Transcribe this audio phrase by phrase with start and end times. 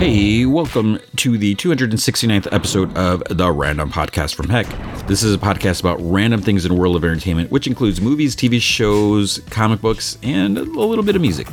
[0.00, 4.66] Hey, welcome to the 269th episode of the Random Podcast from Heck.
[5.10, 8.36] This is a podcast about random things in the world of entertainment, which includes movies,
[8.36, 11.48] TV shows, comic books, and a little bit of music.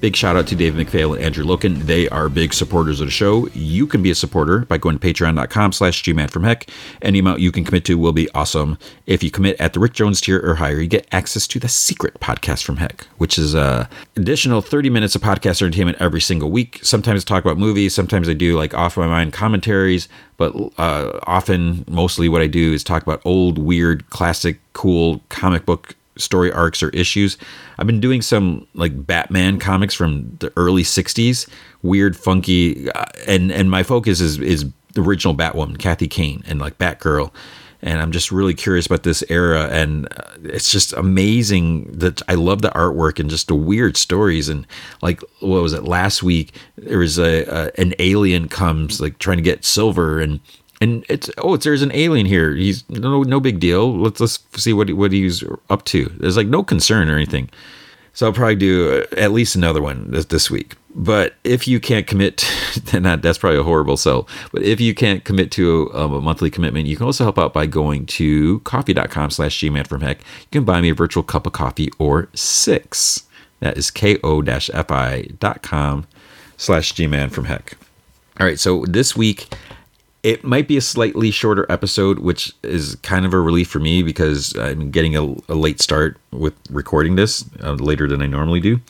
[0.00, 1.82] Big shout out to Dave McPhail and Andrew Loken.
[1.82, 3.46] They are big supporters of the show.
[3.54, 6.68] You can be a supporter by going to patreon.com slash gman from heck.
[7.00, 8.76] Any amount you can commit to will be awesome.
[9.06, 11.68] If you commit at the Rick Jones tier or higher, you get access to the
[11.68, 16.50] secret podcast from heck, which is a additional 30 minutes of podcast entertainment every single
[16.50, 16.80] week.
[16.82, 21.18] Sometimes I talk about movies, sometimes I do like off my mind commentaries, but uh,
[21.26, 26.52] often, mostly what I do is talk about old, weird, classic, cool comic book story
[26.52, 27.36] arcs or issues.
[27.78, 31.48] I've been doing some like Batman comics from the early 60s,
[31.82, 36.60] weird, funky uh, and and my focus is is the original Batwoman, Kathy Kane and
[36.60, 37.32] like Batgirl.
[37.84, 39.68] And I'm just really curious about this era.
[39.70, 44.48] And uh, it's just amazing that I love the artwork and just the weird stories.
[44.48, 44.66] And
[45.02, 45.84] like what was it?
[45.84, 50.18] Last week there was a, a an alien comes like trying to get silver.
[50.18, 50.40] And
[50.80, 52.54] and it's oh it's there's an alien here.
[52.54, 53.96] He's no no big deal.
[53.96, 56.06] Let's let's see what what he's up to.
[56.18, 57.50] There's like no concern or anything.
[58.14, 62.06] So i'll probably do at least another one this, this week but if you can't
[62.06, 62.48] commit
[62.84, 64.28] then that, that's probably a horrible sell.
[64.52, 67.38] But if you can't commit to a, um, a monthly commitment you can also help
[67.38, 70.20] out by going to ko-fi.com slash gman from heck.
[70.20, 73.24] You can buy me a virtual cup of coffee or six.
[73.60, 74.26] That is ko-fi.com
[76.56, 77.76] slash gman from heck.
[78.38, 79.48] All right so this week
[80.24, 84.02] it might be a slightly shorter episode, which is kind of a relief for me
[84.02, 88.60] because I'm getting a, a late start with recording this uh, later than I normally
[88.60, 88.80] do.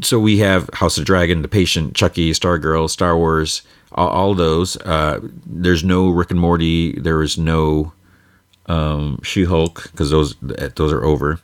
[0.00, 4.76] So we have House of Dragon, The Patient, Chucky, Stargirl, Star Wars, all, all those.
[4.78, 6.98] Uh, there's no Rick and Morty.
[6.98, 7.92] There is no
[8.66, 11.38] um, She-Hulk because those those are over.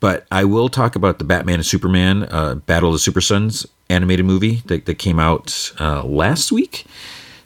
[0.00, 3.64] But I will talk about the Batman and Superman uh, Battle of the Super Sons
[3.88, 6.84] animated movie that, that came out uh, last week.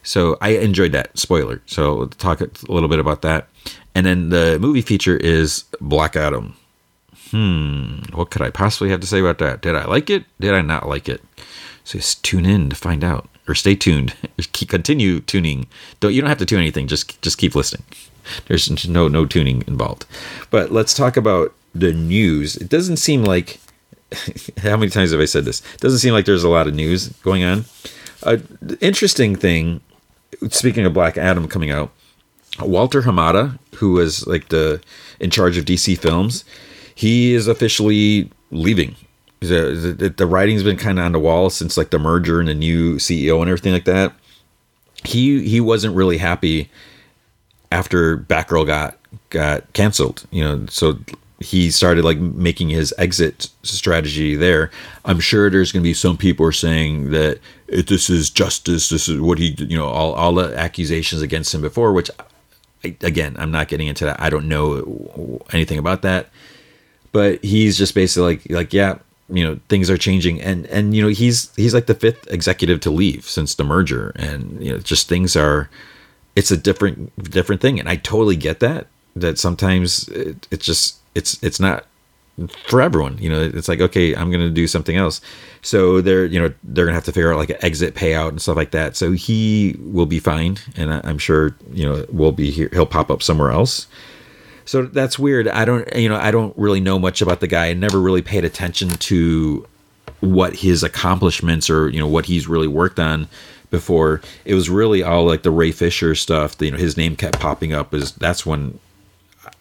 [0.03, 1.17] So I enjoyed that.
[1.17, 1.61] Spoiler.
[1.65, 3.47] So we'll talk a little bit about that.
[3.93, 6.55] And then the movie feature is Black Adam.
[7.31, 7.99] Hmm.
[8.13, 9.61] What could I possibly have to say about that?
[9.61, 10.25] Did I like it?
[10.39, 11.21] Did I not like it?
[11.83, 14.13] So just tune in to find out, or stay tuned.
[14.51, 15.67] Keep continue tuning.
[15.99, 16.87] Don't you don't have to tune anything.
[16.87, 17.83] Just just keep listening.
[18.47, 20.05] There's no no tuning involved.
[20.49, 22.55] But let's talk about the news.
[22.57, 23.59] It doesn't seem like
[24.61, 25.61] how many times have I said this?
[25.73, 27.65] It doesn't seem like there's a lot of news going on.
[28.23, 28.37] Uh,
[28.79, 29.81] interesting thing
[30.49, 31.91] speaking of Black Adam coming out,
[32.59, 34.81] Walter Hamada, who was like the
[35.19, 36.43] in charge of DC Films,
[36.95, 38.95] he is officially leaving.
[39.39, 42.47] The, the, the writing's been kind of on the wall since like the merger and
[42.47, 44.13] the new CEO and everything like that.
[45.03, 46.69] He he wasn't really happy
[47.71, 48.97] after Batgirl got
[49.31, 50.27] got canceled.
[50.29, 50.99] You know, so
[51.39, 54.69] he started like making his exit strategy there.
[55.05, 57.39] I'm sure there's going to be some people are saying that
[57.71, 58.89] this is justice.
[58.89, 62.11] This is what he, you know, all, all the accusations against him before, which
[62.83, 64.21] again, I'm not getting into that.
[64.21, 66.29] I don't know anything about that,
[67.11, 68.99] but he's just basically like, like, yeah,
[69.29, 70.41] you know, things are changing.
[70.41, 74.11] And, and, you know, he's, he's like the fifth executive to leave since the merger.
[74.15, 75.69] And, you know, just things are,
[76.35, 77.79] it's a different, different thing.
[77.79, 81.85] And I totally get that, that sometimes it, it just, it's it's not
[82.67, 83.17] for everyone.
[83.17, 85.21] You know, it's like okay, I'm going to do something else.
[85.61, 88.29] So they're you know they're going to have to figure out like an exit payout
[88.29, 88.95] and stuff like that.
[88.95, 92.69] So he will be fine, and I'm sure you know will be here.
[92.71, 93.87] He'll pop up somewhere else.
[94.65, 95.47] So that's weird.
[95.47, 97.67] I don't you know I don't really know much about the guy.
[97.67, 99.67] I never really paid attention to
[100.21, 103.27] what his accomplishments or you know what he's really worked on
[103.71, 107.39] before it was really all like the ray fisher stuff you know his name kept
[107.39, 108.77] popping up is that's when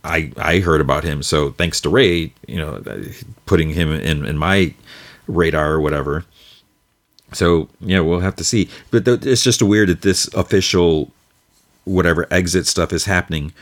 [0.05, 1.22] I I heard about him.
[1.22, 3.03] So thanks to Ray, you know, uh,
[3.47, 4.75] putting him in in my
[5.27, 6.25] radar or whatever.
[7.33, 8.69] So yeah, we'll have to see.
[8.91, 11.11] But th- it's just weird that this official
[11.85, 13.52] whatever exit stuff is happening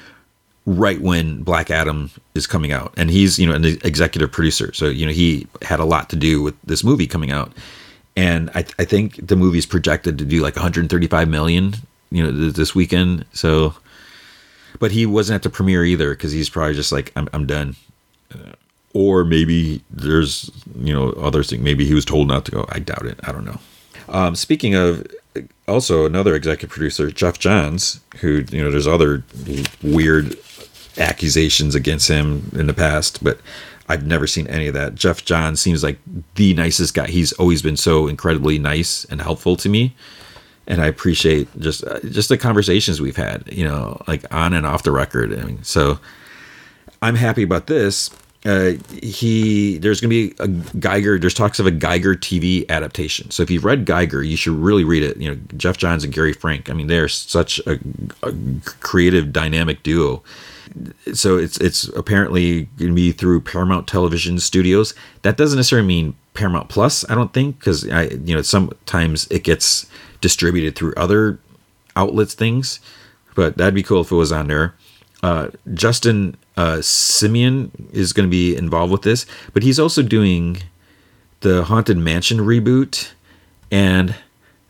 [0.67, 4.73] right when Black Adam is coming out, and he's you know an executive producer.
[4.73, 7.53] So you know he had a lot to do with this movie coming out.
[8.17, 11.75] And I, I think the movie's projected to do like 135 million,
[12.11, 13.25] you know, this weekend.
[13.33, 13.75] So
[14.79, 17.77] but he wasn't at the premiere either because he's probably just like I'm I'm done.
[18.33, 18.53] Uh,
[18.95, 21.63] or maybe there's you know other things.
[21.63, 22.67] Maybe he was told not to go.
[22.71, 23.21] I doubt it.
[23.25, 23.59] I don't know.
[24.09, 25.07] Um, speaking of,
[25.67, 29.25] also another executive producer, Geoff Johns, who you know there's other
[29.83, 30.37] weird
[30.97, 33.39] accusations against him in the past, but
[33.89, 34.95] I've never seen any of that.
[34.95, 35.99] Geoff Johns seems like
[36.35, 37.07] the nicest guy.
[37.07, 39.95] He's always been so incredibly nice and helpful to me
[40.69, 44.65] and I appreciate just uh, just the conversations we've had, you know, like on and
[44.67, 45.33] off the record.
[45.37, 45.99] I mean, so
[47.03, 48.11] I'm happy about this.
[48.45, 48.73] uh,
[49.03, 50.47] he there's going to be a
[50.79, 51.19] Geiger.
[51.19, 53.31] There's talks of a Geiger TV adaptation.
[53.31, 55.17] So if you've read Geiger, you should really read it.
[55.17, 56.71] You know, Geoff Johns and Gary Frank.
[56.71, 57.79] I mean, they're such a,
[58.23, 58.33] a
[58.81, 60.23] creative, dynamic duo.
[61.15, 64.95] So it's it's apparently going to be through Paramount Television Studios.
[65.23, 67.09] That doesn't necessarily mean Paramount Plus.
[67.11, 69.87] I don't think because I you know sometimes it gets
[70.21, 71.39] distributed through other
[71.97, 72.81] outlets things,
[73.35, 74.75] but that'd be cool if it was on there.
[75.23, 80.63] Uh, Justin uh, Simien is going to be involved with this, but he's also doing
[81.41, 83.11] the Haunted Mansion reboot,
[83.71, 84.15] and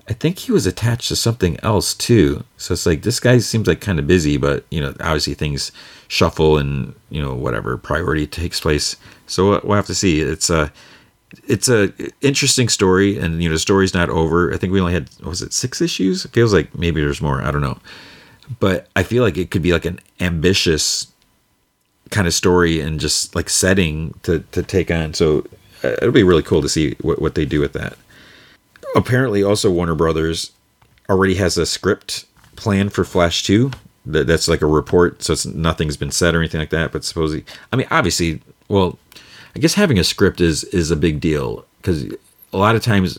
[0.08, 2.44] I think he was attached to something else too.
[2.56, 5.70] So it's like this guy seems like kind of busy, but you know, obviously things
[6.08, 8.96] shuffle and you know whatever priority takes place.
[9.26, 10.20] So we'll have to see.
[10.20, 10.72] It's a
[11.46, 14.52] it's a interesting story, and you know, the story's not over.
[14.52, 16.24] I think we only had was it six issues?
[16.24, 17.42] It feels like maybe there's more.
[17.42, 17.78] I don't know,
[18.60, 21.12] but I feel like it could be like an ambitious
[22.10, 25.14] kind of story and just like setting to to take on.
[25.14, 25.44] So
[25.84, 27.96] uh, it'll be really cool to see what what they do with that.
[28.96, 30.52] Apparently, also Warner Brothers
[31.10, 32.24] already has a script
[32.56, 33.70] plan for Flash Two.
[34.06, 36.92] That that's like a report, so it's nothing's been said or anything like that.
[36.92, 38.98] But supposedly, I mean, obviously, well,
[39.54, 42.04] I guess having a script is is a big deal because
[42.52, 43.18] a lot of times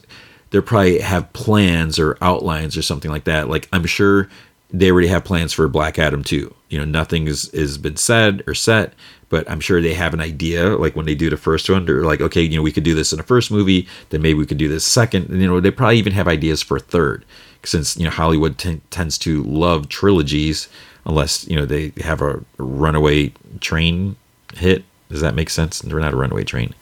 [0.51, 3.49] they probably have plans or outlines or something like that.
[3.49, 4.29] Like I'm sure
[4.71, 6.53] they already have plans for Black Adam too.
[6.69, 8.93] You know, nothing is has been said or set,
[9.29, 10.75] but I'm sure they have an idea.
[10.75, 12.95] Like when they do the first one, they're like, okay, you know, we could do
[12.95, 15.29] this in the first movie, then maybe we could do this second.
[15.29, 17.25] And, you know, they probably even have ideas for a third,
[17.63, 20.67] since you know Hollywood t- tends to love trilogies,
[21.05, 24.15] unless you know they have a runaway train
[24.55, 24.83] hit.
[25.09, 25.79] Does that make sense?
[25.79, 26.73] They're not a runaway train,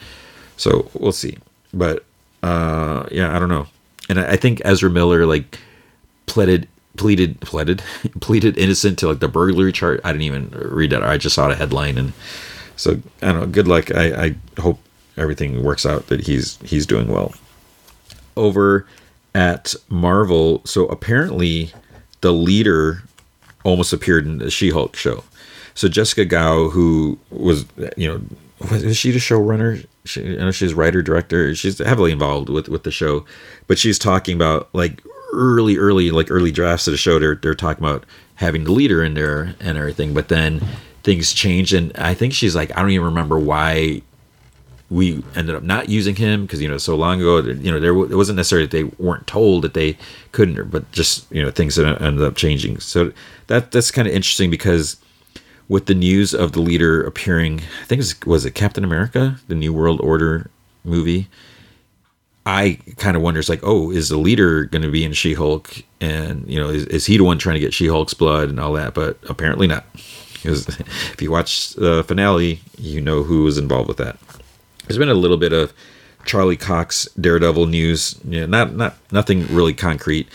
[0.57, 1.37] so we'll see.
[1.73, 2.05] But
[2.43, 3.67] uh, yeah, I don't know.
[4.09, 5.59] And I, I think Ezra Miller like
[6.25, 7.81] pleaded pleaded pleaded
[8.19, 10.01] pleaded innocent to like the burglary chart.
[10.03, 11.03] I didn't even read that.
[11.03, 12.13] I just saw the headline, and
[12.75, 13.47] so I don't know.
[13.47, 13.93] Good luck.
[13.95, 14.79] I, I hope
[15.15, 16.07] everything works out.
[16.07, 17.33] That he's he's doing well.
[18.35, 18.85] Over
[19.33, 21.71] at Marvel, so apparently
[22.21, 23.03] the leader
[23.63, 25.23] almost appeared in the She-Hulk show.
[25.77, 27.65] So Jessica Gao, who was
[27.95, 28.21] you know
[28.71, 29.85] was she the showrunner?
[30.05, 31.53] She, I know she's writer director.
[31.53, 33.25] She's heavily involved with with the show,
[33.67, 35.03] but she's talking about like
[35.33, 39.03] early, early, like early drafts of the show, they're they're talking about having the leader
[39.03, 40.15] in there and everything.
[40.15, 40.65] But then
[41.03, 44.01] things changed, and I think she's like, I don't even remember why
[44.89, 47.91] we ended up not using him because you know so long ago you know there
[47.91, 49.97] it wasn't necessarily that they weren't told that they
[50.31, 53.11] couldn't but just you know things ended up changing so
[53.47, 54.95] that that's kind of interesting because
[55.69, 59.39] with the news of the leader appearing i think it was, was it captain america
[59.47, 60.49] the new world order
[60.83, 61.27] movie
[62.47, 66.47] I kind of wonders like, oh, is the leader going to be in She-Hulk, and
[66.47, 68.93] you know, is, is he the one trying to get She-Hulk's blood and all that?
[68.93, 69.85] But apparently not,
[70.33, 74.17] because if you watch the finale, you know who was involved with that.
[74.85, 75.73] There's been a little bit of
[76.23, 80.29] Charlie Cox Daredevil news, not not nothing really concrete.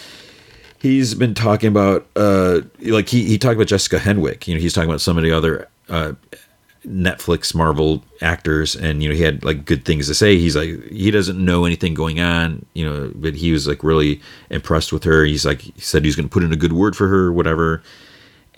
[0.82, 4.48] He's been talking about, uh, like he he talked about Jessica Henwick.
[4.48, 6.14] You know, he's talking about some of the other uh,
[6.86, 10.36] Netflix Marvel actors and you know he had like good things to say.
[10.36, 14.20] He's like he doesn't know anything going on you know but he was like really
[14.50, 15.24] impressed with her.
[15.24, 17.82] He's like he said he's going to put in a good word for her whatever.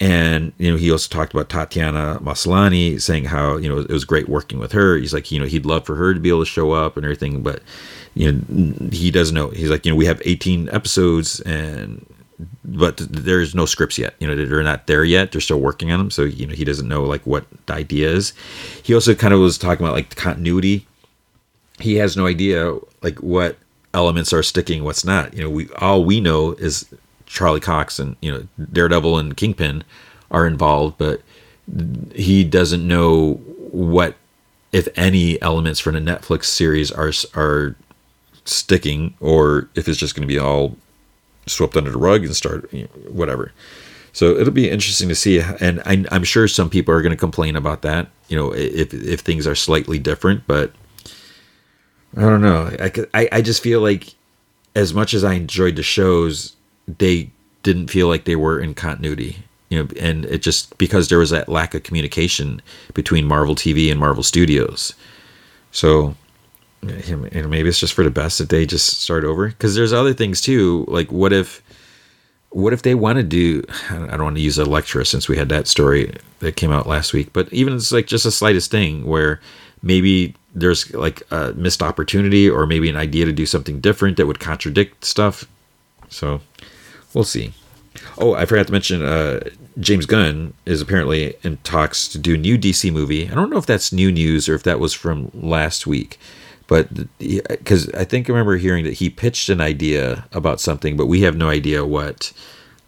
[0.01, 4.07] And you know he also talked about Tatiana Maslany saying how you know it was
[4.07, 4.97] great working with her.
[4.97, 7.05] He's like you know he'd love for her to be able to show up and
[7.05, 7.63] everything but
[8.15, 9.51] you know he doesn't know.
[9.51, 12.07] He's like you know we have 18 episodes and
[12.65, 14.15] but there's no scripts yet.
[14.19, 15.33] You know, they're not there yet.
[15.33, 16.11] They're still working on them.
[16.11, 18.33] So, you know, he doesn't know like what the idea is.
[18.83, 20.87] He also kind of was talking about like continuity.
[21.79, 23.57] He has no idea like what
[23.93, 25.35] elements are sticking, what's not.
[25.35, 26.87] You know, we all we know is
[27.27, 29.85] Charlie Cox and, you know, Daredevil and Kingpin
[30.31, 31.23] are involved, but
[32.15, 33.35] he doesn't know
[33.71, 34.17] what
[34.73, 37.77] if any elements from the Netflix series are are
[38.45, 40.77] sticking or if it's just going to be all
[41.47, 43.53] swept under the rug and start you know, whatever.
[44.13, 47.17] So it'll be interesting to see, and I, am sure some people are going to
[47.17, 48.09] complain about that.
[48.29, 50.73] You know, if if things are slightly different, but
[52.17, 52.71] I don't know.
[52.81, 54.15] I, I, I just feel like
[54.77, 56.55] as much as I enjoyed the shows,
[56.87, 57.31] they
[57.65, 59.39] didn't feel like they were in continuity.
[59.69, 62.63] You know, and it just because there was that lack of communication
[62.95, 64.95] between Marvel TV and Marvel Studios.
[65.73, 66.15] So
[66.91, 70.15] and maybe it's just for the best that they just start over because there's other
[70.15, 71.63] things too like what if
[72.51, 75.49] what if they want to do i don't want to use Elektra since we had
[75.49, 79.05] that story that came out last week but even it's like just a slightest thing
[79.07, 79.41] where
[79.83, 84.27] maybe there's like a missed opportunity or maybe an idea to do something different that
[84.27, 85.45] would contradict stuff
[86.09, 86.41] so
[87.13, 87.53] we'll see
[88.19, 89.03] Oh, I forgot to mention.
[89.03, 89.41] Uh,
[89.79, 93.29] James Gunn is apparently in talks to do a new DC movie.
[93.31, 96.19] I don't know if that's new news or if that was from last week,
[96.75, 96.89] but
[97.19, 101.21] because I think I remember hearing that he pitched an idea about something, but we
[101.21, 102.33] have no idea what.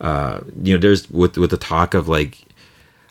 [0.00, 2.36] Uh, you know, there's with with the talk of like,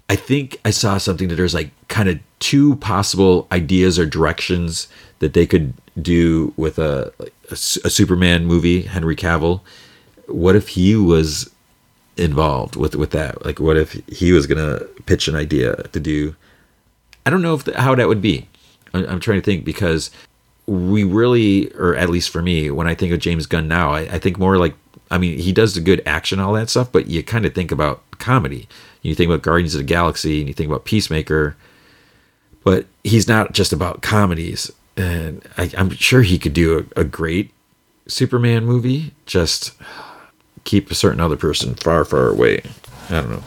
[0.09, 4.89] I think I saw something that there's like kind of two possible ideas or directions
[5.19, 7.13] that they could do with a,
[7.49, 9.61] a, a Superman movie, Henry Cavill.
[10.27, 11.49] What if he was
[12.17, 13.45] involved with with that?
[13.45, 16.35] Like, what if he was gonna pitch an idea to do?
[17.25, 18.49] I don't know if the, how that would be.
[18.95, 20.09] I'm, I'm, trying to think because
[20.67, 24.01] we really, or at least for me, when I think of James Gunn now, I,
[24.01, 24.75] I think more like.
[25.11, 27.71] I mean, he does the good action, all that stuff, but you kind of think
[27.71, 28.67] about comedy.
[29.03, 31.55] You think about Guardians of the Galaxy, and you think about Peacemaker,
[32.63, 34.71] but he's not just about comedies.
[34.97, 37.51] And I, am sure he could do a, a great
[38.07, 39.13] Superman movie.
[39.27, 39.73] Just
[40.63, 42.63] keep a certain other person far, far away.
[43.09, 43.43] I don't know.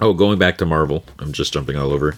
[0.00, 2.16] Oh, going back to Marvel, I'm just jumping all over.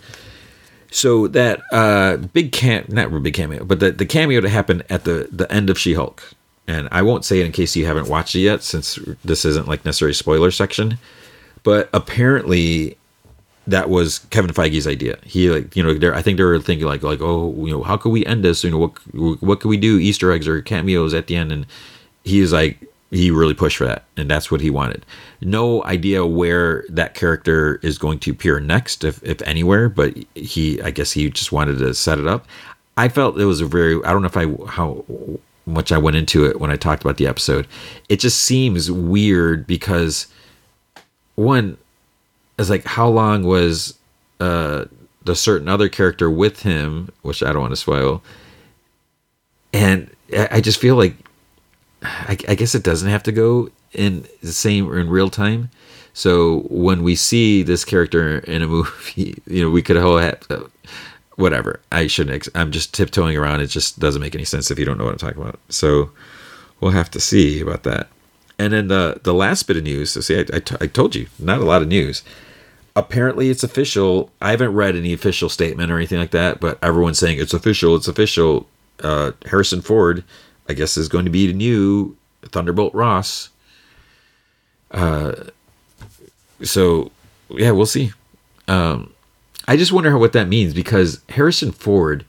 [0.94, 5.02] So that uh, big cam, not big cameo, but the, the cameo that happened at
[5.02, 6.22] the the end of She-Hulk,
[6.68, 9.66] and I won't say it in case you haven't watched it yet, since this isn't
[9.66, 10.98] like necessarily spoiler section.
[11.64, 12.96] But apparently,
[13.66, 15.18] that was Kevin Feige's idea.
[15.24, 17.82] He like you know there I think they were thinking like like oh you know
[17.82, 20.62] how could we end this you know what what could we do Easter eggs or
[20.62, 21.66] cameos at the end and
[22.22, 22.78] he was like
[23.14, 25.06] he really pushed for that and that's what he wanted.
[25.40, 30.80] No idea where that character is going to appear next if, if anywhere but he
[30.82, 32.46] i guess he just wanted to set it up.
[32.96, 35.04] I felt it was a very i don't know if i how
[35.66, 37.66] much i went into it when i talked about the episode.
[38.08, 40.26] It just seems weird because
[41.36, 41.76] one
[42.58, 43.98] is like how long was
[44.40, 44.84] uh
[45.24, 48.22] the certain other character with him which i don't want to spoil
[49.72, 50.10] and
[50.50, 51.16] i just feel like
[52.04, 55.70] I, I, guess it doesn't have to go in the same or in real time.
[56.12, 60.60] So when we see this character in a movie, you know, we could have uh,
[61.36, 61.80] whatever.
[61.90, 62.48] I shouldn't.
[62.54, 63.60] I'm just tiptoeing around.
[63.60, 65.58] It just doesn't make any sense if you don't know what I'm talking about.
[65.68, 66.10] So
[66.80, 68.08] we'll have to see about that.
[68.58, 70.12] And then the the last bit of news.
[70.12, 72.22] So see, I, I, t- I told you, not a lot of news.
[72.96, 74.30] Apparently, it's official.
[74.40, 77.96] I haven't read any official statement or anything like that, but everyone's saying it's official.
[77.96, 78.68] It's official.
[79.00, 80.22] Uh, Harrison Ford
[80.68, 82.16] I guess is going to be the new
[82.46, 83.50] Thunderbolt Ross.
[84.90, 85.32] Uh,
[86.62, 87.10] so
[87.50, 88.12] yeah, we'll see.
[88.68, 89.12] Um,
[89.66, 92.24] I just wonder how, what that means because Harrison Ford,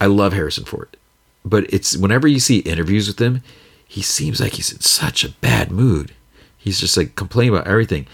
[0.00, 0.96] I love Harrison Ford,
[1.44, 3.42] but it's whenever you see interviews with him,
[3.86, 6.12] he seems like he's in such a bad mood.
[6.58, 8.06] He's just like complaining about everything.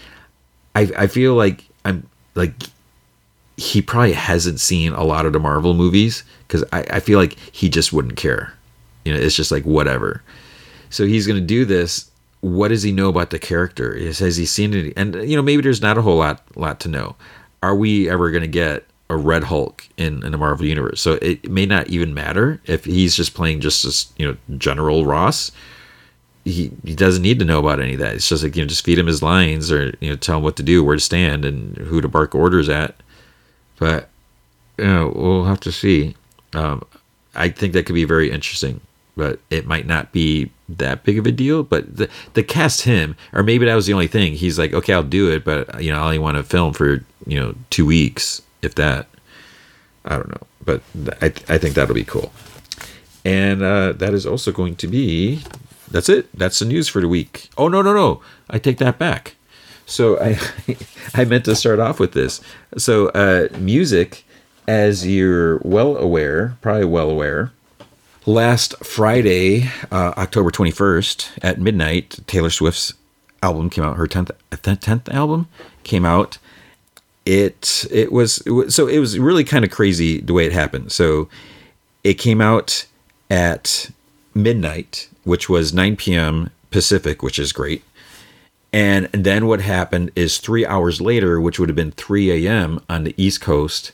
[0.75, 2.53] I I feel like I'm like
[3.57, 7.37] he probably hasn't seen a lot of the Marvel movies because I, I feel like
[7.51, 8.53] he just wouldn't care.
[9.05, 10.23] You know, it's just like whatever.
[10.89, 12.09] So he's going to do this.
[12.41, 13.97] What does he know about the character?
[13.97, 14.93] Has he seen it?
[14.97, 17.15] And you know, maybe there's not a whole lot lot to know.
[17.63, 21.01] Are we ever going to get a Red Hulk in, in the Marvel universe?
[21.01, 25.05] So it may not even matter if he's just playing just as you know General
[25.05, 25.51] Ross.
[26.43, 28.13] He, he doesn't need to know about any of that.
[28.13, 30.43] It's just like you know, just feed him his lines or you know, tell him
[30.43, 32.95] what to do, where to stand, and who to bark orders at.
[33.79, 34.09] But
[34.77, 36.15] you know, we'll have to see.
[36.53, 36.83] Um,
[37.33, 38.81] I think that could be very interesting
[39.15, 41.63] but it might not be that big of a deal.
[41.63, 44.33] But the the cast him, or maybe that was the only thing.
[44.33, 47.03] He's like, okay, I'll do it, but you know, I only want to film for
[47.25, 49.07] you know two weeks, if that.
[50.05, 50.81] I don't know, but
[51.21, 52.31] I I think that'll be cool.
[53.23, 55.41] And uh, that is also going to be.
[55.89, 56.27] That's it.
[56.37, 57.49] That's the news for the week.
[57.57, 58.21] Oh no no no!
[58.49, 59.35] I take that back.
[59.85, 60.39] So I
[61.13, 62.41] I meant to start off with this.
[62.77, 64.25] So uh, music,
[64.67, 67.51] as you're well aware, probably well aware,
[68.27, 72.93] Last Friday, uh, October 21st at midnight, Taylor Swift's
[73.43, 73.97] album came out.
[73.97, 75.47] Her 10th, 10th album
[75.83, 76.39] came out.
[77.27, 80.53] It it was, it was so it was really kind of crazy the way it
[80.53, 80.91] happened.
[80.91, 81.29] So
[82.03, 82.87] it came out
[83.29, 83.91] at
[84.33, 86.49] midnight, which was 9 p.m.
[86.71, 87.83] Pacific, which is great.
[88.73, 92.79] And then what happened is three hours later, which would have been 3 a.m.
[92.89, 93.91] on the East Coast,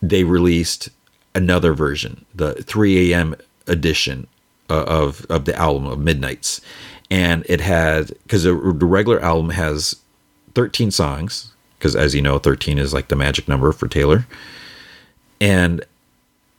[0.00, 0.88] they released
[1.34, 3.34] another version, the 3 a.m.
[3.66, 4.26] edition
[4.70, 6.60] uh, of of the album of Midnights,
[7.10, 9.96] and it had because the, regular album has
[10.54, 14.26] 13 songs because as you know 13 is like the magic number for Taylor,
[15.40, 15.84] and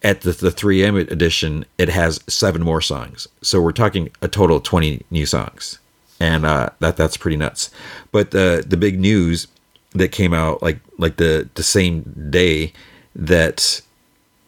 [0.04, 0.98] at the, the 3 a.m.
[0.98, 3.28] edition, it has seven more songs.
[3.42, 5.80] So we're talking a total of 20 new songs.
[6.20, 7.72] And uh, that that's pretty nuts.
[8.12, 9.48] But the the big news
[9.92, 12.72] that came out like like the the same day
[13.16, 13.82] that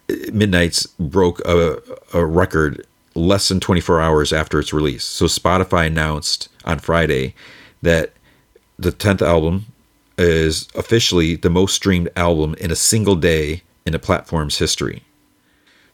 [0.07, 1.81] Midnights broke a,
[2.13, 2.85] a record
[3.15, 5.03] less than 24 hours after its release.
[5.03, 7.33] So Spotify announced on Friday
[7.81, 8.11] that
[8.77, 9.67] the 10th album
[10.17, 15.03] is officially the most streamed album in a single day in the platform's history.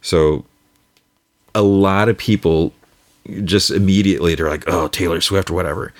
[0.01, 0.46] So
[1.53, 2.74] a lot of people
[3.44, 5.94] just immediately they're like, "Oh, Taylor Swift or whatever."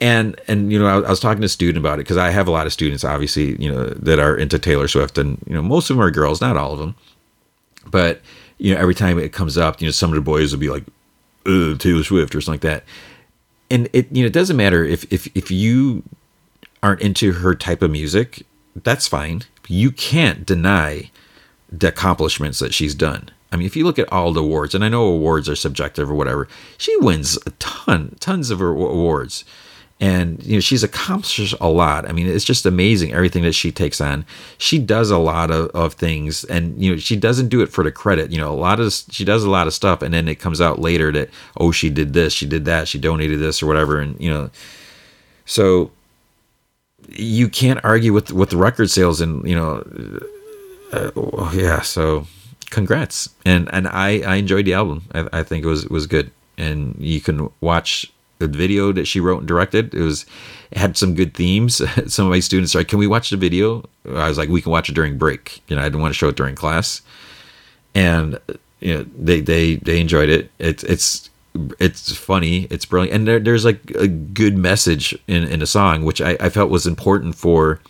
[0.00, 2.30] And and you know, I, I was talking to a student about it because I
[2.30, 5.54] have a lot of students, obviously, you know, that are into Taylor Swift, and you
[5.54, 6.94] know, most of them are girls, not all of them.
[7.86, 8.20] But
[8.58, 10.70] you know, every time it comes up, you know, some of the boys will be
[10.70, 10.84] like,
[11.44, 12.84] Taylor Swift or something like that.
[13.70, 16.02] And it you know, it doesn't matter if if if you
[16.82, 18.44] aren't into her type of music,
[18.76, 19.42] that's fine.
[19.66, 21.10] You can't deny
[21.70, 23.30] the accomplishments that she's done.
[23.50, 26.10] I mean, if you look at all the awards, and I know awards are subjective
[26.10, 29.44] or whatever, she wins a ton, tons of awards.
[30.00, 32.08] And you know she's accomplished a lot.
[32.08, 34.24] I mean, it's just amazing everything that she takes on.
[34.56, 37.82] She does a lot of, of things, and you know she doesn't do it for
[37.82, 38.30] the credit.
[38.30, 40.60] You know, a lot of she does a lot of stuff, and then it comes
[40.60, 43.98] out later that oh she did this, she did that, she donated this or whatever,
[43.98, 44.50] and you know,
[45.46, 45.90] so
[47.08, 49.82] you can't argue with with the record sales and you know
[50.92, 52.26] uh, yeah so
[52.70, 56.06] congrats and and i i enjoyed the album i, I think it was it was
[56.06, 60.26] good and you can watch the video that she wrote and directed it was
[60.70, 61.76] it had some good themes.
[62.12, 63.88] Some of my students are like can we watch the video?
[64.06, 65.62] I was like we can watch it during break.
[65.68, 67.02] You know i didn't want to show it during class.
[67.94, 68.38] And
[68.80, 70.50] you know they they they enjoyed it.
[70.58, 71.30] It's it's
[71.80, 76.04] it's funny, it's brilliant, and there, there's like a good message in, in a song,
[76.04, 77.80] which I, I felt was important for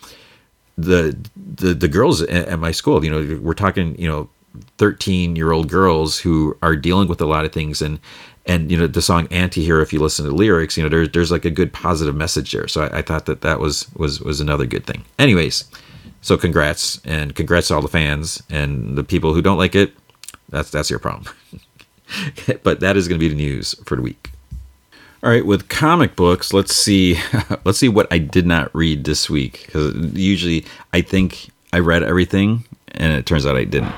[0.77, 3.03] the the the girls at, my school.
[3.03, 4.29] You know, we're talking, you know,
[4.77, 7.81] 13 year old girls who are dealing with a lot of things.
[7.81, 7.99] And
[8.45, 11.31] and you know the song anti-hero if you listen to lyrics you know there's there's
[11.31, 14.39] like a good positive message there so I, I, thought that that was was was
[14.39, 15.65] another good thing anyways
[16.21, 19.93] so congrats and congrats to all the fans and the people who don't like it
[20.49, 21.33] that's that's your problem
[22.63, 24.31] but that is going to be the news for the week.
[25.21, 27.17] All right, with comic books, let's see
[27.65, 32.03] let's see what I did not read this week cuz usually I think I read
[32.03, 33.93] everything and it turns out I didn't.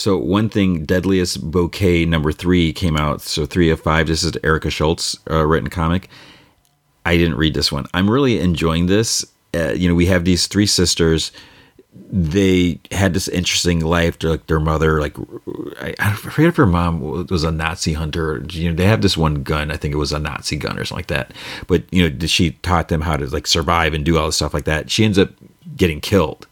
[0.00, 3.20] So one thing, Deadliest Bouquet number three came out.
[3.20, 4.06] So three of five.
[4.06, 6.08] This is Erica Schultz uh, written comic.
[7.04, 7.84] I didn't read this one.
[7.92, 9.26] I'm really enjoying this.
[9.54, 11.32] Uh, you know, we have these three sisters
[12.12, 14.18] they had this interesting life.
[14.20, 15.16] To, like their mother, like
[15.80, 18.42] I, I forget if her mom was a Nazi hunter.
[18.48, 19.70] You know, they have this one gun.
[19.70, 21.32] I think it was a Nazi gun or something like that.
[21.66, 24.54] But you know, she taught them how to like survive and do all this stuff
[24.54, 24.90] like that.
[24.90, 25.30] She ends up
[25.76, 26.46] getting killed.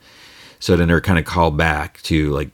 [0.61, 2.51] So then they're kind of called back to like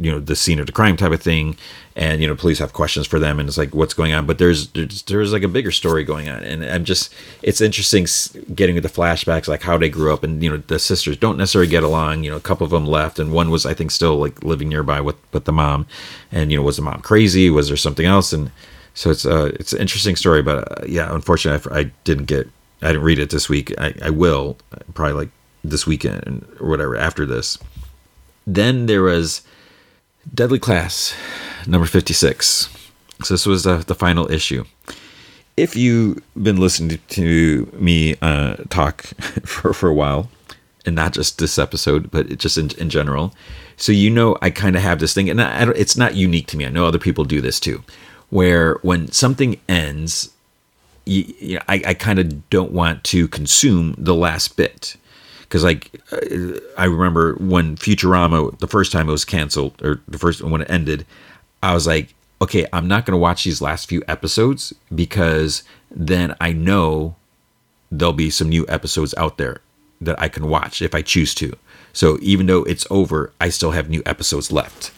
[0.00, 1.56] you know the scene of the crime type of thing
[1.94, 4.26] and you know police have questions for them and it's like what's going on?
[4.26, 8.06] But there's there's, there's like a bigger story going on and i'm just it's interesting
[8.54, 11.70] getting the flashbacks like how they grew up and you know the sisters don't necessarily
[11.70, 14.16] get along you know a couple of them left and one was i think still
[14.16, 15.86] like living nearby with with the mom
[16.32, 17.50] and you know was the mom crazy?
[17.50, 18.32] Was there something else?
[18.32, 18.50] And
[18.94, 22.48] so it's uh it's an interesting story but uh, yeah unfortunately I, I, didn't get
[22.82, 23.72] i didn't read it this week.
[23.78, 24.56] I, I will
[24.94, 25.30] probably like
[25.62, 27.58] this weekend or whatever after this.
[28.46, 29.42] Then there was
[30.34, 31.14] Deadly Class,
[31.66, 32.68] number 56.
[33.22, 34.64] So this was uh, the final issue.
[35.56, 39.02] If you've been listening to me uh, talk
[39.44, 40.30] for, for a while,
[40.86, 43.34] and not just this episode, but just in, in general,
[43.76, 46.56] so you know I kind of have this thing, and I, it's not unique to
[46.56, 46.66] me.
[46.66, 47.82] I know other people do this too,
[48.30, 50.30] where when something ends,
[51.04, 54.96] you, you know, I, I kind of don't want to consume the last bit
[55.50, 60.16] because like uh, I remember when Futurama the first time it was canceled or the
[60.16, 61.04] first when it ended,
[61.60, 66.52] I was like, okay, I'm not to watch these last few episodes because then I
[66.52, 67.16] know
[67.90, 69.60] there'll be some new episodes out there
[70.00, 71.56] that I can watch if I choose to.
[71.92, 74.92] So even though it's over, I still have new episodes left.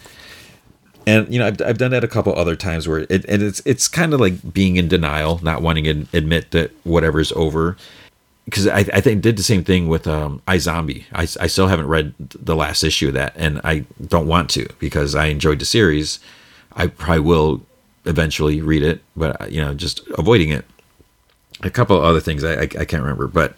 [1.06, 3.62] And you know, I've, I've done that a couple other times where it and it's
[3.64, 7.78] it's kind of like being in denial, not wanting to admit that whatever's over
[8.44, 11.04] because I, I think did the same thing with um, iZombie.
[11.12, 14.68] I, I still haven't read the last issue of that, and I don't want to
[14.78, 16.18] because I enjoyed the series.
[16.74, 17.62] I probably will
[18.04, 20.64] eventually read it, but you know, just avoiding it.
[21.62, 23.54] A couple other things I, I, I can't remember, but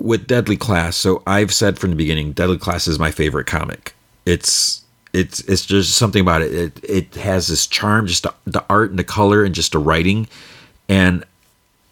[0.00, 3.94] with Deadly Class, so I've said from the beginning, Deadly Class is my favorite comic.
[4.26, 6.52] It's it's it's just something about it.
[6.52, 9.78] It it has this charm, just the, the art and the color and just the
[9.78, 10.26] writing,
[10.88, 11.24] and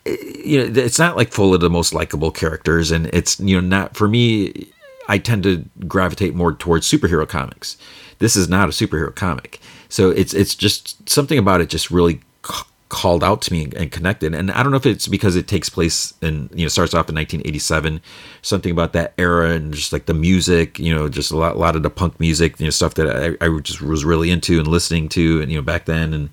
[0.04, 3.66] you know it's not like full of the most likable characters and it's you know
[3.66, 4.72] not for me
[5.08, 7.76] i tend to gravitate more towards superhero comics.
[8.18, 9.60] This is not a superhero comic.
[9.88, 13.90] So it's it's just something about it just really c- called out to me and
[13.90, 14.34] connected.
[14.34, 17.08] And i don't know if it's because it takes place in you know starts off
[17.08, 18.00] in 1987
[18.42, 21.58] something about that era and just like the music you know just a lot, a
[21.58, 24.58] lot of the punk music you know stuff that I, I just was really into
[24.58, 26.14] and listening to and you know back then.
[26.14, 26.30] And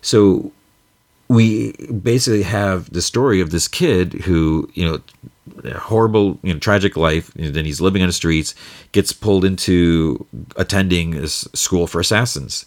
[0.00, 0.52] so
[1.28, 5.00] we basically have the story of this kid who, you know,
[5.78, 7.34] horrible, you know, tragic life.
[7.36, 8.54] And then he's living on the streets,
[8.92, 12.64] gets pulled into attending school for assassins.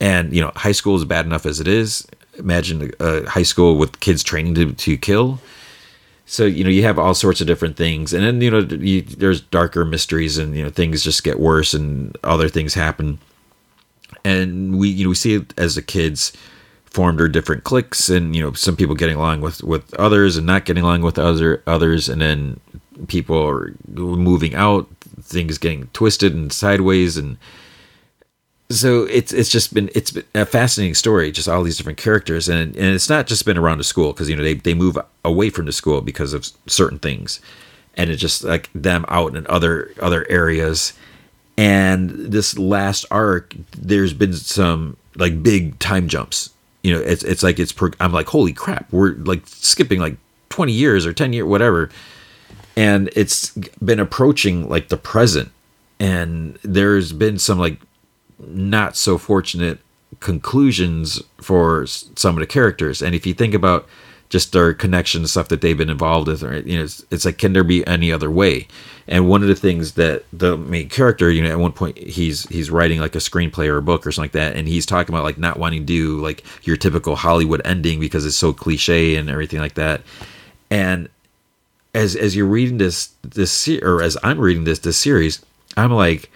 [0.00, 2.06] And, you know, high school is bad enough as it is.
[2.38, 5.40] Imagine a high school with kids training to, to kill.
[6.26, 8.12] So, you know, you have all sorts of different things.
[8.12, 11.72] And then, you know, you, there's darker mysteries and, you know, things just get worse
[11.72, 13.18] and other things happen.
[14.24, 16.34] And we, you know, we see it as the kids
[16.98, 20.64] formed different cliques and you know some people getting along with with others and not
[20.64, 22.08] getting along with other others.
[22.08, 22.58] And then
[23.06, 24.88] people are moving out
[25.22, 27.16] things getting twisted and sideways.
[27.16, 27.38] And
[28.68, 32.48] so it's it's just been it's been a fascinating story just all these different characters.
[32.48, 34.98] And and it's not just been around the school because you know they, they move
[35.24, 37.40] away from the school because of certain things.
[37.94, 40.94] And it's just like them out in other other areas.
[41.56, 46.50] And this last arc there's been some like big time jumps
[46.82, 50.16] you know it's it's like it's i'm like holy crap we're like skipping like
[50.58, 51.88] 20 years or 10 years whatever.
[52.76, 53.50] And it's
[53.82, 55.50] been approaching like the present.
[56.00, 57.80] And there's been some like
[58.38, 59.78] not so fortunate
[60.20, 63.02] conclusions for some of the characters.
[63.02, 63.88] And if you think about
[64.28, 66.42] just their connection stuff that they've been involved with.
[66.42, 66.64] Right?
[66.66, 68.68] You know, it's, it's, like, can there be any other way?
[69.06, 72.46] And one of the things that the main character, you know, at one point he's
[72.48, 75.14] he's writing like a screenplay or a book or something like that, and he's talking
[75.14, 79.16] about like not wanting to do like your typical Hollywood ending because it's so cliche
[79.16, 80.02] and everything like that.
[80.70, 81.08] And
[81.94, 85.42] as as you're reading this this or as I'm reading this this series,
[85.76, 86.30] I'm like,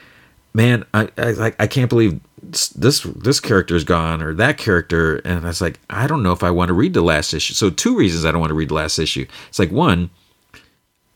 [0.55, 5.44] man, I I, I can't believe this this character is gone or that character and
[5.44, 7.55] i was like i don't know if i want to read the last issue.
[7.55, 9.26] So two reasons i don't want to read the last issue.
[9.48, 10.11] It's like one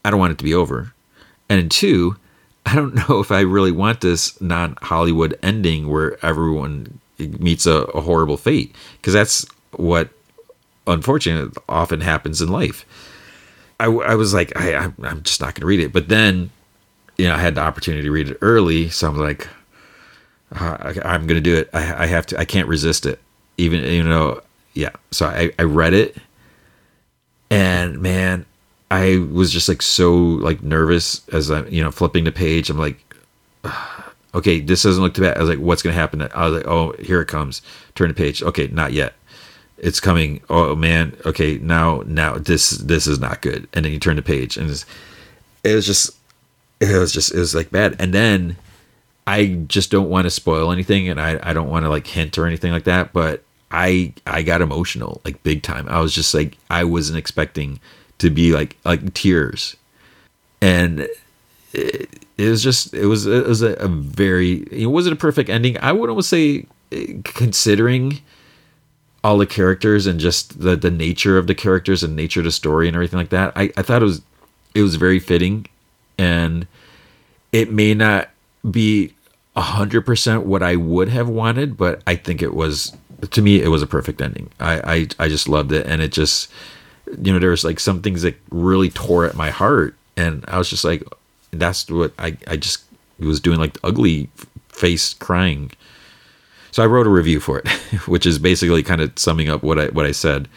[0.04, 0.92] i don't want it to be over.
[1.48, 2.16] And two
[2.64, 8.00] i don't know if i really want this non-hollywood ending where everyone meets a, a
[8.00, 10.10] horrible fate because that's what
[10.86, 12.86] unfortunately often happens in life.
[13.80, 15.92] I, I was like I, i'm just not going to read it.
[15.92, 16.50] But then
[17.18, 19.48] you know i had the opportunity to read it early so i'm like
[20.54, 21.70] uh, I, am gonna do it.
[21.72, 22.38] I, I, have to.
[22.38, 23.20] I can't resist it.
[23.56, 24.40] Even you know,
[24.74, 24.90] yeah.
[25.10, 26.16] So I, I read it,
[27.50, 28.46] and man,
[28.90, 32.70] I was just like so like nervous as I'm you know flipping the page.
[32.70, 33.02] I'm like,
[34.34, 35.36] okay, this doesn't look too bad.
[35.36, 36.22] I was like, what's gonna happen?
[36.22, 37.62] I was like, oh, here it comes.
[37.94, 38.42] Turn the page.
[38.42, 39.14] Okay, not yet.
[39.78, 40.42] It's coming.
[40.48, 41.16] Oh man.
[41.26, 43.68] Okay, now now this this is not good.
[43.72, 44.70] And then you turn the page, and
[45.64, 46.10] it was just
[46.78, 47.96] it was just it was like bad.
[47.98, 48.56] And then
[49.26, 52.38] I just don't want to spoil anything and I, I don't want to like hint
[52.38, 55.88] or anything like that, but I I got emotional like big time.
[55.88, 57.80] I was just like I wasn't expecting
[58.18, 59.76] to be like like tears.
[60.62, 61.08] And
[61.72, 65.50] it, it was just it was it was a, a very it wasn't a perfect
[65.50, 65.76] ending.
[65.80, 68.20] I would almost say eh, considering
[69.24, 72.52] all the characters and just the the nature of the characters and nature of the
[72.52, 73.52] story and everything like that.
[73.56, 74.22] I, I thought it was
[74.74, 75.66] it was very fitting
[76.16, 76.66] and
[77.50, 78.30] it may not
[78.70, 79.12] be
[79.56, 82.96] 100% what I would have wanted, but I think it was
[83.30, 84.50] to me it was a perfect ending.
[84.60, 84.80] I
[85.18, 86.50] I, I just loved it and it just
[87.22, 90.58] you know there was like some things that really tore at my heart and I
[90.58, 91.02] was just like
[91.52, 92.84] that's what I I just
[93.18, 94.28] was doing like ugly
[94.68, 95.70] face crying.
[96.70, 97.68] So I wrote a review for it,
[98.06, 100.48] which is basically kind of summing up what I what I said,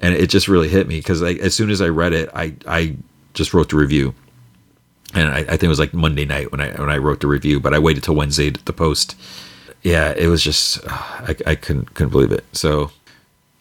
[0.00, 2.96] and it just really hit me because as soon as I read it, I I
[3.34, 4.14] just wrote the review
[5.14, 7.26] and I, I, think it was like Monday night when I when I wrote the
[7.26, 9.16] review, but I waited till Wednesday to post.
[9.82, 12.44] Yeah, it was just I, I couldn't couldn't believe it.
[12.52, 12.92] So,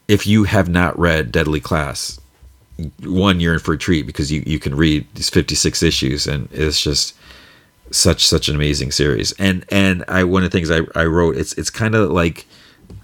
[0.08, 2.20] if you have not read Deadly Class,
[3.04, 6.50] one you're in for a treat because you you can read these 56 issues and
[6.52, 7.16] it's just
[7.92, 9.32] such such an amazing series.
[9.34, 12.46] And and I one of the things I, I wrote it's it's kind of like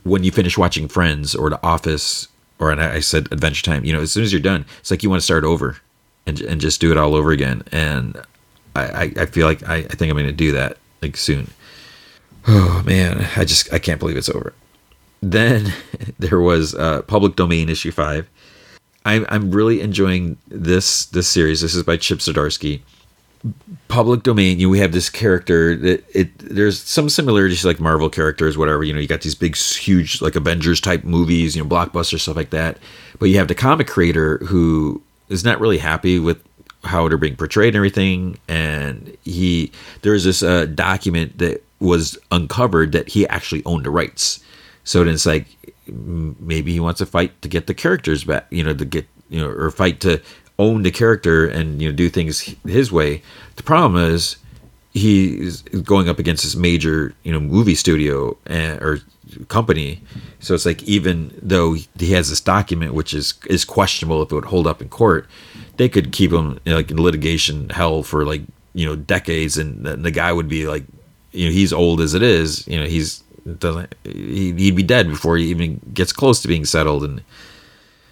[0.04, 2.28] when you finish watching Friends or The Office
[2.60, 3.86] or and I said Adventure Time.
[3.86, 5.78] You know, as soon as you're done, it's like you want to start over
[6.26, 7.64] and and just do it all over again.
[7.72, 8.22] And
[8.82, 11.52] I, I feel like I, I think I'm going to do that like soon.
[12.48, 14.54] Oh man, I just I can't believe it's over.
[15.22, 15.74] Then
[16.20, 18.30] there was uh, Public Domain issue five.
[19.06, 21.62] I'm I'm really enjoying this this series.
[21.62, 22.82] This is by Chip Zdarsky.
[23.90, 27.80] Public Domain, you know, we have this character that it there's some similarities to like
[27.80, 28.84] Marvel characters, whatever.
[28.84, 32.36] You know, you got these big, huge like Avengers type movies, you know, blockbuster stuff
[32.36, 32.80] like that.
[33.20, 36.44] But you have the comic creator who is not really happy with
[36.86, 38.38] how they're being portrayed and everything.
[38.48, 39.72] And he
[40.02, 44.44] there's this uh, document that was uncovered that he actually owned the rights.
[44.84, 45.48] So then it's like
[45.88, 49.40] maybe he wants to fight to get the characters back, you know, to get you
[49.40, 50.22] know, or fight to
[50.58, 53.22] own the character and you know do things his way.
[53.56, 54.38] The problem is
[54.96, 59.00] he's going up against this major you know movie studio and, or
[59.50, 60.02] company
[60.40, 64.36] so it's like even though he has this document which is is questionable if it
[64.36, 65.28] would hold up in court
[65.78, 68.42] they could keep him you know, like in litigation hell for like
[68.74, 70.84] you know decades and the, the guy would be like
[71.32, 73.24] you know he's old as it is you know he's
[73.60, 77.22] doesn't he'd be dead before he even gets close to being settled and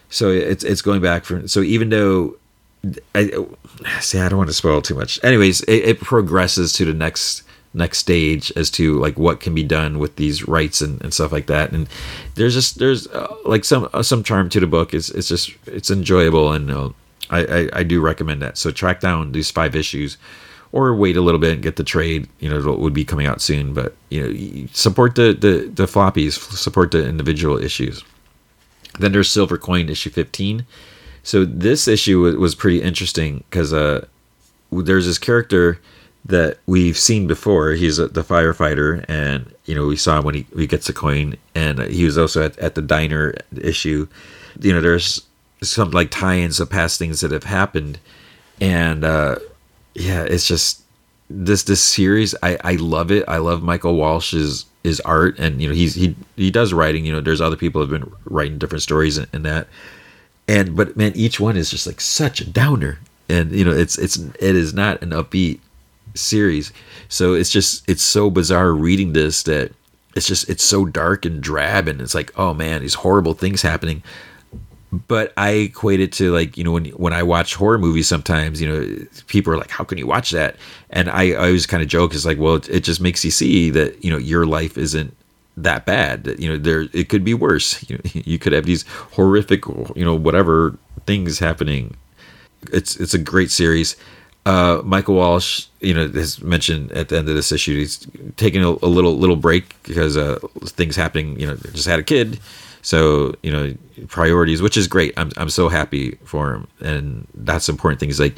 [0.09, 2.35] so it's it's going back from so even though
[3.15, 3.31] I
[4.01, 5.17] see I don't want to spoil too much.
[5.23, 9.63] Anyways, it, it, progresses to the next next stage as to like what can be
[9.63, 11.71] done with these rights and, and stuff like that.
[11.71, 11.87] And
[12.35, 14.93] there's just there's uh, like some uh, some charm to the book.
[14.93, 16.89] It's it's just it's enjoyable and uh,
[17.33, 18.57] I, I I do recommend that.
[18.57, 20.17] So track down these five issues.
[20.71, 22.27] Or wait a little bit and get the trade.
[22.39, 23.75] You know, it would be coming out soon.
[23.75, 28.03] But you know, support the the, the floppies, support the individual issues.
[28.97, 30.65] Then there's Silver Coin issue 15
[31.23, 34.05] so this issue was pretty interesting because uh,
[34.71, 35.79] there's this character
[36.25, 37.71] that we've seen before.
[37.71, 40.93] He's a, the firefighter, and you know we saw him when he, he gets a
[40.93, 44.07] coin, and he was also at, at the diner issue.
[44.59, 45.25] You know, there's
[45.69, 47.99] some like tie-ins of past things that have happened,
[48.61, 49.37] and uh,
[49.93, 50.83] yeah, it's just
[51.29, 52.35] this this series.
[52.43, 53.23] I I love it.
[53.27, 57.05] I love Michael Walsh's his art, and you know he's he he does writing.
[57.05, 59.67] You know, there's other people have been writing different stories in, in that
[60.47, 62.99] and but man each one is just like such a downer
[63.29, 65.59] and you know it's it's it is not an upbeat
[66.15, 66.71] series
[67.09, 69.71] so it's just it's so bizarre reading this that
[70.15, 73.61] it's just it's so dark and drab and it's like oh man these horrible things
[73.61, 74.03] happening
[75.07, 78.61] but I equate it to like you know when when I watch horror movies sometimes
[78.61, 80.55] you know people are like how can you watch that
[80.91, 83.31] and I, I always kind of joke it's like well it, it just makes you
[83.31, 85.15] see that you know your life isn't
[85.57, 86.23] that bad.
[86.25, 87.83] that You know, there it could be worse.
[87.89, 91.95] You, you could have these horrific, you know, whatever things happening.
[92.71, 93.95] It's it's a great series.
[94.45, 98.63] Uh, Michael Walsh, you know, has mentioned at the end of this issue he's taking
[98.63, 101.39] a, a little little break because uh, things happening.
[101.39, 102.39] You know, just had a kid,
[102.83, 103.73] so you know
[104.07, 105.13] priorities, which is great.
[105.17, 108.19] I'm I'm so happy for him, and that's important things.
[108.19, 108.35] Like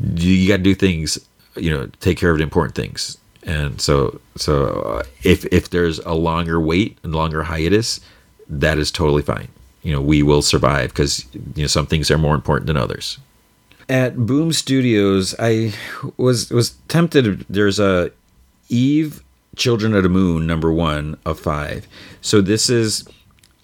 [0.00, 1.18] you got to do things.
[1.56, 3.18] You know, take care of the important things.
[3.42, 8.00] And so so uh, if if there's a longer wait and longer hiatus
[8.48, 9.48] that is totally fine.
[9.82, 13.18] You know we will survive because you know some things are more important than others.
[13.88, 15.72] At boom studios i
[16.16, 17.44] was was tempted.
[17.48, 18.10] There's a
[18.68, 19.22] eve
[19.56, 21.88] children of the moon number one of five.
[22.20, 23.08] So this is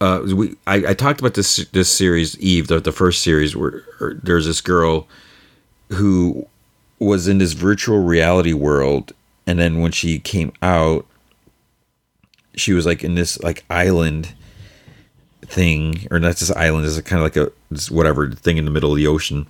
[0.05, 3.83] uh we i, I talked about this this series eve the, the first series where
[4.23, 5.07] there's this girl
[5.91, 6.47] who
[6.99, 9.13] was in this virtual reality world
[9.47, 11.07] and then when she came out
[12.55, 14.35] she was like in this like island
[15.43, 17.51] thing or not this island is a kind of like a
[17.93, 19.47] whatever thing in the middle of the ocean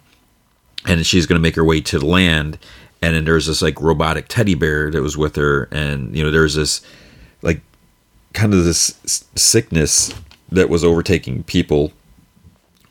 [0.87, 2.59] and she's going to make her way to the land
[3.03, 6.31] and then there's this like robotic teddy bear that was with her and you know
[6.31, 6.81] there's this
[7.43, 7.61] like
[8.33, 8.99] kind of this
[9.37, 10.13] sickness
[10.55, 11.93] that was overtaking people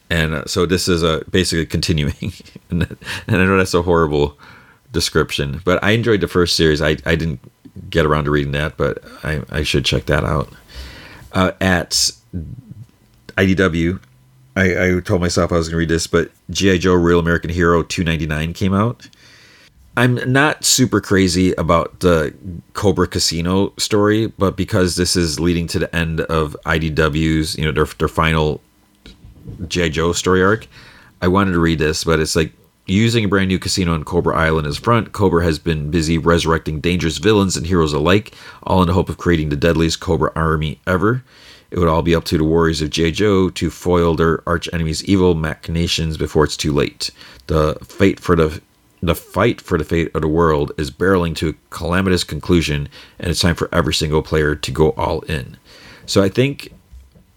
[0.09, 2.33] and uh, so this is a uh, basically continuing
[2.69, 2.83] and,
[3.27, 4.37] and i know that's a horrible
[4.93, 5.61] description.
[5.65, 6.81] But I enjoyed the first series.
[6.81, 7.41] I, I didn't
[7.89, 10.47] get around to reading that, but I, I should check that out.
[11.33, 11.91] Uh, at
[13.35, 13.99] IDW,
[14.55, 16.77] I, I told myself I was going to read this, but G.I.
[16.77, 19.09] Joe Real American Hero 299 came out.
[19.95, 22.33] I'm not super crazy about the
[22.73, 27.71] Cobra Casino story, but because this is leading to the end of IDW's, you know,
[27.71, 28.59] their, their final
[29.67, 29.89] G.I.
[29.89, 30.67] Joe story arc,
[31.21, 32.53] I wanted to read this, but it's like
[32.85, 36.81] Using a brand new casino on Cobra Island as front, Cobra has been busy resurrecting
[36.81, 40.81] dangerous villains and heroes alike, all in the hope of creating the deadliest Cobra army
[40.85, 41.23] ever.
[41.71, 43.11] It would all be up to the warriors of G.I.
[43.11, 47.09] Joe to foil their arch enemy's evil machinations before it's too late.
[47.47, 48.61] The fate for the
[49.03, 52.87] the fight for the fate of the world is barreling to a calamitous conclusion,
[53.19, 55.57] and it's time for every single player to go all in.
[56.05, 56.71] So I think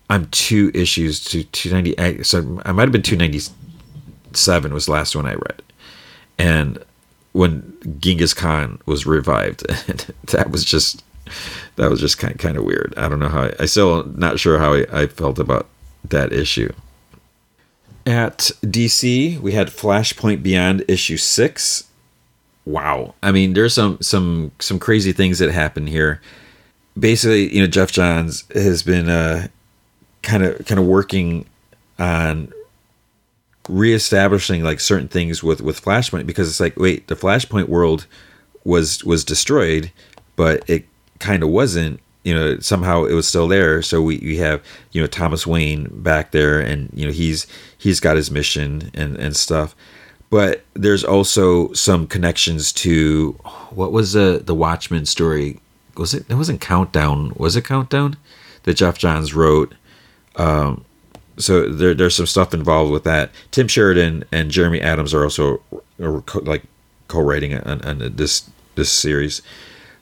[0.09, 2.23] I'm two issues to 290.
[2.23, 5.63] So I might have been 297 was the last one I read,
[6.39, 6.79] and
[7.33, 9.67] when Genghis Khan was revived,
[10.29, 11.03] that was just
[11.75, 12.95] that was just kind kind of weird.
[12.97, 15.67] I don't know how I, I still not sure how I, I felt about
[16.11, 16.73] that issue.
[18.07, 21.89] At DC, we had Flashpoint Beyond issue six.
[22.65, 26.21] Wow, I mean, there's some some some crazy things that happen here.
[26.99, 29.49] Basically, you know, Geoff Johns has been uh,
[30.23, 31.47] kind of kind of working
[31.99, 32.53] on
[33.69, 38.07] reestablishing like certain things with with Flashpoint because it's like wait the Flashpoint world
[38.65, 39.91] was was destroyed
[40.37, 40.87] but it
[41.19, 44.63] kind of wasn't you know somehow it was still there so we, we have
[44.93, 47.47] you know Thomas Wayne back there and you know he's
[47.79, 49.75] he's got his mission and and stuff
[50.31, 53.33] but there's also some connections to
[53.71, 55.61] what was the the Watchmen story?
[55.97, 56.27] Was it?
[56.29, 57.33] It wasn't Countdown.
[57.37, 58.17] Was it Countdown
[58.65, 59.75] that Geoff Johns wrote?
[60.35, 60.85] Um,
[61.39, 63.31] so there, there's some stuff involved with that.
[63.51, 65.63] Tim Sheridan and Jeremy Adams are also
[65.99, 66.65] like
[67.09, 69.43] co-writing on, on this this series.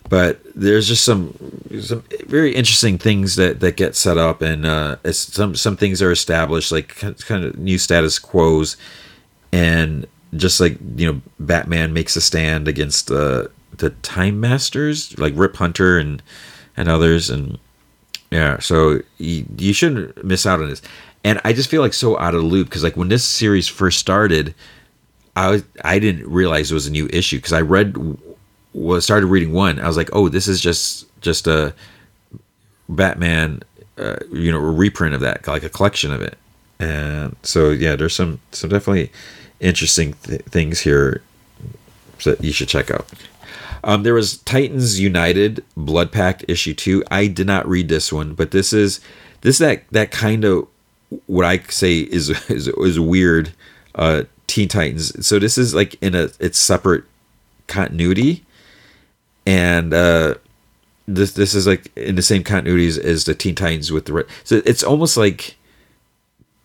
[0.08, 1.34] But there's just some
[1.80, 6.12] some very interesting things that, that get set up, and uh, some some things are
[6.12, 8.76] established, like kind of new status quos,
[9.50, 15.32] and just like you know, Batman makes a stand against the the Time Masters, like
[15.36, 16.22] Rip Hunter and
[16.76, 17.58] and others, and
[18.30, 20.82] yeah, so you, you shouldn't miss out on this.
[21.22, 23.68] And I just feel like so out of the loop because like when this series
[23.68, 24.54] first started,
[25.36, 27.96] I was I didn't realize it was a new issue because I read
[28.74, 29.78] was started reading one.
[29.80, 31.74] I was like, oh, this is just just a
[32.88, 33.62] Batman,
[33.96, 36.36] uh, you know, reprint of that, like a collection of it.
[36.78, 39.10] And so yeah, there's some some definitely
[39.60, 41.22] interesting th- things here
[42.24, 43.08] that you should check out.
[43.82, 47.04] Um, there was Titans United Blood Pact issue two.
[47.10, 49.00] I did not read this one, but this is
[49.42, 50.66] this that that kind of
[51.26, 53.52] what I say is is, is weird.
[53.94, 55.26] Uh, Teen Titans.
[55.26, 57.04] So this is like in a it's separate
[57.66, 58.44] continuity,
[59.46, 60.34] and uh,
[61.06, 64.62] this this is like in the same continuities as the Teen Titans with the so
[64.64, 65.56] it's almost like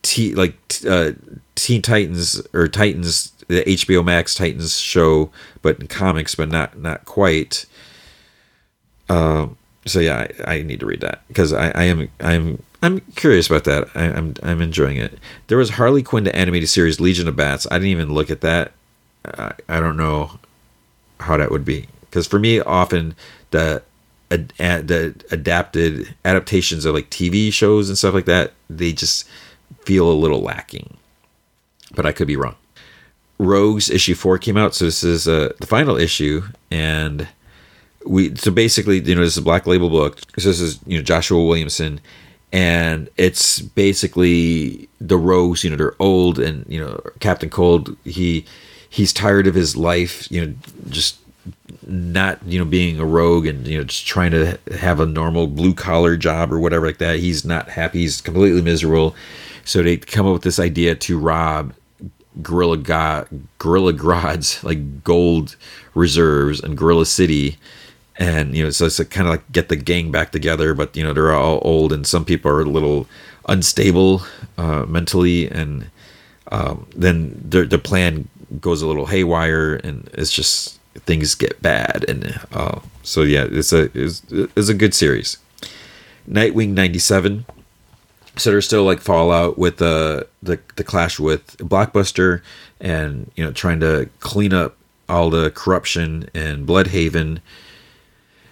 [0.02, 1.12] T like uh,
[1.56, 7.06] Teen Titans or Titans the HBO Max Titans show, but in comics, but not not
[7.06, 7.65] quite.
[9.10, 9.58] Um.
[9.86, 13.48] So yeah, I, I need to read that because I, I am I'm I'm curious
[13.48, 13.89] about that.
[13.96, 15.18] I, am I'm, I'm enjoying it.
[15.48, 17.65] There was Harley Quinn the animated series Legion of Bats.
[17.72, 18.72] I didn't even look at that.
[19.26, 20.39] I, I don't know
[21.20, 23.15] how that would be because for me, often
[23.52, 23.84] the
[24.32, 29.28] ad, the adapted adaptations of like TV shows and stuff like that, they just
[29.82, 30.98] feel a little lacking.
[31.95, 32.56] But I could be wrong.
[33.38, 37.28] Rogues issue four came out, so this is uh, the final issue, and
[38.06, 40.19] we so basically you know this is a black label book.
[40.38, 42.02] So this is you know Joshua Williamson
[42.52, 48.45] and it's basically the rogues you know they're old and you know captain cold he
[48.89, 50.54] he's tired of his life you know
[50.89, 51.18] just
[51.89, 55.47] not you know being a rogue and you know just trying to have a normal
[55.47, 57.99] blue collar job or whatever like that he's not happy.
[57.99, 59.15] He's completely miserable.
[59.65, 61.73] So they come up with this idea to rob
[62.41, 65.56] gorilla gorilla Grodd's like gold
[65.93, 67.58] reserves and gorilla city.
[68.17, 71.04] And you know so it's kind of like get the gang back together but you
[71.04, 73.08] know they're all old and some people are a little
[73.47, 74.21] unstable
[74.58, 75.49] uh, mentally.
[75.49, 75.89] And
[76.52, 78.28] um, then the, the plan
[78.60, 83.71] goes a little haywire and it's just things get bad and uh, so yeah it's
[83.71, 85.38] a it's, it's a good series
[86.30, 87.45] nightwing 97
[88.38, 92.41] so there's still like fallout with the the, the clash with blockbuster
[92.80, 94.75] and you know trying to clean up
[95.08, 97.39] all the corruption in Blüdhaven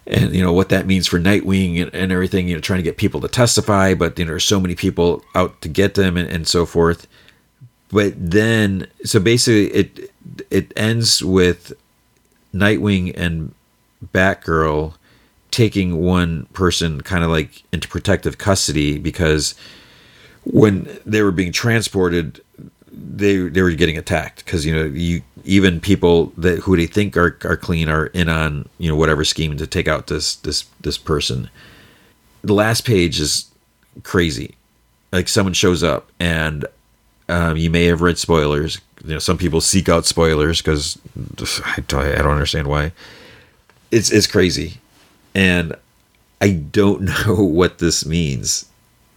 [0.07, 2.47] and you know what that means for Nightwing and, and, everything.
[2.47, 5.23] You know, trying to get people to testify, but you know, there's so many people
[5.35, 7.07] out to get them and, and so forth.
[7.89, 10.11] But then, so basically, it
[10.49, 11.73] it ends with
[12.59, 13.53] Nightwing and
[14.13, 14.93] Batgirl
[15.51, 19.55] taking one person kind of like into protective custody because
[20.43, 22.41] when they were being transported
[22.91, 27.15] they they were getting attacked because you know you even people that who they think
[27.15, 30.65] are, are clean are in on you know whatever scheme to take out this this
[30.81, 31.49] this person.
[32.43, 33.49] The last page is
[34.03, 34.55] crazy.
[35.11, 36.65] Like someone shows up and
[37.29, 40.99] um, you may have read spoilers you know some people seek out spoilers because
[41.67, 42.91] I, I don't understand why
[43.91, 44.79] it's it's crazy
[45.33, 45.75] and
[46.41, 48.69] i don't know what this means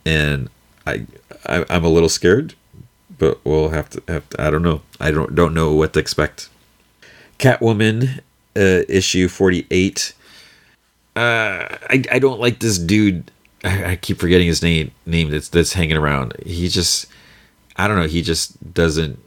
[0.06, 0.48] and
[0.86, 1.06] i,
[1.44, 2.54] I i'm a little scared
[3.20, 4.82] but we'll have to, have to I don't know.
[4.98, 6.48] I don't don't know what to expect.
[7.38, 8.20] Catwoman
[8.56, 10.14] uh, issue 48.
[11.14, 13.30] Uh, I, I don't like this dude.
[13.62, 16.34] I, I keep forgetting his name name that's that's hanging around.
[16.44, 17.06] He just
[17.76, 18.08] I don't know.
[18.08, 19.18] He just doesn't.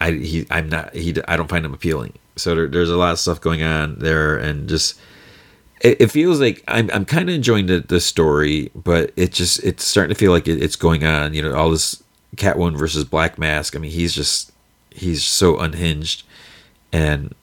[0.00, 2.14] I he I'm not he I don't find him appealing.
[2.36, 4.98] So there, there's a lot of stuff going on there, and just
[5.80, 9.62] it, it feels like I'm I'm kind of enjoying the the story, but it just
[9.62, 11.34] it's starting to feel like it, it's going on.
[11.34, 12.02] You know, all this
[12.36, 13.76] Catwoman versus Black Mask.
[13.76, 14.52] I mean, he's just
[14.90, 16.24] he's so unhinged,
[16.92, 17.34] and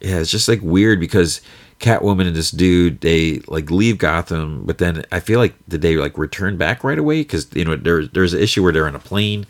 [0.00, 1.40] yeah, it's just like weird because
[1.80, 5.96] Catwoman and this dude they like leave Gotham, but then I feel like did they
[5.96, 7.20] like return back right away?
[7.20, 9.46] Because you know there's there's an issue where they're on a plane,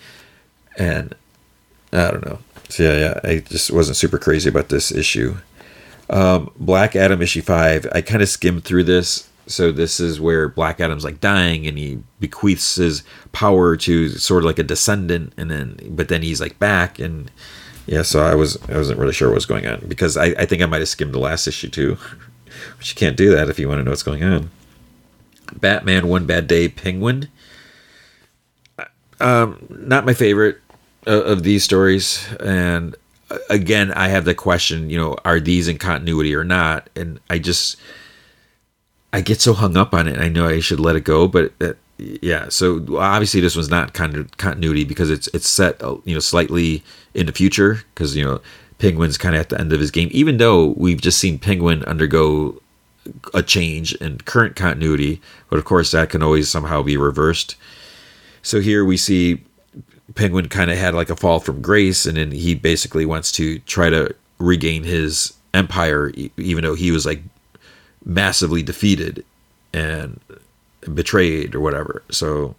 [0.76, 1.14] and
[1.93, 2.39] I don't know.
[2.69, 5.37] So yeah, yeah, I just wasn't super crazy about this issue.
[6.11, 7.87] Um, Black Adam issue five.
[7.93, 11.77] I kind of skimmed through this so this is where Black Adam's like dying and
[11.77, 13.03] he bequeaths his
[13.33, 17.31] power to sort of like a descendant and then but then he's like back and
[17.87, 20.47] yeah, so I was I wasn't really sure what was going on because I, I
[20.47, 21.99] think I might have skimmed the last issue too.
[22.79, 24.51] but you can't do that if you want to know what's going on.
[25.55, 27.29] Batman One Bad Day Penguin.
[29.21, 30.59] Um, not my favorite
[31.07, 32.94] of, of these stories, and
[33.30, 36.88] uh, again, I have the question, you know, are these in continuity or not?
[36.96, 37.76] And I just
[39.12, 40.18] I get so hung up on it.
[40.18, 42.48] I know I should let it go, but uh, yeah.
[42.48, 46.20] So obviously, this one's not kind of continuity because it's it's set uh, you know
[46.20, 46.82] slightly
[47.14, 48.40] in the future because you know
[48.78, 50.09] Penguin's kind of at the end of his game.
[50.11, 52.61] Even though we've just seen Penguin undergo
[53.32, 57.57] a change in current continuity, but of course that can always somehow be reversed.
[58.42, 59.44] So here we see
[60.15, 63.59] Penguin kind of had like a fall from grace, and then he basically wants to
[63.61, 67.23] try to regain his empire, even though he was like
[68.05, 69.25] massively defeated
[69.73, 70.21] and
[70.93, 72.03] betrayed or whatever.
[72.11, 72.55] So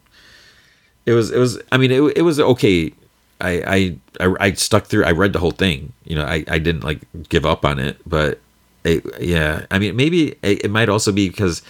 [1.06, 2.94] it was it was I mean it, it was okay.
[3.42, 5.92] I, I I stuck through I read the whole thing.
[6.06, 8.40] You know, I, I didn't like give up on it, but
[8.84, 11.62] it, yeah, I mean maybe it, it might also be because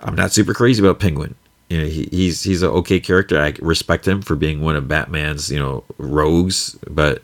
[0.00, 1.34] I'm not super crazy about Penguin.
[1.68, 3.40] You know, he, he's he's an okay character.
[3.40, 7.22] I respect him for being one of Batman's, you know, rogues, but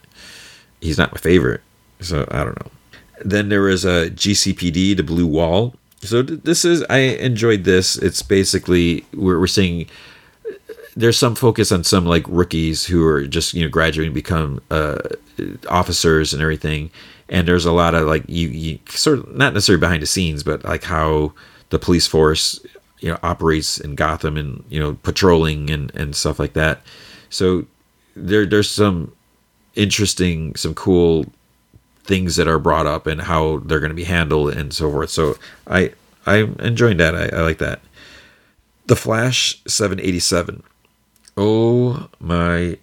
[0.81, 1.61] he's not my favorite.
[2.01, 2.71] So I don't know.
[3.25, 7.97] Then there was a GCPD, the Blue Wall, so this is I enjoyed this.
[7.97, 9.87] It's basically we're we're seeing
[10.97, 14.99] there's some focus on some like rookies who are just you know graduating become uh,
[15.69, 16.91] officers and everything
[17.29, 20.43] and there's a lot of like you, you sort of not necessarily behind the scenes
[20.43, 21.33] but like how
[21.71, 22.61] the police force
[23.03, 26.83] you know operates in Gotham and you know patrolling and and stuff like that
[27.29, 27.67] so
[28.17, 29.13] there there's some
[29.75, 31.27] interesting some cool
[32.05, 35.11] things that are brought up and how they're going to be handled and so forth.
[35.11, 35.37] So
[35.67, 35.93] I
[36.27, 37.15] I'm enjoying that.
[37.15, 37.81] I, I like that.
[38.87, 40.63] The Flash 787.
[41.37, 42.79] Oh my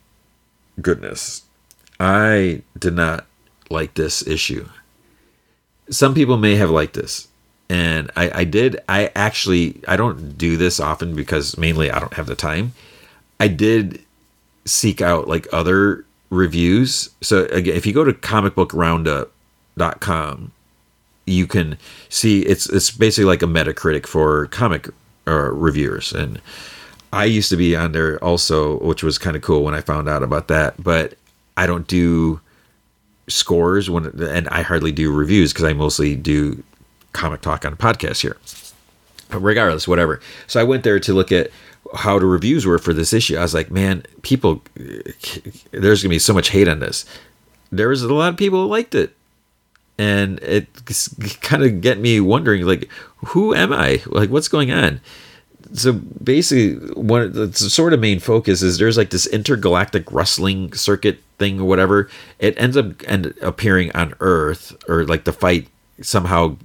[0.81, 1.43] goodness.
[1.99, 3.25] I did not
[3.69, 4.67] like this issue.
[5.89, 7.27] Some people may have liked this.
[7.69, 8.79] And I, I did.
[8.89, 12.73] I actually, I don't do this often because mainly I don't have the time.
[13.39, 14.03] I did
[14.65, 17.09] seek out like other reviews.
[17.21, 20.51] So again, if you go to comicbookroundup.com,
[21.25, 21.77] you can
[22.09, 24.89] see it's it's basically like a Metacritic for comic
[25.27, 26.41] uh, reviewers, and
[27.13, 30.09] I used to be on there also, which was kind of cool when I found
[30.09, 30.81] out about that.
[30.81, 31.15] But
[31.55, 32.41] I don't do
[33.27, 36.63] scores when, and I hardly do reviews because I mostly do
[37.13, 38.37] comic talk on a podcast here.
[39.29, 40.19] But regardless, whatever.
[40.47, 41.51] So I went there to look at
[41.95, 43.37] how the reviews were for this issue.
[43.37, 44.61] I was like, man, people,
[45.71, 47.05] there's gonna be so much hate on this.
[47.71, 49.15] There was a lot of people who liked it,
[49.97, 50.67] and it
[51.41, 52.89] kind of get me wondering, like,
[53.27, 54.01] who am I?
[54.07, 55.01] Like, what's going on?
[55.73, 61.19] So basically, one the sort of main focus is there's like this intergalactic wrestling circuit
[61.37, 62.09] thing or whatever.
[62.39, 65.67] It ends up and appearing on Earth, or like the fight
[66.01, 66.57] somehow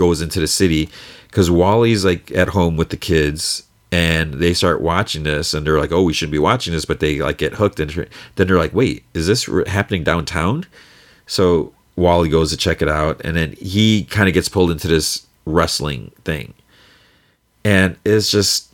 [0.00, 0.88] goes into the city
[1.28, 5.78] because Wally's like at home with the kids and they start watching this and they're
[5.78, 7.90] like oh we shouldn't be watching this but they like get hooked and
[8.36, 10.64] then they're like wait is this happening downtown?
[11.26, 14.88] So wally goes to check it out and then he kind of gets pulled into
[14.88, 16.54] this wrestling thing.
[17.62, 18.72] And it's just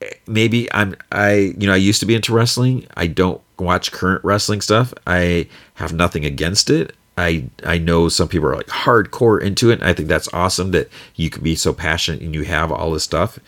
[0.00, 2.86] eh, maybe i'm i you know i used to be into wrestling.
[2.96, 4.94] I don't watch current wrestling stuff.
[5.08, 9.82] I have nothing against it I I know some people are like hardcore into it.
[9.82, 13.02] I think that's awesome that you can be so passionate and you have all this
[13.04, 13.38] stuff.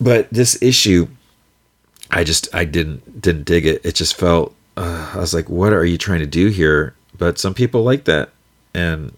[0.00, 1.08] But this issue
[2.10, 3.84] i just i didn't didn't dig it.
[3.84, 6.94] It just felt uh, i was like what are you trying to do here?
[7.16, 8.30] But some people like that
[8.72, 9.12] and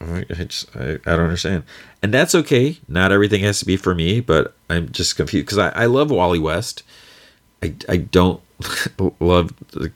[0.00, 1.64] I, just, I, I don't understand.
[2.02, 2.78] And that's okay.
[2.88, 6.10] Not everything has to be for me but i'm just confused because I, I love
[6.10, 6.82] wally west.
[7.62, 8.42] I, I don't
[9.20, 9.92] love the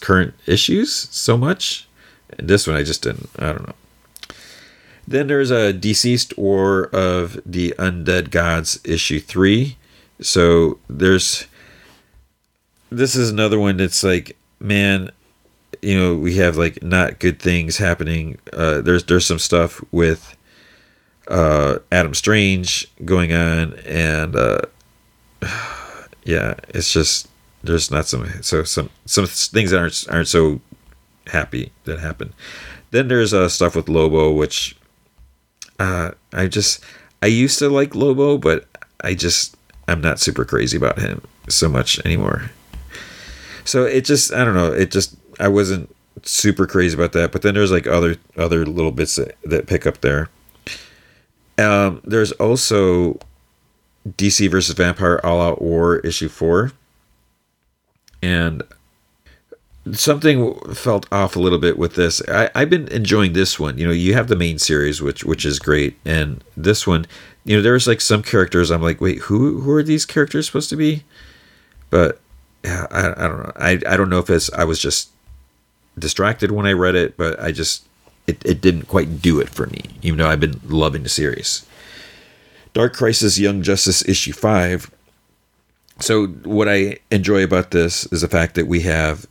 [0.00, 1.88] current issues so much
[2.38, 3.74] and this one i just didn't i don't know
[5.08, 9.78] then there's a DCeased War of the Undead Gods issue three.
[10.20, 11.46] So there's
[12.90, 15.10] this is another one that's like, man,
[15.80, 18.38] you know, we have like not good things happening.
[18.52, 20.36] Uh, there's there's some stuff with
[21.28, 24.60] uh, Adam Strange going on, and uh,
[26.24, 27.27] yeah, it's just
[27.62, 30.60] there's not some so some some things that aren't aren't so
[31.26, 32.32] happy that happen.
[32.90, 34.76] Then there's uh, stuff with Lobo, which
[35.78, 36.82] uh, I just
[37.22, 38.66] I used to like Lobo, but
[39.02, 39.56] I just
[39.86, 42.50] I'm not super crazy about him so much anymore.
[43.64, 44.72] So it just I don't know.
[44.72, 47.32] It just I wasn't super crazy about that.
[47.32, 50.28] But then there's like other other little bits that, that pick up there.
[51.58, 53.18] Um, there's also
[54.08, 56.72] DC versus Vampire All Out War issue four,
[58.22, 58.62] and
[59.92, 62.22] something felt off a little bit with this.
[62.28, 63.78] I, I've been enjoying this one.
[63.78, 67.06] You know, you have the main series, which which is great, and this one,
[67.44, 68.70] you know, there's like some characters.
[68.70, 71.04] I'm like, wait, who who are these characters supposed to be?
[71.90, 72.20] But
[72.64, 73.52] yeah, I, I don't know.
[73.56, 75.10] I I don't know if it's I was just
[75.98, 77.84] distracted when I read it, but I just
[78.26, 81.64] it, it didn't quite do it for me, even though I've been loving the series.
[82.74, 84.90] Dark Crisis Young Justice issue five.
[86.00, 89.26] So what I enjoy about this is the fact that we have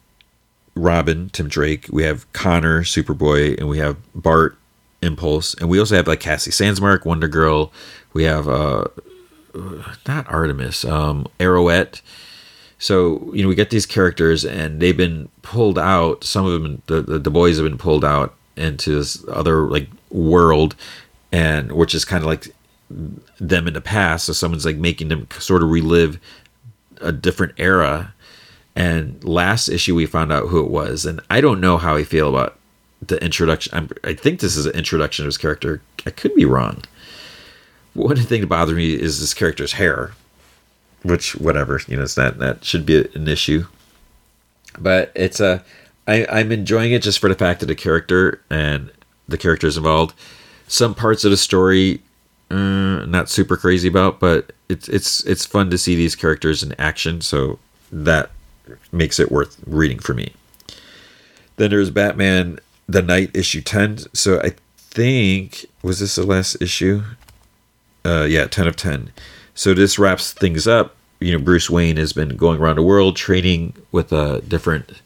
[0.76, 4.58] Robin, Tim Drake, we have Conner, Superboy, and we have Bart,
[5.02, 7.72] Impulse, and we also have like Cassie Sandsmark, Wonder Girl.
[8.14, 8.86] We have uh,
[10.08, 12.02] not Artemis, um, Arrowette.
[12.80, 16.24] So you know we get these characters, and they've been pulled out.
[16.24, 19.88] Some of them, the the, the boys have been pulled out into this other like
[20.10, 20.76] world,
[21.32, 22.54] and which is kind of like
[23.40, 24.26] them in the past.
[24.26, 26.20] So someone's like making them sort of relive
[27.02, 28.14] a different era.
[28.76, 32.04] And last issue, we found out who it was, and I don't know how I
[32.04, 32.58] feel about
[33.02, 33.74] the introduction.
[33.76, 35.82] I'm, i think this is an introduction of his character.
[36.06, 36.84] I could be wrong.
[37.94, 40.12] One thing that bothers me is this character's hair,
[41.02, 43.66] which whatever you know, it's not that should be an issue.
[44.78, 45.64] But it's a,
[46.08, 48.92] I, I'm enjoying it just for the fact that the character and
[49.28, 50.16] the characters involved.
[50.68, 52.02] Some parts of the story
[52.50, 56.74] uh, not super crazy about, but it's it's it's fun to see these characters in
[56.80, 57.60] action, so
[57.92, 58.32] that
[58.92, 60.34] makes it worth reading for me.
[61.58, 64.14] Then there's Batman the Knight issue 10.
[64.14, 67.04] So I think was this the last issue?
[68.06, 69.12] Uh yeah, 10 of 10.
[69.54, 70.96] So this wraps things up.
[71.20, 75.02] You know, Bruce Wayne has been going around the world training with uh different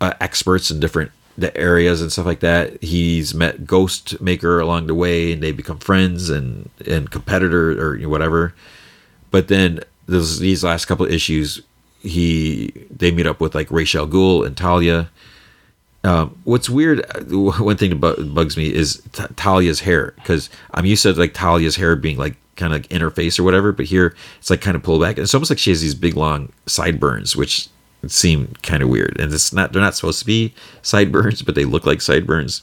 [0.00, 2.82] uh, experts in different the areas and stuff like that.
[2.82, 7.96] He's met Ghost Maker along the way, and they become friends and and competitor or
[8.08, 8.54] whatever.
[9.30, 11.62] But then those these last couple of issues,
[12.00, 15.10] he they meet up with like Rachel al Ghul and Talia.
[16.04, 21.04] Um, what's weird, one thing that bugs me is T- Talia's hair because I'm used
[21.04, 23.86] to like Talia's hair being like kind of like in her face or whatever, but
[23.86, 25.16] here it's like kind of pulled back.
[25.16, 27.68] And it's almost like she has these big long sideburns, which
[28.06, 29.18] seem kind of weird.
[29.20, 32.62] And it's not they're not supposed to be sideburns, but they look like sideburns.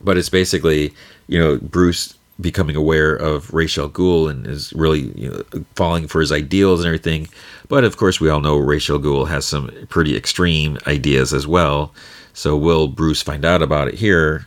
[0.00, 0.94] But it's basically,
[1.26, 6.06] you know, Bruce becoming aware of Ra's al Ghul and is really you know, falling
[6.06, 7.28] for his ideals and everything.
[7.68, 11.46] But of course, we all know Ra's al Ghul has some pretty extreme ideas as
[11.46, 11.92] well.
[12.32, 14.46] So will Bruce find out about it here?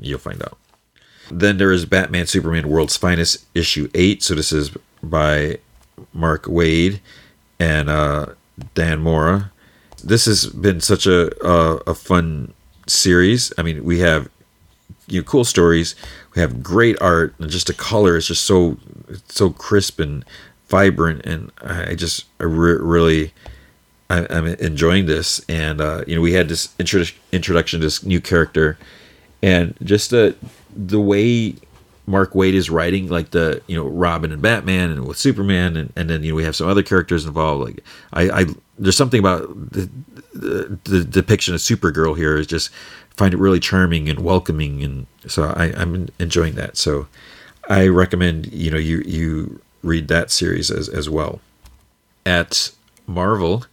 [0.00, 0.56] You'll find out.
[1.30, 4.22] Then there is Batman Superman World's Finest issue 8.
[4.22, 4.70] So this is
[5.02, 5.58] by
[6.12, 7.00] Mark Waid
[7.58, 8.26] and uh,
[8.74, 9.52] Dan Mora.
[10.02, 12.54] This has been such a a, a fun
[12.86, 13.52] series.
[13.58, 14.28] I mean, we have
[15.06, 15.94] you know, cool stories.
[16.34, 18.78] We have great art, and just the color is just so
[19.28, 20.24] so crisp and
[20.68, 21.24] vibrant.
[21.26, 23.32] And I just I re- really
[24.08, 25.44] I, am enjoying this.
[25.48, 28.78] And uh, you know, we had this intro- introduction to this new character,
[29.42, 30.36] and just the
[30.74, 31.56] the way
[32.10, 35.92] Mark Waid is writing like the you know Robin and Batman and with Superman and,
[35.96, 38.46] and then you know we have some other characters involved like I, I
[38.78, 39.42] there's something about
[39.72, 39.88] the,
[40.32, 42.70] the, the depiction of Supergirl here is just
[43.16, 46.76] find it really charming and welcoming and so I, I'm enjoying that.
[46.76, 47.06] So
[47.68, 51.40] I recommend you know you you read that series as, as well.
[52.26, 52.70] At
[53.06, 53.64] Marvel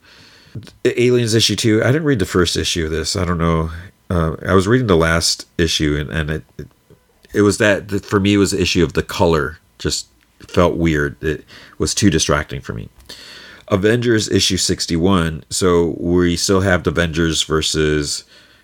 [0.85, 3.15] Aliens issue two I didn't read the first issue of this.
[3.15, 3.71] I don't know
[4.09, 6.67] uh, I was reading the last issue and, and it, it
[7.37, 10.07] it was that for me it was the issue of the color just
[10.39, 11.21] felt weird.
[11.23, 11.45] It
[11.77, 12.89] was too distracting for me.
[13.67, 15.43] Avengers issue 61.
[15.49, 18.23] So we still have the Avengers versus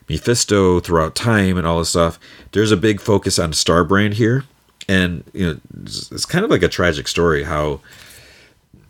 [0.09, 2.19] Mephisto throughout time and all this stuff.
[2.51, 4.45] There's a big focus on Starbrand here.
[4.89, 7.79] And, you know, it's kind of like a tragic story how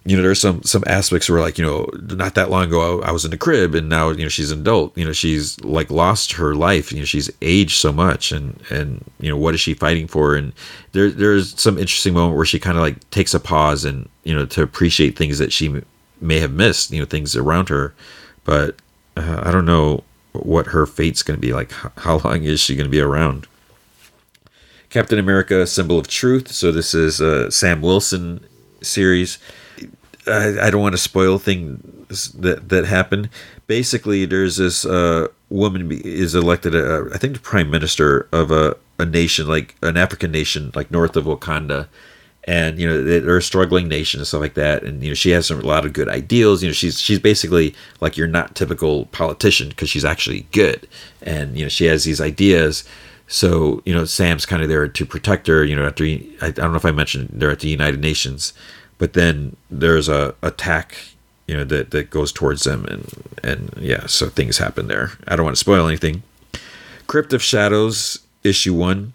[0.06, 3.10] you know, there's some some aspects where like, you know, not that long ago I,
[3.10, 4.98] I, was in the crib and now, you know, she's an adult.
[4.98, 6.92] You know, she's like lost her life.
[6.92, 10.36] You know, she's aged so much and and you know, what is she fighting for?
[10.36, 10.52] And
[10.92, 14.36] there there's some interesting moment where she kind of like takes a pause and, you
[14.36, 15.82] know, to appreciate things that she
[16.20, 17.94] may have missed, you know, things around her.
[18.44, 18.76] But
[19.16, 21.72] uh, I don't know what her fate's going to be like.
[22.00, 23.48] How long is she going to be around?
[24.90, 26.52] Captain America: Symbol of Truth.
[26.52, 28.46] So this is a Sam Wilson
[28.82, 29.38] series
[30.28, 33.30] I, I don't want to spoil things that that happen.
[33.68, 38.76] Basically, there's this uh, woman is elected, uh, I think, the prime minister of a,
[39.00, 41.88] a nation like an African nation, like north of Wakanda,
[42.46, 44.84] and you know they're a struggling nation and stuff like that.
[44.84, 46.62] And you know she has some, a lot of good ideals.
[46.62, 50.88] You know she's she's basically like your not typical politician because she's actually good,
[51.22, 52.84] and you know she has these ideas.
[53.28, 55.64] So you know Sam's kind of there to protect her.
[55.64, 58.54] You know after I, I don't know if I mentioned they're at the United Nations
[59.04, 60.96] but then there's a attack
[61.46, 63.12] you know that that goes towards them and
[63.44, 65.12] and yeah so things happen there.
[65.28, 66.24] I don't want to spoil anything.
[67.08, 69.12] Crypt of shadows issue one.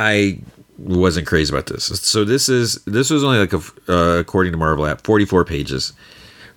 [0.00, 0.40] I
[0.78, 1.84] wasn't crazy about this.
[1.84, 5.92] So this is this was only like a uh, according to marvel app 44 pages.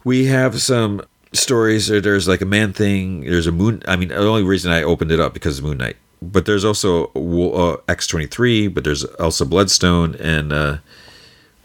[0.04, 4.18] We have some stories there's like a man thing there's a moon i mean the
[4.18, 5.96] only reason i opened it up because of moon knight.
[6.22, 10.78] But there's also uh, x23 but there's elsa bloodstone and uh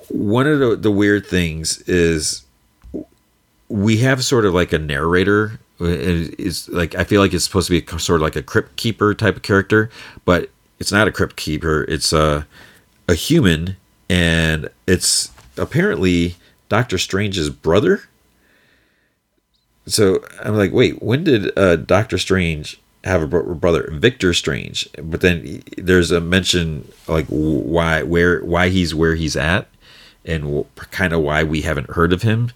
[0.09, 2.45] one of the, the weird things is
[3.69, 7.81] we have sort of like a narrator it's like I feel like it's supposed to
[7.81, 9.91] be sort of like a crypt keeper type of character,
[10.25, 11.85] but it's not a crypt keeper.
[11.89, 12.47] It's a
[13.09, 13.77] a human,
[14.09, 16.37] and it's apparently
[16.69, 18.03] Doctor Strange's brother.
[19.87, 24.89] So I'm like, wait, when did uh, Doctor Strange have a brother, Victor Strange?
[25.01, 29.69] But then there's a mention like why, where, why he's where he's at,
[30.27, 32.51] and kind of why we haven't heard of him.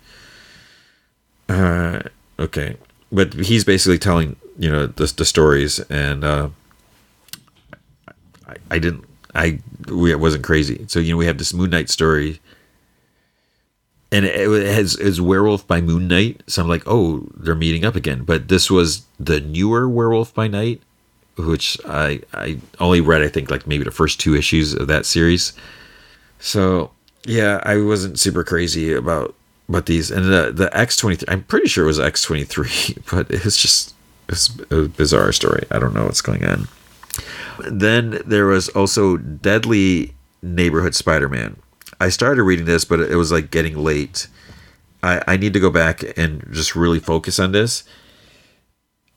[1.49, 2.01] Uh,
[2.39, 2.77] okay,
[3.11, 6.49] but he's basically telling you know the, the stories, and uh,
[8.47, 9.05] I, I didn't,
[9.35, 10.85] I we, it wasn't crazy.
[10.89, 12.41] So you know we have this Moon Knight story,
[14.13, 16.43] and it, it has is Werewolf by Moon Knight.
[16.47, 18.25] So I'm like, oh, they're meeting up again.
[18.25, 20.83] But this was the newer Werewolf by Night,
[21.37, 25.07] which I I only read I think like maybe the first two issues of that
[25.07, 25.53] series.
[26.39, 26.91] So
[27.25, 29.35] yeah, I wasn't super crazy about
[29.69, 30.11] about these.
[30.11, 33.31] And the the X twenty three, I'm pretty sure it was X twenty three, but
[33.31, 33.95] it's just
[34.29, 35.67] it's a bizarre story.
[35.71, 36.69] I don't know what's going on.
[37.69, 41.57] Then there was also Deadly Neighborhood Spider Man.
[42.01, 44.29] I started reading this, but it was like getting late.
[45.03, 47.85] I, I need to go back and just really focus on this.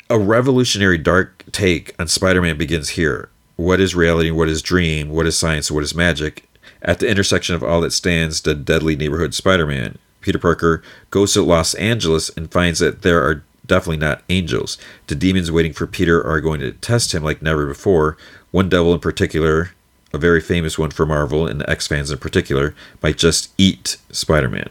[0.10, 3.30] A revolutionary dark take on Spider Man begins here.
[3.56, 4.32] What is reality?
[4.32, 5.10] What is dream?
[5.10, 5.72] What is science?
[5.72, 6.50] What is magic?
[6.84, 9.98] At the intersection of all that stands the deadly neighborhood Spider Man.
[10.22, 14.78] Peter Parker goes to Los Angeles and finds that there are definitely not angels.
[15.08, 18.18] The demons waiting for Peter are going to test him like never before.
[18.52, 19.72] One devil in particular,
[20.14, 24.50] a very famous one for Marvel and X fans in particular, might just eat Spider
[24.50, 24.70] Man.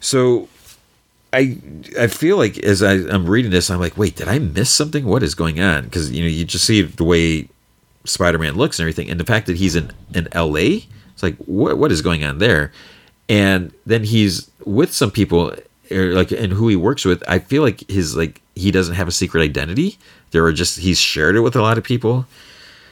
[0.00, 0.48] So
[1.32, 1.58] I
[1.98, 5.04] I feel like as I, I'm reading this, I'm like, wait, did I miss something?
[5.04, 5.84] What is going on?
[5.84, 7.48] Because you know, you just see the way
[8.10, 10.86] Spider-Man looks and everything, and the fact that he's in in L.A.
[11.12, 12.72] It's like what what is going on there?
[13.28, 15.54] And then he's with some people,
[15.90, 17.22] or like and who he works with.
[17.28, 19.98] I feel like his like he doesn't have a secret identity.
[20.32, 22.26] There are just he's shared it with a lot of people.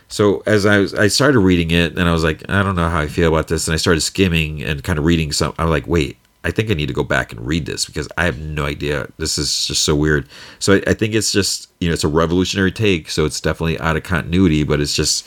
[0.08, 2.88] So as I was, I started reading it, and I was like, I don't know
[2.88, 5.54] how I feel about this, and I started skimming and kind of reading some.
[5.58, 8.24] I'm like, wait, I think I need to go back and read this because I
[8.24, 9.08] have no idea.
[9.18, 10.28] This is just so weird.
[10.60, 13.78] So I, I, think it's just you know it's a revolutionary take, so it's definitely
[13.80, 15.26] out of continuity, but it's just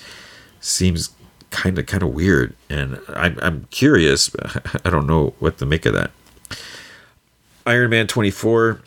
[0.61, 1.09] seems
[1.49, 4.31] kind of kind of weird, and I'm I'm curious.
[4.85, 6.11] I don't know what to make of that.
[7.65, 8.81] Iron Man twenty four.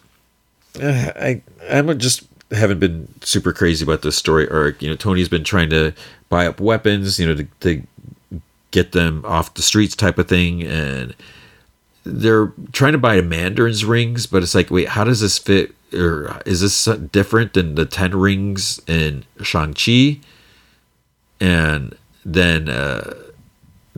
[0.81, 4.83] Uh, I I'm just haven't been super crazy about this story arc.
[4.83, 5.93] You know, Tony's been trying to
[6.29, 10.63] buy up weapons, you know, to, to get them off the streets, type of thing,
[10.63, 11.15] and
[12.05, 15.75] they're trying to buy a Mandarin's rings, but it's like, wait, how does this fit?
[15.93, 20.21] Or is this different than the 10 rings in Shang-Chi?
[21.41, 23.15] And then uh,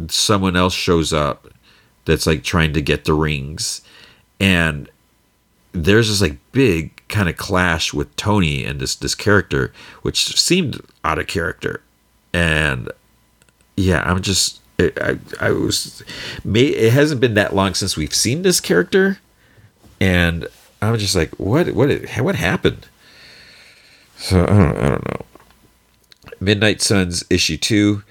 [0.08, 1.48] someone else shows up
[2.04, 3.82] that's like trying to get the rings.
[4.40, 4.88] And
[5.72, 10.80] there's this like big kind of clash with Tony and this this character, which seemed
[11.04, 11.82] out of character.
[12.32, 12.90] And
[13.76, 16.02] yeah, I'm just it, I, I was
[16.44, 19.18] it hasn't been that long since we've seen this character
[20.00, 20.46] and
[20.82, 22.86] i was just like what what what happened?
[24.18, 25.24] So i don't, I don't know.
[26.40, 28.02] Midnight suns issue 2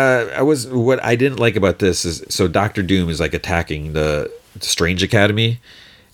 [0.00, 3.34] uh, I was what I didn't like about this is so Doctor Doom is like
[3.34, 5.60] attacking the Strange Academy,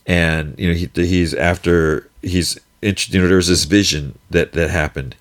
[0.06, 5.14] and you know he, he's after he's you know there's this vision that that happened,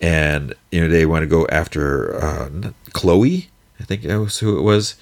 [0.00, 2.50] and you know they want to go after uh,
[2.92, 3.48] Chloe,
[3.80, 4.96] I think that was who it was.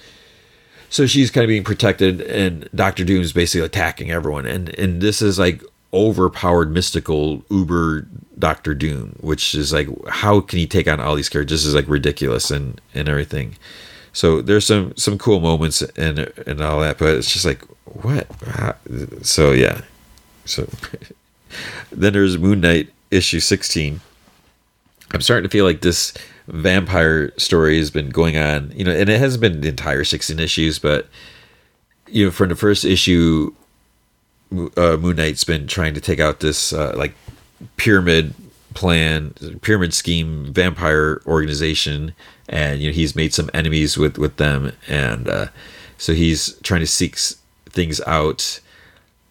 [0.89, 5.01] So she's kind of being protected, and Doctor Doom is basically attacking everyone, and and
[5.01, 8.05] this is like overpowered mystical uber
[8.37, 11.61] Doctor Doom, which is like how can he take on all these characters?
[11.61, 13.57] This is like ridiculous and and everything.
[14.13, 18.27] So there's some some cool moments and and all that, but it's just like what?
[19.25, 19.81] So yeah,
[20.45, 20.69] so
[21.91, 24.01] then there's Moon Knight issue sixteen.
[25.15, 26.13] I'm starting to feel like this
[26.47, 30.37] vampire story has been going on, you know, and it hasn't been the entire 16
[30.41, 31.07] issues, but
[32.07, 33.55] you know, from the first issue,
[34.75, 37.13] uh, Moon Knight's been trying to take out this uh, like
[37.77, 38.33] pyramid
[38.73, 42.13] plan, pyramid scheme, vampire organization,
[42.49, 45.47] and you know he's made some enemies with with them, and uh,
[45.97, 47.17] So he's trying to seek
[47.69, 48.59] things out.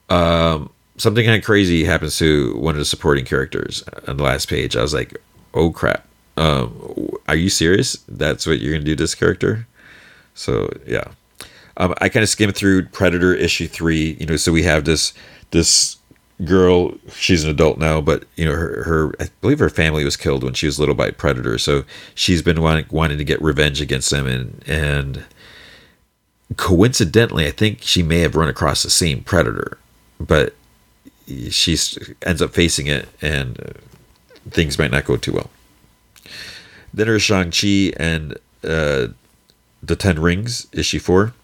[0.08, 4.48] Um, something kind of crazy happens to one of the supporting characters on the last
[4.48, 4.76] page.
[4.76, 5.20] I was like,
[5.54, 6.06] oh crap.
[6.36, 7.94] Um, are you serious?
[8.08, 9.66] That's what you're to do to this character?
[10.34, 11.04] So, yeah.
[11.76, 15.12] Um, I kind of skimmed through Predator issue three, you know, so we have this,
[15.50, 15.96] this
[16.44, 20.16] girl, she's an adult now, but you know, her, her, I believe her family was
[20.16, 21.58] killed when she was little by Predator.
[21.58, 21.84] So
[22.14, 25.24] she's been wanting, wanting to get revenge against them and, and
[26.56, 29.78] coincidentally, I think she may have run across the same Predator,
[30.20, 30.54] but
[31.50, 31.76] she
[32.22, 33.72] ends up facing it, and uh,
[34.50, 35.50] things might not go too well.
[36.92, 39.08] Then there's Shang-Chi and uh,
[39.82, 41.34] the Ten Rings, issue four.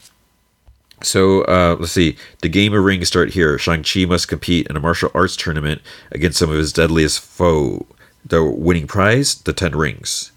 [1.03, 2.17] So uh, let's see.
[2.41, 3.59] The game of rings start here.
[3.59, 5.81] Shang-Chi must compete in a martial arts tournament
[6.11, 7.87] against some of his deadliest foe.
[8.25, 10.31] The winning prize, the Ten Rings.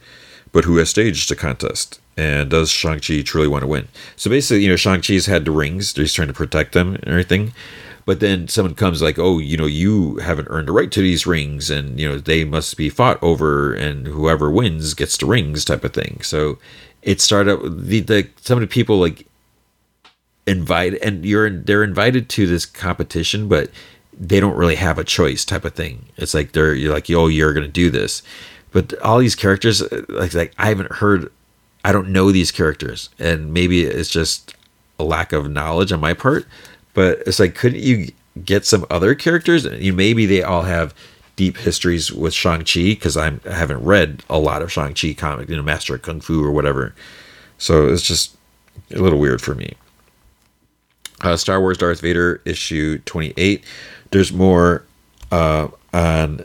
[0.53, 1.99] But who has staged the contest?
[2.15, 3.87] And does Shang-Chi truly want to win?
[4.15, 5.93] So basically, you know, Shang-Chi's had the rings.
[5.93, 7.53] He's trying to protect them and everything.
[8.05, 11.25] But then someone comes like, oh, you know, you haven't earned a right to these
[11.25, 15.63] rings, and you know they must be fought over, and whoever wins gets the rings,
[15.63, 16.19] type of thing.
[16.21, 16.57] So
[17.01, 19.25] it started the the some of the people like
[20.45, 23.69] invite and you're they're invited to this competition, but
[24.17, 26.05] they don't really have a choice, type of thing.
[26.17, 28.21] It's like they're you're like, oh, you're gonna do this,
[28.71, 31.31] but all these characters, like like I haven't heard,
[31.85, 34.55] I don't know these characters, and maybe it's just
[34.99, 36.45] a lack of knowledge on my part
[36.93, 38.11] but it's like, couldn't you
[38.43, 39.65] get some other characters?
[39.65, 40.93] You maybe they all have
[41.35, 45.49] deep histories with Shang Chi because I haven't read a lot of Shang Chi comic,
[45.49, 46.93] you know, Master of Kung Fu or whatever.
[47.57, 48.35] So it's just
[48.91, 49.73] a little weird for me.
[51.21, 53.63] Uh, Star Wars Darth Vader issue twenty eight.
[54.11, 54.83] There's more
[55.31, 56.43] uh, on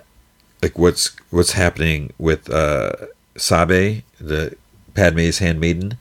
[0.63, 2.93] like what's what's happening with uh,
[3.37, 4.57] Sabe, the
[4.95, 5.99] Padme's handmaiden,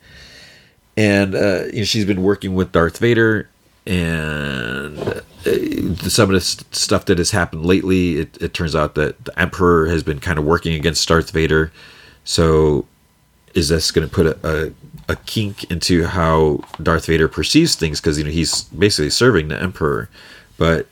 [0.96, 3.50] and uh, you know she's been working with Darth Vader
[3.88, 9.24] and uh, some of the stuff that has happened lately, it, it, turns out that
[9.24, 11.72] the Emperor has been kind of working against Darth Vader.
[12.26, 12.86] So,
[13.54, 18.02] is this going to put a, a, a, kink into how Darth Vader perceives things?
[18.02, 20.10] Because you know he's basically serving the Emperor,
[20.58, 20.88] but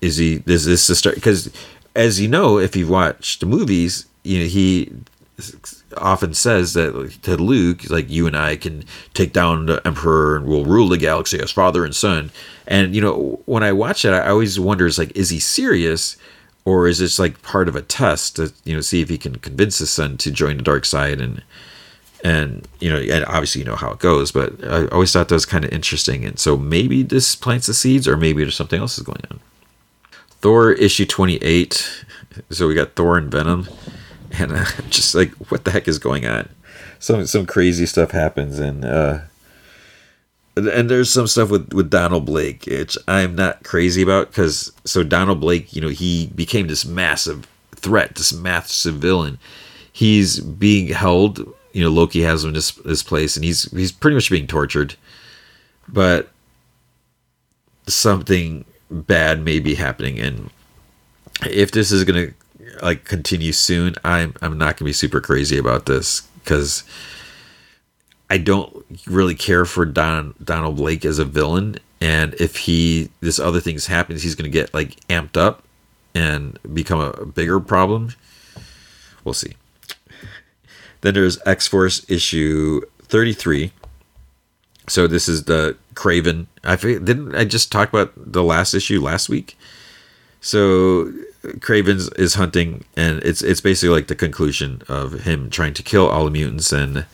[0.00, 0.44] is he?
[0.46, 1.16] Is this the start?
[1.16, 1.50] Because
[1.96, 4.92] as you know, if you've watched the movies, you know he
[5.96, 10.46] often says that to Luke, like you and I can take down the Emperor and
[10.46, 12.30] we'll rule the galaxy as father and son.
[12.66, 16.16] And you know, when I watch that, I always wonder, is like, is he serious,
[16.64, 19.36] or is this like part of a test to you know see if he can
[19.36, 21.42] convince his son to join the dark side and
[22.24, 24.32] and you know, and obviously you know how it goes.
[24.32, 27.74] But I always thought that was kind of interesting, and so maybe this plants the
[27.74, 29.40] seeds, or maybe there's something else is going on.
[30.40, 32.04] Thor issue twenty eight.
[32.50, 33.66] So we got Thor and Venom
[34.40, 36.48] and uh, just like what the heck is going on?
[36.98, 39.20] Some some crazy stuff happens and uh
[40.56, 45.02] and there's some stuff with with Donald Blake which I'm not crazy about because so
[45.02, 49.38] Donald Blake you know he became this massive threat this massive villain.
[49.92, 51.38] He's being held
[51.72, 54.46] you know Loki has him in this, this place and he's he's pretty much being
[54.46, 54.94] tortured.
[55.88, 56.30] But
[57.86, 60.50] something bad may be happening and
[61.42, 62.30] if this is gonna
[62.82, 66.84] like continue soon, I'm I'm not gonna be super crazy about this because
[68.28, 73.38] I don't really care for Don Donald Blake as a villain, and if he this
[73.38, 75.62] other things happens, he's gonna get like amped up
[76.14, 78.10] and become a bigger problem.
[79.24, 79.54] We'll see.
[81.02, 83.72] Then there's X Force issue 33.
[84.88, 86.46] So this is the Kraven.
[86.64, 89.58] I didn't I just talk about the last issue last week.
[90.40, 91.12] So
[91.58, 96.08] Kraven's is hunting, and it's it's basically like the conclusion of him trying to kill
[96.08, 96.72] all the mutants.
[96.72, 97.06] And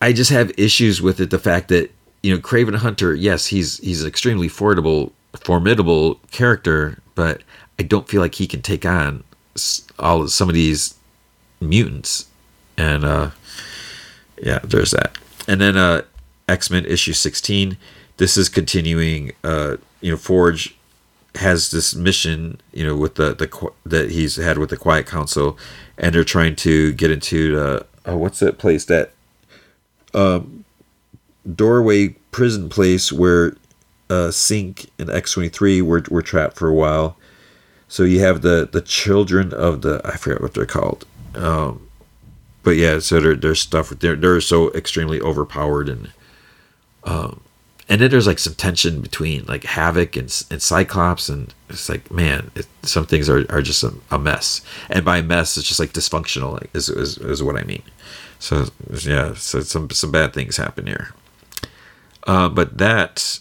[0.00, 1.30] I just have issues with it.
[1.30, 1.90] The fact that
[2.22, 7.42] you know Kraven Hunter, yes, he's he's an extremely formidable formidable character, but
[7.78, 9.24] I don't feel like he can take on
[9.98, 10.94] all some of these
[11.60, 12.26] mutants.
[12.76, 13.30] And uh,
[14.42, 15.18] yeah, there's that.
[15.46, 16.02] And then uh,
[16.48, 17.76] X Men issue sixteen.
[18.16, 19.32] This is continuing.
[19.42, 20.76] Uh, you know, Forge
[21.36, 25.56] has this mission, you know, with the the that he's had with the Quiet Council,
[25.96, 29.12] and they're trying to get into the oh, what's that place that
[30.14, 30.64] um,
[31.54, 33.56] doorway prison place where
[34.08, 37.16] uh, Synch and X twenty three were were trapped for a while.
[37.88, 41.88] So you have the the children of the I forget what they're called, um,
[42.62, 46.12] but yeah, so they're they're stuff they're they're so extremely overpowered and
[47.04, 47.40] um,
[47.90, 52.08] and then there's like some tension between like Havoc and, and Cyclops, and it's like,
[52.08, 54.62] man, it, some things are, are just a, a, mess.
[54.88, 57.82] And by mess, it's just like dysfunctional, is, is, is what I mean.
[58.38, 58.66] So
[59.02, 61.12] yeah, so some some bad things happen here.
[62.28, 63.40] Uh, but that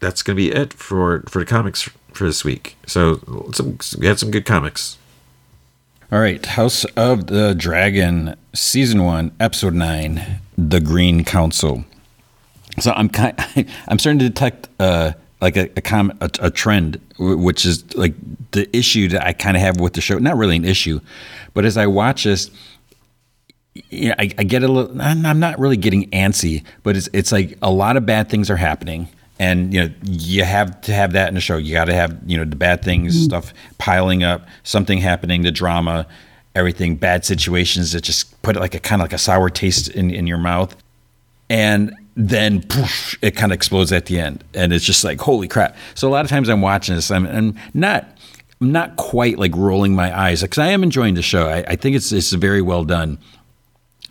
[0.00, 2.76] that's to be it for for the comics for this week.
[2.86, 3.20] So
[3.54, 4.98] some, we had some good comics.
[6.10, 11.84] All right, House of the Dragon, season one, episode nine, The Green Council.
[12.80, 13.34] So I'm kind,
[13.88, 18.14] I'm starting to detect uh, like a a, com- a a trend, which is like
[18.52, 20.18] the issue that I kind of have with the show.
[20.18, 21.00] Not really an issue,
[21.54, 22.50] but as I watch this,
[23.90, 25.00] you know, I, I get a little.
[25.00, 28.56] I'm not really getting antsy, but it's it's like a lot of bad things are
[28.56, 29.08] happening,
[29.38, 31.56] and you know you have to have that in a show.
[31.56, 35.52] You got to have you know the bad things, stuff piling up, something happening, the
[35.52, 36.06] drama,
[36.54, 39.88] everything, bad situations that just put it like a kind of like a sour taste
[39.88, 40.74] in in your mouth,
[41.50, 45.48] and then poof, it kind of explodes at the end, and it's just like holy
[45.48, 45.76] crap.
[45.94, 48.08] So a lot of times I'm watching this, I'm, I'm not.
[48.58, 51.46] I'm not quite like rolling my eyes because I am enjoying the show.
[51.46, 53.18] I, I think it's it's very well done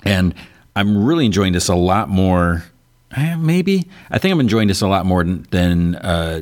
[0.04, 0.36] and
[0.76, 2.64] I'm really enjoying this a lot more.
[3.18, 6.42] eh, Maybe I think I'm enjoying this a lot more than, uh,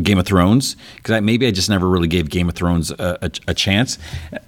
[0.00, 3.18] Game of Thrones because I, maybe I just never really gave Game of Thrones a,
[3.22, 3.98] a, a chance.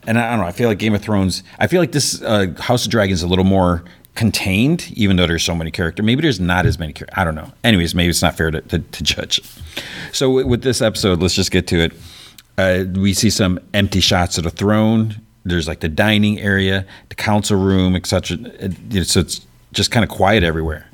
[0.07, 0.47] And I don't know.
[0.47, 1.43] I feel like Game of Thrones.
[1.59, 3.83] I feel like this uh, House of Dragons a little more
[4.17, 6.05] contained, even though there's so many characters.
[6.05, 7.17] Maybe there's not as many characters.
[7.17, 7.53] I don't know.
[7.63, 9.41] Anyways, maybe it's not fair to, to, to judge.
[10.13, 11.93] So with, this episode, let's just get to it.
[12.59, 15.15] Uh, we see some empty shots of the throne.
[15.45, 18.39] There's like the dining area, the council room, etc.
[18.91, 20.87] It- So it's just kind of quiet everywhere.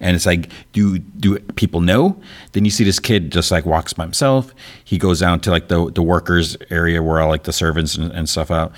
[0.00, 2.22] And it's like, do do people know?
[2.52, 4.54] Then you see this kid just like walks by himself.
[4.84, 8.12] He goes down to like the the workers area where all like the servants and,
[8.12, 8.70] and stuff out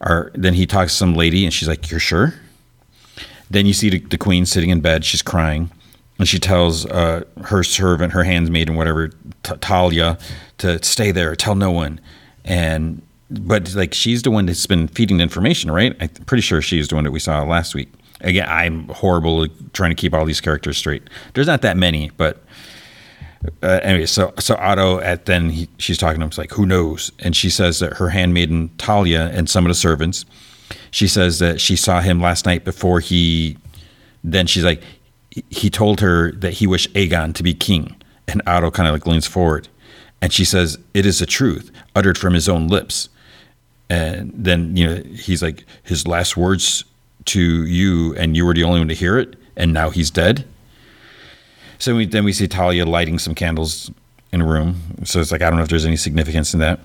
[0.00, 0.30] are.
[0.36, 2.34] Then he talks to some lady, and she's like, "You're sure?"
[3.50, 5.04] Then you see the, queen sitting in bed.
[5.04, 5.70] She's crying,
[6.18, 10.20] and she tells uh, her servant, her handmaid, and whatever, T- Talya,
[10.58, 12.00] to stay there, tell no one.
[12.44, 15.94] And but like she's the one that's been feeding the information, right?
[16.00, 17.92] I'm pretty sure she's the one that we saw last week.
[18.20, 21.02] Again, I'm horrible at trying to keep all these characters straight.
[21.34, 22.42] There's not that many, but
[23.62, 26.28] uh, anyway, so so Otto at then he, she's talking to him.
[26.28, 29.74] It's like who knows, and she says that her handmaiden Talya and some of the
[29.74, 30.24] servants.
[30.90, 33.56] She says that she saw him last night before he.
[34.24, 34.82] Then she's like,
[35.50, 37.94] he told her that he wished Aegon to be king,
[38.26, 39.68] and Otto kind of like leans forward,
[40.20, 43.08] and she says, "It is the truth, uttered from his own lips."
[43.90, 46.84] And then you know he's like, his last words
[47.26, 50.46] to you, and you were the only one to hear it, and now he's dead.
[51.78, 53.90] So we, then we see Talya lighting some candles
[54.32, 54.96] in a room.
[55.04, 56.80] So it's like, I don't know if there's any significance in that.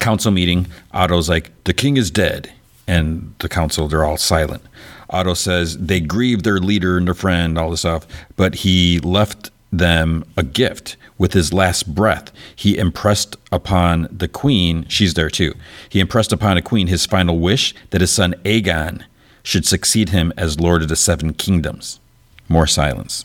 [0.00, 2.52] Council meeting, Otto's like, the king is dead.
[2.88, 4.62] And the council, they're all silent.
[5.10, 9.50] Otto says they grieve their leader and their friend, all this stuff, but he left
[9.70, 12.32] them a gift with his last breath.
[12.56, 15.54] He impressed upon the queen, she's there too.
[15.88, 19.04] He impressed upon the queen his final wish that his son Aegon
[19.42, 22.00] should succeed him as Lord of the Seven Kingdoms.
[22.48, 23.24] More silence.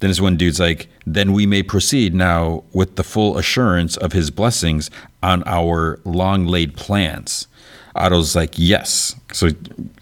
[0.00, 4.12] Then this one dude's like, then we may proceed now with the full assurance of
[4.12, 4.90] his blessings
[5.22, 7.46] on our long laid plans.
[7.94, 9.14] Otto's like, yes.
[9.32, 9.48] So,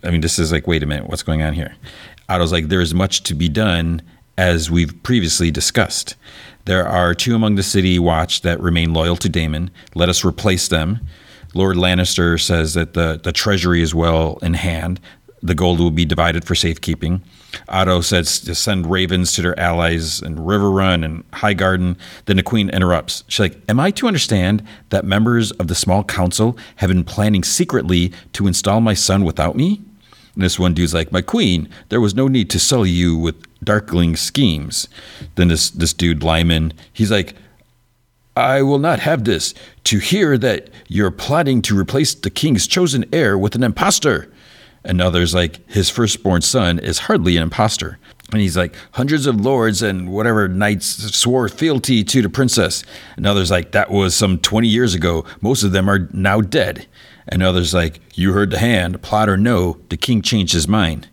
[0.02, 1.74] I mean, this is like, wait a minute, what's going on here?
[2.28, 4.02] Otto's like, there is much to be done
[4.36, 6.14] as we've previously discussed.
[6.66, 9.70] There are two among the city watch that remain loyal to Daemon.
[9.94, 11.00] Let us replace them.
[11.54, 15.00] Lord Lannister says that the, the treasury is well in hand.
[15.42, 17.22] The gold will be divided for safekeeping.
[17.68, 21.96] Otto says to send ravens to their allies in Riverrun and Highgarden.
[22.26, 23.24] Then the queen interrupts.
[23.28, 27.44] She's like, Am I to understand that members of the small council have been planning
[27.44, 29.80] secretly to install my son without me?
[30.34, 33.36] And this one dude's like, My queen, there was no need to sully you with
[33.64, 34.88] darkling schemes.
[35.34, 37.34] Then this, this dude, Lyman, he's like,
[38.36, 39.52] I will not have this.
[39.84, 44.30] To hear that you're plotting to replace the king's chosen heir with an impostor.
[44.84, 47.98] And others like his firstborn son is hardly an impostor.
[48.32, 52.84] And he's like, hundreds of lords and whatever knights swore fealty to the princess.
[53.16, 55.24] And others like, that was some 20 years ago.
[55.40, 56.86] Most of them are now dead.
[57.26, 61.08] And others like, you heard the hand, plot or no, the king changed his mind.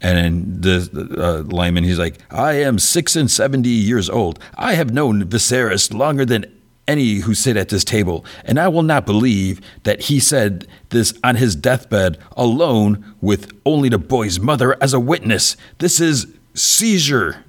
[0.00, 0.88] And the
[1.18, 4.38] uh, Lyman, he's like, I am six and seventy years old.
[4.54, 6.57] I have known Viserys longer than
[6.88, 11.16] any who sit at this table, and I will not believe that he said this
[11.22, 15.56] on his deathbed alone with only the boy's mother as a witness.
[15.78, 17.44] This is seizure.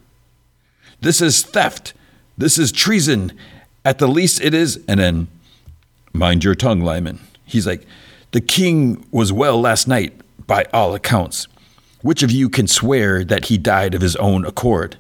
[1.02, 1.94] This is theft.
[2.38, 3.32] This is treason.
[3.84, 4.84] At the least, it is.
[4.88, 5.28] And then,
[6.14, 7.20] mind your tongue, Lyman.
[7.46, 7.88] He's like,
[8.32, 10.14] the king was well last night,
[10.46, 11.48] by all accounts.
[12.02, 14.98] Which of you can swear that he died of his own accord?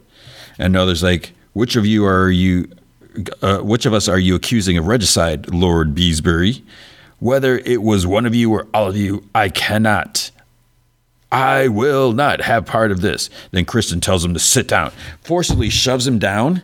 [0.57, 2.69] And others like, which of you are you?
[3.41, 6.61] Uh, which of us are you accusing of regicide, Lord Beesbury?
[7.19, 10.31] Whether it was one of you or all of you, I cannot.
[11.31, 13.29] I will not have part of this.
[13.51, 14.91] Then Criston tells him to sit down,
[15.21, 16.63] forcibly shoves him down,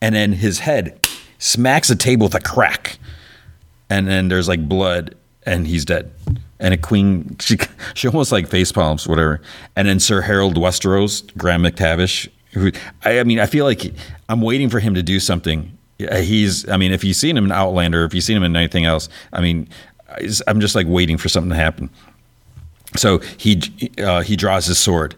[0.00, 1.06] and then his head
[1.38, 2.98] smacks a table with a crack.
[3.88, 6.12] And then there's like blood, and he's dead.
[6.58, 7.58] And a queen, she,
[7.94, 9.40] she almost like face palms, whatever.
[9.76, 12.28] And then Sir Harold Westerling, Graham McTavish,
[13.04, 13.92] I, mean, I feel like
[14.28, 15.76] I'm waiting for him to do something.
[15.98, 18.86] He's, I mean, if you've seen him in Outlander, if you've seen him in anything
[18.86, 19.68] else, I mean,
[20.46, 21.90] I'm just like waiting for something to happen.
[22.96, 23.62] So he
[23.98, 25.14] uh, he draws his sword.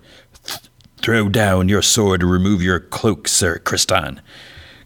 [0.98, 4.20] Throw down your sword to remove your cloak, Sir Criston.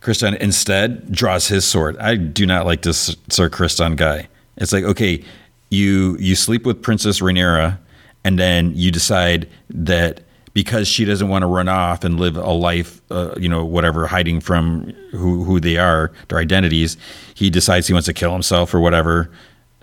[0.00, 1.96] Criston instead draws his sword.
[1.98, 4.28] I do not like this Sir Criston guy.
[4.56, 5.24] It's like okay,
[5.70, 7.78] you you sleep with Princess Rhaenyra,
[8.24, 10.20] and then you decide that
[10.56, 14.06] because she doesn't want to run off and live a life, uh, you know, whatever,
[14.06, 16.96] hiding from who who they are, their identities,
[17.34, 19.30] he decides he wants to kill himself or whatever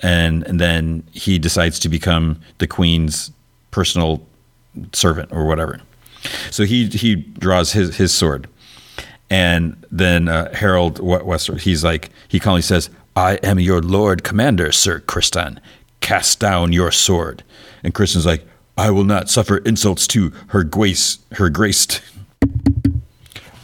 [0.04, 3.32] and, and then he decides to become the queen's
[3.72, 4.22] personal
[4.92, 5.80] servant or whatever.
[6.52, 8.48] So he he draws his his sword,
[9.30, 14.72] and then uh, Harold Wester he's like he calmly says, "I am your lord commander,
[14.72, 15.60] Sir Criston.
[16.00, 17.44] Cast down your sword."
[17.84, 18.46] And Criston's like,
[18.78, 22.02] "I will not suffer insults to her grace, her graced."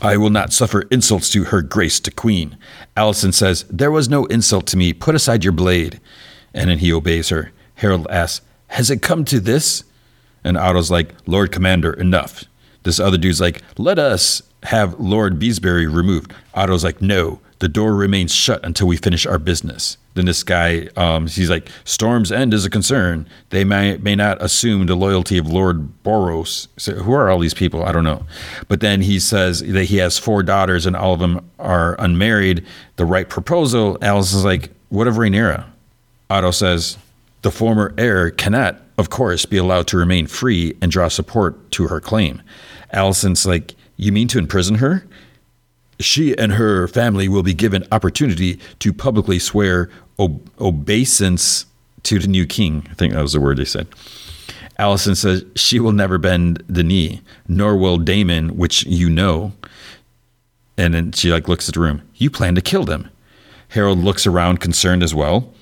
[0.02, 2.58] I will not suffer insults to her grace to queen.
[2.96, 4.94] Alicent says, There was no insult to me.
[4.94, 6.00] Put aside your blade.
[6.54, 7.52] And then he obeys her.
[7.76, 9.84] Harold asks, Has it come to this?
[10.44, 12.46] And Otto's like, Lord Commander, enough.
[12.84, 16.34] This other dude's like, Let us have Lord Beesbury removed.
[16.54, 19.98] Otto's like, No, the door remains shut until we finish our business.
[20.20, 23.26] Then this guy, um, he's like, Storm's End is a concern.
[23.52, 26.68] They may, may not assume the loyalty of Lord Borros.
[26.76, 27.86] So who are all these people?
[27.86, 28.26] I don't know.
[28.68, 32.66] But then he says that he has four daughters and all of them are unmarried.
[32.98, 33.98] The right proposal.
[34.02, 35.64] Alice is like, What of Rhaenyra?
[36.30, 36.98] Otto says,
[37.42, 41.88] the former heir cannot, of course, be allowed to remain free and draw support to
[41.88, 42.42] her claim.
[42.94, 45.08] Alicent's like, You mean to imprison her?
[46.02, 49.90] She and her family will be given opportunity to publicly swear
[50.20, 51.66] ob- obeisance
[52.04, 52.88] to the new king.
[52.92, 53.88] I think that was the word they said.
[54.78, 59.54] Alicent says she will never bend the knee, nor will Daemon, which you know.
[60.78, 62.02] And then she like looks at the room.
[62.16, 63.10] You plan to kill them.
[63.70, 65.54] Harold looks around concerned as well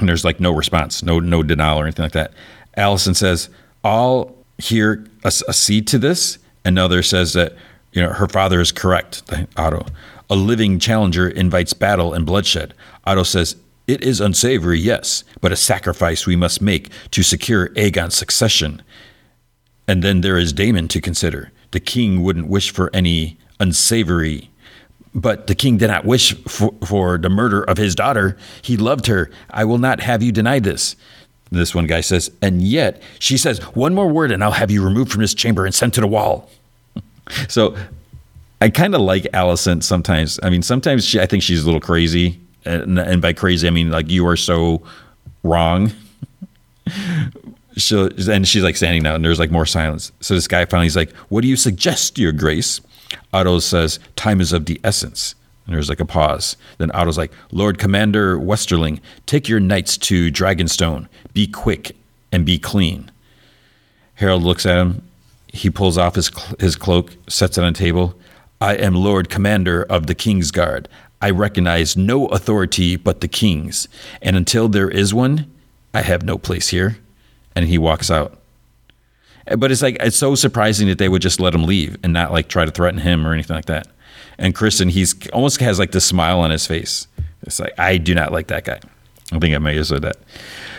[0.00, 2.32] and there's like no response, no no denial or anything like that.
[2.76, 3.48] Alicent says,
[3.84, 7.54] "I'll hear a, a seed to this." Another says that
[7.92, 9.22] you know her father is correct.
[9.56, 9.86] Otto,
[10.28, 12.74] a living challenger invites battle and bloodshed.
[13.04, 13.56] Otto says.
[13.90, 18.82] It is unsavory, yes, but a sacrifice we must make to secure Aegon's succession.
[19.88, 21.50] And then there is Daemon to consider.
[21.72, 24.48] The king wouldn't wish for any unsavory
[25.12, 28.36] but the king did not wish for, for, the murder of his daughter.
[28.62, 29.28] He loved her.
[29.50, 30.94] I will not have you deny this.
[31.50, 34.84] This one guy says, and yet she says, one more word and I'll have you
[34.84, 36.48] removed from this chamber and sent to the wall.
[37.48, 37.76] so
[38.60, 40.38] I kind of like Alicent sometimes.
[40.44, 42.38] I mean, sometimes she, I think she's a little crazy.
[42.64, 44.82] And, and by crazy, I mean like you are so
[45.42, 45.92] wrong.
[47.76, 50.12] so, and she's like standing now and there's like more silence.
[50.20, 52.80] So this guy finally is like, what do you suggest, your grace?
[53.32, 55.34] Otto says, Time is of the essence.
[55.66, 56.56] And there's like a pause.
[56.78, 61.06] Then Otto's like, Lord Commander Westerling, take your knights to Dragonstone.
[61.32, 61.96] Be quick
[62.32, 63.10] and be clean.
[64.14, 65.02] Harold looks at him.
[65.48, 68.14] He pulls off his, his cloak, sets it on a table.
[68.60, 70.88] I am Lord Commander of the King's Guard.
[71.20, 73.88] I recognize no authority but the King's.
[74.22, 75.50] And until there is one,
[75.92, 76.98] I have no place here.
[77.54, 78.38] And he walks out.
[79.58, 82.32] But it's like it's so surprising that they would just let him leave and not
[82.32, 83.88] like try to threaten him or anything like that.
[84.38, 87.08] And Criston, he's almost has like this smile on his face.
[87.42, 88.80] It's like I do not like that guy.
[89.32, 90.16] I think I may have said that.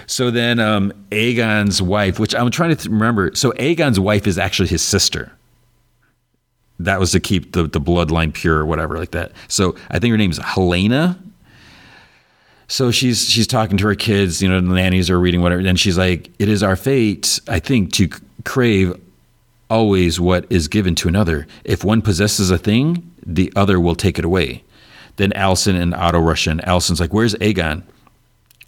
[0.07, 3.31] So then um, Aegon's wife, which I'm trying to remember.
[3.33, 5.31] So Aegon's wife is actually his sister.
[6.85, 9.31] That was to keep the, the bloodline pure or whatever like that.
[9.47, 11.17] So I think her name is Helaena.
[12.67, 15.77] So she's she's talking to her kids, you know, the nannies are reading whatever, and
[15.77, 18.09] she's like, "It is our fate, I think, to
[18.45, 18.95] crave
[19.71, 21.47] always what is given to another.
[21.63, 24.63] If one possesses a thing, the other will take it away.
[25.15, 26.59] Then Alicent and Otto rush in.
[26.59, 27.83] Alicent's like, Where's Aegon?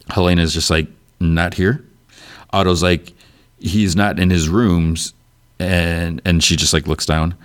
[0.09, 0.87] Helaena's just like,
[1.19, 1.83] Not here.
[2.51, 3.13] Otto's like,
[3.59, 5.13] He's not in his rooms.
[5.59, 7.35] And and she just like looks down.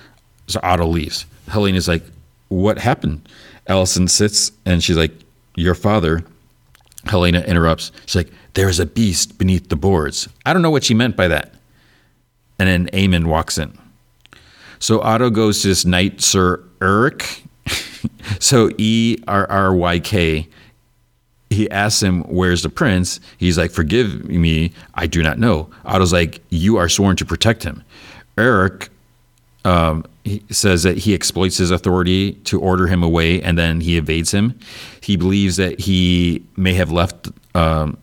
[0.49, 1.25] So Otto leaves.
[1.49, 2.03] Helaena's like,
[2.49, 3.29] What happened?
[3.69, 5.13] Alicent sits and she's like,
[5.55, 6.25] Your father.
[7.05, 7.93] Helaena interrupts.
[8.07, 10.29] She's like, There is a beast beneath the boards.
[10.45, 11.55] I don't know what she meant by that
[12.59, 13.77] and then Aemon walks in.
[14.79, 17.43] So Otto goes to this knight, Sir Eric.
[18.41, 20.49] so E R R Y K.
[21.51, 23.21] he asks him, Where's the prince?
[23.39, 25.71] He's like, Forgive me, I do not know.
[25.85, 27.83] Otto's like, You are sworn to protect him.
[28.37, 28.89] Eric
[29.65, 33.97] um, he says that he exploits his authority to order him away and then he
[33.97, 34.59] evades him.
[35.01, 37.97] He believes that he may have left um,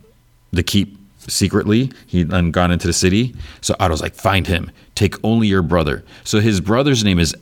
[0.52, 1.90] the keep secretly.
[2.06, 3.34] He then gone into the city.
[3.60, 4.70] So Otto's like, Find him.
[4.94, 6.04] Take only your brother.
[6.24, 7.34] So his brother's name is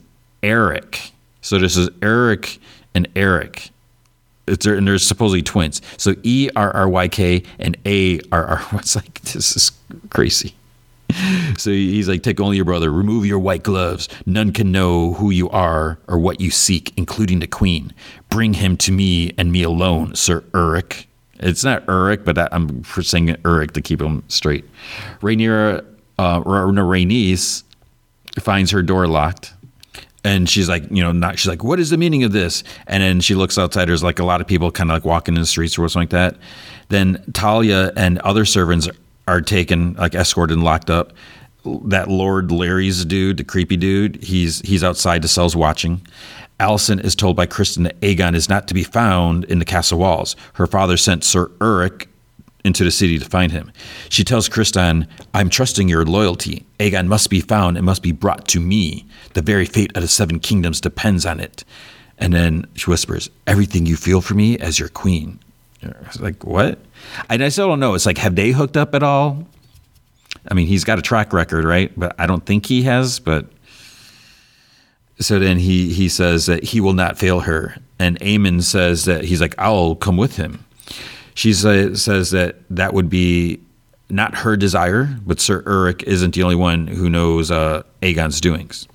[0.42, 1.12] Eric.
[1.40, 2.58] So this is Eric
[2.94, 3.70] and Eric.
[4.46, 5.80] It's, and they're supposedly twins.
[5.96, 8.58] So E R R Y K and A R R.
[8.70, 9.72] What's like this is
[10.10, 10.54] crazy.
[11.56, 12.90] So he's like, take only your brother.
[12.90, 14.08] Remove your white gloves.
[14.26, 17.92] None can know who you are or what you seek, including the queen.
[18.28, 21.06] Bring him to me and me alone, Sir Eric.
[21.38, 24.64] It's not Eric, but I'm for saying Eric to keep him straight.
[25.20, 25.84] Rhaenyra,
[26.18, 27.62] uh, Rhaenys
[28.40, 29.54] finds her door locked
[30.24, 32.64] and she's like, you know, not, she's like, what is the meaning of this?
[32.86, 33.86] And then she looks outside.
[33.86, 36.02] There's like a lot of people kind of like walking in the streets or something
[36.02, 36.40] like that.
[36.88, 38.88] Then Talya and other servants
[39.26, 41.12] are taken, like escorted and locked up.
[41.64, 45.22] That Lord Larys dude, the creepy dude, he's he's outside.
[45.22, 46.06] The cell's watching.
[46.60, 49.98] Alicent is told by Criston that Aegon is not to be found in the castle
[49.98, 50.36] walls.
[50.54, 52.08] Her father sent Sir Eric
[52.64, 53.70] into the city to find him.
[54.08, 56.64] She tells Criston, I'm trusting your loyalty.
[56.78, 59.04] Aegon must be found and must be brought to me.
[59.34, 61.64] The very fate of the seven kingdoms depends on it.
[62.18, 65.40] And then she whispers, Everything you feel for me as your queen.
[65.82, 66.78] It's like, what?
[67.28, 67.94] I still don't know.
[67.94, 69.46] It's like, have they hooked up at all?
[70.50, 71.92] I mean, he's got a track record, right?
[71.98, 73.18] But I don't think he has.
[73.18, 73.46] But
[75.18, 79.24] so then he he says that he will not fail her, and Aemon says that
[79.24, 80.64] he's like, I'll come with him.
[81.34, 83.60] She say, says that that would be
[84.08, 88.86] not her desire, but Sir Eric isn't the only one who knows uh, Aegon's doings.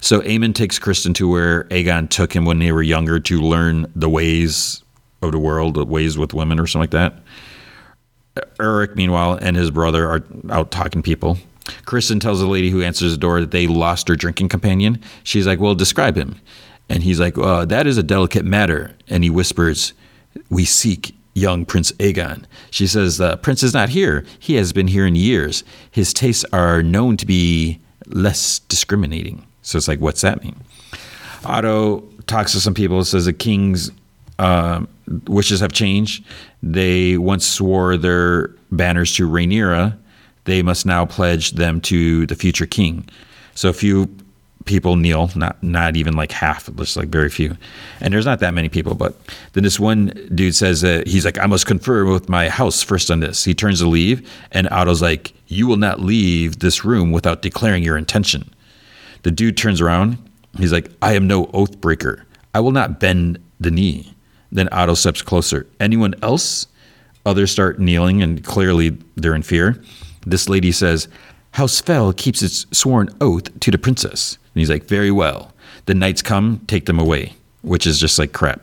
[0.00, 3.90] So Aemon takes Criston to where Aegon took him when they were younger to learn
[3.94, 4.82] the ways
[5.22, 7.22] of the world, the ways with women or something like that.
[8.60, 11.38] Eric, meanwhile, and his brother are out talking people.
[11.84, 15.00] Criston tells the lady who answers the door that they lost her drinking companion.
[15.22, 16.40] She's like, Well, describe him.
[16.88, 18.94] And he's like, uh, That is a delicate matter.
[19.08, 19.92] And he whispers,
[20.48, 22.44] We seek young Prince Aegon.
[22.70, 24.24] She says, The prince is not here.
[24.38, 25.64] He has been here in years.
[25.90, 29.44] His tastes are known to be less discriminating.
[29.62, 30.56] So it's like, What's that mean?
[31.44, 33.90] Otto talks to some people, says the king's
[34.38, 34.84] uh,
[35.26, 36.24] wishes have changed.
[36.62, 39.96] They once swore their banners to Rhaenyra.
[40.44, 43.08] They must now pledge them to the future king.
[43.54, 44.08] So a few
[44.64, 47.56] people kneel, not not even like half, just like very few.
[48.00, 49.14] And there's not that many people, but
[49.52, 53.10] then this one dude says that he's like, I must confer with my house first
[53.10, 53.44] on this.
[53.44, 57.82] He turns to leave, and Otto's like, You will not leave this room without declaring
[57.82, 58.52] your intention.
[59.22, 60.18] The dude turns around.
[60.58, 62.24] He's like, I am no oath breaker.
[62.54, 64.14] I will not bend the knee.
[64.52, 65.66] Then Otto steps closer.
[65.80, 66.66] Anyone else?
[67.24, 69.82] Others start kneeling, and clearly they're in fear.
[70.26, 71.08] This lady says,
[71.52, 74.38] House Fell keeps its sworn oath to the princess.
[74.54, 75.52] And he's like, Very well.
[75.86, 78.60] The knights come, take them away, which is just like crap.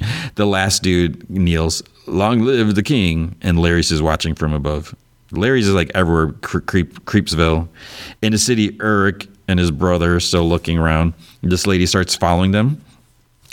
[0.34, 3.34] The last dude kneels, Long live the king.
[3.42, 4.94] And Larys is watching from above.
[5.32, 7.68] Larys is like everywhere, creep, Creepsville.
[8.22, 11.14] In the city, Eric and his brother are still looking around.
[11.42, 12.80] This lady starts following them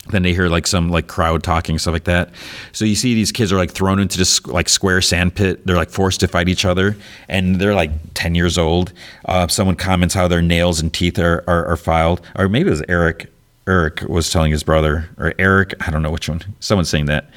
[0.09, 2.29] then they hear like some like crowd talking stuff like that.
[2.73, 5.65] So you see these kids are like thrown into this like square sand pit.
[5.65, 6.97] They're like forced to fight each other
[7.29, 8.91] and they're like 10 years old.
[9.25, 12.21] Uh, someone comments how their nails and teeth are, are, are filed.
[12.35, 13.29] Or maybe it was eric
[13.65, 17.29] eric was telling his brother or eric i don't know which one someone's saying that.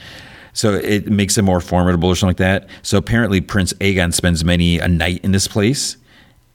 [0.53, 2.69] So it makes them more formidable or something like that.
[2.83, 5.97] So apparently prince aegon spends many a night in this place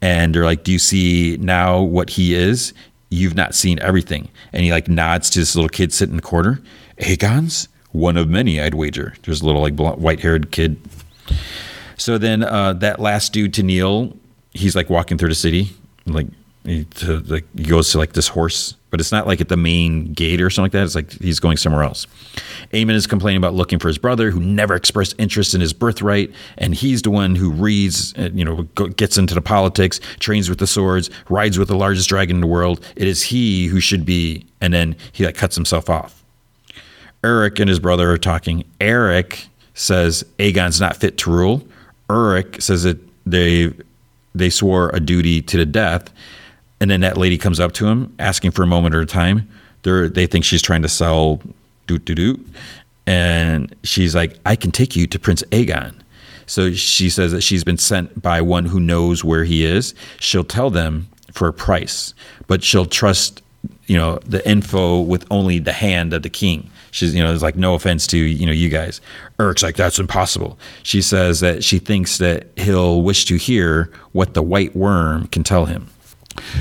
[0.02, 2.74] and they're like do you see now what he is
[3.12, 4.30] you've not seen everything.
[4.52, 6.62] And he like nods to this little kid sitting in the corner.
[6.98, 9.14] Aegon's one of many, I'd wager.
[9.24, 10.80] There's a little like white haired kid.
[11.98, 14.18] So then uh, that last dude to kneel,
[14.54, 15.76] he's like walking through the city,
[16.06, 16.28] like
[16.64, 19.58] he, to, like he goes to like this horse, but it's not like at the
[19.58, 20.84] main gate or something like that.
[20.84, 22.06] It's like he's going somewhere else.
[22.74, 26.32] Aemon is complaining about looking for his brother, who never expressed interest in his birthright,
[26.58, 28.64] and he's the one who reads, uh, you know,
[28.98, 32.48] gets into the politics, trains with the swords, rides with the largest dragon in the
[32.48, 32.86] world.
[32.96, 36.24] It is he who should be, and then he like cuts himself off.
[37.24, 38.66] Eric and his brother are talking.
[38.82, 41.66] Eric says Aegon's not fit to rule.
[42.10, 43.74] Eric says that they
[44.36, 46.10] they swore a duty to the death
[46.82, 49.48] and then that lady comes up to him asking for a moment at a time.
[49.84, 51.42] They they think she's trying to sell
[51.88, 52.48] doot doot doot,
[53.08, 55.94] and she's like, "I can take you to Prince Aegon."
[56.48, 59.94] So she says that she's been sent by one who knows where he is.
[60.20, 62.14] She'll tell them for a price,
[62.48, 63.42] but she'll trust
[63.86, 66.70] you know the info with only the hand of the king.
[66.94, 69.00] She's, you know, it's like, no offense to, you know, you guys.
[69.40, 70.60] Eric's like, that's impossible.
[70.84, 75.44] She says that she thinks that he'll wish to hear what the white worm can
[75.44, 75.88] tell him.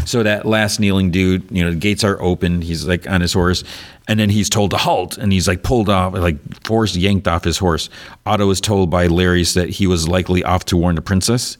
[0.04, 2.62] So that last kneeling dude, you know, the gates are open.
[2.62, 3.64] He's like on his horse,
[4.08, 7.44] and then he's told to halt, and he's like pulled off, like forced yanked off
[7.44, 7.88] his horse.
[8.26, 11.56] Otto is told by Larys that he was likely off to warn the princess.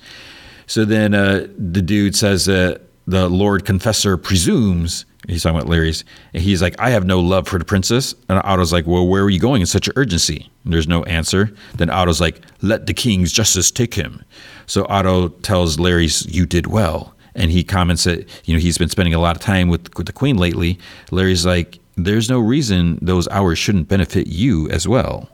[0.66, 6.04] So then uh, the dude says that the Lord Confessor presumes he's talking about Larys.
[6.34, 8.14] And he's like, I have no love for the princess.
[8.28, 10.50] And Otto's like, Well, where are you going in such urgency?
[10.64, 11.54] And there's no answer.
[11.74, 14.24] Then Otto's like, Let the king's justice take him.
[14.66, 17.14] So Otto tells Larys, You did well.
[17.40, 20.06] And he comments that, you know, he's been spending a lot of time with, with
[20.06, 20.78] the queen lately.
[21.10, 25.28] Larry's like, There's no reason those hours shouldn't benefit you as well.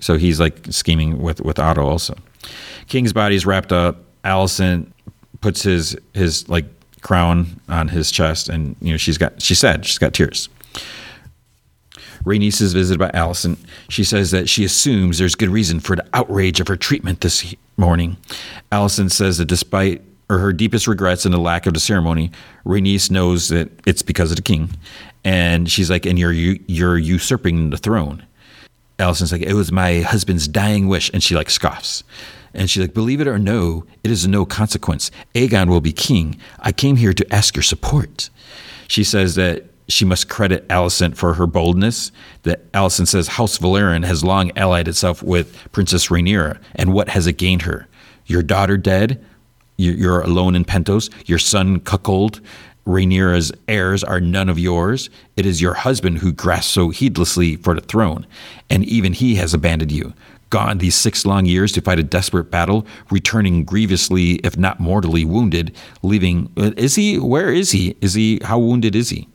[0.00, 2.16] So he's like scheming with, with Otto also.
[2.88, 3.98] King's body is wrapped up.
[4.24, 4.90] Alicent
[5.40, 6.64] puts his his like
[7.02, 10.48] crown on his chest, and you know she's got she said she's got tears.
[12.24, 13.58] Rhaenys is visited by Alicent.
[13.88, 17.54] She says that she assumes there's good reason for the outrage of her treatment this
[17.76, 18.16] morning.
[18.72, 22.30] Alicent says that despite or her deepest regrets and the lack of the ceremony,
[22.64, 24.70] Rhaenys knows that it's because of the king,
[25.24, 28.24] and she's like, "And you're you're usurping the throne."
[28.98, 32.04] Alicent's like, "It was my husband's dying wish," and she like scoffs.
[32.54, 35.10] And she's like, Believe it or no, it is no consequence.
[35.34, 36.38] Aegon will be king.
[36.60, 38.30] I came here to ask your support.
[38.86, 42.12] She says that she must credit Alicent for her boldness.
[42.44, 47.26] That Alicent says House Velaryon has long allied itself with Princess Rhaenyra, and what has
[47.26, 47.88] it gained her?
[48.26, 49.22] Your daughter dead?
[49.76, 51.10] You're alone in Pentos?
[51.26, 52.40] Your son cuckold?
[52.86, 55.08] Rhaenyra's heirs are none of yours.
[55.36, 58.26] It is your husband who grasped so heedlessly for the throne,
[58.68, 60.12] and even he has abandoned you
[60.54, 65.24] gone these six long years to fight a desperate battle, returning grievously, if not mortally,
[65.24, 66.48] wounded, leaving.
[66.56, 67.18] Uh, is he?
[67.18, 67.96] Where is he?
[68.00, 68.38] Is he?
[68.40, 69.26] How wounded is he?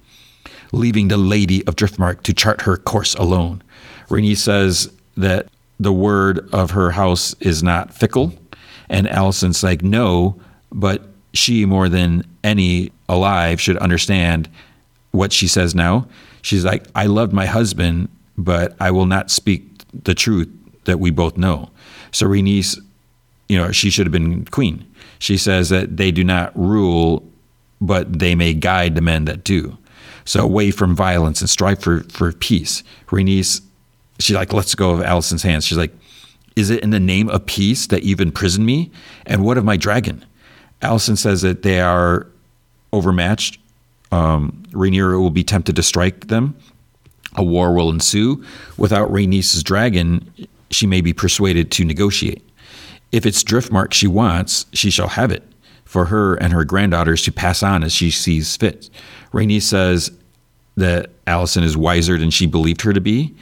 [0.71, 3.61] Leaving the Lady of Driftmark to chart her course alone.
[4.07, 5.47] Rhaenys says that
[5.77, 8.31] the word of her house is not fickle,
[8.89, 10.39] and Alicent's like, no,
[10.71, 11.03] but
[11.33, 14.49] she more than any alive should understand
[15.11, 16.07] what she says now.
[16.41, 19.65] She's like, I loved my husband, but I will not speak
[20.03, 20.49] the truth
[20.85, 21.69] that we both know.
[22.11, 22.79] So Rhaenys,
[23.47, 24.85] you know, she should have been queen.
[25.19, 27.23] She says that they do not rule,
[27.81, 29.77] but they may guide the men that do.
[30.25, 32.83] So away from violence and strive for, for peace.
[33.07, 33.61] Rhaenys,
[34.19, 35.65] she like lets go of Alicent's hands.
[35.65, 35.93] She's like,
[36.59, 38.91] is it in the name of peace that you've imprisoned me?
[39.25, 40.25] And what of my dragon?
[40.81, 42.27] Alicent says that they are
[42.91, 43.59] overmatched.
[44.11, 46.55] Um, Rhaenyra will be tempted to strike them.
[47.35, 48.43] A war will ensue.
[48.77, 50.29] Without Rhaenys' dragon,
[50.69, 52.43] she may be persuaded to negotiate.
[53.11, 55.43] If it's Driftmark she wants, she shall have it
[55.85, 58.89] for her and her granddaughters to pass on as she sees fit.
[59.31, 60.11] Rhaenys says
[60.75, 63.33] that Alicent is wiser than she believed her to be,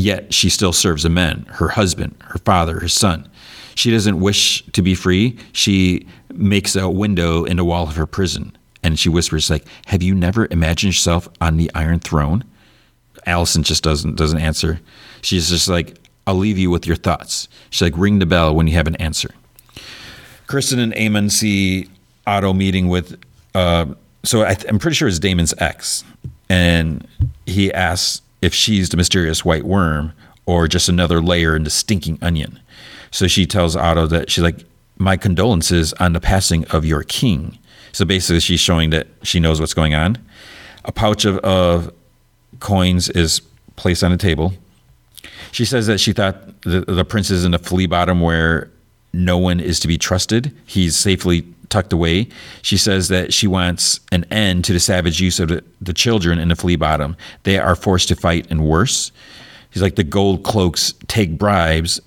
[0.00, 3.28] yet she still serves the men, her husband, her father, her son.
[3.74, 5.38] She doesn't wish to be free.
[5.52, 8.56] She makes a window in the wall of her prison.
[8.82, 12.44] And she whispers, like, Have you never imagined yourself on the Iron Throne?
[13.26, 14.80] Alicent just doesn't doesn't answer.
[15.22, 17.48] She's just like, I'll leave you with your thoughts.
[17.70, 19.30] She's like, ring the bell when you have an answer.
[20.46, 21.88] Criston and Aemon see
[22.26, 23.18] Otto meeting with,
[23.54, 23.86] uh,
[24.24, 26.04] so I am pretty sure it's Daemon's ex.
[26.48, 27.06] And
[27.46, 30.12] he asks if she's the mysterious white worm
[30.46, 32.60] or just another layer in the stinking onion.
[33.10, 34.64] So she tells Otto that she's like,
[34.98, 37.58] my condolences on the passing of your king.
[37.92, 40.18] So basically, she's showing that she knows what's going on.
[40.84, 41.92] A pouch of, of
[42.60, 43.40] coins is
[43.76, 44.52] placed on the table.
[45.52, 48.70] She says that she thought the, the prince is in the flea bottom where
[49.12, 50.54] no one is to be trusted.
[50.66, 52.28] He's safely tucked away.
[52.62, 56.38] She says that she wants an end to the savage use of the, the children
[56.38, 57.16] in the flea bottom.
[57.44, 59.12] They are forced to fight and worse.
[59.70, 62.00] He's like the gold cloaks take bribes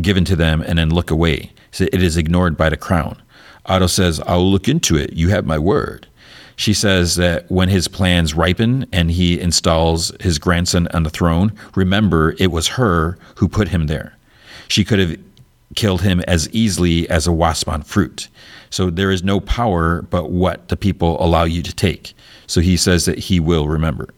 [0.00, 1.52] given to them and then look away.
[1.70, 3.20] So it is ignored by the crown.
[3.66, 5.14] Otto says, I'll look into it.
[5.14, 6.06] You have my word.
[6.56, 11.52] She says that when his plans ripen and he installs his grandson on the throne,
[11.74, 14.16] remember it was her who put him there.
[14.68, 15.18] She could have
[15.74, 18.28] killed him as easily as a wasp on fruit.
[18.70, 22.14] So there is no power but what the people allow you to take.
[22.46, 24.08] So he says that he will remember.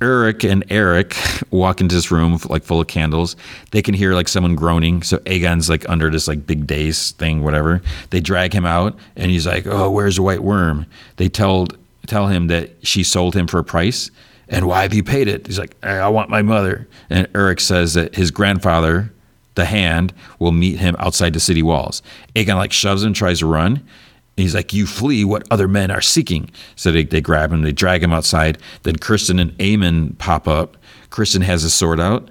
[0.00, 1.16] Eric and Eric
[1.50, 3.36] walk into this room like full of candles.
[3.72, 5.02] They can hear like someone groaning.
[5.02, 7.82] So Aegon's like under this like big daze thing, whatever.
[8.10, 10.86] They drag him out, and he's like, "Oh, where's the white worm?"
[11.16, 11.68] They tell
[12.06, 14.10] tell him that she sold him for a price,
[14.48, 15.46] and why have you paid it?
[15.46, 19.12] He's like, "I want my mother." And Eric says that his grandfather,
[19.58, 22.02] the Hand, will meet him outside the city walls.
[22.34, 23.86] Aegon like shoves him, tries to run.
[24.36, 26.50] He's like, You flee what other men are seeking.
[26.76, 28.58] So they, they grab him, they drag him outside.
[28.84, 30.76] Then Criston and Aemon pop up.
[31.10, 32.30] Criston has his sword out.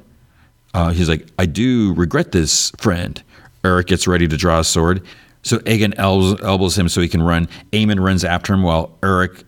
[0.73, 3.21] Uh, he's like, I do regret this, friend.
[3.63, 5.03] Eric gets ready to draw a sword.
[5.43, 7.47] So Aegon elbows, elbows him so he can run.
[7.71, 9.43] Aemon runs after him while Eric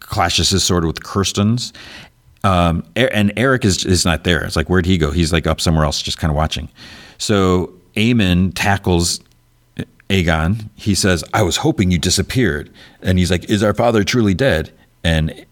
[0.00, 1.72] clashes his sword with Criston's.
[2.44, 4.44] Um, and Eric is, is not there.
[4.44, 5.12] It's like, where'd he go?
[5.12, 6.68] He's like up somewhere else, just kind of watching.
[7.22, 9.20] So Aemon tackles
[10.10, 10.68] Aegon.
[10.74, 12.68] He says, I was hoping you disappeared.
[13.00, 14.72] And he's like, Is our father truly dead?
[15.04, 15.46] And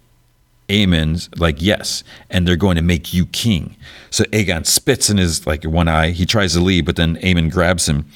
[0.69, 2.03] Aemon's like, Yes.
[2.29, 3.77] And they're going to make you king.
[4.11, 6.11] So Aegon spits in his like one eye.
[6.11, 8.07] He tries to leave, but then Aemon grabs him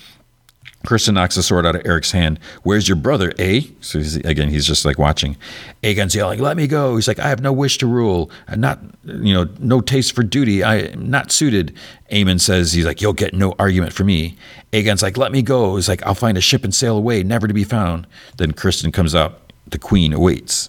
[0.84, 2.38] Criston knocks the sword out of Eric's hand.
[2.62, 3.62] Where's your brother, eh?
[3.80, 5.36] So he's, again, he's just like watching.
[5.82, 8.30] Aegon's yelling, "Let me go!" He's like, "I have no wish to rule.
[8.48, 10.62] I'm not, you know, no taste for duty.
[10.62, 11.74] I am not suited."
[12.12, 14.36] Aemon says, "He's like, you'll get no argument from me."
[14.72, 17.48] Aegon's like, "Let me go." He's like, "I'll find a ship and sail away, never
[17.48, 18.06] to be found."
[18.36, 19.52] Then Criston comes up.
[19.66, 20.68] The Queen awaits.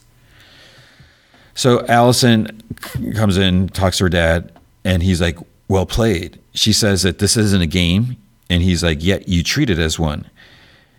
[1.54, 4.52] So Alicent comes in, talks to her dad,
[4.84, 5.38] and he's like,
[5.68, 8.16] "Well played." She says that this isn't a game
[8.50, 10.30] and he's like, Yet you treat it as one.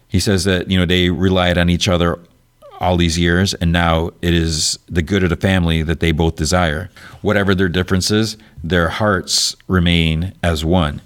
[0.09, 2.21] He says that, you know, they relied on each other
[2.81, 6.37] all these years, and now it is the good of the family that they both
[6.37, 6.91] desire.
[7.23, 11.01] Whatever their differences, their hearts remain as one.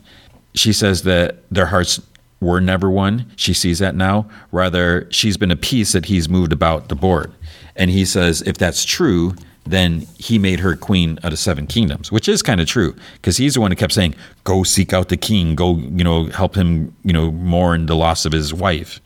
[0.54, 2.00] She says that their hearts
[2.40, 3.30] were never one.
[3.36, 4.28] She sees that now.
[4.50, 7.32] Rather, she's been a piece that he's moved about the board.
[7.76, 9.34] And he says, if that's true,
[9.66, 13.36] then he made her queen of the seven kingdoms, which is kind of true because
[13.36, 14.14] he's the one who kept saying,
[14.44, 15.54] "Go seek out the king.
[15.54, 19.00] Go, you know, help him, you know, mourn the loss of his wife."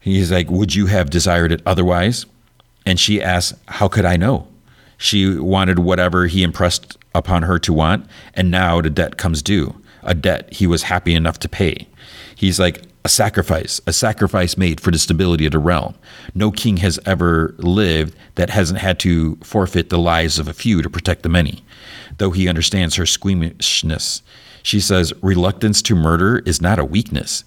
[0.00, 2.26] He's like, "Would you have desired it otherwise?"
[2.86, 4.48] And she asks, "How could I know?"
[4.98, 9.74] She wanted whatever he impressed upon her to want, and now the debt comes due,
[10.02, 11.86] a debt he was happy enough to pay.
[12.34, 15.94] He's like, a sacrifice, a sacrifice made for the stability of the realm.
[16.34, 20.80] No king has ever lived that hasn't had to forfeit the lives of a few
[20.80, 21.62] to protect the many.
[22.16, 24.22] Though he understands her squeamishness,
[24.62, 27.44] she says, Reluctance to murder is not a weakness.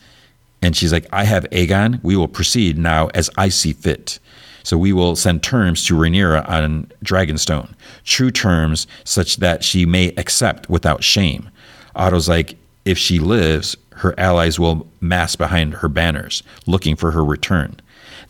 [0.62, 2.04] And she's like, I have Aegon.
[2.04, 4.20] We will proceed now as I see fit.
[4.64, 7.74] So we will send terms to Rhaenyra on Dragonstone,
[8.04, 11.50] true terms such that she may accept without shame.
[11.96, 17.24] Otto's like, if she lives, her allies will mass behind her banners, looking for her
[17.24, 17.76] return.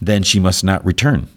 [0.02, 1.28] Then she must not return.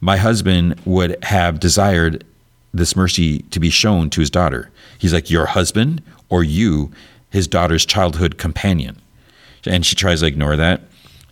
[0.00, 2.24] My husband would have desired
[2.72, 4.70] this mercy to be shown to his daughter.
[4.98, 6.90] He's like, Your husband or you,
[7.30, 9.00] his daughter's childhood companion.
[9.66, 10.82] And she tries to ignore that.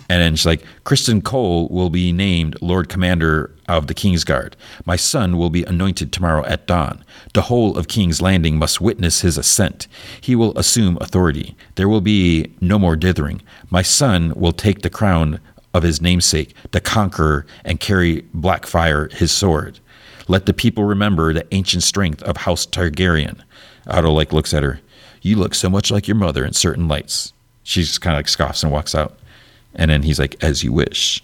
[0.08, 4.56] And then she's like, Criston Cole will be named Lord Commander of the King's Guard.
[4.84, 7.04] My son will be anointed tomorrow at dawn.
[7.34, 9.86] The whole of King's Landing must witness his ascent.
[10.20, 11.54] He will assume authority.
[11.76, 13.42] There will be no more dithering.
[13.70, 15.40] My son will take the crown
[15.74, 19.78] of his namesake, the conqueror, and carry Blackfyre, his sword.
[20.26, 23.40] Let the people remember the ancient strength of House Targaryen.
[23.86, 24.80] Otto like looks at her.
[25.22, 27.32] You look so much like your mother in certain lights.
[27.62, 29.18] She just kind of like scoffs and walks out.
[29.74, 31.22] And then he's like, as you wish.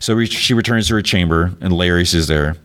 [0.00, 2.56] So she returns to her chamber, and Larys is there.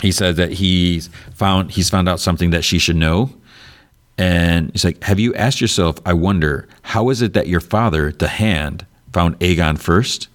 [0.00, 3.30] He said that he's found he's found out something that she should know.
[4.18, 8.12] And he's like, Have you asked yourself, I wonder, how is it that your father,
[8.12, 10.28] the hand, found Aegon first?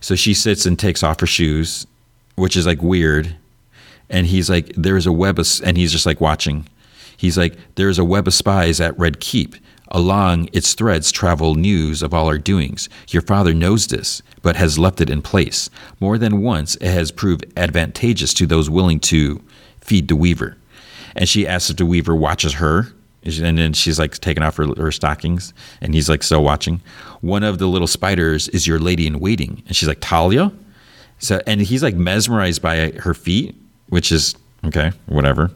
[0.00, 1.86] So she sits and takes off her shoes,
[2.36, 3.36] which is like weird.
[4.08, 6.66] And he's like, There's a web of, and he's just like watching.
[7.16, 9.56] He's like, There's a web of spies at Red Keep.
[9.90, 12.88] Along its threads travel news of all our doings.
[13.08, 15.68] Your father knows this, but has left it in place.
[15.98, 19.42] More than once, it has proved advantageous to those willing to
[19.80, 20.56] feed the weaver.
[21.16, 22.86] And she asks if the weaver watches her.
[23.22, 25.52] And then she's like taking off her, her stockings,
[25.82, 26.80] and he's like still watching.
[27.20, 30.56] One of the little spiders is your lady in waiting, and she's like Talya.
[31.18, 33.54] So, and he's like mesmerized by her feet,
[33.90, 34.34] which is
[34.64, 35.50] okay, whatever.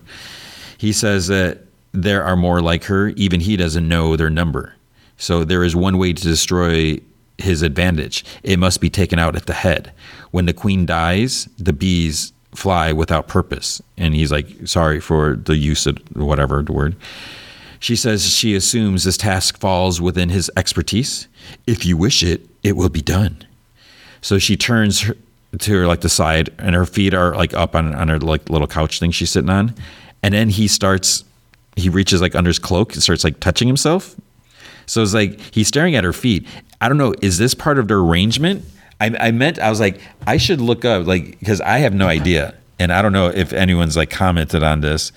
[0.77, 1.64] He says that
[1.95, 3.09] there are more like her.
[3.11, 4.75] Even he doesn't know their number.
[5.16, 6.99] So there is one way to destroy
[7.39, 8.25] his advantage.
[8.43, 9.93] It must be taken out at the head.
[10.33, 13.81] When the queen dies, the bees fly without purpose.
[13.97, 16.97] And he's like, sorry for the use of whatever the word.
[17.79, 21.29] She says she assumes this task falls within his expertise.
[21.66, 23.45] If you wish it, it will be done.
[24.21, 25.16] So she turns her,
[25.59, 28.49] to her like the side, and her feet are like up on, on her like
[28.49, 29.75] little couch thing she's sitting on.
[30.23, 31.25] And then he starts
[31.77, 34.15] he reaches like under his cloak and starts like touching himself.
[34.87, 36.47] So it's like he's staring at her feet.
[36.81, 37.15] I don't know.
[37.23, 38.65] Is this part of the arrangement?
[39.01, 42.07] I, I meant I was like I should look up like because I have no
[42.07, 45.13] idea, and I don't know if anyone's like commented on this.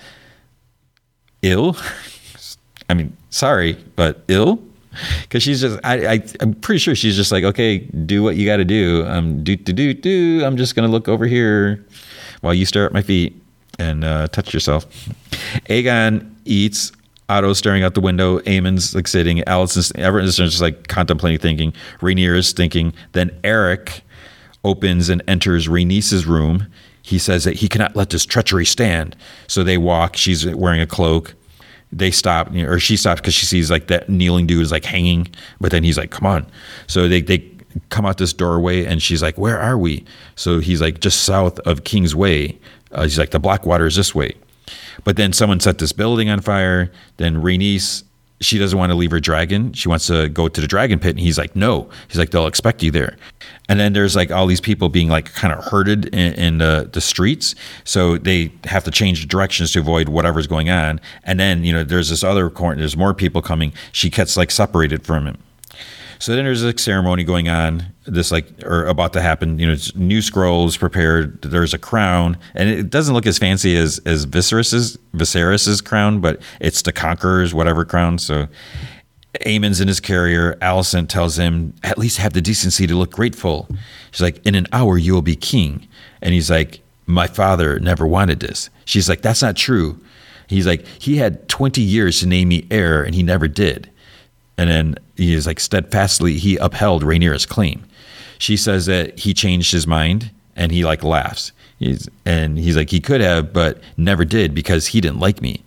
[1.42, 1.76] Ill.
[2.90, 4.60] I mean, sorry, but ill.
[5.22, 8.46] because she's just I, I I'm pretty sure she's just like okay do what you
[8.46, 11.84] got to do um do do do do I'm just gonna look over here
[12.40, 13.40] while you stare at my feet
[13.78, 14.86] and uh, touch yourself.
[15.68, 16.92] Aegon eats.
[17.30, 18.40] Otto staring out the window.
[18.46, 19.38] Aemon's like sitting.
[19.40, 21.74] Alicent's everyone's just like contemplating, thinking.
[22.00, 22.94] Rhaenyra is thinking.
[23.12, 24.02] Then Eric
[24.64, 26.66] opens and enters Rhaenys's room.
[27.02, 29.14] He says that he cannot let this treachery stand.
[29.46, 30.16] So they walk.
[30.16, 31.34] She's wearing a cloak
[31.92, 35.26] they stop or she stops because she sees like that kneeling dude is like hanging
[35.60, 36.46] but then he's like come on
[36.86, 37.38] so they, they
[37.88, 40.04] come out this doorway and she's like where are we
[40.36, 42.58] so he's like just south of king's way
[42.92, 44.34] uh, he's like the blackwater is this way
[45.04, 48.04] but then someone set this building on fire then Rhaenys
[48.40, 49.72] she doesn't want to leave her dragon.
[49.72, 51.10] She wants to go to the dragon pit.
[51.10, 51.88] And he's like, no.
[52.08, 53.16] He's like, they'll expect you there.
[53.68, 56.88] And then there's like all these people being like kind of herded in, in the,
[56.92, 57.54] the streets.
[57.84, 61.00] So they have to change directions to avoid whatever's going on.
[61.24, 63.72] And then, you know, there's this other corner, there's more people coming.
[63.92, 65.38] She gets like separated from him.
[66.20, 69.58] So then there's a ceremony going on, this like or about to happen.
[69.58, 71.40] You know, it's new scrolls prepared.
[71.42, 76.82] There's a crown, and it doesn't look as fancy as as Viserys's crown, but it's
[76.82, 78.18] the Conqueror's whatever crown.
[78.18, 78.48] So
[79.46, 80.54] Aemon's in his carrier.
[80.60, 83.68] Alicent tells him at least have the decency to look grateful.
[84.10, 85.86] She's like, in an hour you will be king,
[86.20, 88.70] and he's like, my father never wanted this.
[88.84, 90.00] She's like, that's not true.
[90.48, 93.90] He's like, he had 20 years to name me heir, and he never did.
[94.56, 97.84] And then he is like steadfastly he upheld Rhaenyra's claim.
[98.38, 101.52] She says that he changed his mind and he like laughs.
[101.78, 105.62] He's, and he's like he could have but never did because he didn't like me.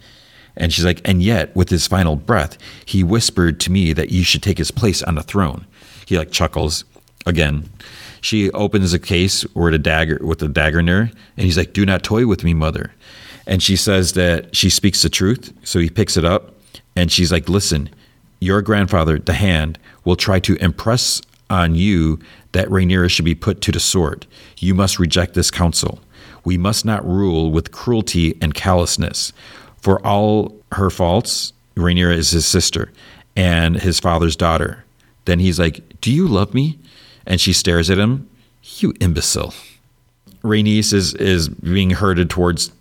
[0.55, 4.23] And she's like and yet with his final breath he whispered to me that you
[4.23, 5.67] should take his place on the throne.
[6.07, 6.85] He like chuckles
[7.25, 7.69] again.
[8.21, 11.85] She opens a case with a dagger with a dagger near and he's like do
[11.85, 12.93] not toy with me mother.
[13.45, 16.55] And she says that she speaks the truth, so he picks it up
[16.95, 17.89] and she's like listen,
[18.41, 22.19] your grandfather, the hand, will try to impress on you
[22.51, 24.25] that Rhaenyra should be put to the sword.
[24.57, 26.01] You must reject this counsel.
[26.43, 29.31] We must not rule with cruelty and callousness.
[29.77, 32.91] For all her faults, Rhaenyra is his sister
[33.35, 34.83] and his father's daughter.
[35.25, 36.79] Then he's like, Do you love me?
[37.25, 38.27] And she stares at him.
[38.63, 39.53] You imbecile.
[40.43, 42.71] Rhaenys is, is being herded towards,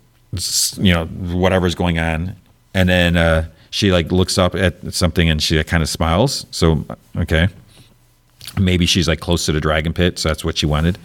[0.77, 2.35] you know, whatever's going on.
[2.73, 6.45] And then uh, she like looks up at something and she kind of smiles.
[6.51, 6.85] So
[7.17, 7.47] okay,
[8.59, 10.99] maybe she's like close to the dragon pit, so that's what she wanted.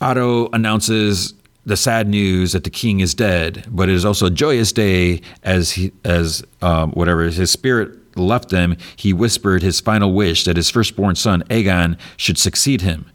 [0.00, 1.34] Otto announces
[1.66, 5.20] the sad news that the king is dead, but it is also a joyous day
[5.42, 8.76] as he as um, whatever his spirit left them.
[8.96, 13.10] He whispered his final wish that his firstborn son Aegon should succeed him.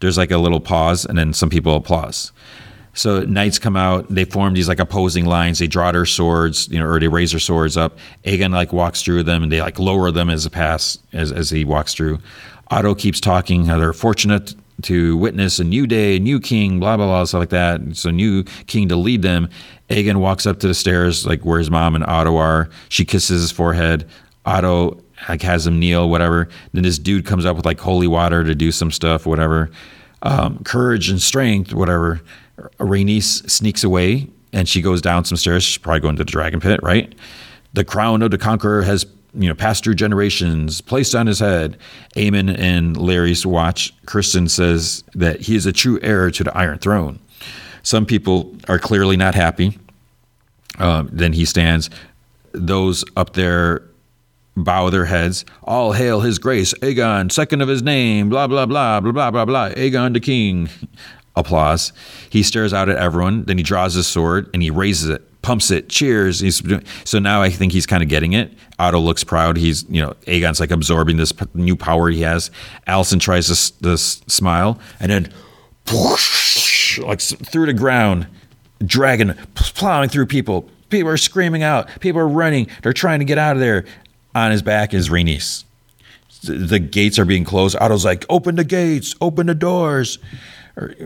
[0.00, 2.32] There's like a little pause, and then some people applause.
[2.94, 5.58] So knights come out, they form these like opposing lines.
[5.58, 7.98] They draw their swords, you know, or they raise their swords up.
[8.24, 11.50] Aegon like walks through them, and they like lower them as a pass as as
[11.50, 12.18] he walks through.
[12.68, 16.96] Otto keeps talking how they're fortunate to witness a new day, a new king, blah
[16.96, 17.80] blah blah, stuff like that.
[17.82, 19.48] It's a new king to lead them.
[19.88, 22.70] Aegon walks up to the stairs, like where his mom and Otto are.
[22.88, 24.08] She kisses his forehead.
[24.44, 26.48] Otto like has him kneel, whatever.
[26.72, 29.70] Then this dude comes up with like holy water to do some stuff, whatever.
[30.22, 32.20] Um, courage and strength, whatever.
[32.78, 35.62] Rhaenys sneaks away and she goes down some stairs.
[35.62, 37.14] She's probably going to the dragon pit, right?
[37.72, 41.76] The crown of the conqueror has you know passed through generations, placed on his head.
[42.16, 43.94] Aemon and Larys watch.
[44.06, 47.18] Criston says that he is a true heir to the Iron Throne.
[47.82, 49.78] Some people are clearly not happy.
[50.78, 51.90] Uh, then he stands.
[52.52, 53.82] Those up there
[54.56, 55.44] bow their heads.
[55.62, 59.44] All hail his grace, Aegon, second of his name, blah, blah, blah, blah, blah, blah,
[59.44, 60.68] blah, Aegon the king.
[61.36, 61.92] Applause.
[62.28, 65.70] He stares out at everyone, then he draws his sword and he raises it, pumps
[65.70, 66.40] it, cheers.
[66.40, 66.60] He's
[67.04, 68.52] so now I think he's kind of getting it.
[68.78, 69.56] Otto looks proud.
[69.56, 72.50] He's, you know, Aegon's like absorbing this new power he has.
[72.88, 75.32] Alicent tries to smile and then
[75.92, 78.26] whoosh, like through the ground,
[78.84, 80.68] dragon plowing through people.
[80.88, 81.88] People are screaming out.
[82.00, 82.66] People are running.
[82.82, 83.84] They're trying to get out of there.
[84.34, 85.64] On his back is Rhaenys.
[86.42, 87.76] The gates are being closed.
[87.80, 90.18] Otto's like, open the gates, open the doors.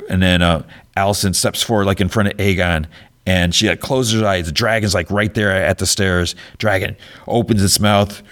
[0.09, 0.63] And then uh,
[0.97, 2.87] Alicent steps forward, like in front of Aegon,
[3.27, 4.47] and she like, closes her eyes.
[4.47, 6.35] The dragon's like right there at the stairs.
[6.59, 6.97] Dragon
[7.27, 8.23] opens its mouth,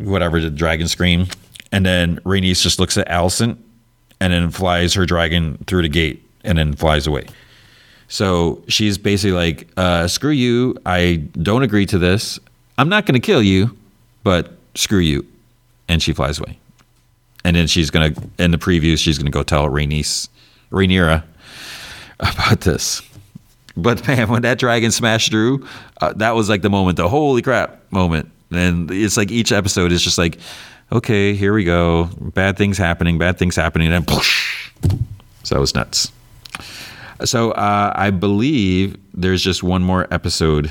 [0.00, 1.26] whatever the dragon scream,
[1.70, 3.56] and then Rhaenys just looks at Alicent,
[4.20, 7.26] and then flies her dragon through the gate, and then flies away.
[8.08, 10.76] So she's basically like, uh, "Screw you!
[10.84, 12.38] I don't agree to this.
[12.76, 13.76] I'm not going to kill you,
[14.22, 15.26] but screw you,"
[15.88, 16.58] and she flies away
[17.44, 20.28] and then she's gonna in the previews she's gonna go tell Rhaenys,
[20.70, 21.24] Rhaenyra
[22.20, 23.02] about this.
[23.76, 25.66] But man, when that dragon smashed through,
[26.00, 28.30] uh, that was like the moment, the holy crap moment.
[28.50, 30.38] and it's like each episode is just like,
[30.90, 34.18] okay, here we go, bad things happening, bad things happening, and then
[35.42, 36.12] so it was nuts.
[37.24, 40.70] So uh, I believe there's just one more episode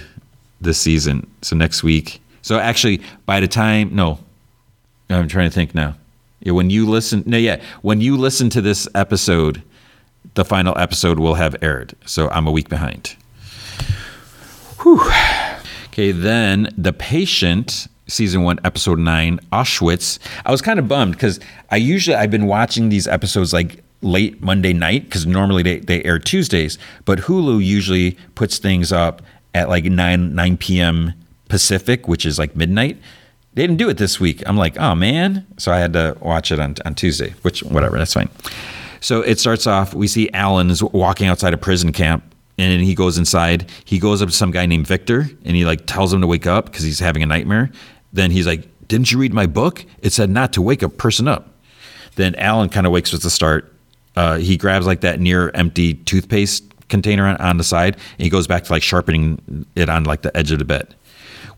[0.60, 1.30] this season.
[1.42, 2.22] So next week.
[2.42, 4.20] So actually, by the time no,
[5.10, 5.96] I'm trying to think now.
[6.42, 9.62] Yeah, when you listen, no, yeah, when you listen to this episode,
[10.34, 11.94] the final episode will have aired.
[12.06, 13.16] So I'm a week behind.
[14.82, 15.02] Whew.
[15.88, 20.20] Okay, then the patient season one, episode nine, Auschwitz.
[20.46, 21.40] I was kind of bummed because
[21.70, 26.04] I usually I've been watching these episodes like late Monday night because normally they, they
[26.04, 29.22] air Tuesdays, but Hulu usually puts things up
[29.54, 31.14] at like 9 9 p.m.
[31.50, 32.98] Pacific, which is like midnight.
[33.54, 34.44] They didn't do it this week.
[34.46, 35.46] I'm like, oh man.
[35.58, 38.30] So I had to watch it on, on Tuesday, which whatever, that's fine.
[39.02, 42.24] So it starts off, we see Alan is walking outside a prison camp
[42.58, 43.70] and he goes inside.
[43.84, 46.48] He goes up to some guy named Viktor and he like tells him to wake
[46.48, 47.72] up because he's having a nightmare.
[48.14, 49.84] Then he's like, Didn't you read my book?
[50.02, 51.50] It said not to wake a person up.
[52.16, 53.74] Then Alan kind of wakes with the start.
[54.16, 58.30] Uh, he grabs like that near empty toothpaste container on, on the side and he
[58.30, 60.94] goes back to like sharpening it on like the edge of the bed.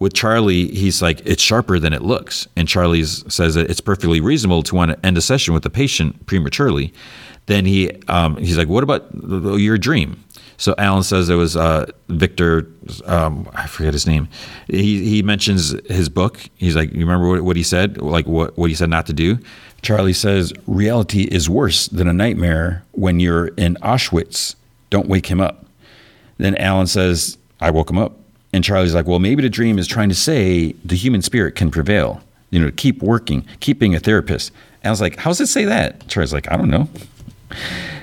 [0.04, 2.46] With Charlie, he's like, it's sharper than it looks.
[2.58, 5.70] And Charlie says that it's perfectly reasonable to want to end a session with the
[5.70, 6.92] patient prematurely.
[7.46, 10.22] Then he um, he's like, what about your dream?
[10.58, 12.68] So Alan says it was uh, Viktor.
[13.06, 14.28] Um, I forget his name.
[14.68, 16.50] He he mentions his book.
[16.56, 18.02] He's like, you remember what, what he said?
[18.02, 19.40] Like what what he said not to do.
[19.84, 24.56] Charlie says reality is worse than a nightmare when you're in Auschwitz.
[24.90, 25.66] Don't wake him up.
[26.40, 28.20] Then Alan says, I woke him up.
[28.54, 31.72] And Charlie's like, well, maybe the dream is trying to say the human spirit can
[31.72, 32.22] prevail.
[32.52, 34.52] You know, keep working, keep being a therapist.
[34.84, 36.08] Alan's like, how's it say that?
[36.08, 36.88] Charlie's like, I don't know.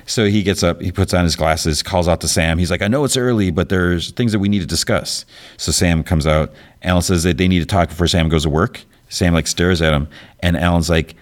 [0.07, 2.59] So he gets up, he puts on his glasses, calls out to Sam.
[2.59, 5.25] He's like, I know it's early, but there's things that we need to discuss.
[5.57, 6.53] So Sam comes out.
[6.83, 8.81] Alan says that they need to talk before Sam goes to work.
[9.09, 10.09] Sam like stares at him,
[10.41, 11.15] and Alan's like,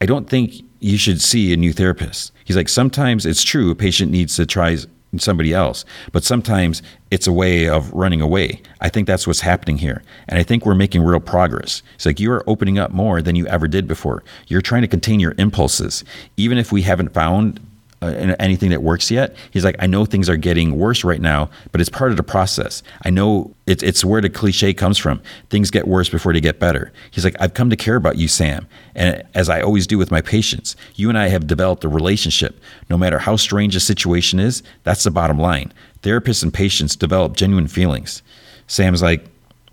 [0.00, 2.32] I don't think you should see a new therapist.
[2.44, 4.76] He's like, sometimes it's true, a patient needs to try
[5.18, 5.84] somebody else.
[6.12, 8.60] But sometimes it's a way of running away.
[8.80, 10.02] I think that's what's happening here.
[10.28, 11.82] And I think we're making real progress.
[11.94, 14.22] It's like you are opening up more than you ever did before.
[14.48, 16.04] You're trying to contain your impulses.
[16.36, 17.60] Even if we haven't found
[18.02, 19.34] uh, anything that works yet.
[19.50, 22.22] He's like, I know things are getting worse right now, but it's part of the
[22.22, 22.82] process.
[23.04, 25.22] I know it's it's where the cliche comes from.
[25.48, 26.92] Things get worse before they get better.
[27.10, 30.10] He's like, I've come to care about you, Sam, and as I always do with
[30.10, 32.60] my patients, you and I have developed a relationship.
[32.90, 35.72] No matter how strange a situation is, that's the bottom line.
[36.02, 38.22] Therapists and patients develop genuine feelings.
[38.66, 39.24] Sam's like,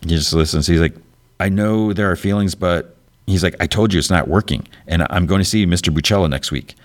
[0.01, 0.67] he just listens.
[0.67, 0.95] He's like,
[1.39, 2.95] I know there are feelings, but
[3.27, 5.93] he's like, I told you it's not working, and I'm going to see Mr.
[5.93, 6.75] Buccello next week.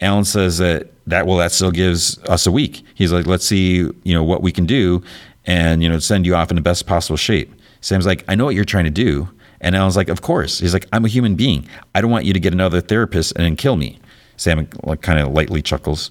[0.00, 2.82] Alan says that that well that still gives us a week.
[2.94, 5.02] He's like, let's see, you know, what we can do,
[5.46, 7.52] and you know, send you off in the best possible shape.
[7.80, 9.28] Sam's like, I know what you're trying to do,
[9.60, 10.58] and Alan's like, of course.
[10.58, 11.66] He's like, I'm a human being.
[11.94, 13.98] I don't want you to get another therapist and then kill me.
[14.36, 16.10] Sam like kind of lightly chuckles.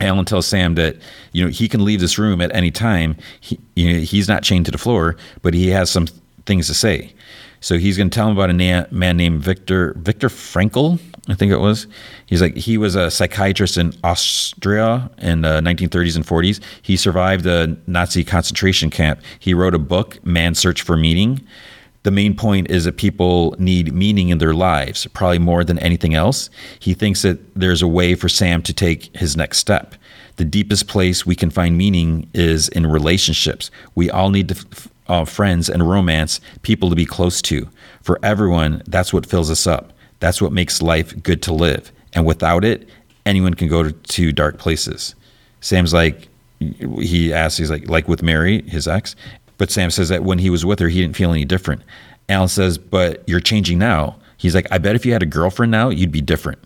[0.00, 0.96] Alan tells Sam that
[1.32, 3.16] you know he can leave this room at any time.
[3.40, 6.06] He, you know, he's not chained to the floor, but he has some
[6.46, 7.12] things to say.
[7.62, 10.98] So he's going to tell him about a na- man named Viktor Viktor Frankl.
[11.28, 11.86] I think it was.
[12.26, 16.60] He's like he was a psychiatrist in Austria in the 1930s and 40s.
[16.82, 19.20] He survived a Nazi concentration camp.
[19.38, 21.46] He wrote a book, Man's Search for Meaning.
[22.02, 26.14] The main point is that people need meaning in their lives, probably more than anything
[26.14, 26.50] else.
[26.80, 29.94] He thinks that there's a way for Sam to take his next step.
[30.36, 33.70] The deepest place we can find meaning is in relationships.
[33.94, 37.68] We all need to uh, friends and romance, people to be close to.
[38.02, 39.92] For everyone, that's what fills us up.
[40.20, 41.92] That's what makes life good to live.
[42.12, 42.88] And without it,
[43.26, 45.14] anyone can go to, to dark places.
[45.60, 46.28] Sam's like,
[46.60, 49.16] he asks, he's like, like with Mary, his ex.
[49.58, 51.82] But Sam says that when he was with her, he didn't feel any different.
[52.28, 54.16] Alan says, but you're changing now.
[54.36, 56.58] He's like, I bet if you had a girlfriend now, you'd be different.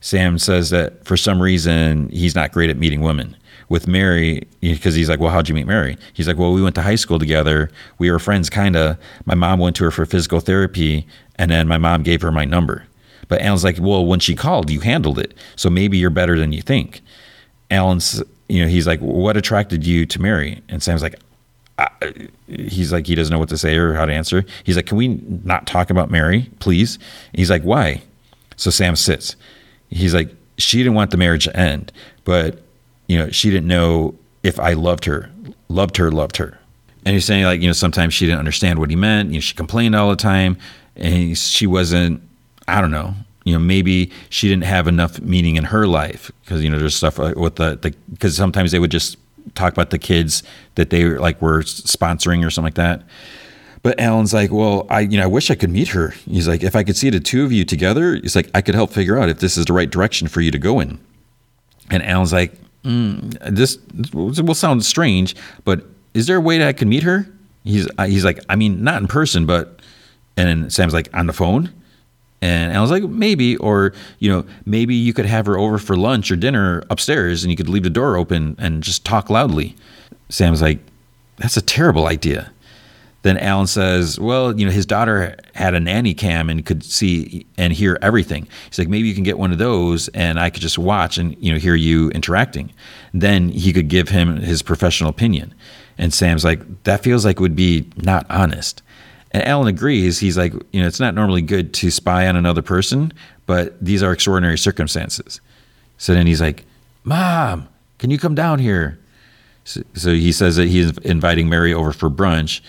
[0.00, 3.36] Sam says that for some reason, he's not great at meeting women
[3.72, 5.96] with Mary because he's like, well, how'd you meet Mary?
[6.12, 7.70] He's like, well, we went to high school together.
[7.96, 8.98] We were friends, kind of.
[9.24, 12.44] My mom went to her for physical therapy, and then my mom gave her my
[12.44, 12.84] number.
[13.28, 16.52] But Alan's like, well, when she called, you handled it, so maybe you're better than
[16.52, 17.00] you think.
[17.70, 20.60] Alan's, you know, he's like, what attracted you to Mary?
[20.68, 21.18] And Sam's like,
[22.46, 24.44] he's like, he doesn't know what to say or how to answer.
[24.64, 25.08] He's like, can we
[25.44, 26.98] not talk about Mary, please?
[27.32, 28.02] He's like, why?
[28.56, 29.34] So Sam sits.
[29.88, 31.90] He's like, she didn't want the marriage to end,
[32.24, 32.62] but
[33.06, 35.30] you know, she didn't know if I loved her,
[35.68, 36.58] loved her, loved her.
[37.04, 39.30] And he's saying like, you know, sometimes she didn't understand what he meant.
[39.30, 40.56] You know, she complained all the time,
[40.96, 42.22] and she wasn't.
[42.68, 43.14] I don't know.
[43.44, 46.94] You know, maybe she didn't have enough meaning in her life because you know there's
[46.94, 49.16] stuff uh, with the because sometimes they would just
[49.54, 50.44] talk about the kids
[50.76, 53.02] that they like were sponsoring or something like that.
[53.82, 56.10] But Alan's like, well, I you know I wish I could meet her.
[56.10, 58.76] He's like, if I could see the two of you together, he's like, I could
[58.76, 61.00] help figure out if this is the right direction for you to go in.
[61.90, 63.78] And Alan's like, mm, this,
[64.12, 65.34] will sound strange,
[65.64, 67.26] but is there a way that I can meet her?
[67.64, 69.80] He's uh, he's like, I mean, not in person, but
[70.36, 71.72] and Sam's like on the phone.
[72.40, 75.96] And I was like, maybe, or you know, maybe you could have her over for
[75.96, 79.76] lunch or dinner upstairs, and you could leave the door open and just talk loudly.
[80.28, 80.80] Sam's like,
[81.36, 82.51] that's a terrible idea.
[83.22, 87.46] Then Alan says, well, you know, his daughter had a nanny cam and could see
[87.56, 88.48] and hear everything.
[88.66, 91.36] He's like, maybe you can get one of those, and I could just watch and
[91.38, 92.72] you know hear you interacting.
[93.14, 95.54] Then he could give him his professional opinion.
[95.98, 98.82] And Sam's like, that feels like it would be not honest.
[99.30, 100.18] And Alan agrees.
[100.18, 103.12] He's like, you know, it's not normally good to spy on another person,
[103.46, 105.40] but these are extraordinary circumstances.
[105.96, 106.64] So then he's like,
[107.04, 107.68] Mom,
[107.98, 108.98] can you come down here?
[109.64, 112.60] So, so he says that he's inviting Mary over for brunch.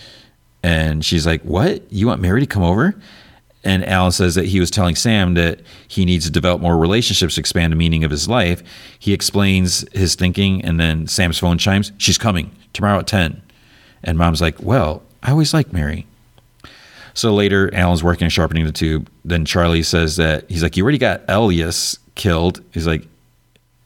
[0.64, 1.92] And she's like, What?
[1.92, 2.96] You want Mary to come over?
[3.64, 7.34] And Alan says that he was telling Sam that he needs to develop more relationships,
[7.34, 8.62] to expand the meaning of his life.
[8.98, 11.92] He explains his thinking, and then Sam's phone chimes.
[11.98, 13.42] She's coming tomorrow at 10.
[14.04, 16.06] And mom's like, Well, I always liked Mary.
[17.12, 19.10] So later, Alan's working on sharpening the tube.
[19.22, 22.62] Then Charlie says that he's like, You already got Elias killed.
[22.72, 23.06] He's like,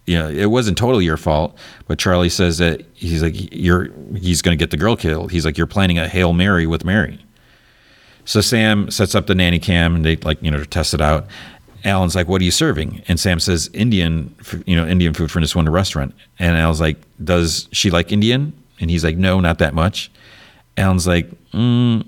[0.09, 1.56] you know, it wasn't totally your fault,
[1.86, 5.30] but Charlie says that he's like, you're, he's going to get the girl killed.
[5.30, 7.22] He's like, you're planning a Hail Mary with Mary.
[8.24, 11.02] So Sam sets up the nanny cam and they like, you know, to test it
[11.02, 11.26] out.
[11.85, 13.02] Alan's like, what are you serving?
[13.06, 16.14] And Sam says, Indian, you know, Indian food from this one restaurant.
[16.39, 18.55] And Alan's like, does she like Indian?
[18.80, 20.10] And he's like, no, not that much.
[20.78, 22.06] Alan's like, mm,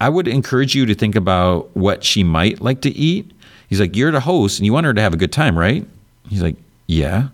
[0.00, 3.30] I would encourage you to think about what she might like to eat.
[3.68, 5.86] He's like, you're the host and you want her to have a good time, right?
[6.28, 6.56] He's like,
[6.86, 7.28] yeah,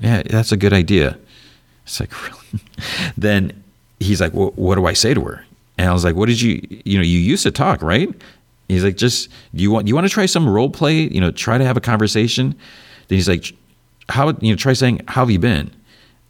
[0.00, 1.18] yeah, that's a good idea.
[1.84, 2.64] It's like, really?
[3.16, 3.64] then
[3.98, 5.44] he's like, well, what do I say to her?
[5.78, 8.08] And I was like, what did you, you know, you used to talk, right?
[8.68, 11.00] He's like, just, do you want, you want to try some role play?
[11.08, 12.54] You know, try to have a conversation.
[13.08, 13.52] Then he's like,
[14.08, 15.70] how, you know, try saying, how have you been?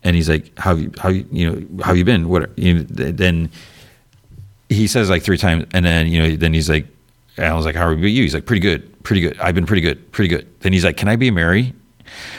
[0.02, 2.28] And he's like, how, you, how, you know, how have you been?
[2.28, 3.50] What, you know, then
[4.68, 5.66] he says like three times.
[5.74, 6.86] And then, you know, then he's like,
[7.36, 8.22] I was like, how are you?
[8.22, 9.38] He's like, pretty good, pretty good.
[9.38, 10.46] I've been pretty good, pretty good.
[10.60, 11.74] Then he's like, can I be Mary?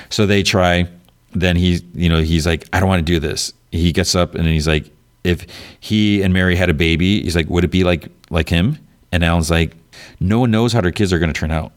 [0.10, 0.88] So they try.
[1.34, 3.53] Then he, you know, he's like, I don't want to do this.
[3.72, 4.89] He gets up and then he's like,
[5.23, 5.45] if
[5.80, 8.77] he and Mary had a baby, he's like, would it be like like him?
[9.11, 9.76] And Alan's like,
[10.19, 11.72] no one knows how their kids are going to turn out.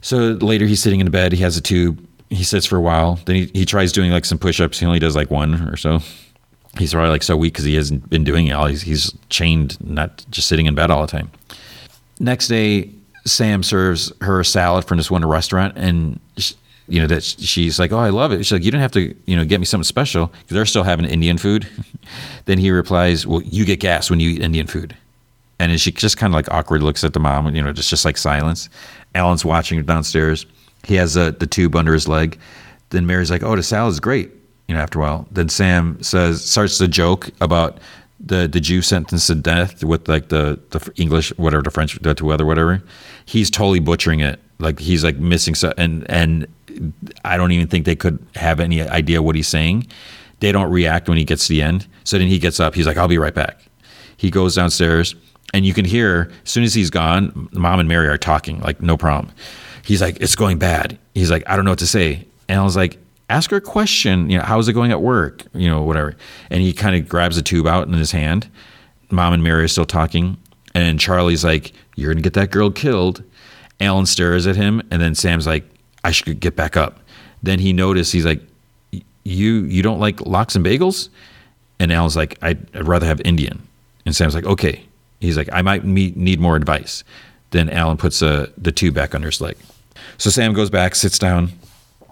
[0.00, 1.32] So later he's sitting in bed.
[1.32, 2.04] He has a tube.
[2.30, 3.18] He sits for a while.
[3.24, 4.78] Then he, he tries doing like some push-ups.
[4.78, 6.00] He only does like one or so.
[6.78, 8.66] He's probably like so weak because he hasn't been doing it all.
[8.66, 11.30] He's, he's chained, not just sitting in bed all the time.
[12.20, 12.90] Next day,
[13.24, 16.20] Sam serves her a salad from this one restaurant, and
[16.88, 19.14] you know that she's like, "Oh, I love it." She's like, "You don't have to,
[19.26, 21.68] you know, get me something special because they're still having Indian food."
[22.46, 24.96] then he replies, "Well, you get gas when you eat Indian food."
[25.60, 28.04] And she just kind of like awkward looks at the mom, you know, just just
[28.04, 28.68] like silence.
[29.14, 30.46] Alan's watching her downstairs.
[30.84, 32.38] He has a, the tube under his leg.
[32.90, 34.30] Then Mary's like, "Oh, the salad's great."
[34.68, 37.78] You know, after a while, then Sam says starts the joke about
[38.20, 42.24] the the Jew sentenced to death with like the the English whatever the French to
[42.24, 42.82] weather whatever.
[43.24, 44.40] He's totally butchering it.
[44.58, 46.46] Like he's like missing so and and
[47.24, 49.86] I don't even think they could have any idea what he's saying.
[50.40, 51.86] They don't react when he gets to the end.
[52.04, 52.74] So then he gets up.
[52.74, 53.60] He's like, I'll be right back.
[54.16, 55.14] He goes downstairs,
[55.54, 58.80] and you can hear as soon as he's gone, mom and Mary are talking, like,
[58.80, 59.32] no problem.
[59.84, 60.98] He's like, it's going bad.
[61.14, 62.26] He's like, I don't know what to say.
[62.48, 62.98] And I was like,
[63.30, 64.28] ask her a question.
[64.30, 65.44] You know, how's it going at work?
[65.54, 66.16] You know, whatever.
[66.50, 68.50] And he kind of grabs a tube out in his hand.
[69.10, 70.36] Mom and Mary are still talking.
[70.74, 73.22] And Charlie's like, You're going to get that girl killed.
[73.80, 74.82] Alan stares at him.
[74.90, 75.64] And then Sam's like,
[76.08, 77.00] I should get back up.
[77.42, 78.40] Then he noticed he's like,
[79.24, 81.10] you you don't like lox and bagels?
[81.78, 83.60] And Alan's like, I'd, I'd rather have Indian.
[84.06, 84.84] And Sam's like, okay.
[85.20, 87.04] He's like, I might meet, need more advice.
[87.50, 89.56] Then Alan puts uh, the two back under his leg.
[90.16, 91.50] So Sam goes back, sits down,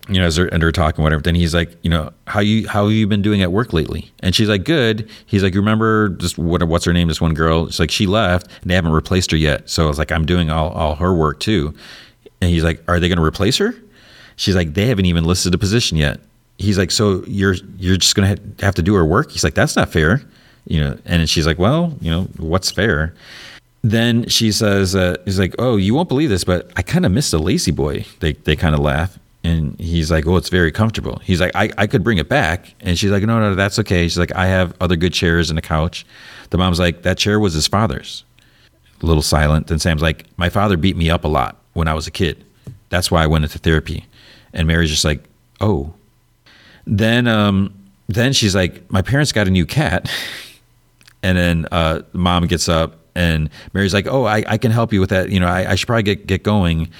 [0.08, 1.22] you know, as they're, and they're talking, whatever.
[1.22, 4.10] Then he's like, you know, how you how have you been doing at work lately?
[4.20, 5.08] And she's like, good.
[5.24, 7.08] He's like, you remember just what what's her name?
[7.08, 7.66] This one girl.
[7.66, 9.70] It's like she left and they haven't replaced her yet.
[9.70, 11.74] So I was like, I'm doing all all her work too.
[12.40, 13.74] And he's like, Are they going to replace her?
[14.36, 16.20] She's like, They haven't even listed a position yet.
[16.58, 19.32] He's like, So you're you're just to have to do her work?
[19.32, 20.22] He's like, That's not fair.
[20.66, 23.14] You know, and she's like, Well, you know, what's fair?
[23.82, 27.12] Then she says, uh, He's like, Oh, you won't believe this, but I kind of
[27.12, 28.04] missed a La-Z-Boy.
[28.20, 29.18] They they kind of laugh.
[29.44, 32.74] And he's like, "Oh, it's very comfortable." He's like, I, "I could bring it back,"
[32.80, 35.58] and she's like, "No, no, that's okay." She's like, "I have other good chairs and
[35.58, 36.04] a couch."
[36.50, 38.24] The mom's like, "That chair was his father's."
[39.02, 39.68] A little silent.
[39.68, 42.44] Then Sam's like, "My father beat me up a lot when I was a kid.
[42.88, 44.06] That's why I went into therapy.
[44.56, 45.22] And Mary's just like,
[45.60, 45.94] oh.
[46.84, 47.72] Then um,
[48.08, 50.10] then she's like, my parents got a new cat.
[51.22, 55.00] and then uh, mom gets up And Mary's like, "Oh, I, I can help you
[55.00, 55.30] with that.
[55.30, 56.90] You know, I, I should probably get get going."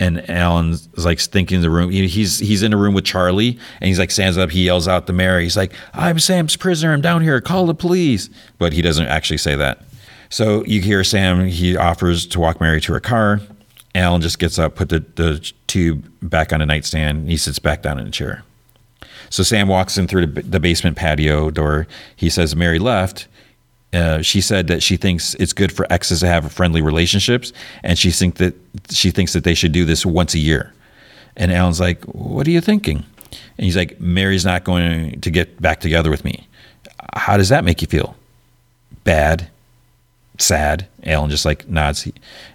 [0.00, 1.90] And Alan's like thinking in the room.
[1.90, 4.50] He's he's in a room with Charlie, and he's like stands up.
[4.50, 5.42] He yells out to Mary.
[5.42, 6.92] He's like, "I'm Sam's prisoner.
[6.92, 7.40] I'm down here.
[7.40, 9.84] Call the police." But he doesn't actually say that.
[10.30, 11.46] So you hear Sam.
[11.46, 13.40] He offers to walk Mary to her car.
[13.94, 17.18] Alan just gets up, put the, the tube back on a nightstand.
[17.18, 18.44] And he sits back down in a chair.
[19.30, 21.86] So Sam walks in through the basement patio door.
[22.16, 23.28] He says Mary left.
[23.92, 27.52] Uh, she said that she thinks it's good for exes to have friendly relationships,
[27.82, 28.54] and she think that
[28.90, 30.74] she thinks that they should do this once a year.
[31.36, 33.04] And Alan's like, "What are you thinking?"
[33.56, 36.46] And he's like, "Mary's not going to get back together with me.
[37.14, 38.14] How does that make you feel?
[39.04, 39.48] Bad,
[40.36, 42.06] sad." Alan just like nods,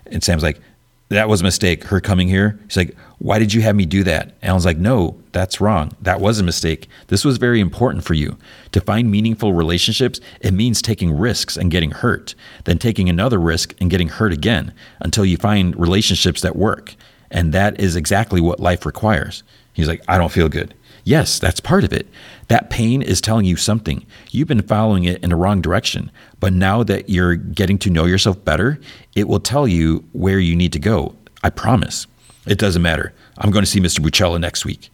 [0.05, 0.59] and Sam's like,
[1.09, 1.85] "That was a mistake.
[1.85, 5.17] Her coming here." She's like, "Why did you have me do that?" Alan's like, "No,
[5.31, 5.91] that's wrong.
[6.01, 6.87] That was a mistake.
[7.07, 8.37] This was very important for you.
[8.71, 12.35] To find meaningful relationships, it means taking risks and getting hurt,
[12.65, 16.95] then taking another risk and getting hurt again until you find relationships that work.
[17.29, 19.43] And that is exactly what life requires.
[19.73, 20.75] He's like, I don't feel good.
[21.03, 22.07] Yes, that's part of it.
[22.47, 24.05] That pain is telling you something.
[24.31, 26.11] You've been following it in the wrong direction.
[26.39, 28.79] But now that you're getting to know yourself better,
[29.15, 31.15] it will tell you where you need to go.
[31.43, 32.07] I promise.
[32.45, 33.13] It doesn't matter.
[33.37, 33.99] I'm going to see Mr.
[33.99, 34.89] Bucella next week.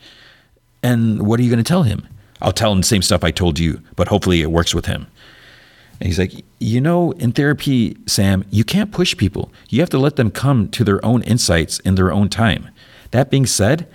[0.81, 2.07] And what are you going to tell him?
[2.41, 5.07] I'll tell him the same stuff I told you, but hopefully it works with him.
[5.99, 9.51] And he's like, You know, in therapy, Sam, you can't push people.
[9.69, 12.69] You have to let them come to their own insights in their own time.
[13.11, 13.87] That being said,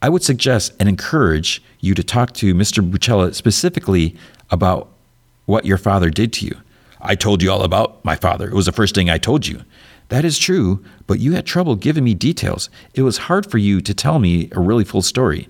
[0.00, 2.88] I would suggest and encourage you to talk to Mr.
[2.88, 4.16] Bucella specifically
[4.50, 4.88] about
[5.46, 6.56] what your father did to you.
[7.00, 8.48] I told you all about my father.
[8.48, 9.62] It was the first thing I told you.
[10.08, 12.70] That is true, but you had trouble giving me details.
[12.94, 15.48] It was hard for you to tell me a really full story.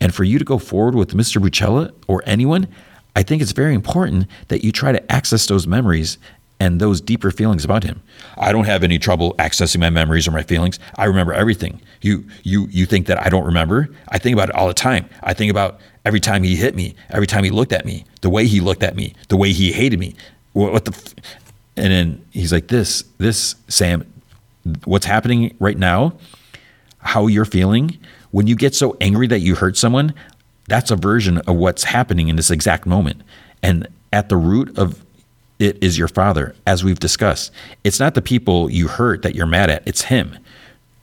[0.00, 1.40] And for you to go forward with Mr.
[1.40, 2.66] Bucella or anyone,
[3.14, 6.18] I think it's very important that you try to access those memories
[6.60, 8.02] and those deeper feelings about him.
[8.36, 10.78] I don't have any trouble accessing my memories or my feelings.
[10.96, 11.80] I remember everything.
[12.02, 13.88] You you you think that I don't remember?
[14.08, 15.08] I think about it all the time.
[15.22, 18.30] I think about every time he hit me, every time he looked at me, the
[18.30, 20.14] way he looked at me, the way he hated me.
[20.52, 21.14] What, what the f-?
[21.76, 24.04] And then he's like this this Sam
[24.84, 26.12] what's happening right now,
[26.98, 27.98] how you're feeling,
[28.30, 30.14] when you get so angry that you hurt someone,
[30.68, 33.22] that's a version of what's happening in this exact moment.
[33.62, 35.04] And at the root of
[35.60, 37.52] it is your father, as we've discussed.
[37.84, 40.38] It's not the people you hurt that you're mad at, it's him.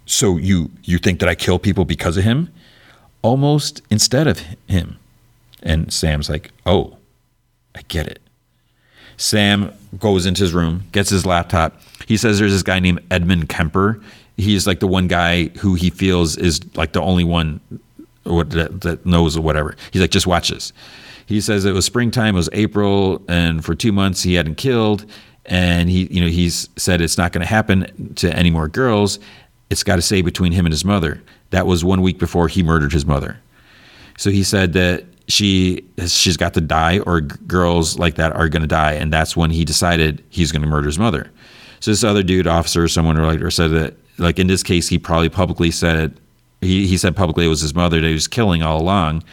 [0.05, 2.49] So you you think that I kill people because of him?
[3.21, 4.97] Almost instead of him.
[5.63, 6.97] And Sam's like, "Oh,
[7.75, 8.21] I get it."
[9.17, 11.81] Sam goes into his room, gets his laptop.
[12.07, 14.01] He says there's this guy named Edmund Kemper
[14.38, 17.59] he's like the one guy who he feels is like the only one
[18.23, 19.75] that, that knows or whatever.
[19.91, 20.71] He's like, just watch this.
[21.27, 25.05] He says it was springtime, it was April, and for two months he hadn't killed.
[25.45, 29.19] And he, you know, he's said it's not going to happen to any more girls.
[29.69, 31.21] It's got to stay between him and his mother.
[31.51, 33.39] That was one week before he murdered his mother.
[34.17, 38.61] So he said that she she's got to die, or girls like that are going
[38.61, 41.29] to die, and that's when he decided he's going to murder his mother.
[41.81, 44.87] So this other dude, officer, someone or like, or said that like in this case,
[44.87, 46.19] he probably publicly said
[46.61, 49.23] he he said publicly it was his mother that he was killing all along,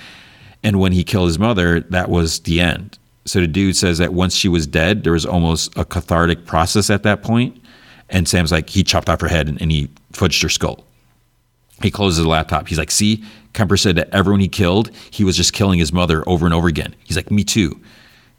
[0.65, 2.99] and when he killed his mother, that was the end.
[3.27, 6.91] So the dude says that once she was dead, there was almost a cathartic process
[6.91, 7.63] at that point.
[8.09, 10.85] And Sam's like, he chopped off her head and, and he fudged her skull.
[11.83, 12.69] He closes the laptop.
[12.69, 16.27] He's like, see, Kemper said that everyone he killed, he was just killing his mother
[16.29, 16.95] over and over again.
[17.05, 17.81] He's like, me too.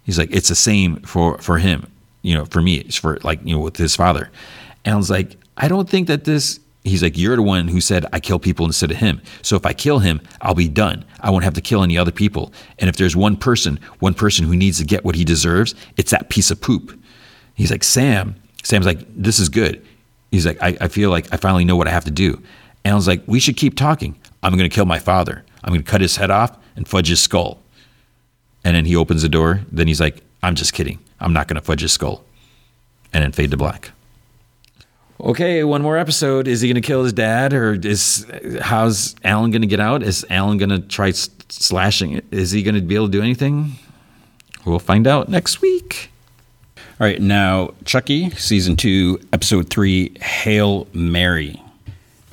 [0.04, 1.92] He's like, it's the same for for him,
[2.22, 2.78] you know, for me.
[2.78, 4.30] It's for like, you know, with his father.
[4.84, 7.82] And I was like, I don't think that this he's like you're the one who
[7.82, 9.22] said i kill people instead of him.
[9.41, 11.03] So if i kill him i'll be done.
[11.20, 12.53] I won't have to kill any other people.
[12.80, 16.12] And if there's one person one person who needs to get what he deserves it's
[16.12, 16.98] that piece of poop.
[17.56, 19.86] He's like sam sam's like this is good.
[20.32, 22.41] He's like i, I feel like i finally know what i have to do.
[22.86, 24.16] And i was like we should keep talking.
[24.44, 25.44] I'm going to kill my father.
[25.64, 27.60] I'm going to cut his head off and fudge his skull.
[28.64, 29.62] And then he opens the door.
[29.72, 30.99] Then he's like i'm just kidding.
[31.20, 32.24] I'm not going to fudge his skull.
[33.12, 33.91] And then fade to black
[35.20, 36.48] okay, one more episode.
[36.48, 38.26] Is he going to kill his dad, or is
[38.62, 40.04] how's Alan going to get out?
[40.04, 42.22] Is Alan going to try slashing?
[42.32, 43.74] Is he going to be able to do anything?
[44.66, 46.10] We'll find out next week.
[46.78, 51.62] All right, now Chucky, season two, episode three, Hail Mary.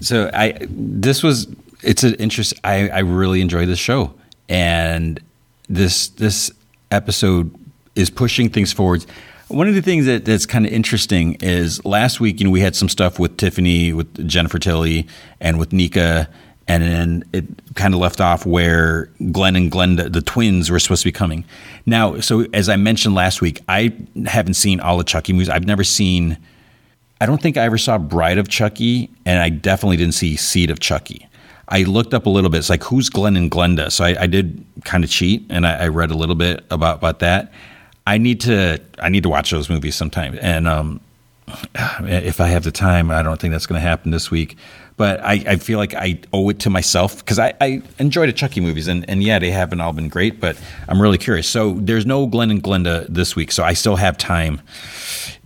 [0.01, 1.49] So I this was
[1.83, 2.55] it's an interest.
[2.65, 4.15] I I really enjoy this show,
[4.49, 5.21] and
[5.69, 6.51] this this
[6.91, 7.53] episode
[7.97, 9.05] is pushing things forward
[9.53, 12.61] one of the things that, that's kind of interesting is last week, you know, we
[12.61, 15.07] had some stuff with Tiffany, with Jennifer Tilly,
[15.41, 16.29] and with Nica,
[16.69, 21.03] and then it kind of left off where Glenn and Glenda, the twins, were supposed
[21.03, 21.45] to be coming.
[21.87, 23.93] Now, so as I mentioned last week, I
[24.27, 25.49] haven't seen all the Chucky movies.
[25.49, 26.39] I've never seen
[27.23, 30.73] I don't think I ever saw Bride of Chucky, and I definitely didn't see Seed
[30.73, 31.29] of Chucky.
[31.69, 32.59] I looked up a little bit.
[32.59, 33.93] It's like who's Glenn and Glenda.
[33.93, 36.97] So I, I did kind of cheat, and I, I, read a little bit about
[36.97, 37.53] about that.
[38.07, 41.01] I need to I need to watch those movies sometime, and um,
[42.01, 44.57] if I have the time, I don't think that's going to happen this week.
[44.97, 48.33] But I, I feel like I owe it to myself because I, I enjoy the
[48.33, 51.49] Chucky movies, and, and yeah, they haven't all been great, but I'm really curious.
[51.49, 54.61] So there's no Glenn and Glenda this week, so I still have time,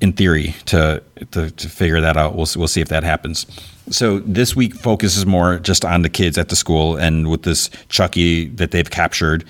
[0.01, 2.35] in theory, to to, to figure that out.
[2.35, 3.47] We'll we'll see if that happens.
[3.89, 7.71] So this week focuses more just on the kids at the school and with this
[7.89, 9.45] Chucky that they've captured,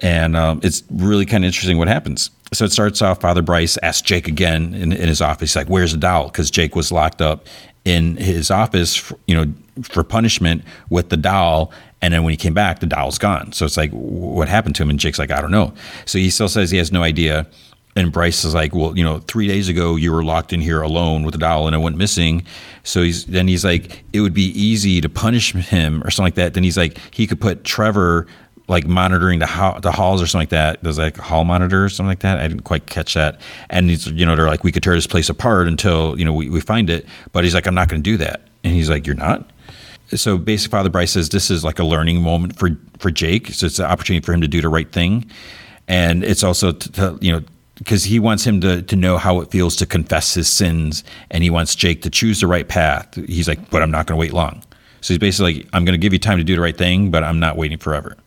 [0.00, 3.20] and um, it's really kind of interesting what happens so it starts off.
[3.20, 6.74] Father Bryce asks Jake again in, in his office, like, "Where's the doll?" Because Jake
[6.74, 7.46] was locked up
[7.84, 9.52] in his office, for, you know,
[9.82, 11.72] for punishment with the doll.
[12.02, 13.52] And then when he came back, the doll's gone.
[13.52, 14.90] So it's like, what happened to him?
[14.90, 15.72] And Jake's like, I don't know.
[16.06, 17.46] So he still says he has no idea.
[17.96, 20.80] And Bryce is like, well, you know, three days ago you were locked in here
[20.80, 22.44] alone with the doll and it went missing.
[22.84, 26.34] So he's then he's like, it would be easy to punish him or something like
[26.36, 26.54] that.
[26.54, 28.26] Then he's like, he could put Trevor
[28.70, 30.82] like monitoring the ho- the halls or something like that.
[30.82, 32.38] There's like a hall monitor or something like that.
[32.38, 33.40] I didn't quite catch that.
[33.68, 36.32] And he's, you know, they're like, we could tear this place apart until you know
[36.32, 37.04] we, we find it.
[37.32, 38.42] But he's like, I'm not going to do that.
[38.62, 39.50] And he's like, you're not.
[40.14, 42.70] So basically, Father Bryce says this is like a learning moment for
[43.00, 43.48] for Jake.
[43.48, 45.28] So it's an opportunity for him to do the right thing,
[45.88, 47.42] and it's also to, to you know
[47.74, 51.42] because he wants him to, to know how it feels to confess his sins and
[51.42, 53.14] he wants Jake to choose the right path.
[53.14, 54.62] He's like, but I'm not going to wait long.
[55.00, 57.10] So he's basically like, I'm going to give you time to do the right thing,
[57.10, 58.18] but I'm not waiting forever.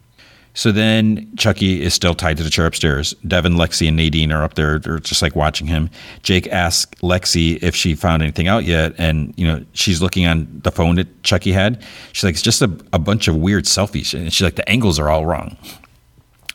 [0.56, 3.14] So then Chucky is still tied to the chair upstairs.
[3.28, 4.78] Devin, Lexi, and Nadine are up there.
[4.78, 5.90] They're just like watching him.
[6.22, 8.94] Jake asks Lexi if she found anything out yet.
[9.00, 11.84] And, you know, she's looking on the phone that Chucky had.
[12.12, 14.14] She's like, it's just a, a bunch of weird selfies.
[14.14, 15.58] And she's like, the angles are all wrong.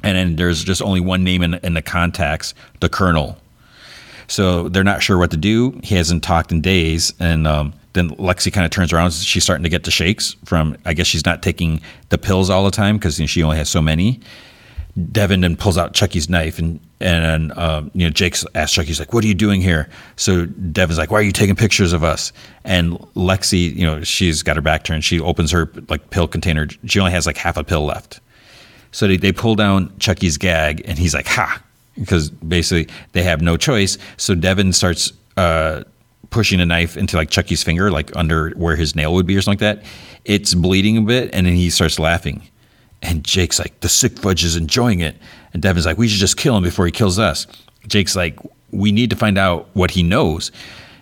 [0.05, 3.37] And then there's just only one name in, in the contacts, the Colonel.
[4.29, 5.81] So they're not sure what to do.
[5.83, 7.12] He hasn't talked in days.
[7.19, 9.12] And um, then Lexi kind of turns around.
[9.12, 12.65] She's starting to get the shakes from, I guess she's not taking the pills all
[12.65, 14.20] the time because you know, she only has so many.
[15.12, 18.98] Devin then pulls out Chucky's knife and and um, you know Jake asks Chucky, he's
[18.98, 22.02] like, "What are you doing here?" So Devin's like, "Why are you taking pictures of
[22.02, 22.32] us?"
[22.65, 25.05] And Lexi, you know, she's got her back turned.
[25.05, 26.66] She opens her like pill container.
[26.86, 28.20] She only has like half a pill left.
[28.90, 31.62] So they, they pull down Chucky's gag, and he's like, "Ha!"
[31.94, 33.98] Because basically they have no choice.
[34.16, 35.85] So Devin starts uh,
[36.30, 39.42] pushing a knife into like Chucky's finger, like under where his nail would be or
[39.42, 39.86] something like that.
[40.24, 42.42] It's bleeding a bit, and then he starts laughing.
[43.02, 45.16] And Jake's like, the sick fudge is enjoying it.
[45.52, 47.46] And Devin's like, we should just kill him before he kills us.
[47.86, 48.38] Jake's like,
[48.70, 50.50] we need to find out what he knows.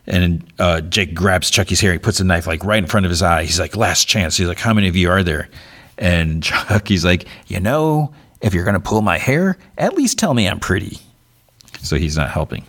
[0.06, 1.92] And uh, Jake grabs Chucky's hair.
[1.92, 3.44] He puts a knife like right in front of his eye.
[3.44, 4.36] He's like, last chance.
[4.36, 5.48] He's like, how many of you are there?
[5.98, 10.34] And Chucky's like, you know, if you're going to pull my hair, at least tell
[10.34, 10.98] me I'm pretty.
[11.80, 12.64] So he's not helping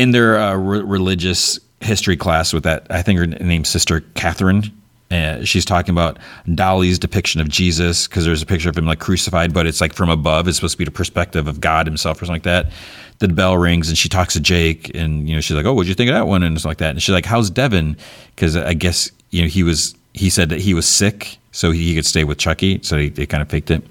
[0.00, 4.64] in their uh, re- religious history class with that, I think her name's Sister Catherine.
[5.10, 8.98] Uh, she's talking about Dalí's depiction of Jesus because there's a picture of him like
[8.98, 10.48] crucified, but it's like from above.
[10.48, 12.72] It's supposed to be the perspective of God Himself or something like that.
[13.18, 15.88] The bell rings and she talks to Jake, and you know she's like, "Oh, what'd
[15.88, 16.90] you think of that one?" and something like that.
[16.92, 17.98] And she's like, "How's Devin?"
[18.34, 21.94] Because I guess you know he was he said that he was sick, so he
[21.94, 22.80] could stay with Chucky.
[22.82, 23.82] So they, they kind of faked it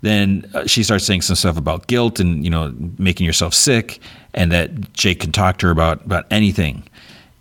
[0.00, 4.00] then uh, she starts saying some stuff about guilt and you know making yourself sick,
[4.38, 6.84] and that Jake can talk to her about about anything,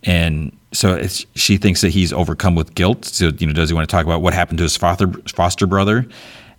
[0.04, 1.06] and so
[1.36, 3.06] she thinks that he's overcome with guilt.
[3.06, 5.68] So you know, does he want to talk about what happened to his foster foster
[5.68, 6.08] brother?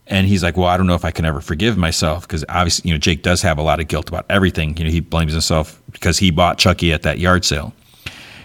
[0.06, 2.88] And he's like, well, I don't know if I can ever forgive myself because obviously,
[2.88, 4.74] you know, Jake does have a lot of guilt about everything.
[4.78, 7.74] You know, he blames himself because he bought Chucky at that yard sale.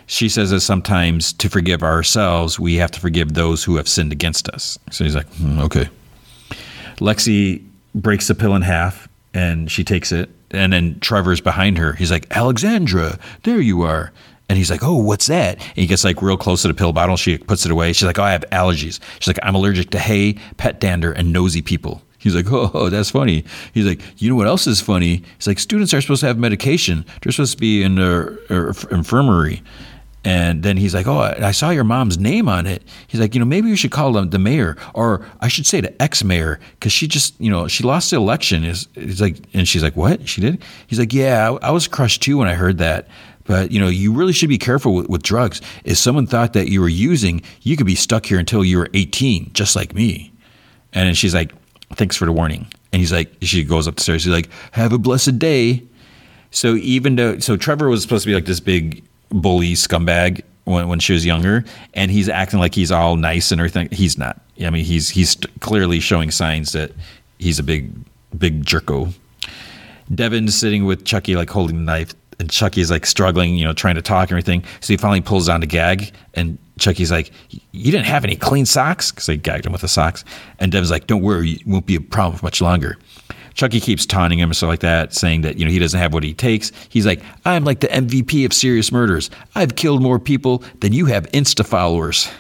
[0.08, 4.12] She says that sometimes to forgive ourselves, we have to forgive those who have sinned
[4.12, 4.78] against us.
[4.92, 5.88] So he's like, mm, okay.
[6.98, 7.64] Lexi
[7.96, 10.30] breaks the pill in half and she takes it.
[10.54, 11.94] And then Trevor's behind her.
[11.94, 14.12] He's like, Alexandra, there you are.
[14.50, 15.58] And he's like, Oh, what's that?
[15.60, 17.18] And he gets like real close to the pill bottle.
[17.18, 17.94] She puts it away.
[17.94, 19.00] She's like, Oh, I have allergies.
[19.20, 22.02] She's like, I'm allergic to hay, pet dander, and nosy people.
[22.24, 23.44] He's like, oh, that's funny.
[23.74, 25.24] He's like, you know what else is funny?
[25.38, 27.06] He's like, students are supposed to have medication.
[27.22, 29.62] They're supposed to be in the er, infirmary.
[30.26, 33.40] And then he's like, "Oh, I saw your mom's name on it." He's like, "You
[33.40, 36.94] know, maybe you should call them the mayor, or I should say the ex-mayor, because
[36.94, 40.28] she just, you know, she lost the election." Is he's like, and she's like, "What?
[40.28, 43.08] She did?" He's like, "Yeah, I, was crushed too when I heard that."
[43.44, 45.62] But you know, you really should be careful with, with drugs.
[45.84, 48.90] If someone thought that you were using, you could be stuck here until you were
[48.94, 50.32] 18, just like me.
[50.94, 51.52] And then she's like,
[51.96, 54.24] "Thanks for the warning." And he's like, she goes up the stairs.
[54.24, 55.84] He's like, "Have a blessed day."
[56.52, 60.88] So even though, so Trevor was supposed to be like this big bully scumbag when,
[60.88, 63.90] when she was younger, and he's acting like he's all nice and everything.
[63.92, 64.40] He's not.
[64.62, 66.92] I mean, he's he's clearly showing signs that
[67.40, 67.92] he's a big
[68.38, 69.14] big jerko.
[70.14, 73.96] Devin's sitting with Chucky, like holding the knife, and Chucky's like struggling, you know, trying
[73.96, 74.64] to talk and everything.
[74.80, 77.32] So he finally pulls down the gag, and Chucky's like,
[77.72, 80.24] "You didn't have any clean socks?" Because they gagged him with the socks.
[80.60, 82.98] And Devin's like, "Don't worry, it won't be a problem for much longer."
[83.56, 86.14] Chucky keeps taunting him and stuff like that, saying that you know he doesn't have
[86.14, 86.72] what he takes.
[86.90, 89.30] He's like, "I'm like the MVP of serious murders.
[89.56, 92.30] I've killed more people than you have Insta followers."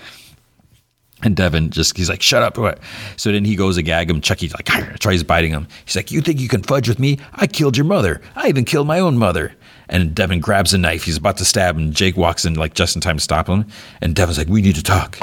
[1.23, 2.80] And Devin just, he's like, shut up.
[3.15, 4.22] So then he goes to gag him.
[4.22, 4.65] Chucky's like,
[4.99, 5.68] tries biting him.
[5.85, 7.18] He's like, you think you can fudge with me?
[7.34, 8.22] I killed your mother.
[8.35, 9.56] I even killed my own mother.
[9.90, 11.03] And Devin grabs a knife.
[11.03, 11.94] He's about to stab him.
[11.94, 13.65] Jake walks in like just in time to stop him.
[14.02, 15.18] And Devin's like, we need to talk.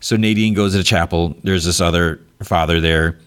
[0.00, 1.36] So Nadine goes to the chapel.
[1.42, 3.18] There's this other father there.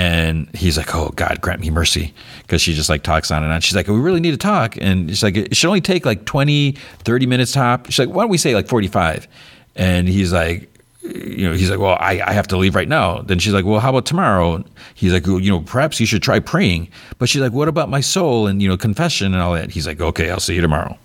[0.00, 2.14] And he's like, oh, God, grant me mercy.
[2.38, 3.60] Because she just like talks on and on.
[3.60, 4.78] She's like, we really need to talk.
[4.78, 7.84] And she's like, it should only take like 20, 30 minutes top.
[7.84, 9.28] She's like, why don't we say like 45?
[9.76, 13.20] And he's like, you know, he's like, well, I, I have to leave right now.
[13.20, 14.64] Then she's like, well, how about tomorrow?
[14.94, 16.88] He's like, well, you know, perhaps you should try praying.
[17.18, 19.70] But she's like, what about my soul and, you know, confession and all that?
[19.70, 20.96] He's like, okay, I'll see you tomorrow.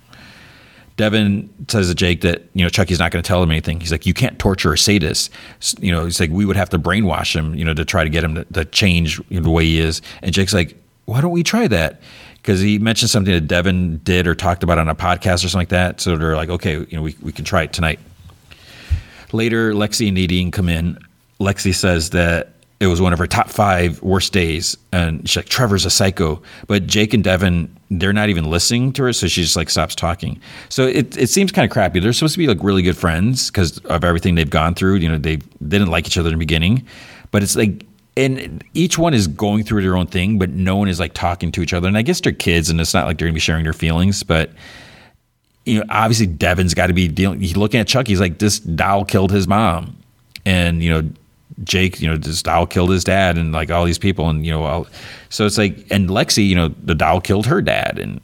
[0.96, 3.80] Devin says to Jake that, you know, Chucky's not going to tell him anything.
[3.80, 5.30] He's like, you can't torture a sadist.
[5.78, 8.10] You know, he's like, we would have to brainwash him, you know, to try to
[8.10, 10.00] get him to, to change the way he is.
[10.22, 12.00] And Jake's like, why don't we try that?
[12.36, 15.58] Because he mentioned something that Devin did or talked about on a podcast or something
[15.58, 16.00] like that.
[16.00, 18.00] So they're like, okay, you know, we, we can try it tonight.
[19.32, 20.98] Later, Lexi and Nadine come in.
[21.40, 25.48] Lexi says that it was one of her top five worst days, and she's like,
[25.48, 29.42] "Trevor's a psycho." But Jake and Devin, they're not even listening to her, so she
[29.42, 30.40] just like stops talking.
[30.68, 32.00] So it it seems kind of crappy.
[32.00, 34.96] They're supposed to be like really good friends because of everything they've gone through.
[34.96, 36.86] You know, they, they didn't like each other in the beginning,
[37.30, 37.84] but it's like.
[38.18, 41.52] And each one is going through their own thing, but no one is like talking
[41.52, 41.86] to each other.
[41.86, 44.22] And I guess they're kids, and it's not like they're gonna be sharing their feelings.
[44.22, 44.52] But
[45.66, 47.40] you know, obviously Devin's got to be dealing.
[47.40, 48.06] He's looking at Chuck.
[48.06, 49.98] He's like, this doll killed his mom,
[50.46, 51.10] and you know,
[51.64, 54.52] Jake, you know, this doll killed his dad, and like all these people, and you
[54.52, 54.86] know, all,
[55.30, 58.20] so it's like, and Lexi, you know, the doll killed her dad, and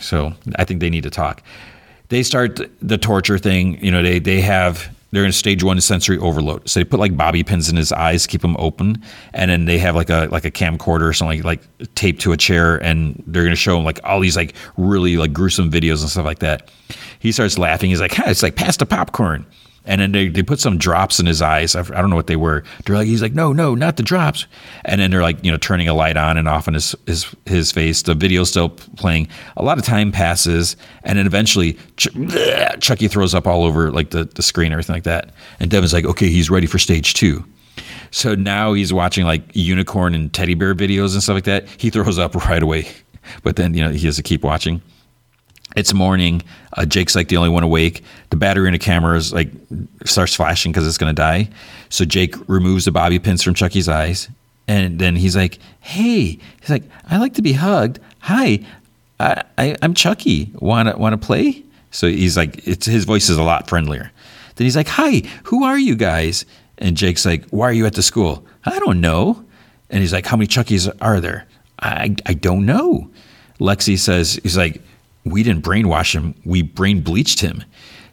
[0.00, 1.42] so I think they need to talk.
[2.08, 3.82] They start the torture thing.
[3.84, 6.68] You know, they they have they're in stage one sensory overload.
[6.68, 9.02] So they put like bobby pins in his eyes, keep them open,
[9.32, 12.32] and then they have like a like a camcorder or something like, like taped to
[12.32, 16.00] a chair, and they're gonna show him like all these like really like gruesome videos
[16.00, 16.70] and stuff like that.
[17.18, 17.90] He starts laughing.
[17.90, 19.46] He's like, "It's like pass the popcorn."
[19.86, 21.74] And then they, they put some drops in his eyes.
[21.74, 22.64] I, don't know what they were.
[22.84, 24.46] They're like, he's like, no, no, not the drops.
[24.84, 27.34] And then they're like, you know, turning a light on and off in his his,
[27.46, 28.02] his face.
[28.02, 29.28] The video's still playing.
[29.56, 33.90] A lot of time passes, and then eventually, Ch- bleh, Chucky throws up all over
[33.90, 35.30] like the, the screen, everything like that.
[35.58, 37.44] And Devin's like, okay, he's ready for stage two.
[38.10, 41.68] So now he's watching like unicorn and teddy bear videos and stuff like that.
[41.78, 42.88] He throws up right away,
[43.42, 44.82] but then you know he has to keep watching.
[45.76, 46.42] It's morning.
[46.72, 48.02] Uh, Jake's like the only one awake.
[48.30, 49.50] The battery in the camera is like
[50.04, 51.48] starts flashing because it's to die.
[51.88, 54.28] So Jake removes the bobby pins from Chucky's eyes,
[54.66, 58.00] and then he's like, "Hey," he's like, "I like to be hugged.
[58.20, 58.60] Hi,
[59.18, 60.50] I, I, I'm Chucky.
[60.56, 64.12] Wanna wanna play?" So he's like, it's his voice is a lot friendlier.
[64.56, 66.44] Then he's like, "Hi, who are you guys?"
[66.78, 69.44] And Jake's like, "Why are you at the school?" I don't know.
[69.88, 71.46] And he's like, "How many Chuckies are there?"
[71.78, 73.08] I I don't know.
[73.60, 74.82] Lexi says, "He's like."
[75.24, 76.34] We didn't brainwash him.
[76.44, 77.64] We brain bleached him.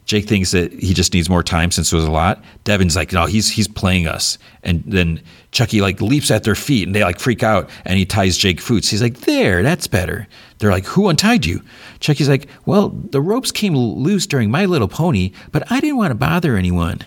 [0.08, 2.42] Jake thinks that he just needs more time since it was a lot.
[2.64, 4.38] Devin's like, no, he's he's playing us.
[4.62, 5.20] And then
[5.50, 8.58] Chucky like leaps at their feet and they like freak out and he ties Jake
[8.58, 8.88] Foots.
[8.88, 10.26] He's like, there, that's better.
[10.58, 11.62] They're like, who untied you?
[12.00, 16.10] Chucky's like, well, the ropes came loose during My Little Pony, but I didn't want
[16.10, 17.00] to bother anyone.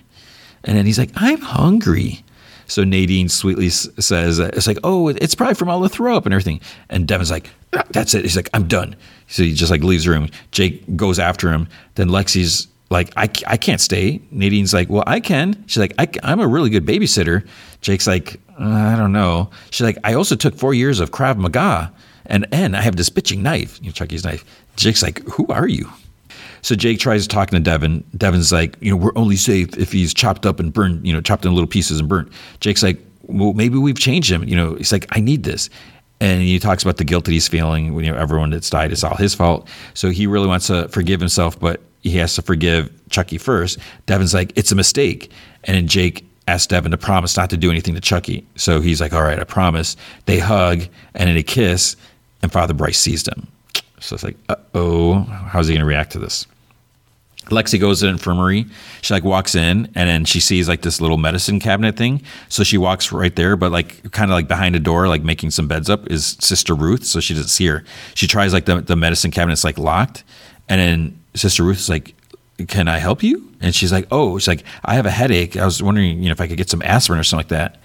[0.63, 2.23] And then he's like, I'm hungry.
[2.71, 6.33] So Nadine sweetly says, it's like, oh, it's probably from all the throw up and
[6.33, 6.61] everything.
[6.89, 7.49] And Devin's like,
[7.89, 8.23] that's it.
[8.23, 8.95] He's like, I'm done.
[9.27, 10.29] So he just like leaves the room.
[10.51, 11.67] Jake goes after him.
[11.95, 14.21] Then Lexi's like, I, I can't stay.
[14.31, 15.61] Nadine's like, well, I can.
[15.67, 17.45] She's like, I, am a really good babysitter.
[17.81, 19.49] Jake's like, uh, I don't know.
[19.71, 21.91] She's like, I also took four years of Krav Maga,
[22.27, 24.45] and and I have this pitching knife, you know, Chucky's knife.
[24.77, 25.89] Jake's like, who are you?
[26.61, 28.03] So Jake tries talking to Devin.
[28.17, 31.21] Devin's like, you know, we're only safe if he's chopped up and burned, you know,
[31.21, 32.31] chopped in little pieces and burnt.
[32.59, 34.43] Jake's like, well, maybe we've changed him.
[34.43, 35.69] You know, he's like, I need this
[36.21, 37.99] and he talks about the guilt that he's feeling.
[37.99, 39.67] You know, everyone that's died is all his fault.
[39.95, 43.79] So he really wants to forgive himself, but he has to forgive Chucky first.
[44.05, 45.31] Devin's like, it's a mistake,
[45.63, 48.45] and then Jake asks Devin to promise not to do anything to Chucky.
[48.55, 49.97] So he's like, all right, I promise.
[50.25, 50.81] They hug
[51.15, 51.95] and then they kiss,
[52.43, 53.47] and Father Bryce sees them.
[53.99, 56.45] So it's like, uh oh, how's he going to react to this?
[57.51, 58.65] Lexi goes to the infirmary.
[59.01, 62.21] She like walks in and then she sees like this little medicine cabinet thing.
[62.49, 65.51] So she walks right there, but like kind of like behind a door, like making
[65.51, 67.05] some beds up is Sister Ruth.
[67.05, 67.83] So she doesn't see her.
[68.15, 70.23] She tries like the, the medicine cabinet's like locked.
[70.67, 72.15] And then Sister Ruth's like,
[72.67, 73.49] Can I help you?
[73.61, 75.57] And she's like, Oh, she's like, I have a headache.
[75.57, 77.81] I was wondering, you know, if I could get some aspirin or something like that.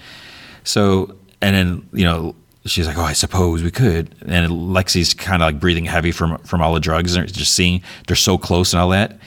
[0.65, 2.35] So, and then, you know,
[2.69, 6.39] she's like, "Oh, I suppose we could." And Lexi's kind of like breathing heavy from
[6.39, 9.19] from all the drugs and just seeing they're so close and all that.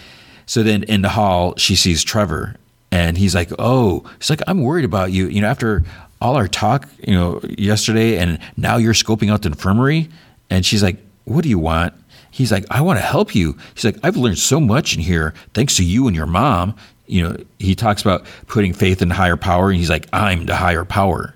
[0.50, 2.56] So then in the hall, she sees Trevor,
[2.92, 5.28] and he's like, "Oh, she's like, I'm worried about you.
[5.28, 5.84] You know, after
[6.20, 10.10] all our talk, you know, yesterday, and now you're scoping out the infirmary."
[10.50, 11.94] And she's like, "What do you want?"
[12.32, 15.36] He's like, "I want to help you." He's like, "I've learned so much in here
[15.54, 16.74] thanks to you and your mom."
[17.06, 20.56] You know, he talks about putting faith in higher power, and he's like, "I'm the
[20.56, 21.36] higher power."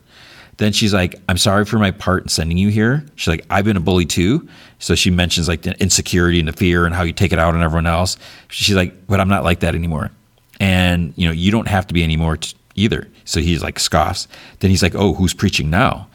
[0.58, 3.06] Then she's like, I'm sorry for my part in sending you here.
[3.16, 4.48] She's like, I've been a bully too.
[4.80, 7.56] So she mentions like the insecurity and the fear and how you take it out
[7.56, 8.18] on everyone else.
[8.50, 10.12] She's like, but I'm not like that anymore.
[10.60, 13.08] And, you know, you don't have to be anymore t- either.
[13.26, 14.28] So he's like, scoffs.
[14.60, 16.08] Then he's like, oh, who's preaching now?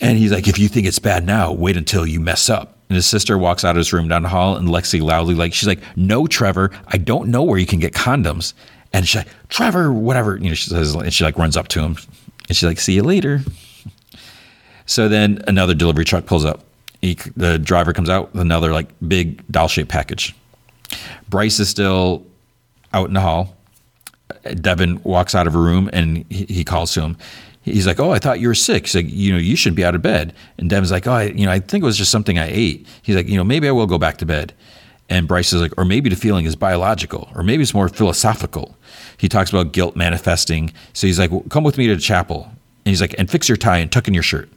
[0.00, 2.76] And he's like, if you think it's bad now, wait until you mess up.
[2.88, 5.52] And his sister walks out of his room down the hall, and Lexi loudly, like,
[5.52, 8.54] she's like, no, Trevor, I don't know where you can get condoms.
[8.92, 11.80] And she's like, Trevor, whatever, you know, she says, and she like runs up to
[11.80, 11.96] him.
[12.48, 13.40] And she's like, see you later.
[14.86, 16.64] So then another delivery truck pulls up.
[17.02, 20.34] He, the driver comes out with another like big doll shaped package.
[21.28, 22.26] Bryce is still
[22.92, 23.54] out in the hall.
[24.54, 27.16] Devin walks out of a room and he, he calls to him.
[27.62, 29.84] He's like, "Oh, I thought you were sick." He's like, "You know, you should be
[29.84, 32.10] out of bed." And Devin's like, "Oh, I, you know, I think it was just
[32.10, 34.54] something I ate." He's like, "You know, maybe I will go back to bed."
[35.08, 38.76] And Bryce is like, "Or maybe the feeling is biological, or maybe it's more philosophical."
[39.16, 40.72] He talks about guilt manifesting.
[40.92, 42.50] So he's like, well, "Come with me to the chapel."
[42.84, 44.50] And he's like, "And fix your tie and tuck in your shirt."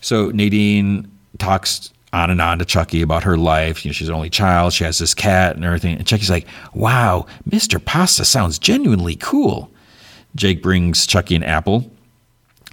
[0.00, 3.84] So Nadine talks on and on to Chucky about her life.
[3.84, 4.72] You know, she's an only child.
[4.72, 5.96] She has this cat and everything.
[5.96, 7.82] And Chucky's like, "Wow, Mr.
[7.84, 9.70] Pasta sounds genuinely cool."
[10.34, 11.90] Jake brings Chucky an apple,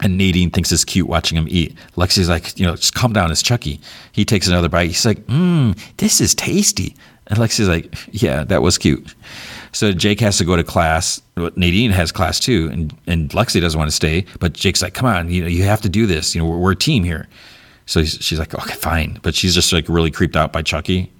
[0.02, 1.76] and Nadine thinks it's cute watching him eat.
[1.96, 3.80] Lexi's like, you know, just calm down, it's Chucky.
[4.12, 4.88] He takes another bite.
[4.88, 6.96] He's like, mmm, this is tasty.
[7.28, 9.14] And Lexi's like, yeah, that was cute.
[9.72, 11.22] So Jake has to go to class.
[11.38, 14.26] Nadine has class too, and, and Lexi doesn't want to stay.
[14.40, 16.34] But Jake's like, come on, you know, you have to do this.
[16.34, 17.28] You know, we're, we're a team here.
[17.86, 19.20] So she's like, okay, fine.
[19.22, 21.12] But she's just like really creeped out by Chucky.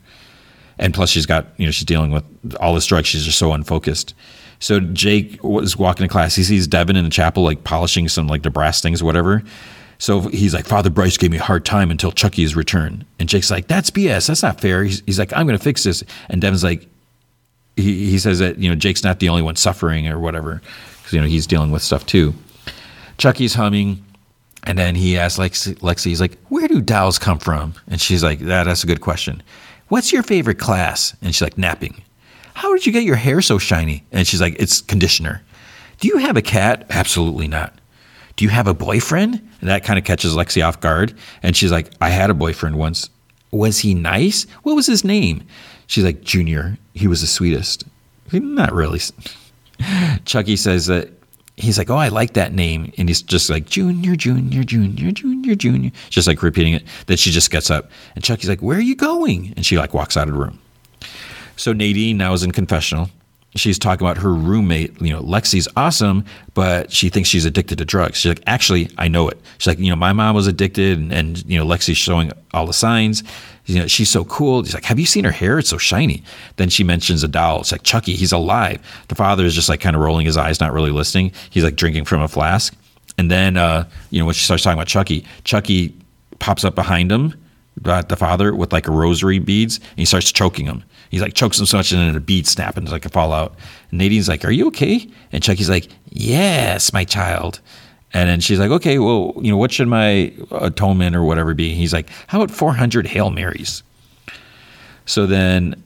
[0.78, 2.24] And plus, she's got, you know, she's dealing with
[2.60, 3.08] all this drugs.
[3.08, 4.14] She's just so unfocused.
[4.60, 6.36] So Jake was walking to class.
[6.36, 9.42] He sees Devin in the chapel, like polishing some like the brass things or whatever.
[10.00, 13.06] So he's like, Father Bryce gave me a hard time until Chucky's return.
[13.20, 14.28] And Jake's like, that's BS.
[14.28, 14.84] That's not fair.
[14.86, 16.04] He's, he's like, I'm going to fix this.
[16.30, 16.88] And Devin's like,
[17.76, 20.62] he, he says that, you know, Jake's not the only one suffering or whatever.
[20.98, 22.34] Because, you know, he's dealing with stuff too.
[23.18, 24.04] Chucky's humming.
[24.64, 27.74] And then he asks Lexi, Lexi, he's like, where do dolls come from?
[27.88, 29.42] And she's like, that, that's a good question.
[29.88, 31.16] What's your favorite class?
[31.22, 32.04] And she's like, napping.
[32.60, 34.04] How did you get your hair so shiny?
[34.12, 35.42] And she's like, It's conditioner.
[36.02, 36.86] Do you have a cat?
[36.90, 37.74] Absolutely not.
[38.36, 39.36] Do you have a boyfriend?
[39.62, 41.14] And that kind of catches Lexi off guard.
[41.42, 43.10] And she's like, I had a boyfriend once.
[43.52, 44.44] Was he nice?
[44.64, 45.44] What was his name?
[45.88, 46.78] She's like, Junior.
[46.94, 47.86] He was the sweetest.
[48.34, 49.00] Not really.
[50.26, 51.12] Chucky says that
[51.56, 52.92] he's like, Oh, I like that name.
[52.98, 55.92] And he's just like, Junior, Junior, Junior, Junior, Junior.
[56.10, 56.84] Just like repeating it.
[57.06, 57.90] Then she just gets up.
[58.16, 59.54] And Chucky's like, Where are you going?
[59.56, 60.60] And she like walks out of the room.
[61.60, 63.10] So Nadine now is in confessional.
[63.56, 65.02] She's talking about her roommate.
[65.02, 66.24] You know, Lexi's awesome,
[66.54, 68.18] but she thinks she's addicted to drugs.
[68.18, 69.38] She's like, actually, I know it.
[69.58, 72.66] She's like, you know, my mom was addicted, and, and you know, Lexi's showing all
[72.66, 73.24] the signs.
[73.66, 74.64] You know, she's so cool.
[74.64, 75.60] She's like, have you seen her hair?
[75.60, 76.24] It's so shiny.
[76.56, 77.60] Then she mentions a doll.
[77.60, 78.14] It's like Chucky.
[78.14, 78.80] He's alive.
[79.10, 81.34] The father is just like kind of rolling his eyes, not really listening.
[81.50, 82.74] He's like drinking from a flask.
[83.18, 85.94] And then, uh, you know, when she starts talking about Chucky, Chucky
[86.40, 87.34] pops up behind him,
[87.82, 90.84] the father, with like a rosary beads, and he starts choking him.
[91.10, 93.10] He's like chokes him so much and then a bead snap and it's like a
[93.10, 93.56] fallout.
[93.90, 95.08] And Nadine's like, Are you okay?
[95.32, 97.60] And Chucky's like, Yes, my child.
[98.14, 101.74] And then she's like, Okay, well, you know, what should my atonement or whatever be?
[101.74, 103.82] He's like, How about 400 Hail Marys?
[105.06, 105.84] So then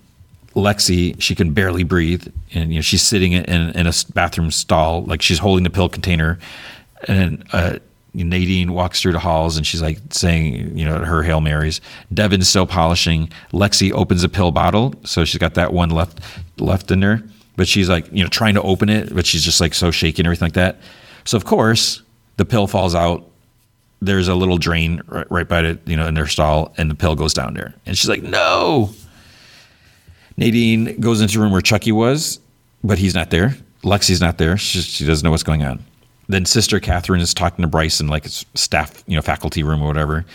[0.55, 2.27] Lexi, she can barely breathe.
[2.53, 5.87] And, you know, she's sitting in, in a bathroom stall, like she's holding the pill
[5.87, 6.37] container.
[7.07, 7.79] And, uh,
[8.13, 11.81] Nadine walks through the halls and she's like saying, you know, her Hail Marys.
[12.13, 13.29] Devin's still polishing.
[13.51, 14.93] Lexi opens a pill bottle.
[15.03, 16.19] So she's got that one left
[16.59, 17.23] left in there.
[17.55, 20.21] But she's like, you know, trying to open it, but she's just like so shaky
[20.21, 20.79] and everything like that.
[21.25, 22.01] So of course,
[22.37, 23.29] the pill falls out.
[24.01, 26.95] There's a little drain right, right by it, you know, in their stall, and the
[26.95, 27.73] pill goes down there.
[27.85, 28.93] And she's like, no.
[30.35, 32.39] Nadine goes into the room where Chucky was,
[32.83, 33.55] but he's not there.
[33.83, 34.57] Lexi's not there.
[34.57, 35.83] She, she doesn't know what's going on
[36.27, 39.87] then sister Catherine is talking to Bryson like it's staff, you know, faculty room or
[39.87, 40.25] whatever.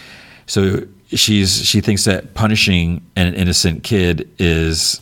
[0.47, 5.01] So she's she thinks that punishing an innocent kid is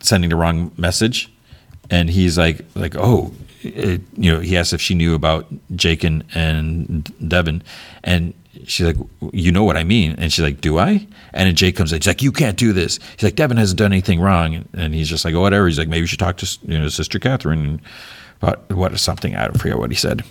[0.00, 1.32] sending the wrong message,
[1.90, 3.32] and he's like like oh.
[3.66, 7.62] It, you know, he asked if she knew about Jake and, and Devin,
[8.02, 8.34] and
[8.66, 8.96] she's like,
[9.32, 11.98] "You know what I mean?" And she's like, "Do I?" And then Jake comes in.
[11.98, 15.08] He's like, "You can't do this." He's like, "Devin hasn't done anything wrong," and he's
[15.08, 17.58] just like, "Oh, whatever." He's like, "Maybe you should talk to you know Sister Catherine."
[17.66, 17.80] And,
[18.44, 19.34] but what is something?
[19.34, 20.22] I don't forget what he said.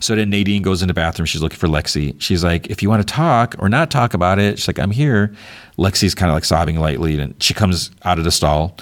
[0.00, 1.24] So then Nadine goes in the bathroom.
[1.26, 2.20] She's looking for Lexi.
[2.20, 4.90] She's like, if you want to talk or not talk about it, she's like, I'm
[4.90, 5.32] here.
[5.78, 8.76] Lexi's kind of like sobbing lightly, and she comes out of the stall.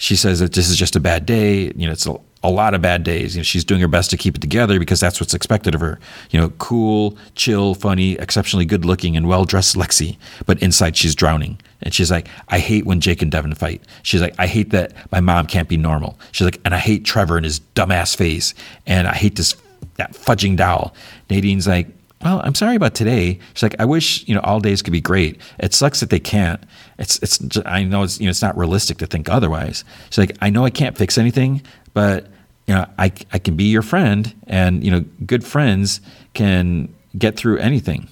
[0.00, 1.64] She says that this is just a bad day.
[1.76, 3.36] You know, it's a, a lot of bad days.
[3.36, 5.82] You know, she's doing her best to keep it together because that's what's expected of
[5.82, 6.00] her.
[6.30, 10.16] You know, cool, chill, funny, exceptionally good looking, and well dressed Lexi.
[10.46, 11.60] But inside, she's drowning.
[11.82, 13.82] And she's like, I hate when Jake and Devin fight.
[14.02, 16.18] She's like, I hate that my mom can't be normal.
[16.32, 18.54] She's like, and I hate Trevor and his dumbass face.
[18.86, 19.54] And I hate this
[19.96, 20.94] that fudging doll.
[21.28, 21.88] Nadine's like,
[22.22, 23.38] well, I'm sorry about today.
[23.54, 25.40] She's like, I wish you know all days could be great.
[25.58, 26.62] It sucks that they can't.
[26.98, 27.38] It's it's.
[27.38, 29.84] Just, I know it's you know it's not realistic to think otherwise.
[30.10, 31.62] She's like, I know I can't fix anything,
[31.94, 32.26] but
[32.66, 36.00] you know I I can be your friend, and you know good friends
[36.34, 38.08] can get through anything.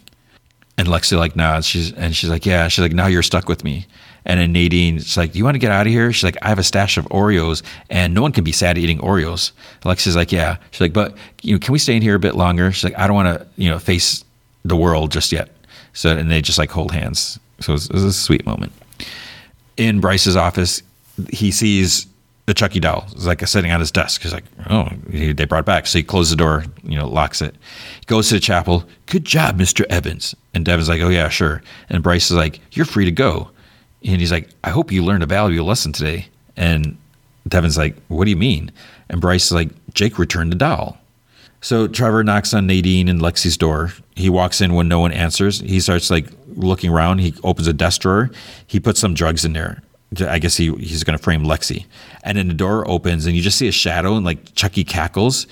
[0.78, 1.66] And Lexi like nods.
[1.66, 2.68] She's and she's like, yeah.
[2.68, 3.86] She's like, now you're stuck with me.
[4.28, 6.48] And then Nadine's like, "Do you want to get out of here?" She's like, "I
[6.48, 9.52] have a stash of Oreos, and no one can be sad eating Oreos."
[9.84, 12.36] Alexia's like, "Yeah." She's like, "But you know, can we stay in here a bit
[12.36, 14.22] longer?" She's like, "I don't want to, you know, face
[14.64, 15.48] the world just yet."
[15.94, 17.40] So and they just like hold hands.
[17.60, 18.72] So it was, it was a sweet moment.
[19.78, 20.82] In Bryce's office,
[21.30, 22.06] he sees
[22.44, 23.06] the Chucky doll.
[23.12, 24.22] It's like sitting on his desk.
[24.22, 27.54] He's like, "Oh, they brought back." So he closes the door, you know, locks it.
[28.00, 28.84] He goes to the chapel.
[29.06, 30.34] Good job, Mister Evans.
[30.52, 33.50] And Devin's like, "Oh yeah, sure." And Bryce is like, "You're free to go."
[34.04, 36.28] And he's like, I hope you learned a valuable lesson today.
[36.56, 36.96] And
[37.46, 38.70] Devin's like, What do you mean?
[39.08, 40.98] And Bryce is like, Jake returned the doll.
[41.60, 43.92] So Trevor knocks on Nadine and Lexi's door.
[44.14, 45.60] He walks in when no one answers.
[45.60, 47.18] He starts like looking around.
[47.18, 48.30] He opens a desk drawer.
[48.66, 49.82] He puts some drugs in there.
[50.20, 51.84] I guess he he's going to frame Lexi.
[52.22, 55.46] And then the door opens and you just see a shadow and like Chucky cackles.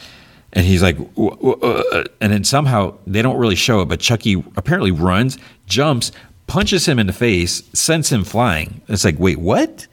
[0.52, 4.90] And he's like, uh, and then somehow they don't really show it, but Chucky apparently
[4.90, 5.36] runs,
[5.66, 6.12] jumps,
[6.46, 8.80] punches him in the face, sends him flying.
[8.88, 9.86] It's like, wait, what?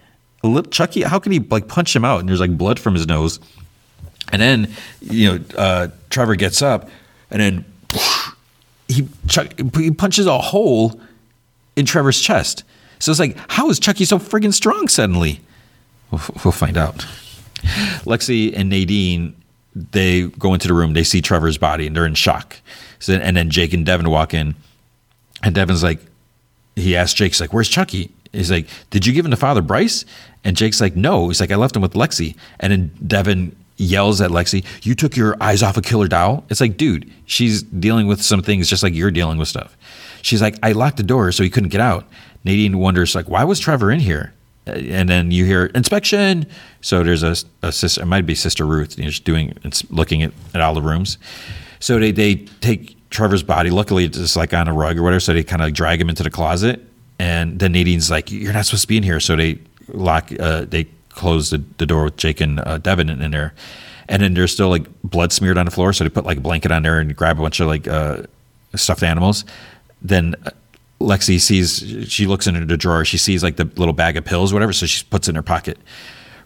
[0.71, 2.19] Chucky, how can he like punch him out?
[2.19, 3.39] And there's like blood from his nose.
[4.31, 6.89] And then, you know, uh, Trevor gets up,
[7.29, 7.65] and then
[8.87, 10.99] he Chuck, he punches a hole
[11.75, 12.63] in Trevor's chest.
[12.99, 15.41] So it's like, how is Chucky so friggin' strong suddenly?
[16.11, 17.05] We'll, we'll find out.
[18.05, 19.35] Lexi and Nadine,
[19.75, 20.93] they go into the room.
[20.93, 22.57] They see Trevor's body, and they're in shock.
[22.99, 24.55] So, and then Jake and Devin walk in,
[25.41, 25.99] and Devin's like,
[26.75, 30.05] he asked Jake's like, "Where's Chucky?" He's like, "Did you give him to Father Bryce?"
[30.43, 34.21] And Jake's like, "No." He's like, "I left him with Lexi." And then Devin yells
[34.21, 38.07] at Lexi, "You took your eyes off a killer doll." It's like, dude, she's dealing
[38.07, 39.77] with some things just like you're dealing with stuff.
[40.21, 42.07] She's like, "I locked the door so he couldn't get out."
[42.43, 44.33] Nadine wonders like, "Why was Trevor in here?"
[44.67, 46.45] Uh, and then you hear inspection.
[46.81, 49.53] So there's a, a sister, it might be Sister Ruth, you know, just doing,
[49.89, 51.17] looking at, at all the rooms.
[51.79, 53.69] So they, they take Trevor's body.
[53.69, 55.19] Luckily, it's just like on a rug or whatever.
[55.21, 56.85] So they kind of drag him into the closet.
[57.19, 60.65] And then Nadine's like, "You're not supposed to be in here." So they lock, uh,
[60.65, 63.53] they close the, the door with Jake and uh, Devin in, in, there.
[64.09, 65.93] And then there's still like blood smeared on the floor.
[65.93, 68.23] So they put like a blanket on there and grab a bunch of like uh,
[68.75, 69.45] stuffed animals.
[70.01, 70.51] Then uh,
[70.99, 73.05] Lexi sees, she looks into the drawer.
[73.05, 74.73] She sees like the little bag of pills, whatever.
[74.73, 75.77] So she puts it in her pocket.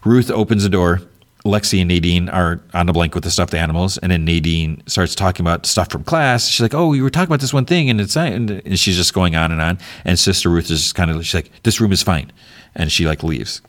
[0.04, 1.02] Ruth opens the door
[1.48, 5.14] Lexi and Nadine are on the blank with the stuffed animals, and then Nadine starts
[5.14, 6.46] talking about stuff from class.
[6.46, 9.14] She's like, "Oh, we were talking about this one thing," and it's and she's just
[9.14, 9.78] going on and on.
[10.04, 12.30] And Sister Ruth is just kind of she's like, "This room is fine,"
[12.74, 13.62] and she like leaves.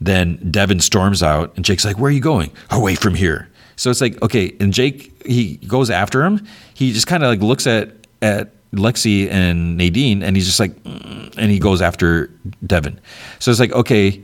[0.00, 2.52] Then Devin storms out, and Jake's like, "Where are you going?
[2.70, 6.46] Away from here." So it's like, okay, and Jake he goes after him.
[6.74, 7.90] He just kind of like looks at
[8.22, 12.30] at Lexi and Nadine, and he's just like, mm, and he goes after
[12.64, 13.00] Devin.
[13.40, 14.20] So it's like, okay,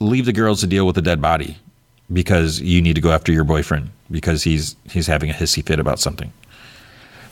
[0.00, 1.56] leave the girls to deal with the dead body
[2.12, 5.80] because you need to go after your boyfriend because he's he's having a hissy fit
[5.80, 6.32] about something.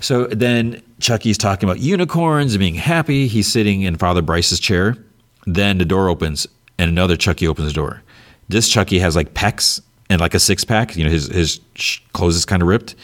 [0.01, 3.27] So then Chucky's talking about unicorns and being happy.
[3.27, 4.97] He's sitting in Father Bryce's chair.
[5.47, 6.47] Then the door opens
[6.79, 8.03] and another Chucky opens the door.
[8.49, 9.81] This Chucky has like pecs
[10.11, 10.97] and like a six pack.
[10.97, 11.61] You know, his his
[12.13, 12.95] clothes is kind of ripped.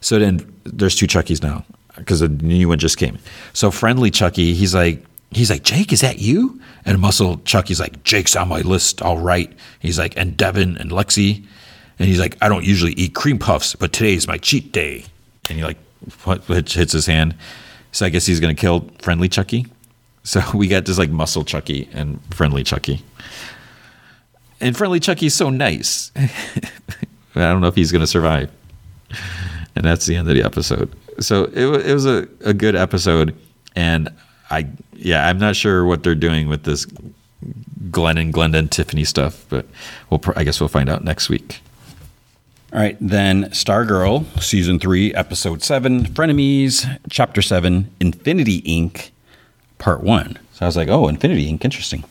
[0.00, 1.64] So then there's two Chuckies now
[1.96, 3.18] because the new one just came.
[3.52, 5.02] So friendly Chucky, he's like,
[5.36, 6.60] he's like, Jake, is that you?
[6.86, 9.52] And Muscle Chucky's like, Jake's on my list, all right.
[9.80, 11.44] He's like, and Devin and Lexi.
[11.98, 15.04] And he's like, I don't usually eat cream puffs, but today's my cheat day.
[15.50, 15.76] And he like
[16.46, 17.34] hits his hand.
[17.92, 19.66] So I guess he's gonna kill friendly Chucky.
[20.24, 23.02] So we got just like muscle Chucky and friendly Chucky.
[24.60, 26.12] And friendly Chucky's so nice.
[26.16, 26.30] I
[27.34, 28.50] don't know if he's gonna survive.
[29.74, 30.90] And that's the end of the episode.
[31.20, 33.36] So it, it was a, a good episode.
[33.74, 34.08] And
[34.50, 34.66] I
[34.98, 36.86] yeah, I'm not sure what they're doing with this
[37.90, 39.66] Glenn and Glenda and Tiffany stuff, but
[40.10, 41.60] we'll I guess we'll find out next week.
[42.72, 49.10] All right, then Stargirl, season three, episode seven, Frenemies, chapter seven, Infinity Inc.,
[49.78, 50.38] part one.
[50.52, 52.04] So I was like, oh, Infinity Inc., interesting.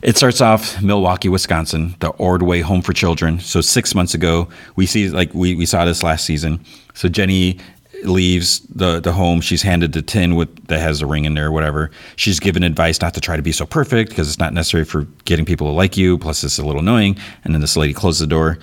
[0.00, 3.40] It starts off Milwaukee, Wisconsin, the Ordway Home for Children.
[3.40, 6.64] So six months ago, we see like we, we saw this last season.
[6.94, 7.58] So Jenny
[8.06, 9.40] leaves the the home.
[9.40, 11.90] She's handed the tin with that has a ring in there or whatever.
[12.16, 15.06] She's given advice not to try to be so perfect because it's not necessary for
[15.24, 16.18] getting people to like you.
[16.18, 17.16] Plus, it's a little annoying.
[17.44, 18.58] And then this lady closes the door.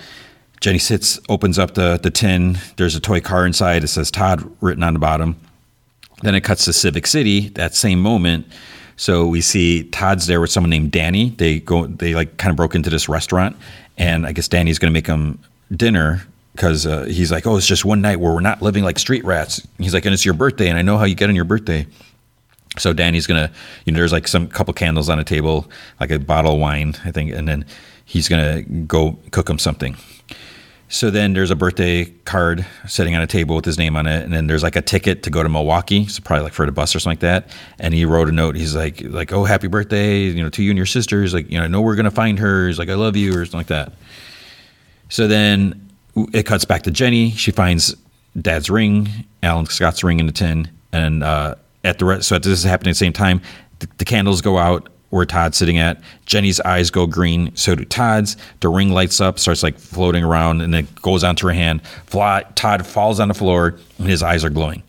[0.60, 2.58] Jenny sits, opens up the the tin.
[2.76, 3.84] There's a toy car inside.
[3.84, 5.36] It says Todd written on the bottom.
[6.22, 7.48] Then it cuts to Civic City.
[7.50, 8.46] That same moment.
[8.96, 11.30] So we see Todd's there with someone named Danny.
[11.30, 13.56] They go, they like kind of broke into this restaurant,
[13.96, 15.38] and I guess Danny's going to make them
[15.74, 18.98] dinner because uh, he's like, oh, it's just one night where we're not living like
[18.98, 19.66] street rats.
[19.78, 21.86] He's like, and it's your birthday, and I know how you get on your birthday.
[22.78, 23.50] So Danny's gonna,
[23.84, 26.94] you know, there's like some couple candles on a table, like a bottle of wine,
[27.04, 27.64] I think, and then
[28.04, 29.96] he's gonna go cook him something.
[30.92, 34.24] So then there's a birthday card sitting on a table with his name on it,
[34.24, 36.72] and then there's like a ticket to go to Milwaukee, so probably like for the
[36.72, 37.56] bus or something like that.
[37.78, 38.56] And he wrote a note.
[38.56, 41.22] He's like, like, oh, happy birthday, you know, to you and your sister.
[41.22, 42.66] He's like, you know, I know we're gonna find her.
[42.66, 43.92] He's like, I love you, or something like that.
[45.08, 45.89] So then
[46.32, 47.30] it cuts back to Jenny.
[47.30, 47.94] She finds
[48.40, 49.08] Dad's ring,
[49.42, 51.54] Alan Scott's ring in the tin, and uh,
[51.84, 53.40] at the re- so this is happening at the same time.
[53.80, 56.00] The, the candles go out where Todd's sitting at.
[56.24, 58.36] Jenny's eyes go green, so do Todd's.
[58.60, 61.82] The ring lights up, starts like floating around, and then goes onto her hand.
[62.08, 64.82] Todd falls on the floor, and his eyes are glowing.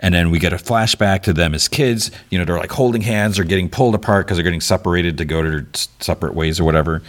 [0.00, 2.10] And then we get a flashback to them as kids.
[2.30, 5.24] You know, they're like holding hands or getting pulled apart because they're getting separated to
[5.24, 5.66] go to their
[6.00, 7.02] separate ways or whatever.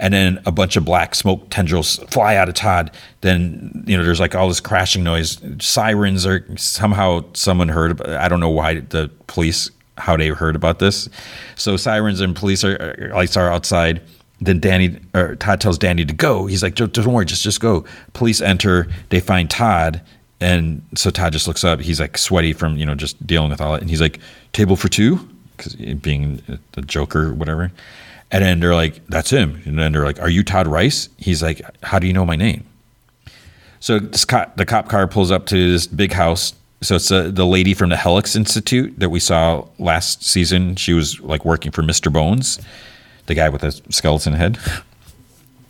[0.00, 2.90] And then a bunch of black smoke tendrils fly out of Todd.
[3.20, 5.40] Then, you know, there's like all this crashing noise.
[5.60, 8.00] Sirens are somehow someone heard.
[8.06, 11.08] I don't know why the police how they heard about this.
[11.56, 14.00] So sirens and police are, lights are outside.
[14.40, 16.46] Then Danny or Todd tells Danny to go.
[16.46, 18.88] He's like, "Don't worry, just just go." Police enter.
[19.10, 20.00] They find Todd,
[20.40, 21.82] and so Todd just looks up.
[21.82, 24.18] He's like sweaty from you know just dealing with all it, and he's like,
[24.54, 25.20] "Table for two?
[25.60, 26.42] because being
[26.76, 27.70] a Joker whatever.
[28.32, 31.42] And then they're like, "That's him." And then they're like, "Are you Todd Rice?" He's
[31.42, 32.64] like, "How do you know my name?"
[33.80, 37.46] So cop, the cop car pulls up to this big house so it's uh, the
[37.46, 40.76] lady from the Helix Institute that we saw last season.
[40.76, 42.10] She was like working for Mr.
[42.10, 42.58] Bones,
[43.26, 44.58] the guy with the skeleton head.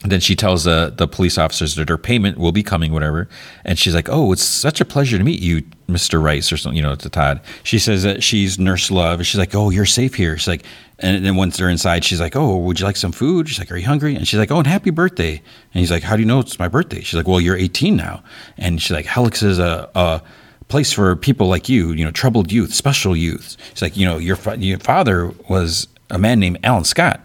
[0.02, 3.28] Then she tells uh, the police officers that her payment will be coming, whatever.
[3.66, 6.22] And she's like, "Oh, it's such a pleasure to meet you, Mr.
[6.22, 7.42] Rice," or something, you know, to Todd.
[7.64, 9.26] She says that she's Nurse Love.
[9.26, 10.64] She's like, "Oh, you're safe here." She's like,
[11.00, 13.70] and then once they're inside, she's like, "Oh, would you like some food?" She's like,
[13.70, 16.22] "Are you hungry?" And she's like, "Oh, and happy birthday!" And he's like, "How do
[16.22, 18.22] you know it's my birthday?" She's like, "Well, you're 18 now."
[18.56, 20.22] And she's like, "Helix is a, a
[20.70, 23.56] place for people like you, you know, troubled youth, special youth.
[23.72, 27.20] He's like, you know, your your father was a man named Alan Scott,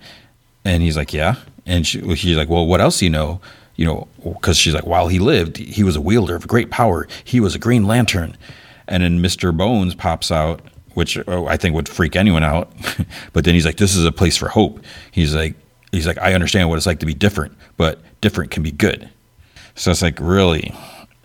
[0.65, 1.35] and he's like, yeah.
[1.65, 3.41] And she, she's like, well, what else do you know?
[3.75, 7.07] You know, because she's like, while he lived, he was a wielder of great power.
[7.23, 8.37] He was a Green Lantern,
[8.87, 10.61] and then Mister Bones pops out,
[10.93, 12.71] which oh, I think would freak anyone out.
[13.33, 14.81] but then he's like, this is a place for hope.
[15.11, 15.55] He's like,
[15.91, 19.09] he's like, I understand what it's like to be different, but different can be good.
[19.75, 20.73] So it's like, really.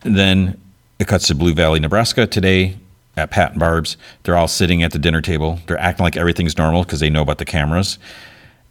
[0.03, 0.61] And then
[0.99, 2.77] it cuts to Blue Valley, Nebraska today
[3.17, 3.97] at Pat and Barb's.
[4.23, 5.61] They're all sitting at the dinner table.
[5.67, 7.99] They're acting like everything's normal because they know about the cameras.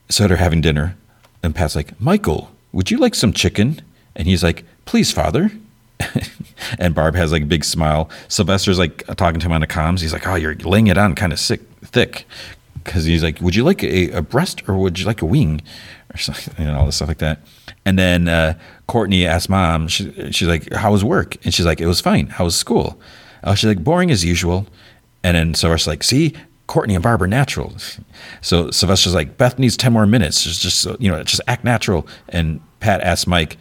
[0.09, 0.95] So they're having dinner.
[1.43, 3.81] And Pat's like, Michael, would you like some chicken?
[4.15, 5.51] And he's like, please, father.
[6.79, 8.09] and Barb has like a big smile.
[8.27, 10.01] Sylvester's like talking to him on the comms.
[10.01, 12.25] He's like, oh, you're laying it on kind of sick, thick.
[12.83, 15.61] Because he's like, would you like a, a, breast or would you like a wing?
[16.11, 17.41] Or something, and all this stuff like that.
[17.85, 18.57] And then uh,
[18.87, 21.37] Courtney asked mom, she, she's like, how was work?
[21.45, 22.29] And she's like, it was fine.
[22.29, 22.99] How was school?
[23.43, 24.65] Uh, she's like, boring as usual.
[25.23, 26.33] And then Sylvester's like, see,
[26.69, 27.73] Courtney and Barbara natural.
[28.41, 30.43] So Sylvester's like, Beth needs 10 more minutes.
[30.43, 32.07] Just, just you know, just act natural.
[32.29, 33.57] And Pat asks Mike,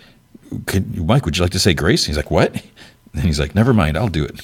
[0.95, 2.05] Mike, would you like to say grace?
[2.05, 2.63] He's like, what?
[3.15, 4.43] And he's like, never mind, I'll do it.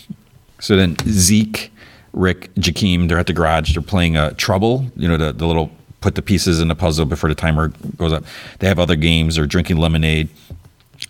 [0.59, 1.71] So then Zeke,
[2.15, 3.75] Rick, Jakeem, they're at the garage.
[3.75, 5.71] They're playing uh, Trouble, you know, the, the little
[6.01, 7.69] put the pieces in the puzzle before the timer
[7.99, 8.25] goes up.
[8.61, 9.37] They have other games.
[9.37, 10.31] They're drinking lemonade.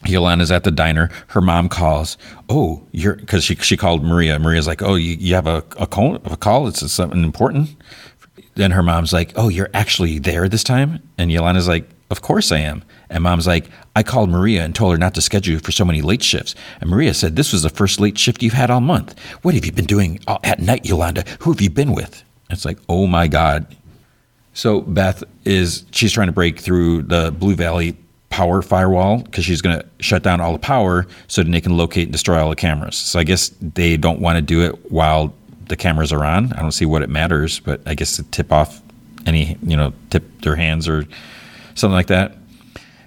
[0.06, 1.10] Yolanda's at the diner.
[1.28, 2.16] Her mom calls.
[2.48, 4.39] Oh, you're because she she called Maria.
[4.39, 6.16] Maria's like, oh, you, you have a a call.
[6.16, 6.68] A call.
[6.68, 7.76] It's something important.
[8.55, 11.02] Then her mom's like, oh, you're actually there this time.
[11.18, 12.85] And Yolanda's like, of course I am.
[13.10, 15.85] And mom's like, I called Maria and told her not to schedule you for so
[15.85, 16.55] many late shifts.
[16.81, 19.18] And Maria said this was the first late shift you've had all month.
[19.43, 21.24] What have you been doing at night, Yolanda?
[21.40, 22.22] Who have you been with?
[22.51, 23.66] It's like, oh my God,
[24.55, 27.97] so Beth is she's trying to break through the Blue Valley
[28.35, 31.77] power firewall because she's going to shut down all the power so that they can
[31.77, 32.97] locate and destroy all the cameras.
[32.97, 35.32] So I guess they don't want to do it while
[35.69, 36.52] the cameras are on.
[36.55, 38.82] I don't see what it matters, but I guess to tip off
[39.24, 41.05] any, you know, tip their hands or
[41.77, 42.36] something like that.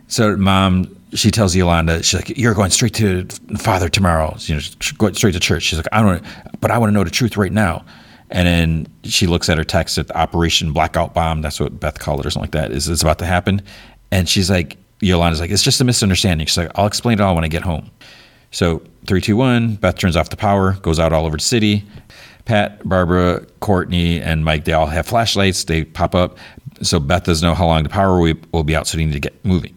[0.07, 3.25] So mom, she tells Yolanda, she's like, "You're going straight to
[3.57, 4.33] father tomorrow.
[4.39, 4.61] You know,
[4.97, 6.23] going straight to church." She's like, "I don't,
[6.61, 7.83] but I want to know the truth right now."
[8.29, 12.21] And then she looks at her text that Operation Blackout Bomb, that's what Beth called
[12.21, 13.61] it or something like that, is, is about to happen.
[14.11, 16.47] And she's like, Yolanda's like, it's just a misunderstanding.
[16.47, 17.89] She's like, I'll explain it all when I get home.
[18.51, 21.83] So three, two, one, Beth turns off the power, goes out all over the city.
[22.45, 25.65] Pat, Barbara, Courtney, and Mike, they all have flashlights.
[25.65, 26.37] They pop up.
[26.81, 29.19] So Beth doesn't know how long the power will, be out, so they need to
[29.19, 29.75] get moving.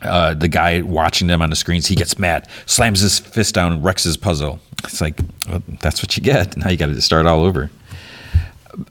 [0.00, 3.82] Uh, the guy watching them on the screens, he gets mad, slams his fist down,
[3.82, 4.58] wrecks his puzzle.
[4.84, 6.56] It's like, well, that's what you get.
[6.56, 7.70] Now you got to start all over.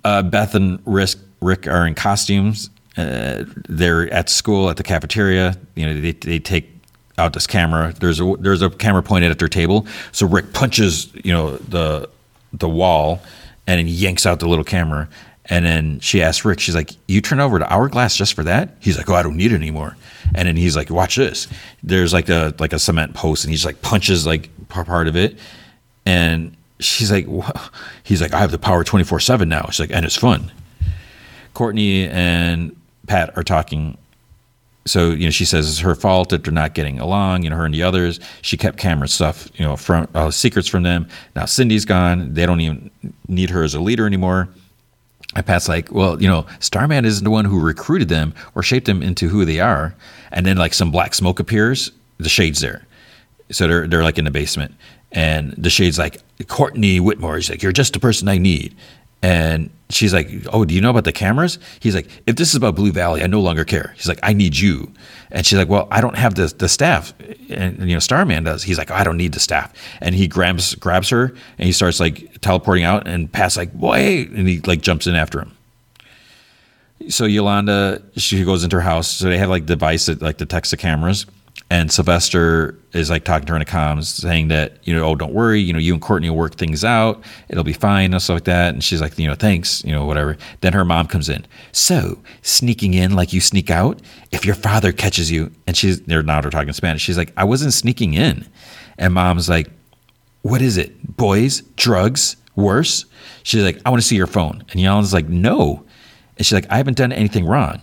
[0.06, 2.70] Uh, Beth and Rick are in costumes.
[2.98, 5.58] Uh, they're at school at the cafeteria.
[5.76, 6.70] You know, they, they take
[7.18, 7.94] out this camera.
[8.00, 9.88] There's a there's a camera pointed at their table.
[10.12, 12.10] So Rick punches, you know, the
[12.54, 13.22] the wall,
[13.68, 15.08] and yanks out the little camera.
[15.46, 18.76] And then she asks Rick, she's like, "You turn over to Hourglass just for that?"
[18.80, 19.98] He's like, "Oh, I don't need it anymore."
[20.36, 21.48] And then he's like, "Watch this."
[21.84, 25.38] There's like a like a cement post, and he's like punches like part of it,
[26.06, 27.28] and she's like?
[28.04, 30.52] "He's like, I have the power twenty four seven now." She's like, "And it's fun."
[31.54, 32.76] Courtney and
[33.08, 33.98] Pat are talking.
[34.86, 37.44] So you know, she says it's her fault that they're not getting along.
[37.44, 38.20] You know, her and the others.
[38.42, 41.08] She kept camera stuff, you know, from uh, secrets from them.
[41.36, 42.34] Now Cindy's gone.
[42.34, 42.90] They don't even
[43.28, 44.50] need her as a leader anymore.
[45.36, 48.86] And Pat's like, well, you know, Starman isn't the one who recruited them or shaped
[48.86, 49.96] them into who they are.
[50.32, 52.86] And then like some black smoke appears, the shade's there.
[53.50, 54.76] So they're they're like in the basement.
[55.14, 57.38] And the shade's like, Courtney Whitmore.
[57.38, 58.76] is like, You're just the person I need.
[59.22, 61.60] And she's like, Oh, do you know about the cameras?
[61.80, 63.94] He's like, If this is about Blue Valley, I no longer care.
[63.96, 64.92] He's like, I need you.
[65.32, 67.14] And she's like, Well, I don't have the the staff.
[67.50, 68.64] And you know, Starman does.
[68.64, 69.74] He's like, oh, I don't need the staff.
[70.02, 71.26] And he grabs grabs her
[71.58, 75.16] and he starts like teleporting out and Pat's like, Boy, and he like jumps in
[75.16, 75.52] after him.
[77.10, 79.10] So Yolanda, she goes into her house.
[79.10, 81.26] So they have like device that like detects the cameras.
[81.72, 85.16] And Sylvester is like talking to her in the comms, saying that you know, oh,
[85.16, 87.24] don't worry, you know, you and Courtney will work things out.
[87.48, 88.74] It'll be fine and stuff like that.
[88.74, 90.38] And she's like, you know, thanks, you know, whatever.
[90.60, 91.46] Then her mom comes in.
[91.72, 94.02] So sneaking in like you sneak out.
[94.34, 97.04] If your father catches you, and she's they're now they're talking Spanish.
[97.04, 98.46] She's like, I wasn't sneaking in.
[98.98, 99.70] And mom's like,
[100.42, 101.16] what is it?
[101.16, 103.06] Boys, drugs, worse?
[103.44, 104.66] She's like, I want to see your phone.
[104.72, 105.86] And Yolanda's like, no.
[106.36, 107.82] And she's like, I haven't done anything wrong.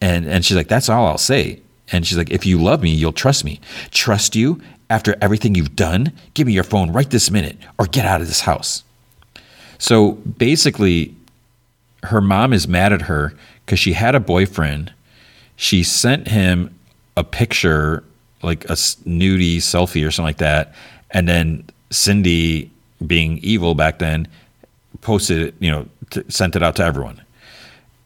[0.00, 1.60] And and she's like, that's all I'll say.
[1.92, 3.60] And she's like, if you love me, you'll trust me.
[3.90, 6.12] Trust you after everything you've done?
[6.34, 8.84] Give me your phone right this minute or get out of this house.
[9.78, 11.14] So basically,
[12.02, 13.34] her mom is mad at her
[13.64, 14.92] because she had a boyfriend.
[15.56, 16.74] She sent him
[17.16, 18.04] a picture,
[18.42, 20.74] like a nudie selfie or something like that.
[21.10, 22.70] And then Cindy,
[23.06, 24.28] being evil back then,
[25.00, 27.20] posted it, you know, t- sent it out to everyone.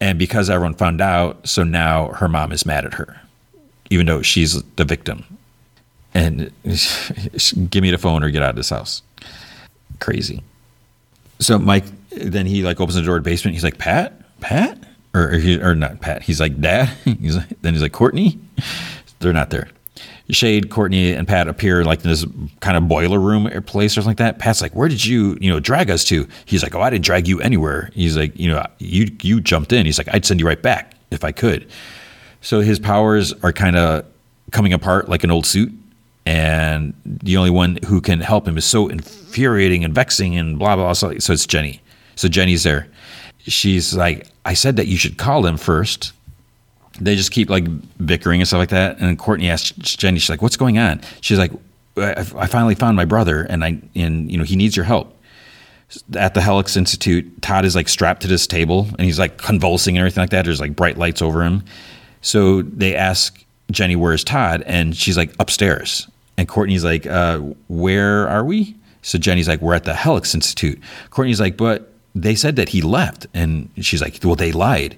[0.01, 3.21] And because everyone found out, so now her mom is mad at her
[3.95, 5.25] even though she's the victim.
[6.13, 6.53] And
[7.71, 9.03] give me the phone or get out of this house.
[10.01, 10.43] Crazy.
[11.39, 13.55] So Mike, then he like opens the door to the basement.
[13.55, 14.79] He's like, Pat, Pat,
[15.15, 16.23] or or, not Pat.
[16.23, 16.89] He's like, Dad.
[17.05, 18.39] He's like, then he's like, Courtney.
[19.21, 19.69] They're not there.
[20.31, 22.27] Shade, Courtney, and Pat appear like in this
[22.61, 24.39] kind of boiler room or place or something like that.
[24.39, 27.05] Pat's like, "Where did you, you know, drag us to?" He's like, "Oh, I didn't
[27.05, 30.41] drag you anywhere." He's like, "You know, you you jumped in." He's like, "I'd send
[30.41, 31.71] you right back if I could."
[32.45, 34.05] So his powers are kind of
[34.53, 35.73] coming apart like an old suit.
[36.27, 40.77] And the only one who can help him is so infuriating and vexing and blah,
[40.77, 40.93] blah, blah.
[40.93, 41.81] So, it's Jenny.
[42.17, 42.87] So Jenny's there.
[43.41, 46.13] She's like, I said that you should call him first.
[47.01, 47.67] They just keep like
[48.07, 48.99] bickering and stuff like that.
[49.01, 51.03] And Courtney asks Jenny, she's like, what's going on?
[51.21, 51.53] She's like,
[51.97, 55.15] I finally found my brother and I, and you know, he needs your help
[56.17, 59.97] at the Helix Institute, Todd is like strapped to this table and he's like convulsing
[59.97, 60.45] and everything like that.
[60.45, 61.65] There's like bright lights over him.
[62.25, 64.63] So they ask Jenny, where's Todd?
[64.63, 66.09] And she's like, upstairs.
[66.39, 67.39] And Courtney's like, uh,
[67.69, 68.75] where are we?
[69.03, 70.81] So Jenny's like, we're at the Helix Institute.
[71.11, 73.27] Courtney's like, but they said that he left.
[73.35, 74.97] And she's like, well, they lied.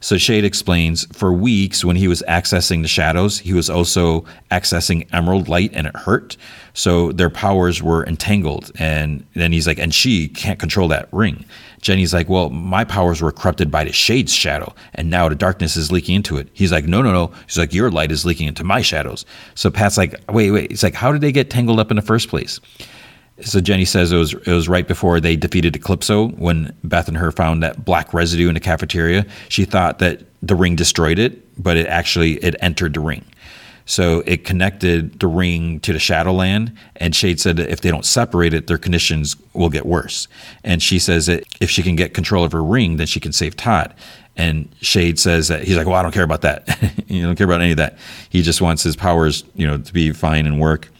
[0.00, 5.08] So Shade explains for weeks when he was accessing the shadows, he was also accessing
[5.12, 6.36] emerald light and it hurt.
[6.74, 8.70] So their powers were entangled.
[8.78, 11.44] And then he's like, and she can't control that ring.
[11.80, 15.76] Jenny's like, well, my powers were corrupted by the shade's shadow, and now the darkness
[15.76, 16.48] is leaking into it.
[16.52, 17.32] He's like, no, no, no.
[17.46, 19.24] He's like, your light is leaking into my shadows.
[19.54, 20.72] So Pat's like, wait, wait.
[20.72, 22.60] It's like, how did they get tangled up in the first place?
[23.40, 27.16] So Jenny says it was it was right before they defeated Eclipso when Beth and
[27.16, 29.24] her found that black residue in the cafeteria.
[29.48, 33.24] She thought that the ring destroyed it, but it actually it entered the ring.
[33.88, 38.04] So it connected the ring to the Shadowland, and Shade said that if they don't
[38.04, 40.28] separate it, their conditions will get worse.
[40.62, 43.32] And she says that if she can get control of her ring, then she can
[43.32, 43.94] save Todd.
[44.36, 46.68] And Shade says that he's like, well, I don't care about that.
[47.08, 47.96] you don't care about any of that.
[48.28, 50.90] He just wants his powers, you know, to be fine and work.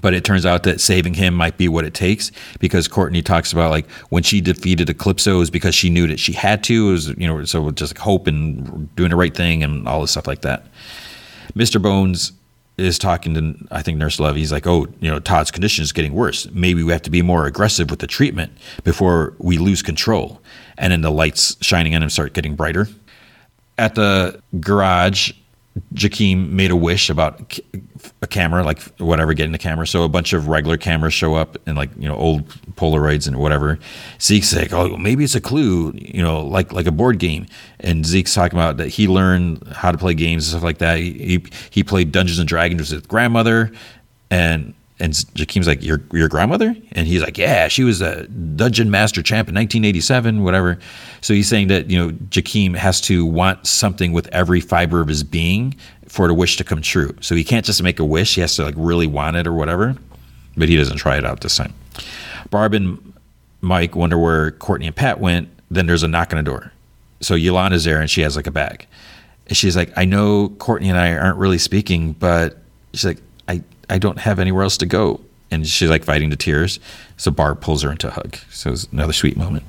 [0.00, 2.30] but it turns out that saving him might be what it takes
[2.60, 6.20] because Courtney talks about like when she defeated Eclipso it was because she knew that
[6.20, 6.90] she had to.
[6.90, 10.00] It was you know so just like hope and doing the right thing and all
[10.00, 10.64] this stuff like that.
[11.54, 11.80] Mr.
[11.80, 12.32] Bones
[12.76, 14.36] is talking to I think Nurse Love.
[14.36, 16.48] He's like, oh, you know, Todd's condition is getting worse.
[16.52, 18.52] Maybe we have to be more aggressive with the treatment
[18.84, 20.40] before we lose control.
[20.78, 22.88] And then the lights shining on him start getting brighter.
[23.76, 25.32] At the garage,
[25.94, 27.58] Jakeem made a wish about
[28.22, 29.86] a camera, like whatever, getting the camera.
[29.86, 33.36] So a bunch of regular cameras show up and like you know old Polaroids and
[33.36, 33.78] whatever.
[34.20, 37.46] Zeke's like, oh, maybe it's a clue, you know, like like a board game.
[37.80, 40.98] And Zeke's talking about that he learned how to play games and stuff like that.
[40.98, 43.72] He he played Dungeons and Dragons with his grandmother,
[44.30, 46.74] and and Jakeem's like, your your grandmother?
[46.92, 50.78] And he's like, yeah, she was a dungeon master champ in 1987, whatever.
[51.20, 55.08] So he's saying that you know Jakeem has to want something with every fiber of
[55.08, 55.76] his being
[56.06, 57.14] for the wish to come true.
[57.20, 59.52] So he can't just make a wish; he has to like really want it or
[59.52, 59.96] whatever.
[60.56, 61.72] But he doesn't try it out this time.
[62.50, 63.12] Barb and
[63.60, 65.48] Mike wonder where Courtney and Pat went.
[65.70, 66.72] Then there's a knock on the door.
[67.20, 68.86] So Yolanda's there and she has like a bag.
[69.46, 72.58] And she's like, I know Courtney and I aren't really speaking, but
[72.92, 73.18] she's like,
[73.90, 75.20] I don't have anywhere else to go.
[75.50, 76.78] And she's like fighting the tears.
[77.16, 78.36] So Barb pulls her into a hug.
[78.50, 79.64] So it's another sweet moment.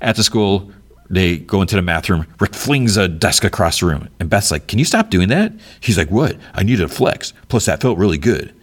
[0.00, 0.70] At the school,
[1.10, 2.26] they go into the math room.
[2.40, 4.08] Rick flings a desk across the room.
[4.18, 5.52] And Beth's like, Can you stop doing that?
[5.80, 6.36] He's like, What?
[6.54, 7.32] I needed a flex.
[7.48, 8.54] Plus, that felt really good.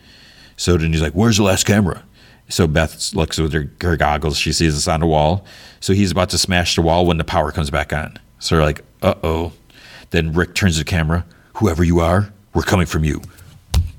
[0.58, 2.04] So then he's like, Where's the last camera?
[2.50, 4.38] So Beth looks with her, her goggles.
[4.38, 5.46] She sees this on the wall.
[5.80, 8.18] So he's about to smash the wall when the power comes back on.
[8.40, 9.54] So they're like, Uh oh.
[10.10, 11.26] Then Rick turns to the camera.
[11.56, 13.22] Whoever you are, we're coming from you.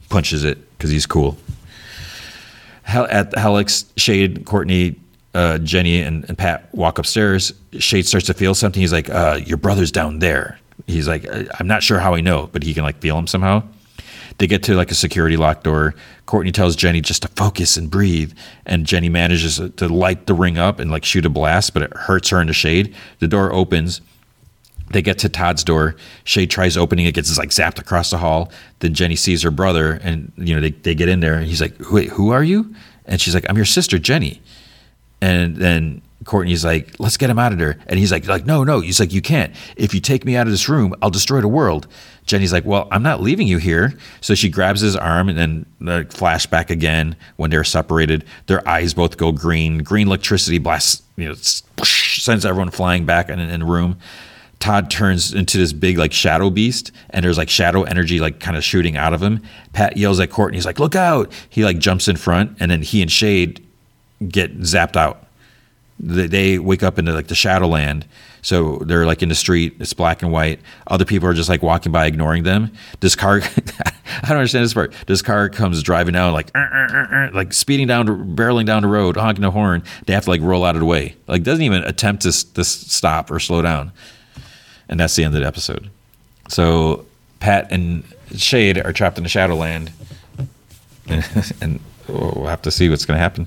[0.09, 1.37] Punches it because he's cool.
[2.89, 4.97] At Helix, Shade, Courtney,
[5.33, 7.53] uh, Jenny, and, and, Pat walk upstairs.
[7.79, 8.81] Shade starts to feel something.
[8.81, 11.25] He's like, uh, "Your brother's down there." He's like,
[11.61, 13.63] "I'm not sure how I know, but he can like feel him somehow."
[14.39, 15.95] They get to like a security lock door.
[16.27, 18.33] Courtney tells Jenny just to focus and breathe,
[18.67, 21.97] and Jenny manages to light the ring up and like shoot a blast, but it
[21.97, 22.93] hurts her in the shade.
[23.21, 24.01] The door opens
[24.93, 25.97] they get to Todd's door.
[26.25, 28.53] Shade tries opening it, gets like zapped across the hall.
[28.81, 31.61] Then Jenny sees her brother, and you know they, they get in there, and he's
[31.61, 32.75] like, "Wait, who are you?"
[33.07, 34.41] And she's like, "I'm your sister, Jenny."
[35.21, 38.65] And then Courtney's like, "Let's get him out of there." And he's like, "Like no,
[38.65, 39.55] no." He's like, "You can't.
[39.77, 41.87] If you take me out of this room, I'll destroy the world."
[42.27, 45.67] Jenny's like, "Well, I'm not leaving you here." So she grabs his arm, and then
[45.81, 48.25] the flashback again when they're separated.
[48.47, 49.79] Their eyes both go green.
[49.79, 53.99] Green electricity blasts, you know, sends everyone flying back in, in the room.
[54.63, 58.57] Todd turns into this big like shadow beast, and there's like shadow energy like kind
[58.57, 59.43] of shooting out of him.
[59.73, 62.81] Pat yells at Courtney, he's like, "Look out!" He like jumps in front, and then
[62.81, 63.67] he and Shade
[64.29, 65.27] get zapped out.
[65.99, 68.07] They, they wake up into like the Shadowland,
[68.41, 69.75] so they're like in the street.
[69.81, 70.61] It's black and white.
[70.87, 72.71] Other people are just like walking by, ignoring them.
[73.01, 74.95] This car, I don't understand this part.
[75.09, 78.07] This car comes driving down like, uh, uh, uh, like speeding down,
[78.37, 79.83] barreling down the road, honking the horn.
[80.07, 81.17] They have to like roll out of the way.
[81.27, 83.91] Like doesn't even attempt to, to stop or slow down
[84.93, 85.91] and that's the end of the episode.
[86.49, 87.07] So
[87.41, 88.05] Pat and
[88.37, 89.91] Shade are trapped in the Shadowland,
[91.09, 93.47] and we'll have to see what's going to happen.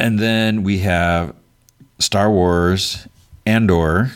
[0.00, 1.32] And then we have
[2.00, 3.06] Star Wars
[3.46, 4.10] Andor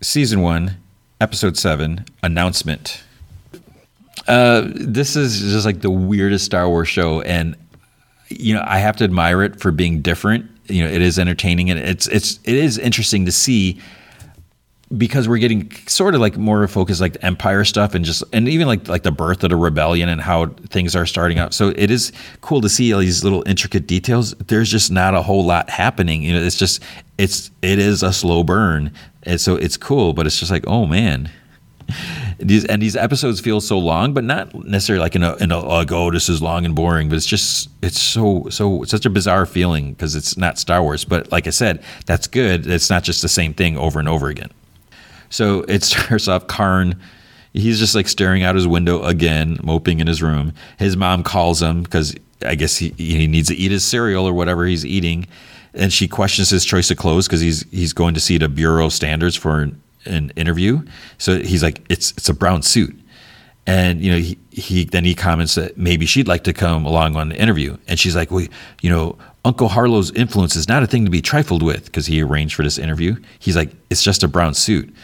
[0.00, 0.76] season one,
[1.20, 3.02] episode seven announcement.
[4.28, 7.56] Uh, this is just like the weirdest Star Wars show, and
[8.28, 10.48] you know I have to admire it for being different.
[10.68, 13.80] You know, it is entertaining, and it's it's it is interesting to see
[14.96, 18.66] because we're getting sort of like more focused like empire stuff and just and even
[18.66, 21.54] like like the birth of the rebellion and how things are starting out.
[21.54, 22.12] So it is
[22.42, 24.34] cool to see all these little intricate details.
[24.34, 26.82] There's just not a whole lot happening you know it's just
[27.18, 28.92] it's it is a slow burn.
[29.22, 31.30] And so it's cool but it's just like oh man.
[32.40, 35.60] These and these episodes feel so long but not necessarily like in a, in a
[35.60, 39.10] like oh this is long and boring but it's just it's so so such a
[39.10, 42.66] bizarre feeling because it's not star wars but like i said that's good.
[42.66, 44.50] It's not just the same thing over and over again
[45.34, 47.00] so it starts off Karn.
[47.52, 50.54] He's just like staring out his window again, moping in his room.
[50.78, 54.32] His mom calls him because I guess he, he needs to eat his cereal or
[54.32, 55.26] whatever he's eating.
[55.72, 58.86] And she questions his choice of clothes because he's he's going to see the bureau
[58.86, 60.82] of standards for an, an interview.
[61.18, 62.96] So he's like, it's it's a brown suit.
[63.66, 67.16] And you know, he, he then he comments that maybe she'd like to come along
[67.16, 67.76] on the interview.
[67.88, 68.46] And she's like, well,
[68.82, 72.22] you know, Uncle Harlo's influence is not a thing to be trifled with because he
[72.22, 73.16] arranged for this interview.
[73.40, 74.94] He's like, it's just a brown suit.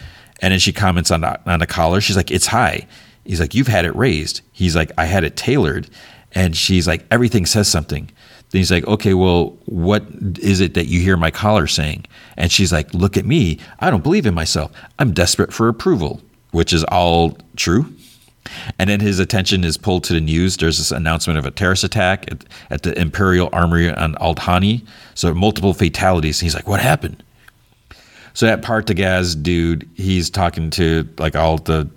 [0.40, 2.00] And then she comments on the, on the collar.
[2.00, 2.86] She's like, it's high.
[3.24, 4.40] He's like, you've had it raised.
[4.52, 5.88] He's like, I had it tailored.
[6.32, 8.10] And she's like, everything says something.
[8.50, 10.04] Then he's like, okay, well, what
[10.40, 12.06] is it that you hear my collar saying?
[12.36, 13.58] And she's like, look at me.
[13.78, 14.72] I don't believe in myself.
[14.98, 17.92] I'm desperate for approval, which is all true.
[18.78, 20.56] And then his attention is pulled to the news.
[20.56, 24.84] There's this announcement of a terrorist attack at, at the Imperial Armory on Aldhani.
[25.14, 26.40] So multiple fatalities.
[26.40, 27.22] And he's like, what happened?
[28.40, 31.90] So that Partagaz dude, he's talking to like all the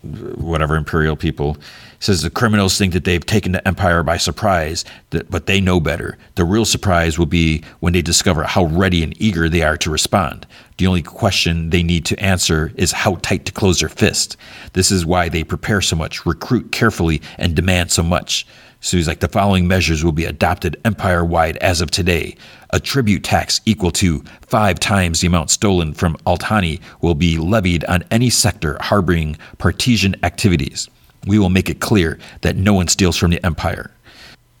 [0.00, 1.58] whatever imperial people.
[1.98, 6.16] Says the criminals think that they've taken the empire by surprise but they know better.
[6.36, 9.90] The real surprise will be when they discover how ready and eager they are to
[9.90, 10.46] respond.
[10.78, 14.38] The only question they need to answer is how tight to close their fist.
[14.72, 18.46] This is why they prepare so much recruit carefully and demand so much
[18.80, 22.34] so he's like, the following measures will be adopted empire wide as of today.
[22.70, 27.84] A tribute tax equal to five times the amount stolen from Aldhani will be levied
[27.84, 30.88] on any sector harboring partisan activities.
[31.26, 33.90] We will make it clear that no one steals from the empire.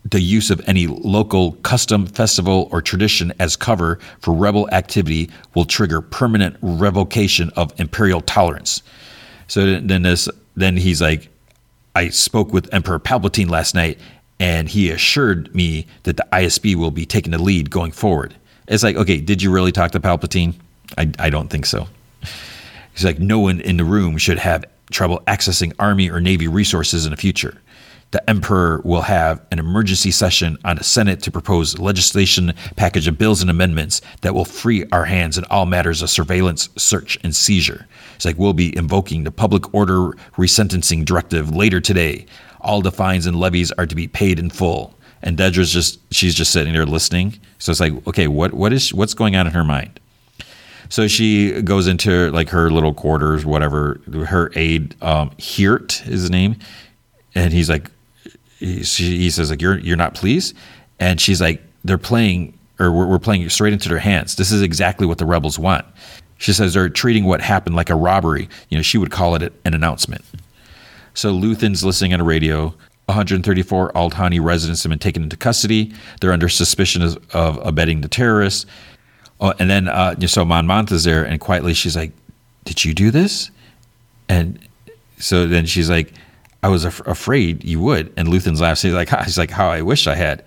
[0.04, 5.64] The use of any local custom, festival, or tradition as cover for rebel activity will
[5.64, 8.82] trigger permanent revocation of imperial tolerance.
[9.46, 11.30] So then this, then he's like,
[11.94, 13.98] I spoke with Emperor Palpatine last night,
[14.38, 18.34] and he assured me that the ISB will be taking the lead going forward.
[18.68, 20.54] It's like, okay, did you really talk to Palpatine?
[20.96, 21.88] I, I don't think so.
[22.92, 27.04] He's like, no one in the room should have trouble accessing Army or Navy resources
[27.04, 27.60] in the future.
[28.12, 33.18] The Emperor will have an emergency session on the Senate to propose legislation package of
[33.18, 37.34] bills and amendments that will free our hands in all matters of surveillance, search, and
[37.36, 37.86] seizure.
[38.16, 42.26] It's like we'll be invoking the public order resentencing directive later today.
[42.60, 44.94] All the fines and levies are to be paid in full.
[45.22, 47.38] And Dedra's just she's just sitting there listening.
[47.58, 50.00] So it's like, okay, what what is what's going on in her mind?
[50.88, 54.00] So she goes into like her little quarters, whatever.
[54.26, 56.56] Her aide, um, Hirt is his name,
[57.34, 57.90] and he's like,
[58.60, 60.54] he, he says like, "You're you're not pleased,"
[60.98, 64.36] and she's like, "They're playing, or we're, we're playing straight into their hands.
[64.36, 65.84] This is exactly what the rebels want."
[66.38, 68.48] She says they're treating what happened like a robbery.
[68.68, 70.24] You know, she would call it an announcement.
[71.14, 72.74] So Luthen's listening on a radio.
[73.06, 75.92] 134 Aldhani residents have been taken into custody.
[76.20, 78.66] They're under suspicion of, of abetting the terrorists.
[79.40, 82.12] Oh, and then uh, so Mon Mothma's there, and quietly she's like,
[82.64, 83.50] "Did you do this?"
[84.28, 84.58] And
[85.18, 86.14] so then she's like,
[86.62, 88.82] "I was af- afraid you would." And Luthen's laughs.
[88.82, 90.44] He's like, "He's like, how I wish I had."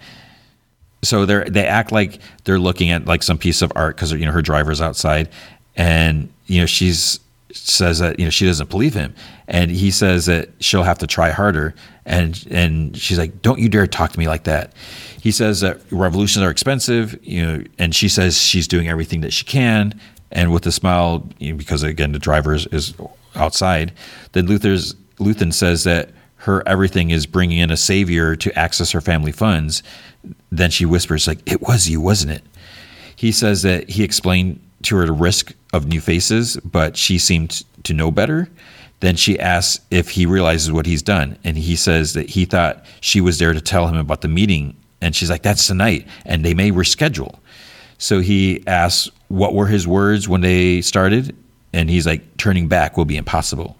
[1.03, 4.26] So they they act like they're looking at like some piece of art because you
[4.26, 5.30] know her driver's outside,
[5.76, 7.19] and you know she's
[7.52, 9.14] says that you know she doesn't believe him,
[9.48, 11.76] and he says that she'll have to try harder,
[12.06, 14.73] and and she's like, "Don't you dare talk to me like that."
[15.22, 19.34] He says that revolutions are expensive, you know, and she says she's doing everything that
[19.34, 19.99] she can,
[20.31, 22.94] and with a smile, you know, because again the driver is, is
[23.35, 23.94] outside.
[24.34, 29.02] Then Luthen's Luthen says that her everything is bringing in a savior to access her
[29.02, 29.81] family funds.
[30.52, 32.44] Then she whispers like, "It was you, wasn't it?"
[33.15, 37.64] He says that he explained to her the risk of new faces, but she seemed
[37.84, 38.49] to know better.
[38.99, 42.86] Then she asks if he realizes what he's done, and he says that he thought
[43.02, 46.44] she was there to tell him about the meeting, and she's like, "That's tonight, and
[46.44, 47.36] they may reschedule."
[47.97, 51.36] So he asks what were his words when they started,
[51.72, 53.78] and he's like, "Turning back will be impossible."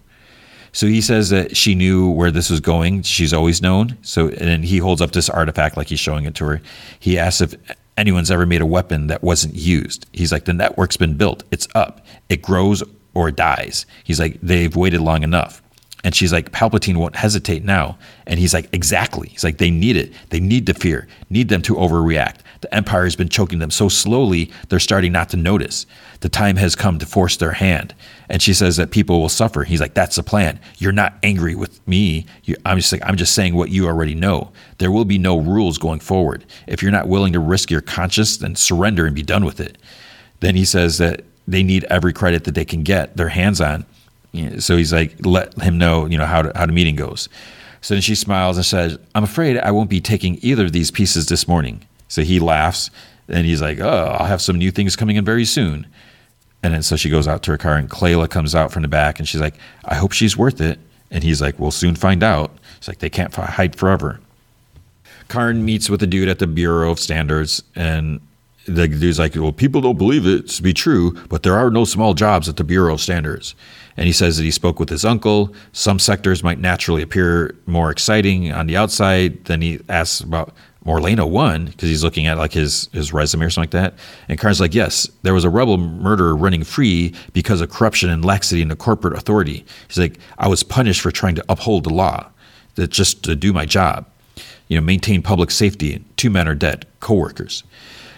[0.74, 3.02] So he says that she knew where this was going.
[3.02, 3.96] She's always known.
[4.02, 6.60] So and he holds up this artifact like he's showing it to her.
[6.98, 7.54] He asks if
[7.96, 10.06] anyone's ever made a weapon that wasn't used.
[10.12, 11.44] He's like, the network's been built.
[11.52, 12.04] It's up.
[12.28, 12.82] It grows
[13.14, 13.86] or dies.
[14.02, 15.62] He's like, they've waited long enough.
[16.02, 17.96] And she's like, Palpatine won't hesitate now.
[18.26, 19.28] And he's like, exactly.
[19.28, 20.12] He's like, they need it.
[20.30, 22.40] They need the fear, need them to overreact.
[22.64, 25.84] The Empire has been choking them so slowly, they're starting not to notice.
[26.20, 27.94] The time has come to force their hand.
[28.30, 29.64] And she says that people will suffer.
[29.64, 30.58] He's like, that's the plan.
[30.78, 32.24] You're not angry with me.
[32.44, 34.50] You, I'm just like, I'm just saying what you already know.
[34.78, 36.46] There will be no rules going forward.
[36.66, 39.76] If you're not willing to risk your conscience, then surrender and be done with it.
[40.40, 43.84] Then he says that they need every credit that they can get their hands on.
[44.58, 47.28] So he's like, let him know, you know, how to, how the meeting goes.
[47.82, 50.90] So then she smiles and says, I'm afraid I won't be taking either of these
[50.90, 51.84] pieces this morning.
[52.14, 52.90] So he laughs
[53.28, 55.84] and he's like, Oh, I'll have some new things coming in very soon.
[56.62, 58.88] And then so she goes out to her car and Kleya comes out from the
[58.88, 60.78] back and she's like, I hope she's worth it.
[61.10, 62.52] And he's like, We'll soon find out.
[62.78, 64.20] It's like they can't hide forever.
[65.26, 68.20] Karn meets with the dude at the Bureau of Standards and
[68.66, 71.84] the dude's like, Well, people don't believe it to be true, but there are no
[71.84, 73.56] small jobs at the Bureau of Standards.
[73.96, 75.52] And he says that he spoke with his uncle.
[75.72, 79.46] Some sectors might naturally appear more exciting on the outside.
[79.46, 80.54] Then he asks about
[80.86, 83.94] Morlana One because he's looking at like his his resume or something like that.
[84.28, 88.24] And Karn's like, yes, there was a rebel murderer running free because of corruption and
[88.24, 89.64] laxity in the corporate authority.
[89.88, 92.28] He's like, I was punished for trying to uphold the law,
[92.74, 94.06] that just to do my job,
[94.68, 96.04] you know, maintain public safety.
[96.16, 97.64] Two men are dead, coworkers.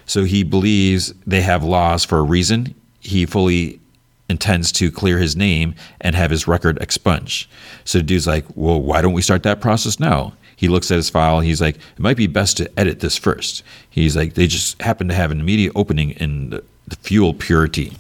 [0.07, 2.75] So he believes they have laws for a reason.
[3.01, 3.81] He fully
[4.29, 7.49] intends to clear his name and have his record expunged.
[7.85, 10.33] So the dude's like, well, why don't we start that process now?
[10.57, 11.41] He looks at his file.
[11.41, 13.63] He's like, it might be best to edit this first.
[13.89, 17.97] He's like, they just happen to have an immediate opening in the, the fuel purity.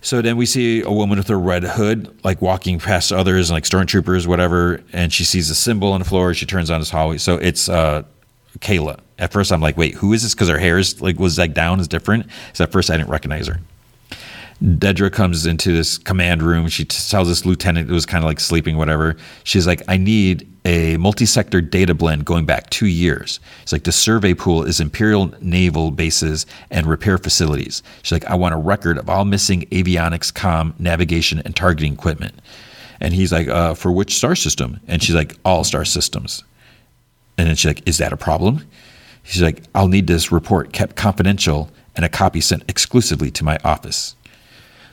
[0.00, 3.54] So then we see a woman with a red hood, like walking past others, and
[3.54, 6.34] like stormtroopers, whatever, and she sees a symbol on the floor.
[6.34, 7.18] She turns on this hallway.
[7.18, 8.02] So it's uh,
[8.58, 8.98] Kayla.
[9.18, 10.34] At first, I'm like, wait, who is this?
[10.34, 12.26] Because her hair is like was like down, is different.
[12.52, 13.60] So at first, I didn't recognize her.
[14.62, 16.68] Dedra comes into this command room.
[16.68, 19.16] She tells this lieutenant who was kind of like sleeping, whatever.
[19.42, 23.40] She's like, I need a multi sector data blend going back two years.
[23.62, 27.82] It's like the survey pool is Imperial naval bases and repair facilities.
[28.02, 32.34] She's like, I want a record of all missing avionics, com, navigation, and targeting equipment.
[33.00, 34.78] And he's like, uh, for which star system?
[34.86, 36.44] And she's like, all star systems.
[37.36, 38.64] And then she's like, is that a problem?
[39.24, 43.58] She's like, I'll need this report kept confidential and a copy sent exclusively to my
[43.64, 44.14] office.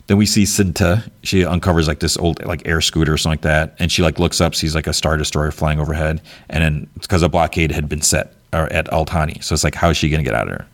[0.10, 1.08] Then we see Cinta.
[1.22, 4.18] She uncovers like this old like air scooter or something like that, and she like
[4.18, 7.88] looks up, sees like a star destroyer flying overhead, and then because a blockade had
[7.88, 10.58] been set uh, at Aldhani, so it's like how is she gonna get out of
[10.58, 10.68] there?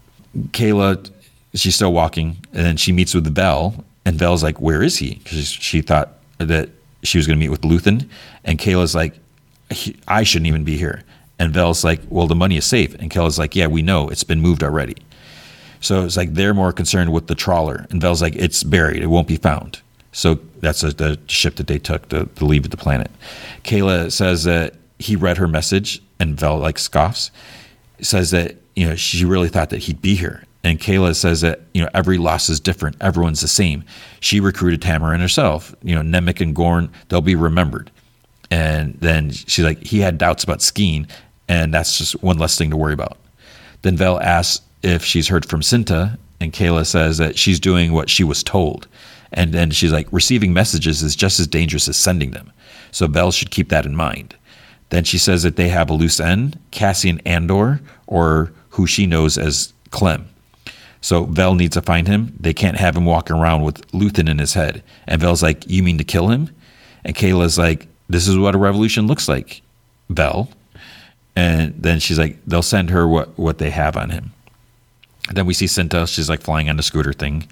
[0.52, 1.12] Kayla,
[1.54, 5.16] she's still walking, and then she meets with Vel, and Vel's like, "Where is he?"
[5.16, 6.70] Because she thought that
[7.04, 8.08] she was gonna meet with Luthen,
[8.46, 9.16] and Kayla's like,
[10.08, 11.04] "I shouldn't even be here."
[11.40, 14.24] And Vel's like, "Well, the money is safe," and Kayla's like, "Yeah, we know it's
[14.24, 14.96] been moved already."
[15.82, 19.08] So it's like they're more concerned with the trawler, and Vel's like, it's buried, it
[19.08, 19.82] won't be found.
[20.12, 23.12] So that's a, the ship that they took to, to leave the planet.
[23.64, 27.32] Kayla says that he read her message, and Vel like scoffs.
[28.02, 31.62] Says that you know she really thought that he'd be here, and Kayla says that
[31.74, 33.84] you know every loss is different, everyone's the same.
[34.22, 35.76] She recruited Taramyn herself.
[35.84, 37.92] You know Nemik and Gorn, they'll be remembered.
[38.52, 41.10] And then she's like, he had doubts about Skeen,
[41.48, 43.18] and that's just one less thing to worry about.
[43.82, 48.10] Then Vel asks if she's heard from Cinta, and Kayla says that she's doing what
[48.10, 48.88] she was told.
[49.32, 52.52] And then she's like, receiving messages is just as dangerous as sending them.
[52.92, 54.36] So Vel should keep that in mind.
[54.90, 59.38] Then she says that they have a loose end, Cassian Andor, or who she knows
[59.38, 60.30] as Clem.
[61.02, 62.36] So Vel needs to find him.
[62.40, 64.84] They can't have him walking around with Luthen in his head.
[65.08, 66.50] And Vel's like, You mean to kill him?
[67.04, 69.62] And Kayla's like, This is what a revolution looks like,
[70.10, 70.50] Vel.
[71.36, 74.32] And then she's like, They'll send her what, what they have on him.
[75.32, 76.08] Then we see Cinta.
[76.08, 77.48] She's like flying on the scooter thing.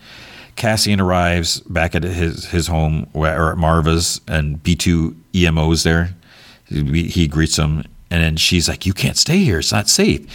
[0.55, 6.13] Cassian arrives back at his his home or at Marva's, and B two EMO's there.
[6.65, 9.59] He, he greets him, and then she's like, "You can't stay here.
[9.59, 10.27] It's not safe."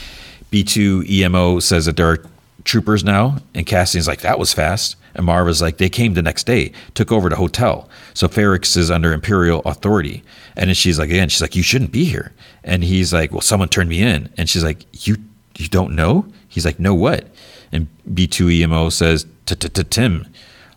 [0.50, 2.24] B2EMO says that there are
[2.64, 6.44] troopers now, and Cassian's like, "That was fast." And Marva's like, "They came the next
[6.44, 10.22] day, took over the hotel, so Ferrix is under Imperial authority."
[10.56, 12.32] And then she's like, "Again, she's like, you shouldn't be here."
[12.64, 15.16] And he's like, "Well, someone turned me in," and she's like, "You
[15.56, 16.26] you don't know?"
[16.58, 17.28] He's like, no, what?
[17.70, 20.26] And B2EMO says, Tim.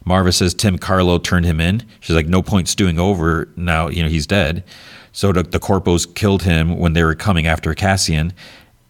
[0.05, 1.81] Marva says Tim Carlo turned him in.
[1.99, 3.87] She's like, no point stewing over now.
[3.87, 4.63] You know, he's dead.
[5.11, 8.31] So the, the corpos killed him when they were coming after Cassian.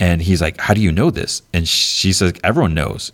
[0.01, 1.43] And he's like, how do you know this?
[1.53, 3.13] And she says, everyone knows.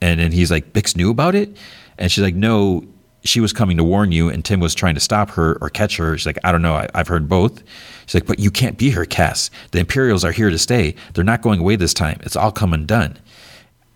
[0.00, 1.56] And then he's like, Bix knew about it?
[1.98, 2.84] And she's like, no,
[3.28, 5.96] she was coming to warn you, and Tim was trying to stop her or catch
[5.96, 6.16] her.
[6.16, 6.74] She's like, I don't know.
[6.74, 7.62] I, have heard both.
[8.06, 9.50] She's like, but you can't be here, Cass.
[9.72, 10.94] The Imperials are here to stay.
[11.14, 12.18] They're not going away this time.
[12.22, 13.18] It's all come undone.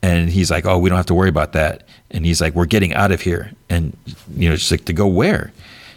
[0.03, 1.85] And he's like, oh, we don't have to worry about that.
[2.11, 3.53] And he's like, we're getting out of here.
[3.69, 3.97] And,
[4.35, 5.53] you know, she's like, to go where?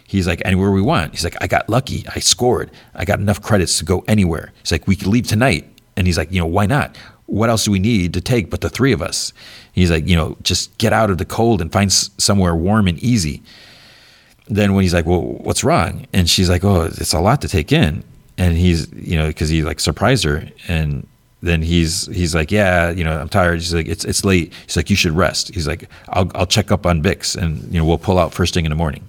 [0.06, 1.12] He's like, anywhere we want.
[1.12, 2.04] He's like, I got lucky.
[2.14, 2.70] I scored.
[2.94, 4.52] I got enough credits to go anywhere.
[4.60, 5.66] He's like, we could leave tonight.
[5.96, 6.96] And he's like, you know, why not?
[7.26, 9.32] What else do we need to take but the three of us?
[9.72, 12.98] He's like, you know, just get out of the cold and find somewhere warm and
[12.98, 13.42] easy.
[14.46, 16.06] Then when he's like, well, what's wrong?
[16.12, 18.04] And she's like, oh, it's a lot to take in.
[18.36, 20.46] And he's, you know, because he like surprised her.
[20.68, 21.06] And
[21.44, 23.54] then he's he's like, yeah, you know, I'm tired.
[23.60, 24.52] He's like, it's it's late.
[24.66, 25.54] He's like, you should rest.
[25.54, 28.54] He's like, I'll I'll check up on Bix, and you know, we'll pull out first
[28.54, 29.06] thing in the morning.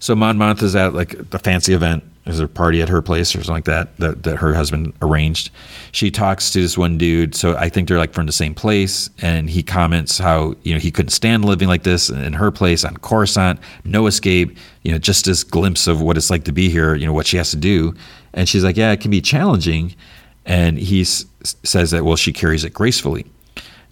[0.00, 2.04] So Mon is at like the fancy event.
[2.28, 5.50] There's a party at her place or something like that, that that her husband arranged.
[5.92, 7.34] She talks to this one dude.
[7.34, 10.78] So I think they're like from the same place, and he comments how you know
[10.78, 14.58] he couldn't stand living like this in her place on Coruscant, no escape.
[14.82, 16.94] You know, just this glimpse of what it's like to be here.
[16.94, 17.94] You know what she has to do,
[18.34, 19.94] and she's like, yeah, it can be challenging.
[20.44, 21.24] And he s-
[21.62, 23.24] says that well, she carries it gracefully.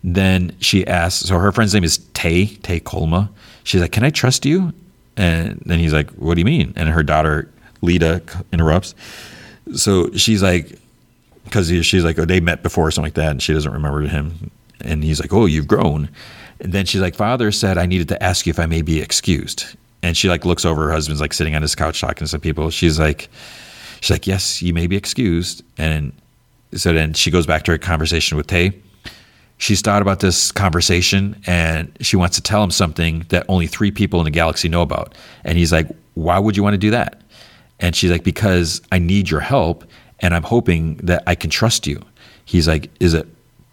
[0.05, 3.31] Then she asks, so her friend's name is Tay Tay Kolma.
[3.65, 4.75] She's like, can I trust you?
[5.17, 6.75] And then he's like, what do you mean?
[6.77, 7.51] And her daughter
[7.83, 8.95] Leida interrupts.
[9.75, 10.79] So she's like,
[11.45, 14.03] because she's like, oh, they met before or something like that, and she doesn't remember
[14.03, 14.51] him.
[14.81, 16.09] And he's like, oh, you've grown.
[16.61, 19.01] And then she's like, father said I needed to ask you if I may be
[19.01, 19.77] excused.
[20.03, 22.41] And she like looks over her husband's like sitting on his couch talking to some
[22.41, 22.71] people.
[22.71, 23.29] She's like,
[24.01, 25.63] she's like, yes, you may be excused.
[25.79, 26.13] And
[26.75, 28.73] so then she goes back to her conversation with Tay.
[29.59, 33.91] she's thought about this conversation and she wants to tell him something that only three
[33.91, 35.15] people in the galaxy know about.
[35.45, 37.21] And he's like, Why would you want to do that?
[37.81, 39.85] And she's like, Because I need your help
[40.21, 42.01] and I'm hoping that I can trust you.
[42.45, 43.27] He's like, Is it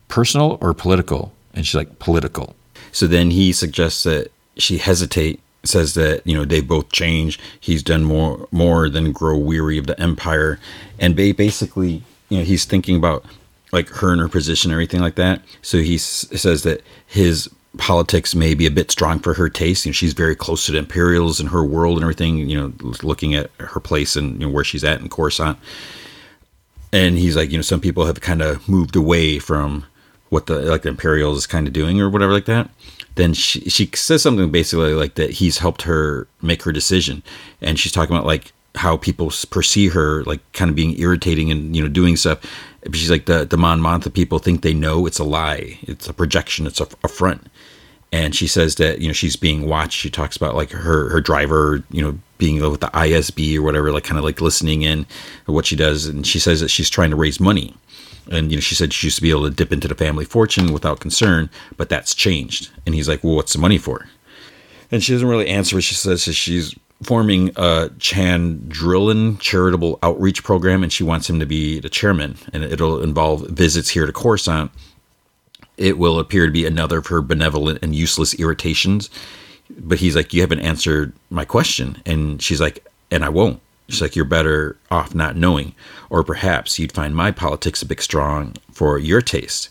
[0.08, 1.32] personal or political?
[1.54, 2.56] And she's like, Political.
[2.92, 7.40] So then he suggests that she hesitate, says that, you know, they both change.
[7.60, 10.60] He's done more more than grow weary of the empire.
[11.00, 13.26] And basically, you know, he's thinking about
[13.72, 15.42] like her and her position and everything like that.
[15.64, 19.86] So he s- says that his politics may be a bit strong for her taste.
[19.86, 22.38] You know, she's very close to the Imperials and her world and everything.
[22.38, 25.58] You know, looking at her place and you know, where she's at in Coruscant.
[26.92, 29.86] And he's like, you know, some people have kind of moved away from
[30.30, 32.70] what the like the Imperials is kind of doing or whatever like that.
[33.16, 37.24] Then she she says something basically like that he's helped her make her decision,
[37.62, 41.76] and she's talking about like how people perceive her like kind of being irritating and
[41.76, 42.40] you know doing stuff.
[42.92, 46.14] She's like the the Mon Mothma people think they know it's a lie, it's a
[46.14, 47.48] projection, it's a, a front.
[48.14, 49.98] And she says that you know she's being watched.
[49.98, 53.92] She talks about like her her driver, you know, being with the ISB or whatever,
[53.92, 55.08] like kind of like listening in
[55.48, 56.06] what she does.
[56.06, 57.76] And she says that she's trying to raise money.
[58.32, 60.26] And you know, she said she used to be able to dip into the family
[60.26, 62.70] fortune without concern, but that's changed.
[62.86, 64.08] And he's like, "Well, what's the money for?"
[64.92, 65.82] And she doesn't really answer.
[65.82, 71.80] She says she's forming a Chandrilan charitable outreach program, and she wants him to be
[71.80, 72.38] the chairman.
[72.54, 74.70] And it'll involve visits here to Coruscant.
[75.78, 79.10] It will appear to be another of her benevolent and useless irritations.
[79.80, 82.02] But he's like, You haven't answered my question.
[82.06, 83.60] And she's like, And I won't.
[83.90, 85.74] She's like, You're better off not knowing.
[86.10, 89.70] Or perhaps you'd find my politics a bit strong for your taste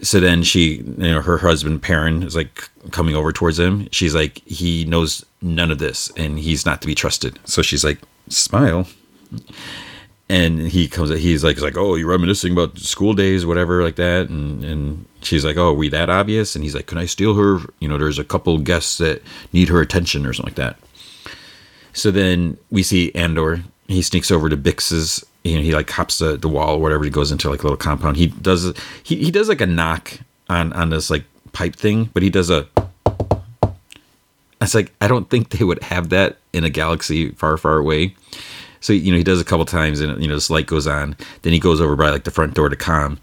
[0.00, 4.14] so then she you know her husband Perrin is like coming over towards him she's
[4.14, 7.98] like he knows none of this and he's not to be trusted so she's like
[8.28, 8.86] smile
[10.28, 13.96] and he comes he's like he's like oh you're reminiscing about school days whatever like
[13.96, 17.06] that and and she's like oh are we that obvious and he's like can i
[17.06, 20.56] steal her you know there's a couple guests that need her attention or something like
[20.56, 20.78] that
[21.92, 26.18] so then we see andor he sneaks over to bix's you know, he like hops
[26.18, 27.04] the, the wall or whatever.
[27.04, 28.16] He goes into like a little compound.
[28.16, 32.22] He does he, he does like a knock on on this like pipe thing, but
[32.22, 32.66] he does a.
[34.60, 38.14] It's like I don't think they would have that in a galaxy far far away.
[38.82, 41.16] So you know he does a couple times, and you know this light goes on.
[41.42, 43.18] Then he goes over by like the front door to com,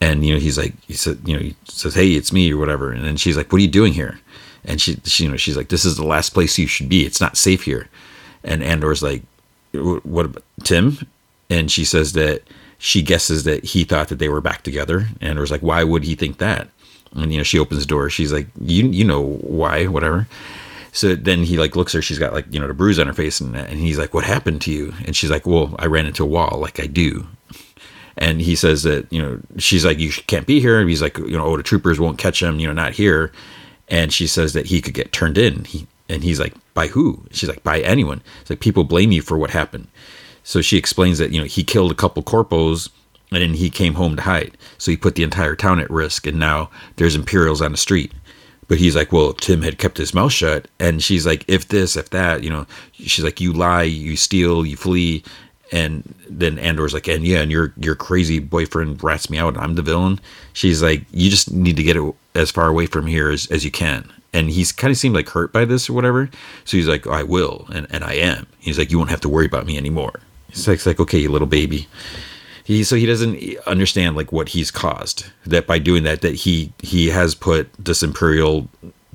[0.00, 2.58] and you know he's like he said you know he says hey it's me or
[2.58, 4.20] whatever, and then she's like what are you doing here?
[4.66, 7.06] And she, she you know she's like this is the last place you should be.
[7.06, 7.88] It's not safe here.
[8.42, 9.22] And Andor's like
[9.72, 10.98] what about Tim?
[11.50, 12.42] and she says that
[12.78, 16.04] she guesses that he thought that they were back together and was like why would
[16.04, 16.68] he think that
[17.14, 20.26] and you know she opens the door she's like you you know why whatever
[20.94, 23.08] so then he like looks at her she's got like you know the bruise on
[23.08, 24.94] her face and, and he's like what happened to you?
[25.04, 27.26] And she's like well i ran into a wall like i do.
[28.16, 30.78] And he says that you know she's like you can't be here.
[30.80, 33.32] And he's like you know oh the troopers won't catch him you know not here.
[33.88, 35.64] And she says that he could get turned in.
[35.64, 37.24] He and he's like by who?
[37.32, 38.22] She's like by anyone.
[38.40, 39.88] It's like people blame you for what happened.
[40.44, 42.88] So she explains that you know he killed a couple corpos
[43.32, 44.56] and then he came home to hide.
[44.78, 48.12] So he put the entire town at risk, and now there's Imperials on the street.
[48.68, 51.96] But he's like, well, Tim had kept his mouth shut, and she's like, if this,
[51.96, 55.22] if that, you know, she's like, you lie, you steal, you flee,
[55.72, 59.62] and then Andor's like, and yeah, and your your crazy boyfriend rats me out, and
[59.62, 60.20] I'm the villain.
[60.52, 63.64] She's like, you just need to get it as far away from here as, as
[63.64, 64.10] you can.
[64.32, 66.28] And he's kind of seemed like hurt by this or whatever.
[66.64, 68.46] So he's like, I will, and, and I am.
[68.58, 70.20] He's like, you won't have to worry about me anymore.
[70.48, 71.88] It's like, it's like okay, you little baby.
[72.64, 75.26] He so he doesn't understand like what he's caused.
[75.46, 78.68] That by doing that, that he he has put this imperial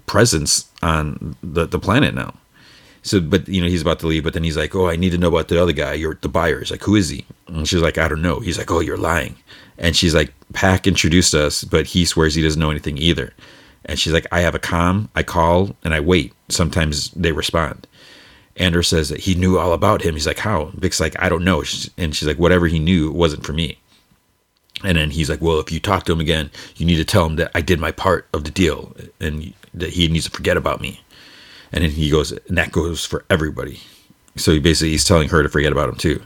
[0.05, 2.35] presence on the the planet now.
[3.01, 5.11] So, but you know, he's about to leave, but then he's like, "Oh, I need
[5.11, 5.93] to know about the other guy.
[5.93, 6.69] You're the buyers.
[6.69, 9.35] Like, who is he?" And she's like, "I don't know." He's like, "Oh, you're lying."
[9.77, 13.33] And she's like, "Paak introduced us, but he swears he doesn't know anything either."
[13.85, 15.09] And she's like, "I have a com.
[15.15, 16.33] I call and I wait.
[16.49, 17.87] Sometimes they respond."
[18.59, 20.13] Andor says that he knew all about him.
[20.13, 20.65] He's like, how?
[20.77, 21.63] Bix's like, I don't know.
[21.97, 23.79] And she's like, whatever he knew, it wasn't for me.
[24.83, 27.25] And then he's like, well, if you talk to him again, you need to tell
[27.25, 30.57] him that I did my part of the deal and that he needs to forget
[30.57, 31.01] about me.
[31.71, 33.79] And then he goes, and that goes for everybody.
[34.35, 36.21] So he basically he's telling her to forget about him too.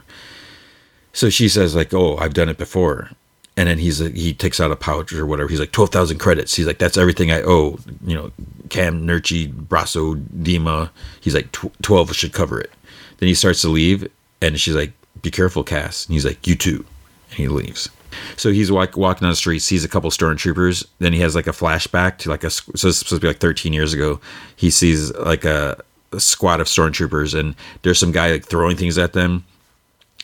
[1.12, 3.10] So she says like, oh, I've done it before.
[3.56, 5.48] And then he's he takes out a pouch or whatever.
[5.48, 6.56] He's like, 12,000 credits.
[6.56, 7.78] He's like, that's everything I owe.
[8.04, 8.32] You know,
[8.68, 10.90] Cam, Nurchi, Brasso, Dima.
[11.20, 12.72] He's like, 12 should cover it.
[13.18, 14.10] Then he starts to leave.
[14.42, 14.92] And she's like,
[15.22, 16.06] be careful, Cass.
[16.06, 16.84] And he's like, you too.
[17.30, 17.88] And he leaves.
[18.36, 20.86] So he's walk, walking on the street, sees a couple stormtroopers.
[20.98, 23.38] Then he has like a flashback to like a, so it's supposed to be like
[23.38, 24.20] 13 years ago.
[24.56, 28.98] He sees like a, a squad of stormtroopers and there's some guy like throwing things
[28.98, 29.44] at them.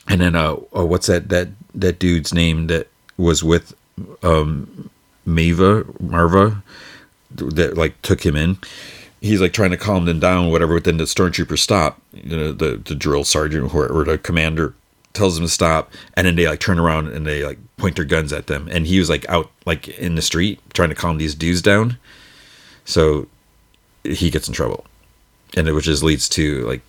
[0.09, 2.89] And then, uh, oh, what's that, that, that dude's name that
[3.21, 3.75] was with
[4.23, 4.91] um,
[5.27, 6.63] Mava Marva
[7.31, 8.59] that like took him in.
[9.21, 10.75] He's like trying to calm them down, whatever.
[10.75, 12.01] But then the stormtroopers stop.
[12.13, 14.75] You know, the the drill sergeant or, or the commander
[15.13, 18.05] tells them to stop, and then they like turn around and they like point their
[18.05, 18.69] guns at them.
[18.71, 21.99] And he was like out like in the street trying to calm these dudes down.
[22.85, 23.29] So
[24.05, 24.87] he gets in trouble,
[25.57, 26.81] and it which just leads to like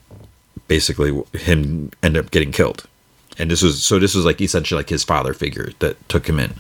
[0.67, 2.87] basically him end up getting killed.
[3.41, 6.39] And this was so this was like essentially like his father figure that took him
[6.39, 6.53] in.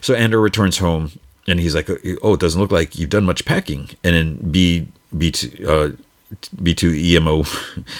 [0.00, 1.12] So Andor returns home
[1.46, 1.90] and he's like,
[2.22, 5.90] "Oh, it doesn't look like you've done much packing." And then B B two uh,
[6.56, 7.46] B2EMO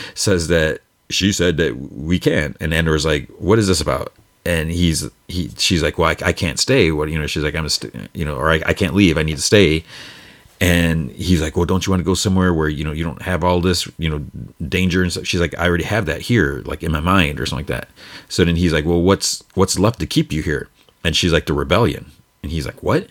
[0.14, 0.80] says that
[1.10, 2.56] she said that we can't.
[2.60, 4.12] and Andor's like, "What is this about?"
[4.46, 7.26] And he's he she's like, "Well, I, I can't stay." What you know?
[7.26, 9.18] She's like, "I'm a st- you know, or I, I can't leave.
[9.18, 9.84] I need to stay."
[10.60, 13.22] And he's like, "Well, don't you want to go somewhere where you know you don't
[13.22, 14.24] have all this you know
[14.68, 17.46] danger and stuff?" She's like, "I already have that here, like in my mind or
[17.46, 17.88] something like that."
[18.28, 20.68] So then he's like, "Well, what's what's left to keep you here?"
[21.02, 23.08] And she's like, "The rebellion." And he's like, "What?"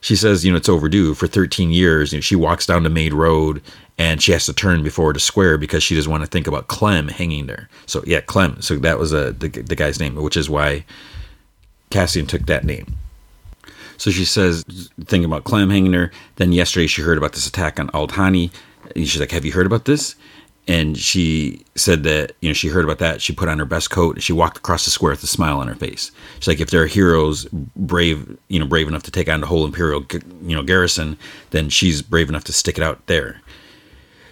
[0.00, 1.12] She says, "You know, it's overdue.
[1.14, 3.62] For 13 years, you know, she walks down the main road
[3.98, 6.68] and she has to turn before the square because she doesn't want to think about
[6.68, 8.62] Clem hanging there." So yeah, Clem.
[8.62, 10.86] So that was a the, the guy's name, which is why
[11.90, 12.96] Cassian took that name.
[13.98, 14.64] So she says,
[15.04, 16.10] thinking about Clem hanging there.
[16.36, 18.50] Then yesterday she heard about this attack on Aldhani.
[18.94, 20.16] She's like, Have you heard about this?
[20.68, 23.22] And she said that, you know, she heard about that.
[23.22, 25.58] She put on her best coat and she walked across the square with a smile
[25.58, 26.10] on her face.
[26.40, 27.44] She's like, if there are heroes
[27.76, 30.04] brave, you know, brave enough to take on the whole Imperial,
[30.42, 31.18] you know, garrison,
[31.50, 33.40] then she's brave enough to stick it out there.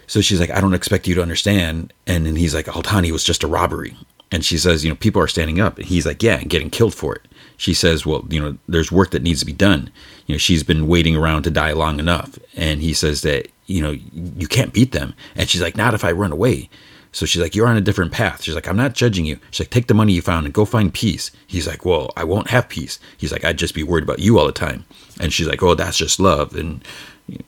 [0.09, 1.93] So she's like, I don't expect you to understand.
[2.07, 3.97] And then he's like, Aldhani was just a robbery.
[4.33, 5.79] And she says, you know, people are standing up.
[5.79, 7.23] And he's like, yeah, and getting killed for it
[7.57, 9.91] she says, "Well, you know, there's work that needs to be done.
[10.27, 13.83] You know, she's been waiting around to die long enough." And he says that, you
[13.83, 13.97] know,
[14.37, 15.15] you can't beat them.
[15.37, 16.69] And she's like, "Not if I run away."
[17.13, 19.67] So she's like, "You're on a different path." She's like, "I'm not judging you." She's
[19.67, 22.51] like, "Take the money you found and go find peace." He's like, "Well, I won't
[22.51, 24.85] have peace." He's like, "I'd just be worried about you all the time."
[25.21, 26.83] And she's like, "Oh, that's just love," and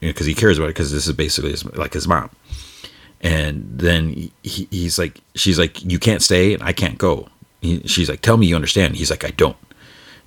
[0.01, 2.31] because you know, he cares about it because this is basically his, like his mom.
[3.21, 7.29] And then he, he's like, she's like, "You can't stay, and I can't go."
[7.61, 9.57] He, she's like, "Tell me you understand." He's like, "I don't."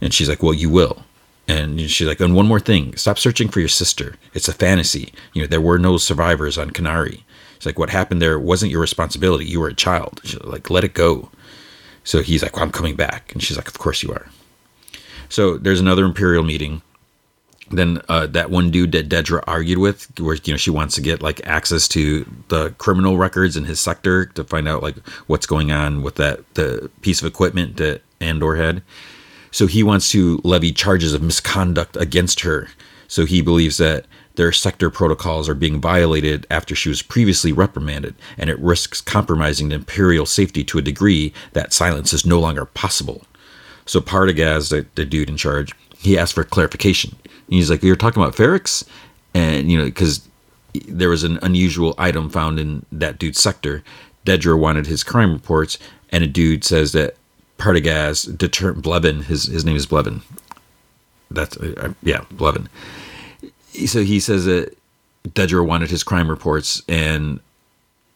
[0.02, 1.03] And she's like, Well, you will.
[1.48, 4.16] And she's like, And one more thing stop searching for your sister.
[4.34, 5.14] It's a fantasy.
[5.34, 7.24] You know, there were no survivors on Kenari.
[7.58, 9.45] She's like, What happened there wasn't your responsibility.
[9.45, 10.22] You were a child.
[10.24, 11.30] She's like, Let it go.
[12.03, 13.34] So he's like, well, I'm coming back.
[13.34, 14.28] And she's like, Of course you are.
[15.30, 16.82] So there's another Imperial meeting.
[17.72, 21.02] Then uh, that one dude that Dedra argued with, where you know she wants to
[21.02, 24.98] get like access to the criminal records in his sector to find out like
[25.28, 28.82] what's going on with that the piece of equipment that Andor had.
[29.52, 32.68] So he wants to levy charges of misconduct against her.
[33.08, 34.06] So he believes that
[34.36, 39.69] their sector protocols are being violated after she was previously reprimanded, and it risks compromising
[39.69, 43.24] the Imperial safety to a degree that silence is no longer possible.
[43.86, 47.18] So Partagaz, the, the dude in charge, he asked for clarification.
[47.50, 48.88] He's like, You're talking about Ferrix?
[49.34, 50.28] And, you know, because
[50.88, 53.84] there was an unusual item found in that dude's sector.
[54.26, 55.78] Dedra wanted his crime reports,
[56.11, 57.16] and a dude says that
[57.59, 59.23] Partagaz deter Blevin.
[59.23, 60.21] His his name is Blevin.
[61.29, 62.67] That's uh, yeah, Blevin.
[63.85, 64.75] So he says that
[65.27, 67.39] Dedra wanted his crime reports, and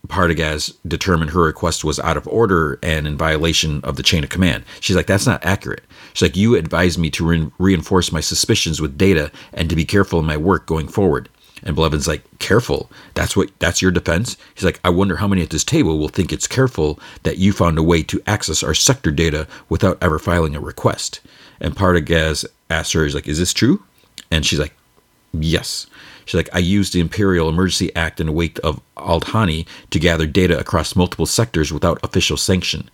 [0.08, 4.30] Partagaz determined her request was out of order and in violation of the chain of
[4.30, 4.64] command.
[4.80, 5.84] She's like, that's not accurate.
[6.14, 9.86] She's like, you advised me to re- reinforce my suspicions with data and to be
[9.86, 11.30] careful in my work going forward.
[11.66, 12.90] And Blevin's like, careful.
[13.14, 14.38] That's what that's your defense.
[14.54, 17.54] He's like, I wonder how many at this table will think it's careful that you
[17.54, 21.22] found a way to access our sector data without ever filing a request.
[21.62, 23.82] And Partagaz asks her, he's like, Is this true?
[24.30, 24.74] And she's like,
[25.34, 25.88] Yes.
[26.26, 30.26] She's like, I used the Imperial Emergency Act in the wake of Aldhani to gather
[30.26, 32.90] data across multiple sectors without official sanction.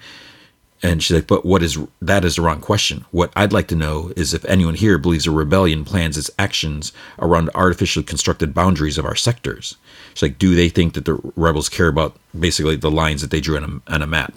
[0.82, 3.06] And she's like, but what is that is the wrong question.
[3.12, 6.94] What I'd like to know is if anyone here believes a rebellion plans its actions
[7.20, 9.76] around artificially constructed boundaries of our sectors.
[10.14, 13.42] She's like, do they think that the rebels care about basically the lines that they
[13.42, 14.34] drew on a, on a map?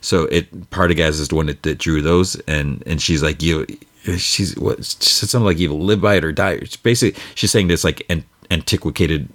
[0.00, 3.66] So it Partagaz is the one that, that drew those, and and she's like, you,
[4.16, 6.52] she's what she said something like, you live by it or die.
[6.52, 9.28] It's basically, she's saying this like an, antiquated,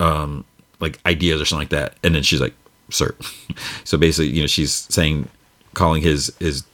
[0.00, 0.44] um,
[0.80, 2.54] like ideas or something like that, and then she's like,
[2.90, 3.14] sir.
[3.84, 5.28] So basically, you know, she's saying
[5.74, 6.64] calling his his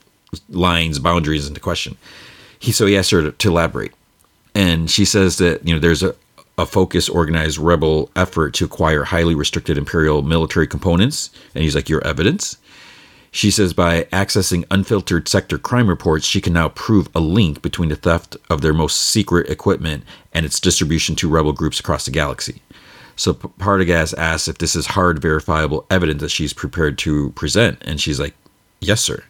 [0.49, 1.97] lines boundaries into question.
[2.59, 3.93] He so he asked her to, elaborate,
[4.55, 6.15] and she says that you know there's a
[6.57, 11.89] a focused, organized rebel effort to acquire highly restricted imperial military components, and he's like
[11.89, 12.57] your evidence.
[13.31, 17.89] She says by accessing unfiltered sector crime reports, she can now prove a link between
[17.89, 22.11] the theft of their most secret equipment and its distribution to rebel groups across the
[22.11, 22.61] galaxy.
[23.15, 28.01] So Partagaz asks if this is hard, verifiable evidence that she's prepared to present, and
[28.01, 28.35] she's like,
[28.81, 29.23] Yes, sir.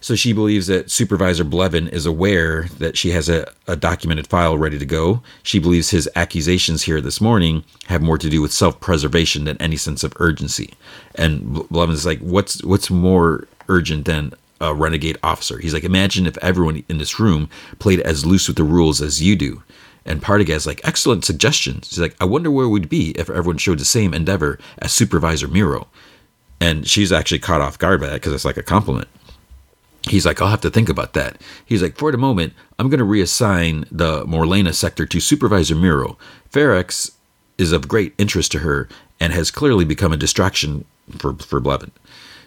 [0.00, 4.58] So she believes that Supervisor Blevin is aware that she has a, a documented file
[4.58, 5.22] ready to go.
[5.42, 9.60] She believes his accusations here this morning have more to do with self preservation than
[9.62, 10.74] any sense of urgency.
[11.14, 15.58] And Blevin's like, what's what's more urgent than a renegade officer?
[15.58, 19.22] He's like, imagine if everyone in this room played as loose with the rules as
[19.22, 19.62] you do.
[20.04, 21.88] And Partagaz's like, excellent suggestions.
[21.88, 25.48] He's like, I wonder where we'd be if everyone showed the same endeavor as Supervisor
[25.48, 25.86] Meero.
[26.60, 29.08] And she's actually caught off guard by that because it's like a compliment.
[30.08, 31.40] He's like, I'll have to think about that.
[31.64, 36.16] He's like, for the moment, I'm going to reassign the Morlana sector to Supervisor Meero.
[36.50, 37.12] Ferrix
[37.56, 40.84] is of great interest to her and has clearly become a distraction
[41.18, 41.90] for, for Blevin.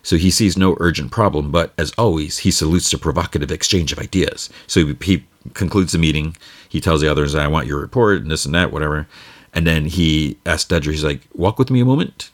[0.03, 3.99] So he sees no urgent problem, but as always, he salutes the provocative exchange of
[3.99, 4.49] ideas.
[4.67, 6.37] So he, he concludes the meeting.
[6.69, 9.07] He tells the others, I want your report and this and that, whatever.
[9.53, 12.29] And then he asks Dedra, he's like, walk with me a moment.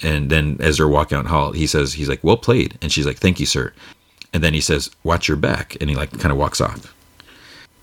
[0.00, 2.78] And then as they're walking out hall, he says, he's like, well played.
[2.80, 3.72] And she's like, thank you, sir.
[4.32, 6.94] And then he says, "Watch your back," and he like kind of walks off.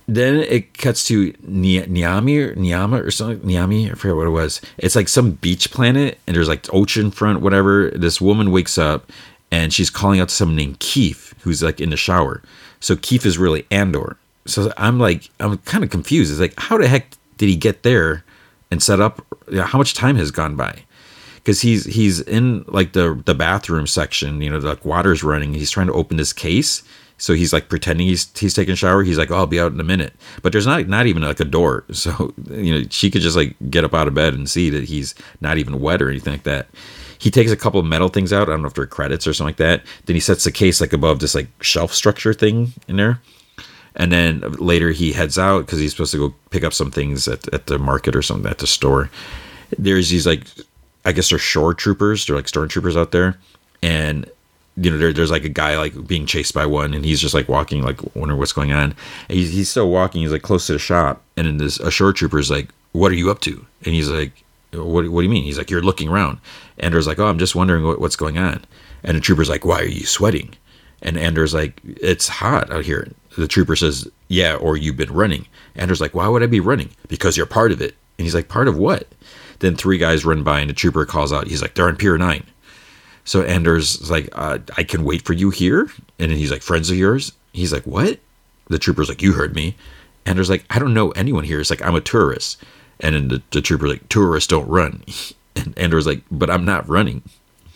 [0.07, 3.47] Then it cuts to Niami or Niama or something.
[3.47, 4.59] Niami, I forget what it was.
[4.79, 7.91] It's like some beach planet, and there's like ocean front, whatever.
[7.91, 9.11] This woman wakes up,
[9.51, 12.41] and she's calling out to someone named Keith, who's like in the shower.
[12.79, 14.17] So Keith is really Andor.
[14.45, 16.31] So I'm like, I'm kind of confused.
[16.31, 18.23] It's like, how the heck did he get there
[18.71, 19.23] and set up?
[19.53, 20.83] How much time has gone by?
[21.49, 24.39] Because he's he's in like the the bathroom section.
[24.39, 25.55] You know, like, water's running.
[25.55, 26.83] He's trying to open this case.
[27.17, 29.01] So he's like pretending he's he's taking a shower.
[29.01, 30.13] He's like, oh, I'll be out in a minute.
[30.43, 31.85] But there's not not even like a door.
[31.93, 34.83] So you know she could just like get up out of bed and see that
[34.83, 36.67] he's not even wet or anything like that.
[37.17, 38.47] He takes a couple of metal things out.
[38.47, 39.83] I don't know if they're credits or something like that.
[40.05, 43.21] Then he sets the case like above this like shelf structure thing in there.
[43.95, 47.27] And then later he heads out because he's supposed to go pick up some things
[47.27, 49.09] at, at the market or something at the store.
[49.77, 50.45] There's these like
[51.09, 52.27] I guess they're shore troopers.
[52.27, 53.39] They're like stormtroopers out there,
[53.81, 54.29] and
[54.77, 57.33] you know there, there's like a guy like being chased by one, and he's just
[57.33, 58.93] like walking, like wondering what's going on.
[59.27, 60.21] And he's, he's still walking.
[60.21, 63.15] He's like close to the shop, and then this a shore trooper's like, "What are
[63.15, 65.09] you up to?" And he's like, "What?
[65.09, 66.38] What do you mean?" He's like, "You're looking around."
[66.77, 68.63] Andor's like, "Oh, I'm just wondering what, what's going on."
[69.03, 70.53] And the trooper's like, "Why are you sweating?"
[71.01, 75.47] And Andor's like, "It's hot out here." The trooper says, "Yeah, or you've been running."
[75.75, 77.95] Andor's like, "Why would I be running?" Because you're part of it.
[78.19, 79.07] And he's like, "Part of what?"
[79.59, 81.47] Then three guys run by and a trooper calls out.
[81.47, 82.43] He's like, they're on Pier 9.
[83.25, 85.89] So Andor's like, uh, I can wait for you here.
[86.17, 87.33] And he's like, friends of yours?
[87.53, 88.19] He's like, what?
[88.69, 89.75] The trooper's like, you heard me.
[90.25, 91.59] Andor's like, I don't know anyone here.
[91.59, 92.61] It's like, I'm a tourist.
[92.99, 95.03] And then the, the trooper's like, tourists don't run.
[95.55, 97.21] And Andor's like, but I'm not running.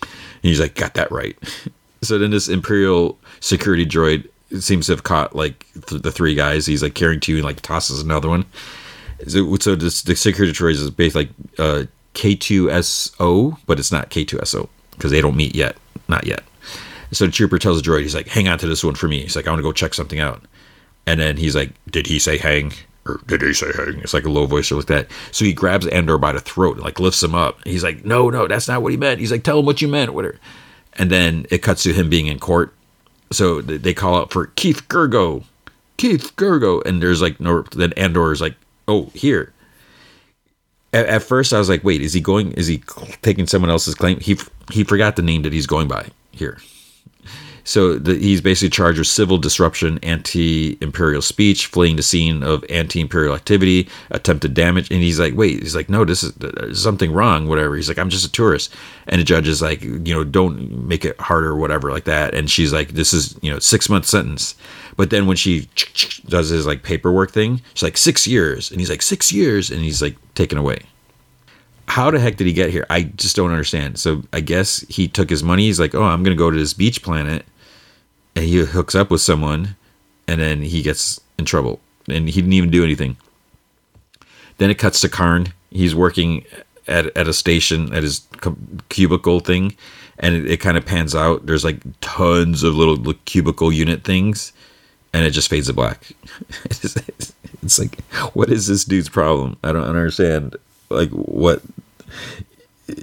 [0.02, 0.10] And
[0.42, 1.36] he's like, got that right.
[2.04, 4.30] So then this Imperial security droid
[4.60, 6.66] seems to have caught like th- the three guys.
[6.66, 8.46] He's like carrying two and like tosses another one.
[9.28, 14.70] So, so this, the security droids is basically like uh, K2SO, but it's not K2SO
[14.92, 15.76] because they don't meet yet.
[16.08, 16.44] Not yet.
[17.12, 19.22] So the trooper tells the droid, he's like, hang on to this one for me.
[19.22, 20.44] He's like, I want to go check something out.
[21.06, 22.74] And then he's like, did he say hang?
[23.06, 24.00] Or did he say hang?
[24.00, 25.08] It's like a low voice or like that.
[25.32, 27.60] So he grabs Andor by the throat and like lifts him up.
[27.66, 29.20] He's like, no, no, that's not what he meant.
[29.20, 30.14] He's like, tell him what you meant.
[30.14, 30.40] Whatever.
[30.94, 32.74] And then it cuts to him being in court.
[33.32, 35.44] So they call out for Keith Gergo.
[35.98, 36.84] Keith Gergo.
[36.86, 38.56] And there's like no, then Andor is like,
[38.88, 39.54] oh, here.
[40.92, 42.52] At, at, first, I was like, wait, is he going?
[42.54, 42.84] Is he
[43.22, 44.20] taking someone else's claim?
[44.20, 44.38] He
[44.72, 46.60] he forgot the name that he's going by here.
[47.66, 53.34] So the, he's basically charged with civil disruption, anti-imperial speech, fleeing the scene of anti-imperial
[53.34, 57.76] activity, attempted damage, and he's like, "Wait," he's like, "No, this is something wrong." Whatever.
[57.76, 58.74] He's like, "I'm just a tourist,"
[59.08, 62.52] and the judge is like, "You know, don't make it harder, whatever, like that." And
[62.52, 64.56] she's like, "This is you know six month sentence,"
[64.96, 65.70] but then when she
[66.28, 69.82] does his like paperwork thing, she's like six years, and he's like six years, and
[69.82, 70.84] he's like taken away.
[71.88, 72.86] How the heck did he get here?
[72.90, 74.00] I just don't understand.
[74.00, 75.64] So I guess he took his money.
[75.66, 77.46] He's like, oh, I'm to go to this beach planet.
[78.36, 79.76] And he hooks up with someone
[80.28, 81.80] and then he gets in trouble.
[82.08, 83.18] And he didn't even do anything.
[84.58, 85.54] Then it cuts to karn.
[85.72, 86.46] He's working
[86.88, 88.26] at, at a station at his
[88.90, 89.76] cubicle thing.
[90.20, 91.46] And it, it kind of pans out.
[91.46, 94.54] There's like tons of little, little cubicle unit things
[95.14, 96.12] and it just fades to black
[96.66, 98.02] it's, like
[98.34, 100.56] what is this dude's problem i don't understand
[100.90, 101.62] like what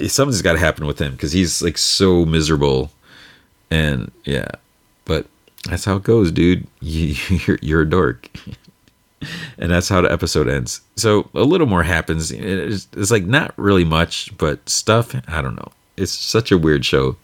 [0.06, 2.90] something's got to happen with him because he's like so miserable
[3.70, 4.48] and yeah
[5.04, 5.26] but
[5.64, 6.66] that's how it goes, dude.
[6.80, 7.14] You,
[7.46, 8.30] you're, you're a dork.
[9.58, 10.80] and that's how the episode ends.
[10.96, 12.30] So a little more happens.
[12.30, 15.14] It's, it's like not really much, but stuff.
[15.28, 15.72] I don't know.
[15.96, 17.16] It's such a weird show.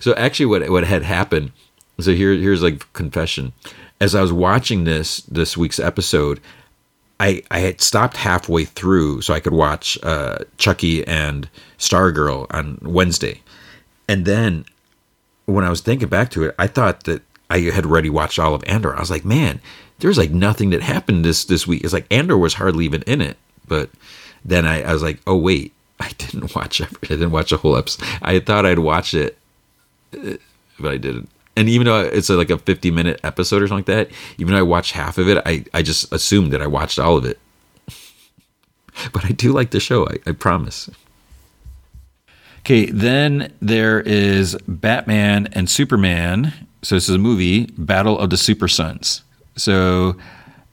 [0.00, 1.52] So actually, what what had happened?
[2.00, 3.52] So here here's like confession.
[4.00, 6.40] As I was watching this this week's episode,
[7.18, 11.48] I I had stopped halfway through so I could watch uh, Chucky and
[11.78, 13.42] Stargirl on Wednesday,
[14.08, 14.64] and then
[15.46, 18.54] when I was thinking back to it, I thought that I had already watched all
[18.54, 18.96] of Andor.
[18.96, 19.60] I was like, man,
[19.98, 21.84] there's like nothing that happened this this week.
[21.84, 23.36] It's like Andor was hardly even in it.
[23.66, 23.90] But
[24.44, 27.56] then I, I was like, oh wait, I didn't watch every, I didn't watch a
[27.58, 28.06] whole episode.
[28.22, 29.36] I thought I'd watch it,
[30.12, 31.28] but I didn't.
[31.56, 34.54] And even though it's a, like a 50 minute episode or something like that, even
[34.54, 37.24] though I watched half of it, I, I just assumed that I watched all of
[37.24, 37.38] it.
[39.12, 40.88] but I do like the show, I, I promise.
[42.60, 46.52] Okay, then there is Batman and Superman.
[46.82, 49.22] So this is a movie, Battle of the Super Sons.
[49.56, 50.16] So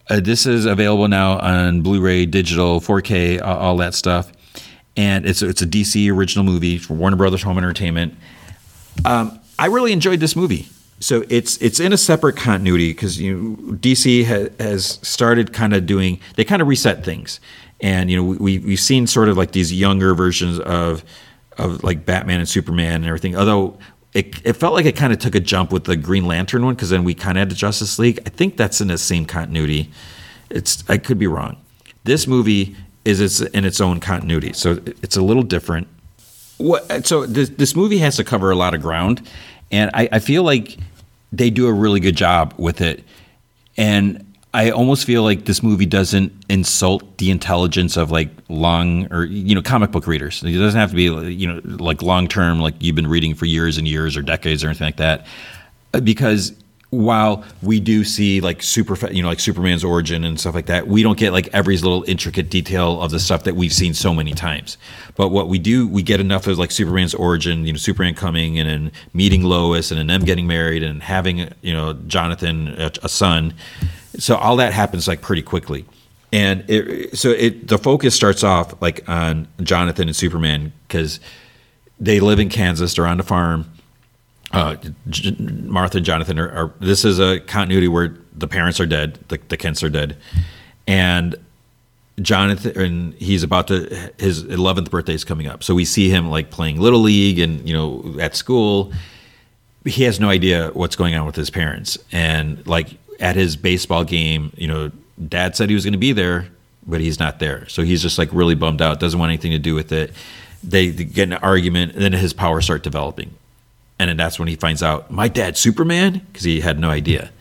[0.10, 4.32] uh, this is available now on Blu-ray, digital, 4K, all, all that stuff.
[4.96, 8.16] And it's it's a DC original movie for Warner Brothers Home Entertainment.
[9.06, 10.68] Um, I really enjoyed this movie.
[11.00, 15.74] So it's it's in a separate continuity because you know, DC ha, has started kind
[15.74, 17.40] of doing they kind of reset things,
[17.80, 21.04] and you know we we've seen sort of like these younger versions of
[21.58, 23.36] of like Batman and Superman and everything.
[23.36, 23.78] Although
[24.14, 26.74] it, it felt like it kind of took a jump with the Green Lantern one
[26.74, 28.20] because then we kind of had the Justice League.
[28.26, 29.92] I think that's in the same continuity.
[30.50, 31.58] It's I could be wrong.
[32.06, 35.88] This movie is it's in its own continuity, so it's a little different.
[36.58, 39.28] What, so this this movie has to cover a lot of ground,
[39.72, 40.78] and I, I feel like
[41.32, 43.04] they do a really good job with it.
[43.78, 49.26] And I almost feel like this movie doesn't insult the intelligence of like long or
[49.26, 50.42] you know comic book readers.
[50.44, 51.04] It doesn't have to be
[51.34, 54.64] you know like long term, like you've been reading for years and years or decades
[54.64, 55.28] or anything like that.
[56.04, 56.54] Because
[56.90, 60.88] while we do see like super you know like superman's origin and stuff like that
[60.88, 64.14] we don't get like every little intricate detail of the stuff that we've seen so
[64.14, 64.78] many times.
[65.16, 68.58] But what we do we get enough of like superman's origin you know superman coming
[68.58, 72.92] and then meeting lois and then them getting married and having you know jonathan a,
[73.04, 73.54] a son.
[74.18, 75.86] So all that happens like pretty quickly.
[76.32, 81.20] And it, so it the focus starts off like on jonathan and superman because
[82.00, 83.66] they live in kansas they're on the farm
[84.52, 84.76] uh,
[85.10, 89.20] J- Martha and Jonathan are, are, This is a continuity where the parents are dead,
[89.28, 90.18] the, the Kents are dead,
[90.88, 91.36] and
[92.22, 95.64] Jonathan and he's about to his 11th birthday is coming up.
[95.64, 98.92] So we see him like playing little league and you know at school.
[99.86, 104.04] He has no idea what's going on with his parents, and like at his baseball
[104.04, 104.92] game, you know,
[105.28, 106.48] Dad said he was going to be there,
[106.86, 107.68] but he's not there.
[107.70, 109.00] So he's just like really bummed out.
[109.00, 110.12] Doesn't want anything to do with it.
[110.64, 113.36] They, they get an argument, and then his powers start developing
[114.00, 117.32] and then that's when he finds out my dad's Superman because he had no idea.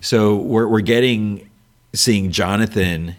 [0.00, 1.48] So we're we're getting
[1.94, 3.16] seeing Jonathan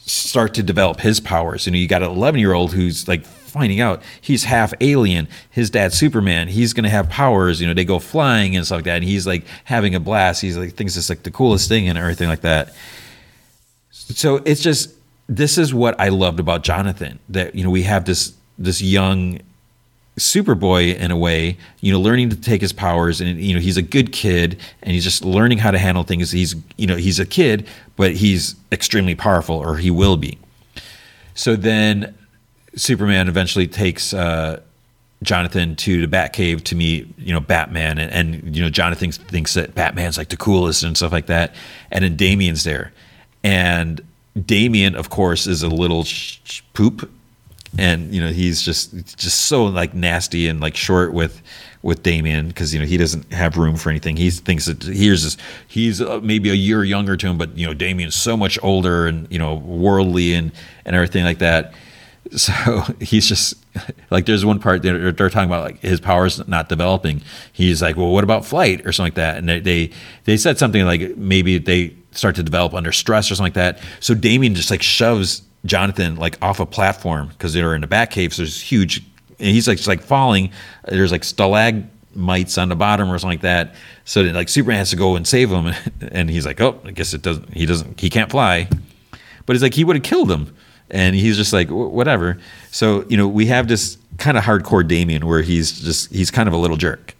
[0.00, 1.66] start to develop his powers.
[1.66, 5.28] You know, you got an 11 year old who's like finding out he's half alien.
[5.50, 6.48] His dad's Superman.
[6.48, 7.60] He's gonna have powers.
[7.60, 8.96] You know, they go flying and stuff like that.
[8.96, 10.42] And he's like having a blast.
[10.42, 12.74] He's like thinks it's like the coolest thing and everything like that.
[13.90, 14.94] So it's just
[15.28, 17.18] this is what I loved about Jonathan.
[17.30, 19.40] That you know we have this this young
[20.20, 23.78] Superboy in a way, you know, learning to take his powers and you know, he's
[23.78, 26.30] a good kid and he's just learning how to handle things.
[26.30, 27.66] He's you know, he's a kid,
[27.96, 30.38] but he's extremely powerful or he will be.
[31.34, 32.14] So then
[32.76, 34.60] Superman eventually takes uh,
[35.22, 39.54] Jonathan to the Batcave to meet, you know, Batman and, and you know, Jonathan thinks
[39.54, 41.54] that Batman's like the coolest and stuff like that.
[41.90, 42.92] And then Damian's there.
[43.42, 44.02] And
[44.44, 47.10] Damian, of course, is a little sh- poop
[47.78, 51.42] and you know he's just just so like nasty and like short with
[51.82, 54.16] with Damian because you know he doesn't have room for anything.
[54.16, 57.66] He thinks that he's just, he's uh, maybe a year younger to him, but you
[57.66, 60.52] know Damian's so much older and you know worldly and
[60.84, 61.74] and everything like that.
[62.36, 62.52] So
[63.00, 63.54] he's just
[64.10, 67.22] like there's one part they're, they're talking about like his powers not developing.
[67.52, 69.38] He's like, well, what about flight or something like that?
[69.38, 69.90] And they they,
[70.24, 73.82] they said something like maybe they start to develop under stress or something like that.
[73.98, 78.32] So Damian just like shoves Jonathan like off a platform because they're in the Batcave.
[78.32, 78.98] So there's huge,
[79.38, 80.50] and he's like just like falling.
[80.86, 83.74] There's like stalagmites on the bottom or something like that.
[84.04, 85.72] So then like Superman has to go and save him,
[86.12, 87.52] and he's like, oh, I guess it doesn't.
[87.52, 88.00] He doesn't.
[88.00, 88.68] He can't fly,
[89.46, 90.54] but he's like he would have killed him,
[90.90, 92.38] and he's just like whatever.
[92.70, 96.48] So you know we have this kind of hardcore Damian where he's just he's kind
[96.48, 97.14] of a little jerk,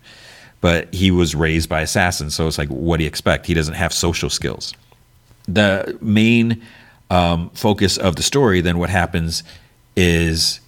[0.62, 3.46] but he was raised by assassins, so it's like what do you expect?
[3.46, 4.72] He doesn't have social skills.
[5.46, 6.62] The main
[7.10, 9.42] um, focus of the story, then what happens
[9.97, 10.60] is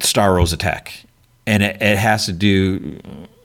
[0.00, 1.04] Starro's attack.
[1.46, 3.00] And it, it, has to do,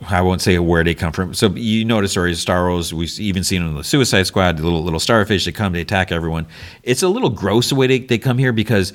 [0.08, 1.34] I won't say where they come from.
[1.34, 2.94] So you know the story of Starros.
[2.94, 5.46] We've even seen in the Suicide Squad, the little little starfish.
[5.46, 6.46] They come, they attack everyone.
[6.84, 8.94] It's a little gross the way they, they come here because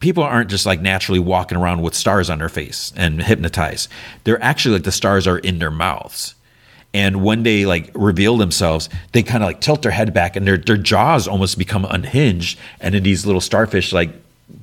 [0.00, 3.88] people aren't just like naturally walking around with stars on their face and hypnotized.
[4.24, 6.34] They're actually like the stars are in their mouths
[6.94, 10.46] and when they like reveal themselves, they kind of like tilt their head back and
[10.46, 14.10] their their jaws almost become unhinged, and then these little starfish like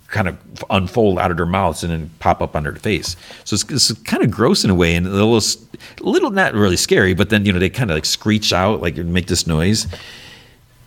[0.08, 0.38] kind of
[0.70, 3.16] unfold out of their mouths and then pop up on their face.
[3.44, 5.42] So it's, it's kind of gross in a way and a little,
[6.00, 8.98] little not really scary, but then you know they kind of like screech out like
[8.98, 9.88] make this noise.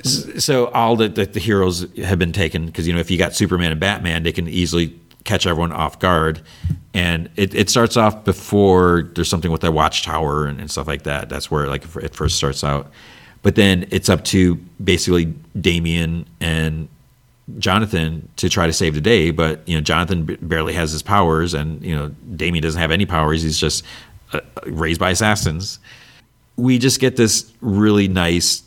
[0.05, 3.35] So all the, the, the heroes have been taken because you know if you got
[3.35, 4.89] Superman and Batman, they can easily
[5.25, 6.41] catch everyone off guard.
[6.95, 11.05] And it, it starts off before there's something with the watchtower and, and stuff like
[11.05, 11.29] that.
[11.29, 12.91] That's where like it first starts out.
[13.43, 16.89] But then it's up to basically Damian and
[17.59, 21.03] Jonathan to try to save the day, but you know Jonathan b- barely has his
[21.03, 23.43] powers, and you know Damian doesn't have any powers.
[23.43, 23.85] He's just
[24.33, 25.79] uh, raised by assassins.
[26.57, 28.63] We just get this really nice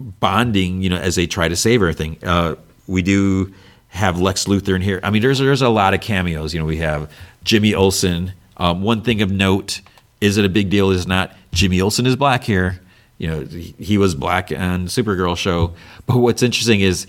[0.00, 2.18] bonding, you know, as they try to save everything.
[2.22, 3.52] Uh, we do
[3.96, 5.00] have Lex Luthor in here.
[5.02, 6.54] I mean, there's there's a lot of cameos.
[6.54, 7.10] You know, we have
[7.42, 8.32] Jimmy Olsen.
[8.58, 9.80] Um, one thing of note:
[10.20, 10.90] is it a big deal?
[10.90, 12.80] Is not Jimmy Olsen is black here.
[13.18, 15.72] You know, he, was black on Supergirl show.
[16.04, 17.06] But what's interesting is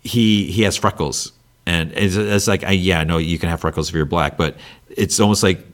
[0.00, 1.32] he he has freckles,
[1.66, 4.56] and it's, it's like I, yeah, no, you can have freckles if you're black, but
[4.88, 5.66] it's almost like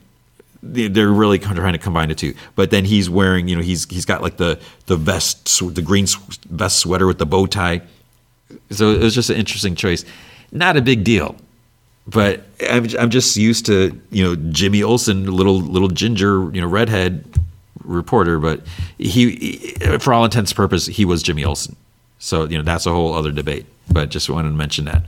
[0.61, 2.33] they're really trying to combine the two.
[2.55, 6.07] But then he's wearing, you know, he's he's got like the the vest, the green
[6.49, 7.81] vest sweater with the bow tie.
[8.69, 10.05] So it was just an interesting choice.
[10.51, 11.35] Not a big deal,
[12.07, 16.67] but I'm I'm just used to you know Jimmy Olsen, little little ginger, you know,
[16.67, 17.25] redhead
[17.83, 18.39] reporter.
[18.39, 18.61] But
[18.97, 21.75] he, for all intents and purposes, he was Jimmy Olsen.
[22.19, 25.05] So you know that's a whole other debate but just wanted to mention that.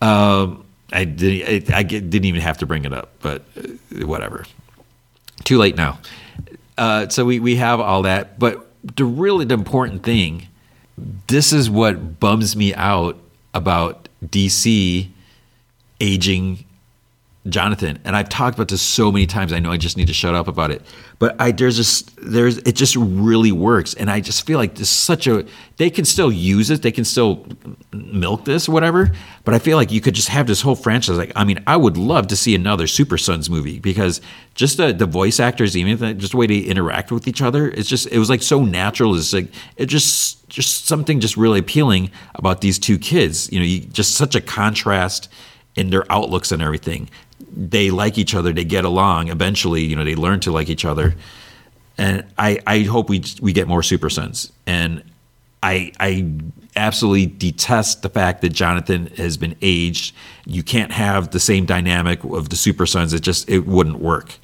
[0.00, 1.72] Um, I didn't.
[1.72, 4.44] I, didn't even have to bring it up, but uh, whatever.
[5.44, 6.00] Too late now.
[6.76, 8.66] Uh, so we we have all that, but
[8.96, 10.48] the really the important thing.
[10.96, 13.16] This is what bums me out
[13.54, 15.08] about DC
[16.00, 16.64] aging
[17.48, 19.50] Jonathan, and I've talked about this so many times.
[19.54, 20.82] I know I just need to shut up about it,
[21.18, 24.90] but I there's just there's it just really works, and I just feel like this
[24.90, 25.46] such a
[25.78, 27.46] they can still use it, they can still
[27.92, 29.10] milk this, whatever.
[29.44, 31.16] But I feel like you could just have this whole franchise.
[31.16, 34.20] Like, I mean, I would love to see another Super Sons movie because
[34.54, 37.88] just the the voice actors, even just the way they interact with each other, it's
[37.88, 39.16] just it was like so natural.
[39.16, 43.50] It's like it just just something just really appealing about these two kids.
[43.50, 45.32] You know, you, just such a contrast
[45.74, 47.08] in their outlooks and everything
[47.52, 49.28] they like each other, they get along.
[49.28, 51.14] Eventually, you know, they learn to like each other.
[51.98, 54.52] And I, I hope we we get more Super Sons.
[54.66, 55.02] And
[55.62, 56.32] I I
[56.76, 60.14] absolutely detest the fact that Jonathan has been aged.
[60.46, 63.12] You can't have the same dynamic of the Super Sons.
[63.12, 64.38] It just it wouldn't work.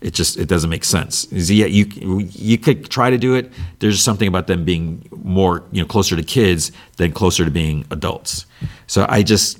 [0.00, 1.30] It just it doesn't make sense.
[1.32, 1.86] Yeah, you
[2.30, 3.52] you could try to do it.
[3.78, 7.84] There's something about them being more you know closer to kids than closer to being
[7.90, 8.46] adults.
[8.86, 9.58] So I just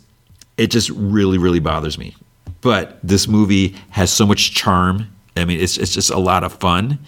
[0.56, 2.14] it just really really bothers me
[2.60, 5.08] but this movie has so much charm.
[5.36, 6.98] I mean, it's it's just a lot of fun.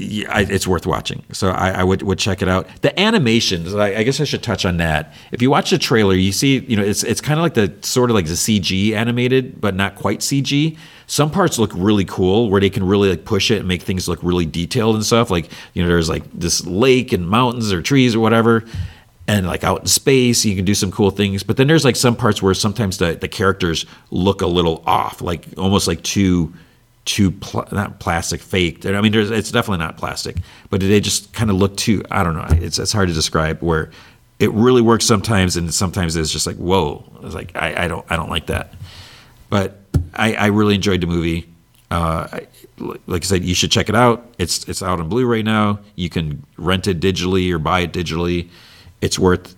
[0.00, 1.24] Yeah, I, it's worth watching.
[1.32, 2.66] So I, I, would, would check it out.
[2.80, 5.12] The animations, I, I, guess I should touch on that.
[5.30, 7.74] If you watch the trailer, you see, you know, it's it's kind of like the
[7.86, 10.76] sort of like the CG animated, but not quite CG.
[11.06, 14.08] Some parts look really cool, where they can really like push it and make things
[14.08, 15.30] look really detailed and stuff.
[15.30, 18.64] Like you know, there's like this lake and mountains or trees or whatever,
[19.30, 21.94] and like out in space you can do some cool things but then there's like
[21.94, 26.52] some parts where sometimes the, the characters look a little off like almost like too
[27.04, 30.36] too pl- not plastic fake i mean it's definitely not plastic
[30.68, 33.60] but they just kind of look too i don't know it's, it's hard to describe
[33.62, 33.90] where
[34.40, 38.04] it really works sometimes and sometimes it's just like whoa it's like I, I don't
[38.10, 38.74] i don't like that
[39.48, 39.78] but
[40.12, 41.46] i i really enjoyed the movie
[41.92, 42.46] uh, I,
[43.08, 44.32] like I said, you should check it out.
[44.38, 45.80] It's it's out on Blu-ray now.
[45.96, 48.48] You can rent it digitally or buy it digitally
[49.00, 49.56] it's worth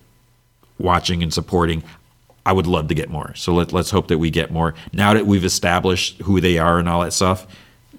[0.79, 1.83] watching and supporting.
[2.45, 3.35] I would love to get more.
[3.37, 4.75] So let, let's hope that we get more.
[4.93, 7.47] Now that we've established who they are and all that stuff,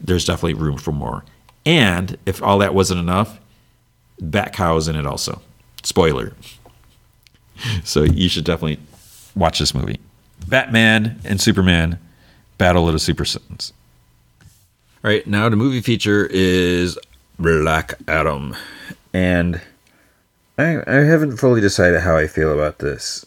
[0.01, 1.23] there's definitely room for more.
[1.65, 3.39] And if all that wasn't enough,
[4.19, 5.41] Bat Cow is in it also.
[5.83, 6.33] Spoiler.
[7.85, 8.79] So you should definitely
[9.35, 9.99] watch this movie.
[10.47, 11.97] Batman and Superman
[12.57, 13.71] Battle of the Super Sons.
[14.41, 14.47] All
[15.09, 16.97] right, now the movie feature is
[17.39, 18.55] Black Adam.
[19.13, 19.61] And
[20.57, 23.25] I, I haven't fully decided how I feel about this.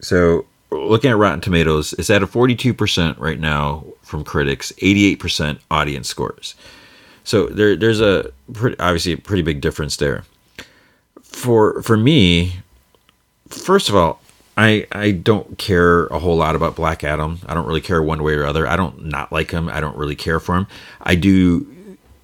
[0.00, 6.08] So, looking at Rotten Tomatoes, it's at a 42% right now from critics, 88% audience
[6.08, 6.54] scores.
[7.24, 10.24] So there, there's a pretty, obviously a pretty big difference there.
[11.22, 12.60] For for me,
[13.48, 14.20] first of all,
[14.56, 17.40] I I don't care a whole lot about Black Adam.
[17.46, 18.68] I don't really care one way or other.
[18.68, 19.68] I don't not like him.
[19.68, 20.66] I don't really care for him.
[21.00, 21.66] I do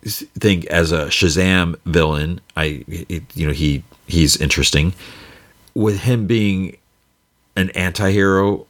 [0.05, 3.83] think as a Shazam villain, I it, you know he
[4.13, 4.95] he's interesting.
[5.75, 6.77] With him being
[7.57, 8.67] an anti-hero,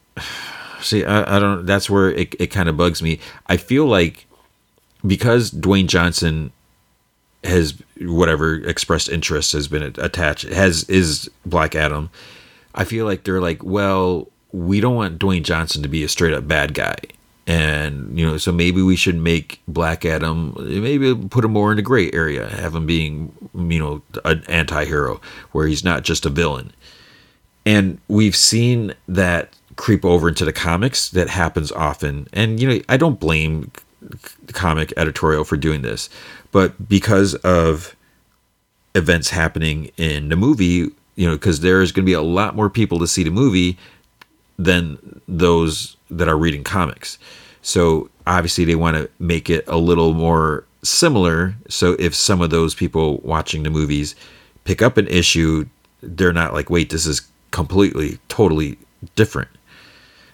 [0.81, 1.67] see, I, I don't.
[1.67, 3.19] That's where it, it kind of bugs me.
[3.47, 4.27] I feel like
[5.07, 6.53] because Dwayne Johnson
[7.45, 12.11] has whatever expressed interest has been attached has is Black Adam.
[12.75, 16.35] I feel like they're like, well, we don't want Dwayne Johnson to be a straight
[16.35, 16.97] up bad guy.
[17.51, 21.77] And, you know, so maybe we should make Black Adam, maybe put him more in
[21.79, 25.21] the gray area, have him being, you know, an anti hero
[25.51, 26.73] where he's not just a villain.
[27.67, 31.09] And we've seen that creep over into the comics.
[31.09, 32.29] That happens often.
[32.33, 33.73] And, you know, I don't blame
[34.53, 36.09] comic editorial for doing this,
[36.53, 37.97] but because of
[38.95, 42.71] events happening in the movie, you know, because there's going to be a lot more
[42.71, 43.77] people to see the movie
[44.57, 47.19] than those that are reading comics.
[47.63, 51.55] So obviously they want to make it a little more similar.
[51.69, 54.15] So if some of those people watching the movies
[54.65, 55.67] pick up an issue,
[56.03, 58.79] they're not like, wait, this is completely, totally
[59.17, 59.49] different.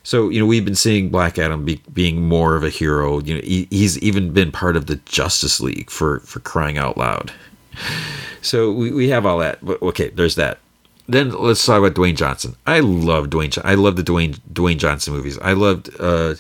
[0.07, 3.19] So you know we've been seeing Black Adam be, being more of a hero.
[3.21, 6.97] You know he, he's even been part of the Justice League for for crying out
[6.97, 7.33] loud.
[8.41, 9.59] So we, we have all that.
[9.83, 10.61] Okay, there's that.
[11.09, 12.55] Then let's talk about Dwayne Johnson.
[12.69, 13.61] I love Dwayne.
[13.65, 15.39] I love the Dwayne Dwayne Johnson movies.
[15.39, 16.37] I loved uh,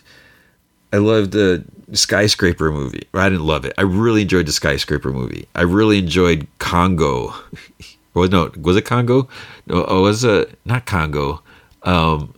[0.97, 3.07] I loved the skyscraper movie.
[3.13, 3.75] I didn't love it.
[3.77, 5.47] I really enjoyed the skyscraper movie.
[5.55, 7.35] I really enjoyed Congo.
[8.15, 9.29] was no was it Congo?
[9.67, 11.43] No, oh, it was uh, not Congo.
[11.83, 12.33] Um,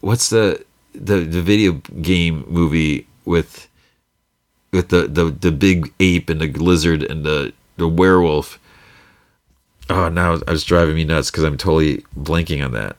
[0.00, 3.68] what's the the the video game movie with
[4.72, 8.58] with the the the big ape and the lizard and the the werewolf?
[9.88, 12.96] Oh, now it's driving me nuts because I'm totally blanking on that.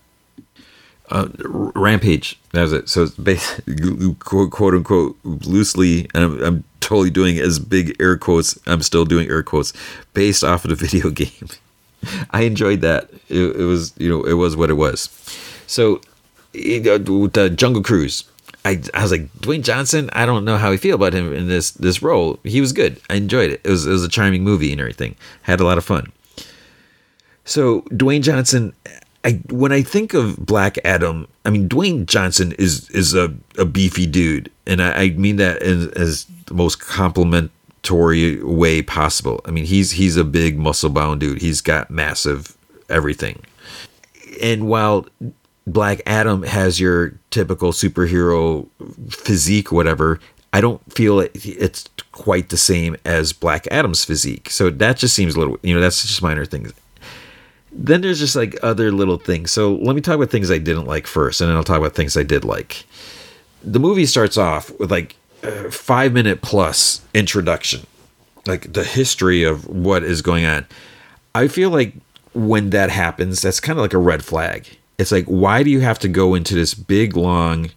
[1.13, 1.27] Uh,
[1.75, 2.39] Rampage.
[2.53, 2.89] That was it.
[2.89, 8.17] So it's basically, quote, quote unquote, loosely, and I'm, I'm, totally doing as big air
[8.17, 8.59] quotes.
[8.67, 9.71] I'm still doing air quotes
[10.13, 11.47] based off of the video game.
[12.31, 13.09] I enjoyed that.
[13.29, 15.07] It, it was, you know, it was what it was.
[15.65, 16.01] So
[16.51, 18.25] the Jungle Cruise.
[18.65, 20.09] I, I was like Dwayne Johnson.
[20.13, 22.39] I don't know how I feel about him in this this role.
[22.43, 22.99] He was good.
[23.09, 23.61] I enjoyed it.
[23.63, 25.15] It was it was a charming movie and everything.
[25.43, 26.11] Had a lot of fun.
[27.45, 28.73] So Dwayne Johnson,
[29.23, 33.65] I when I think of Black Adam, I mean Dwayne Johnson is is a, a
[33.65, 39.41] beefy dude, and I, I mean that as, as the most complimentary way possible.
[39.45, 41.41] I mean he's he's a big muscle bound dude.
[41.41, 42.57] He's got massive
[42.89, 43.41] everything,
[44.41, 45.05] and while
[45.65, 48.67] Black Adam has your typical superhero
[49.09, 50.19] physique, whatever.
[50.55, 54.51] I don't feel it's quite the same as Black Adam's physique.
[54.51, 56.71] So that just seems a little, you know, that's just minor things.
[57.75, 59.51] Then there's just like other little things.
[59.51, 61.95] So let me talk about things I didn't like first, and then I'll talk about
[61.95, 62.85] things I did like.
[63.63, 67.85] The movie starts off with like a five minute plus introduction,
[68.45, 70.65] like the history of what is going on.
[71.33, 71.93] I feel like
[72.33, 75.81] when that happens, that's kind of like a red flag it's like why do you
[75.81, 77.71] have to go into this big long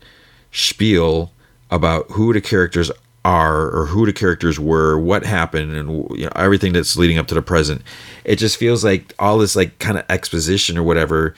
[0.52, 1.32] spiel
[1.70, 2.90] about who the characters
[3.24, 7.26] are or who the characters were, what happened, and you know, everything that's leading up
[7.26, 7.82] to the present.
[8.26, 11.34] It just feels like all this like kind of exposition or whatever,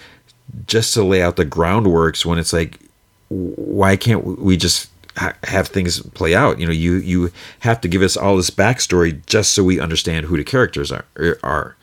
[0.67, 2.25] just to lay out the groundworks.
[2.25, 2.81] When it's like,
[3.29, 6.59] why can't we just ha- have things play out?
[6.59, 10.27] You know, you you have to give us all this backstory just so we understand
[10.27, 11.77] who the characters are er, are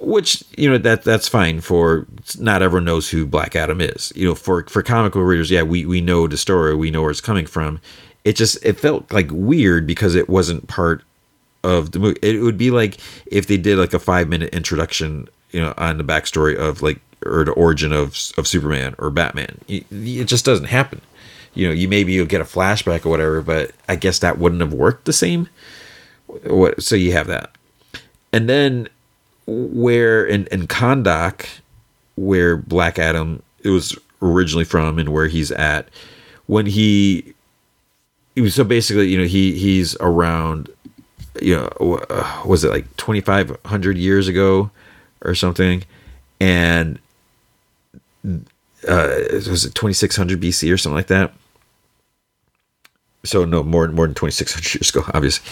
[0.00, 2.06] which you know that that's fine for
[2.38, 4.12] not everyone knows who Black Adam is.
[4.16, 7.12] You know, for for comical readers, yeah, we we know the story, we know where
[7.12, 7.80] it's coming from.
[8.24, 11.04] It just it felt like weird because it wasn't part
[11.62, 12.18] of the movie.
[12.22, 15.98] It would be like if they did like a five minute introduction, you know, on
[15.98, 19.58] the backstory of like or the origin of of Superman or Batman.
[19.68, 21.00] It, just doesn't happen.
[21.54, 24.60] You know, you maybe you'll get a flashback or whatever, but I guess that wouldn't
[24.60, 25.48] have worked the same.
[26.44, 26.82] What?
[26.82, 27.50] So you have that,
[28.32, 28.88] and then
[29.46, 31.46] where in, in Kahndaq,
[32.14, 35.88] where Black Adam it was originally from and where he's at,
[36.46, 37.34] when he,
[38.48, 40.70] so basically, you know, he he's around,
[41.40, 44.70] you know, uh, was it like twenty five hundred years ago,
[45.22, 45.84] or something,
[46.40, 46.98] and
[48.24, 49.08] uh,
[49.48, 51.32] was it twenty six hundred BC or something like that.
[53.24, 55.44] So no more more than twenty six hundred years ago, obviously.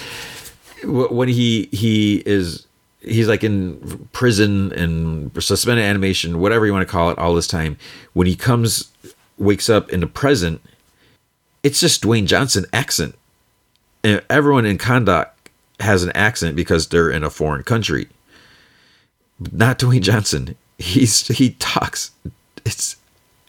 [0.85, 2.67] When he he is
[3.01, 7.47] he's like in prison and suspended animation, whatever you want to call it, all this
[7.47, 7.77] time.
[8.13, 8.91] When he comes,
[9.39, 10.61] wakes up in the present,
[11.63, 13.15] it's just Dwayne Johnson accent.
[14.05, 15.31] And everyone in Kahndaq
[15.81, 18.09] has an accent because they're in a foreign country.
[19.53, 20.57] Not Dwayne Johnson.
[20.79, 22.11] He's he talks.
[22.65, 22.97] It's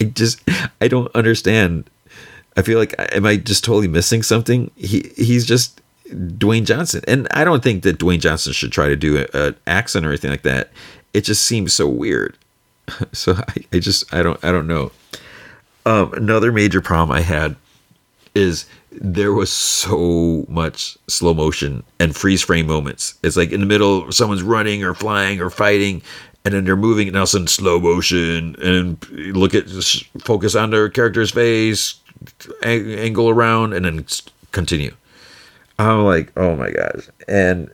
[0.01, 0.41] I just
[0.82, 1.90] I don't understand.
[2.56, 4.72] I feel like am I just totally missing something?
[4.75, 7.01] He he's just Dwayne Johnson.
[7.08, 10.32] And I don't think that Dwayne Johnson should try to do an accent or anything
[10.32, 10.72] like that.
[11.14, 12.38] It just seems so weird.
[13.14, 14.91] So I, I just I don't I don't know.
[15.85, 17.56] Um, another major problem I had
[18.33, 23.16] is there was so much slow motion and freeze frame moments.
[23.24, 26.01] It's like in the middle, someone's running or flying or fighting,
[26.45, 29.69] and then they're moving and a sudden slow motion and look at
[30.19, 31.95] focus on their character's face
[32.64, 34.06] angle around and then
[34.51, 34.95] continue.
[35.77, 37.09] I'm like oh my gosh.
[37.27, 37.72] And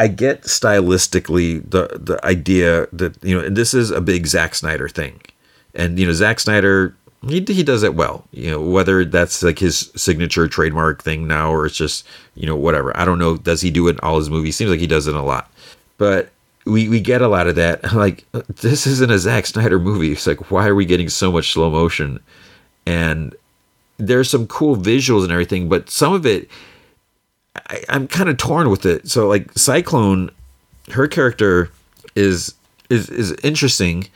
[0.00, 4.54] i get stylistically the the idea that you know and this is a big Zack
[4.54, 5.20] Snyder thing.
[5.74, 6.94] And you know Zack Snyder
[7.26, 8.24] he, he does it well.
[8.30, 12.56] You know whether that's like his signature trademark thing now or it's just you know
[12.56, 12.96] whatever.
[12.96, 14.56] I don't know does he do it in all his movies?
[14.56, 15.50] Seems like he does it a lot.
[15.96, 16.30] But
[16.64, 17.92] we, we get a lot of that.
[17.92, 20.12] Like this isn't a Zack Snyder movie.
[20.12, 22.20] It's like why are we getting so much slow motion?
[22.86, 23.34] And
[23.98, 26.48] there's some cool visuals and everything but some of it
[27.56, 29.08] I, i'm kind of torn with it.
[29.08, 30.30] So like cyclone
[30.92, 31.70] her character
[32.14, 32.54] is
[32.90, 34.08] is is interesting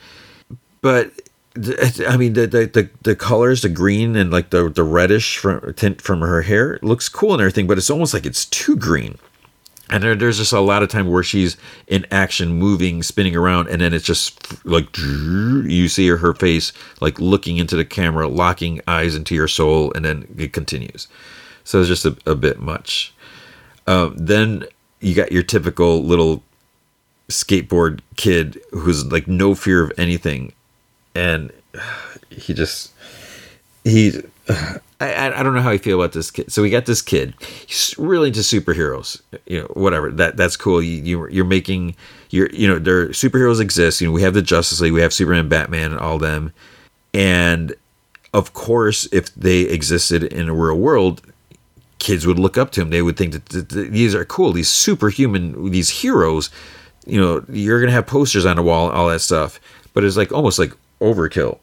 [0.81, 1.11] but
[1.55, 5.73] I mean the, the the the colors, the green and like the the reddish from,
[5.75, 9.19] tint from her hair looks cool and everything, but it's almost like it's too green.
[9.89, 11.55] And there, there's just a lot of time where she's
[11.87, 16.73] in action, moving, spinning around, and then it's just like you see her, her face
[17.01, 21.07] like looking into the camera, locking eyes into your soul, and then it continues.
[21.65, 23.13] So it's just a, a bit much.
[23.85, 24.65] Um, then
[25.01, 26.41] you got your typical little
[27.29, 30.53] skateboard kid who's like no fear of anything
[31.15, 31.51] and
[32.29, 32.91] he just
[33.83, 34.21] he
[35.03, 36.51] I, I don't know how I feel about this kid.
[36.51, 37.33] So we got this kid.
[37.65, 39.21] He's really into superheroes.
[39.45, 40.11] You know, whatever.
[40.11, 40.81] That that's cool.
[40.81, 41.95] You, you you're making
[42.29, 44.01] you're you know, there superheroes exist.
[44.01, 46.53] You know, we have the Justice League, we have Superman, Batman, and all them.
[47.13, 47.75] And
[48.33, 51.21] of course, if they existed in a real world,
[51.99, 52.89] kids would look up to him.
[52.89, 54.51] They would think that these are cool.
[54.51, 56.49] These superhuman, these heroes.
[57.05, 59.59] You know, you're gonna have posters on the wall, all that stuff.
[59.93, 61.59] But it's like almost like overkill.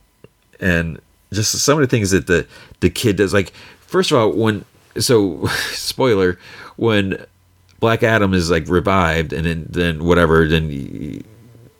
[0.60, 1.00] And
[1.32, 2.46] just some of the things that the
[2.80, 4.64] the kid does like first of all when
[4.98, 6.38] so spoiler
[6.76, 7.24] when
[7.78, 10.68] black adam is like revived and then then whatever then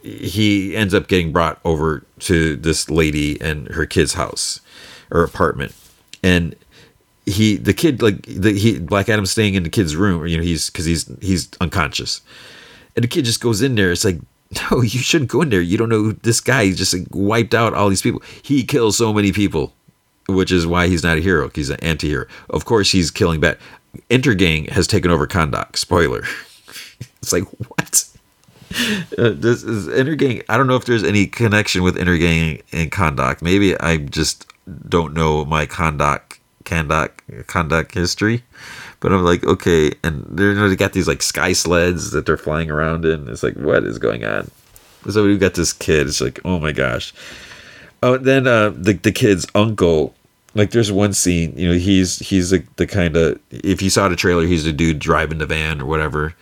[0.03, 4.61] he, ends up getting brought over to this lady and her kid's house
[5.11, 5.75] or apartment.
[6.23, 6.57] And
[7.27, 10.43] he the kid like the he black adam's staying in the kid's room you know
[10.43, 12.23] he's because he's he's unconscious.
[12.97, 14.21] And the kid just goes in there it's like
[14.71, 15.61] no, you shouldn't go in there.
[15.61, 16.65] You don't know this guy.
[16.65, 18.23] He just like, wiped out all these people.
[18.43, 19.73] He kills so many people,
[20.29, 21.51] which is why he's not a hero.
[21.55, 22.27] He's an anti-hero.
[22.49, 23.59] Of course, he's killing bad.
[24.09, 25.77] Intergang has taken over Kahndaq.
[25.77, 26.25] Spoiler.
[27.23, 28.05] it's like what?
[29.19, 30.43] Uh, this is Intergang.
[30.49, 33.43] I don't know if there's any connection with Intergang and Kahndaq.
[33.43, 34.47] Maybe I just
[34.89, 37.11] don't know my Kahndaq, Kahndaq,
[37.47, 38.45] Kahndaq history.
[39.01, 42.71] But I'm like, okay, and they're they got these like sky sleds that they're flying
[42.71, 43.29] around in.
[43.29, 44.51] It's like, what is going on?
[45.11, 46.07] So we've got this kid.
[46.07, 47.15] It's like, oh my gosh.
[48.03, 50.15] Oh, then uh, the the kid's uncle.
[50.55, 51.55] Like, there's one scene.
[51.57, 54.73] You know, he's he's the, the kind of if you saw the trailer, he's the
[54.73, 56.35] dude driving the van or whatever.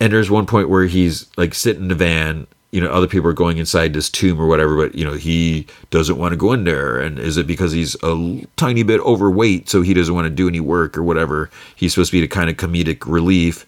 [0.00, 2.46] And there's one point where he's like sitting in the van
[2.76, 5.66] you know other people are going inside this tomb or whatever but you know he
[5.90, 6.98] doesn't want to go in there.
[6.98, 10.46] And is it because he's a tiny bit overweight so he doesn't want to do
[10.46, 11.50] any work or whatever?
[11.74, 13.66] He's supposed to be the kind of comedic relief.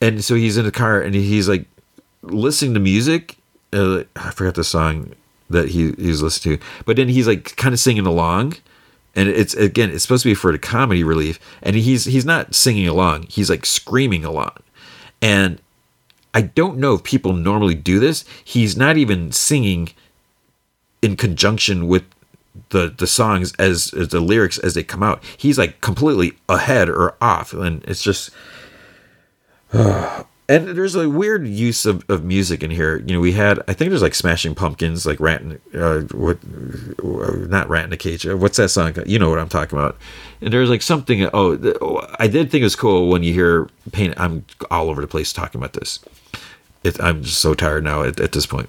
[0.00, 1.66] And so he's in the car and he's like
[2.22, 3.36] listening to music.
[3.74, 5.12] Uh, i forgot the song
[5.50, 6.64] that he he's listening to.
[6.86, 8.54] But then he's like kind of singing along.
[9.14, 11.38] And it's again it's supposed to be for the comedy relief.
[11.62, 13.26] And he's he's not singing along.
[13.28, 14.56] He's like screaming along.
[15.20, 15.60] And
[16.34, 18.24] I don't know if people normally do this.
[18.44, 19.90] He's not even singing
[21.00, 22.04] in conjunction with
[22.70, 25.22] the the songs as, as the lyrics as they come out.
[25.36, 28.30] He's like completely ahead or off, and it's just.
[29.72, 32.98] Uh, and there's a weird use of, of music in here.
[32.98, 36.38] You know, we had I think there's like Smashing Pumpkins, like Rat, uh, what,
[37.48, 38.26] not Rat in a Cage.
[38.26, 38.94] Uh, what's that song?
[39.06, 39.96] You know what I'm talking about.
[40.40, 41.28] And there's like something.
[41.32, 44.14] Oh, I did think it was cool when you hear Pain.
[44.16, 46.00] I'm all over the place talking about this
[46.84, 48.68] it, I'm just so tired now at, at this point.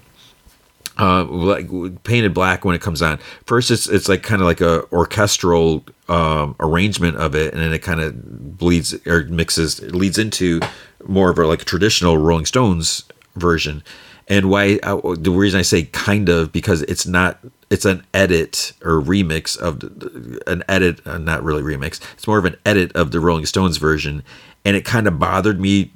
[0.98, 1.68] Uh, like
[2.04, 3.18] Paint It Black when it comes on.
[3.44, 7.72] First, it's it's like kind of like a orchestral um, arrangement of it, and then
[7.72, 10.60] it kind of bleeds or mixes, it leads into
[11.06, 13.04] more of a like traditional Rolling Stones
[13.34, 13.82] version.
[14.28, 17.38] And why uh, the reason I say kind of because it's not
[17.68, 22.00] it's an edit or remix of the, an edit, uh, not really remix.
[22.14, 24.22] It's more of an edit of the Rolling Stones version,
[24.64, 25.92] and it kind of bothered me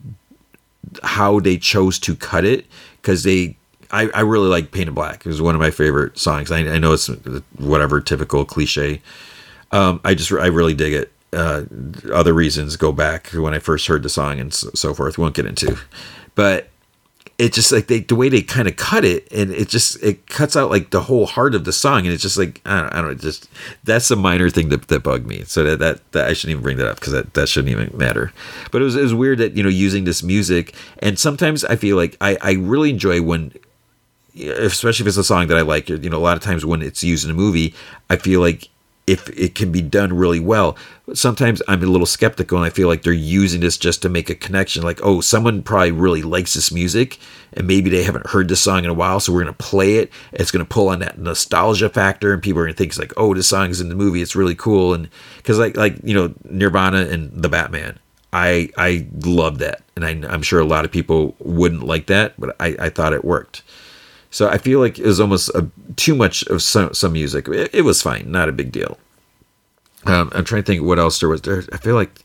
[1.02, 2.66] how they chose to cut it
[3.00, 3.56] because they
[3.92, 5.26] I, I really like Paint It Black.
[5.26, 6.50] It was one of my favorite songs.
[6.50, 7.08] I, I know it's
[7.58, 9.02] whatever typical cliche.
[9.72, 11.12] Um, I just I really dig it.
[11.32, 11.62] Uh,
[12.12, 15.18] other reasons go back when I first heard the song and so, so forth.
[15.18, 15.76] Won't get into,
[16.34, 16.68] but
[17.40, 20.26] it just like they the way they kind of cut it and it just it
[20.26, 22.92] cuts out like the whole heart of the song and it's just like I don't,
[22.92, 23.48] I don't know just
[23.82, 26.62] that's a minor thing that, that bugged me so that, that, that I shouldn't even
[26.62, 28.30] bring that up because that, that shouldn't even matter
[28.70, 31.76] but it was, it was weird that you know using this music and sometimes I
[31.76, 33.54] feel like I, I really enjoy when
[34.36, 35.88] especially if it's a song that I like.
[35.88, 37.74] You know, a lot of times when it's used in a movie,
[38.08, 38.68] I feel like
[39.10, 40.76] if it can be done really well.
[41.12, 44.30] Sometimes I'm a little skeptical and I feel like they're using this just to make
[44.30, 44.84] a connection.
[44.84, 47.18] Like, oh, someone probably really likes this music
[47.52, 49.96] and maybe they haven't heard this song in a while, so we're going to play
[49.96, 50.12] it.
[50.32, 53.00] It's going to pull on that nostalgia factor and people are going to think it's
[53.00, 54.22] like, oh, this song's in the movie.
[54.22, 54.94] It's really cool.
[54.94, 55.08] And
[55.38, 57.98] because like, like, you know, Nirvana and the Batman,
[58.32, 59.82] I, I love that.
[59.96, 63.12] And I, I'm sure a lot of people wouldn't like that, but I, I thought
[63.12, 63.64] it worked.
[64.30, 67.48] So I feel like it was almost a, too much of some, some music.
[67.48, 68.96] It, it, was fine, not a big deal.
[70.06, 71.64] Um, I'm trying to think what else there was there.
[71.72, 72.22] I feel like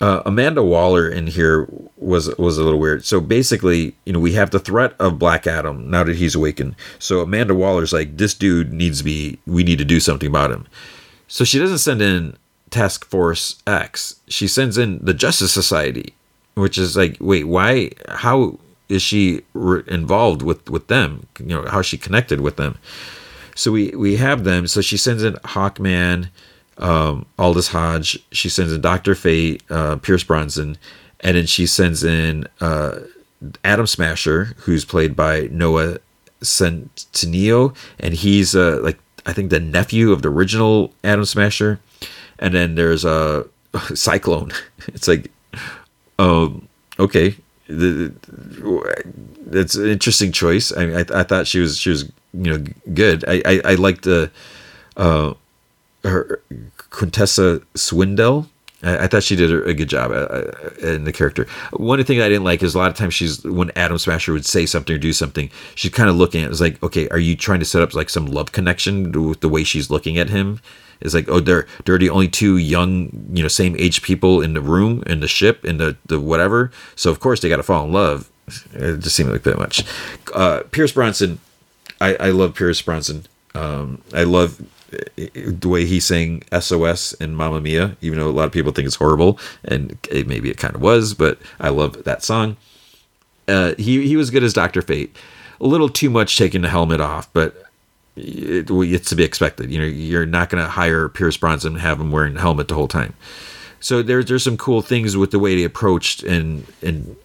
[0.00, 3.04] uh, Amanda Waller in here was was a little weird.
[3.04, 6.74] So basically, you know, we have the threat of Black Adam now that he's awakened.
[6.98, 9.38] So Amanda Waller's like, this dude needs to be.
[9.46, 10.66] We need to do something about him.
[11.28, 12.36] So she doesn't send in
[12.70, 14.16] Task Force X.
[14.26, 16.14] She sends in the Justice Society,
[16.54, 17.92] which is like, wait, why?
[18.08, 18.58] How?
[18.92, 21.26] Is she re- involved with with them?
[21.38, 22.78] You know, how she connected with them?
[23.54, 24.66] So we we have them.
[24.66, 26.28] So she sends in Hawkman,
[26.78, 28.18] um, Aldis Hodge.
[28.32, 30.76] She sends in Doctor Fate, uh, Pierce Brosnan,
[31.20, 33.00] and then she sends in uh,
[33.64, 35.98] Atom Smasher, who's played by Noah
[36.42, 41.80] Centineo, and he's uh, like I think the nephew of the original Atom Smasher.
[42.38, 43.46] And then there's a
[43.94, 44.52] Cyclone.
[44.88, 45.30] It's like,
[46.18, 46.66] um,
[46.98, 47.36] okay,
[47.78, 48.14] the,
[49.50, 50.72] it's an interesting choice.
[50.72, 53.24] I, I, I thought she was she was you know good.
[53.26, 54.30] I I, I liked the
[54.96, 55.34] uh,
[56.04, 56.40] her
[56.90, 58.48] Quintessa Swindell.
[58.82, 61.46] I, thought she did a good job uh, uh, in the character.
[61.72, 64.44] One thing I didn't like is a lot of times she's when Atom Smasher would
[64.44, 67.18] say something or do something, she's kind of looking at it, it's like, okay, are
[67.18, 70.30] you trying to set up like some love connection with the way she's looking at
[70.30, 70.60] him?
[71.00, 74.54] It's like, oh, they're they're the only two young, you know, same age people in
[74.54, 76.70] the room, in the ship, in the the whatever.
[76.96, 78.30] So of course they got to fall in love.
[78.72, 79.84] It just seemed like that much.
[80.34, 81.38] Uh, Pierce Brosnan,
[82.00, 83.26] I I love Pierce Brosnan.
[83.54, 84.60] Um, I love
[85.16, 88.86] the way he sang SOS in Mamma Mia, even though a lot of people think
[88.86, 92.56] it's horrible, and it, maybe it kind of was, but I love that song.
[93.48, 95.16] Uh, he he was good as Doctor Fate.
[95.60, 97.64] A little too much taking the helmet off, but
[98.16, 99.70] it, it's to be expected.
[99.70, 102.68] You know, you're not going to hire Pierce Brosnan and have him wearing a helmet
[102.68, 103.14] the whole time.
[103.80, 107.16] So there's there's some cool things with the way they approached and and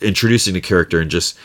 [0.00, 1.38] introducing the character and just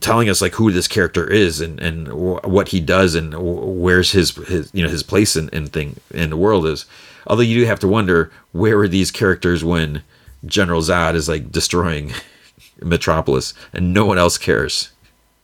[0.00, 4.34] telling us like who this character is and and what he does and where's his
[4.48, 6.86] his you know his place in, in thing in the world is.
[7.26, 10.02] Although you do have to wonder where are these characters when
[10.44, 12.12] General Zod is like destroying
[12.82, 14.90] Metropolis and no one else cares.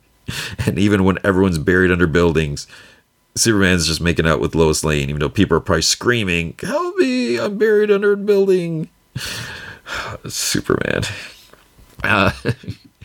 [0.67, 2.67] and even when everyone's buried under buildings,
[3.35, 7.39] Superman's just making out with Lois Lane, even though people are probably screaming, "Help me!
[7.39, 8.89] I'm buried under a building."
[10.29, 11.03] Superman.
[12.05, 12.33] Uh,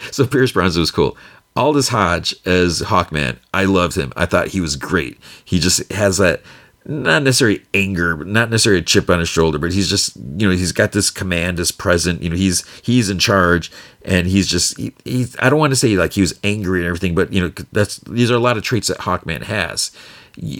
[0.11, 1.17] so Pierce Brosnan was cool.
[1.55, 4.13] Aldis Hodge as Hawkman, I loved him.
[4.15, 5.17] I thought he was great.
[5.43, 6.41] He just has that
[6.89, 10.55] not necessarily anger, not necessarily a chip on his shoulder, but he's just you know
[10.55, 12.21] he's got this command as present.
[12.21, 13.71] You know he's he's in charge,
[14.05, 16.87] and he's just he, he's I don't want to say like he was angry and
[16.87, 19.91] everything, but you know that's these are a lot of traits that Hawkman has,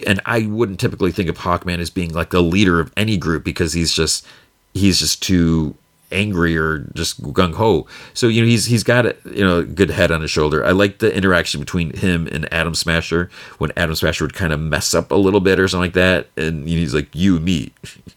[0.05, 3.45] and I wouldn't typically think of Hawkman as being like the leader of any group
[3.45, 4.25] because he's just
[4.73, 5.75] he's just too
[6.11, 7.87] angry or just gung ho.
[8.13, 10.63] So you know he's he's got a you know a good head on his shoulder.
[10.63, 14.59] I like the interaction between him and Atom Smasher when Atom Smasher would kind of
[14.59, 17.73] mess up a little bit or something like that, and he's like, "You, me,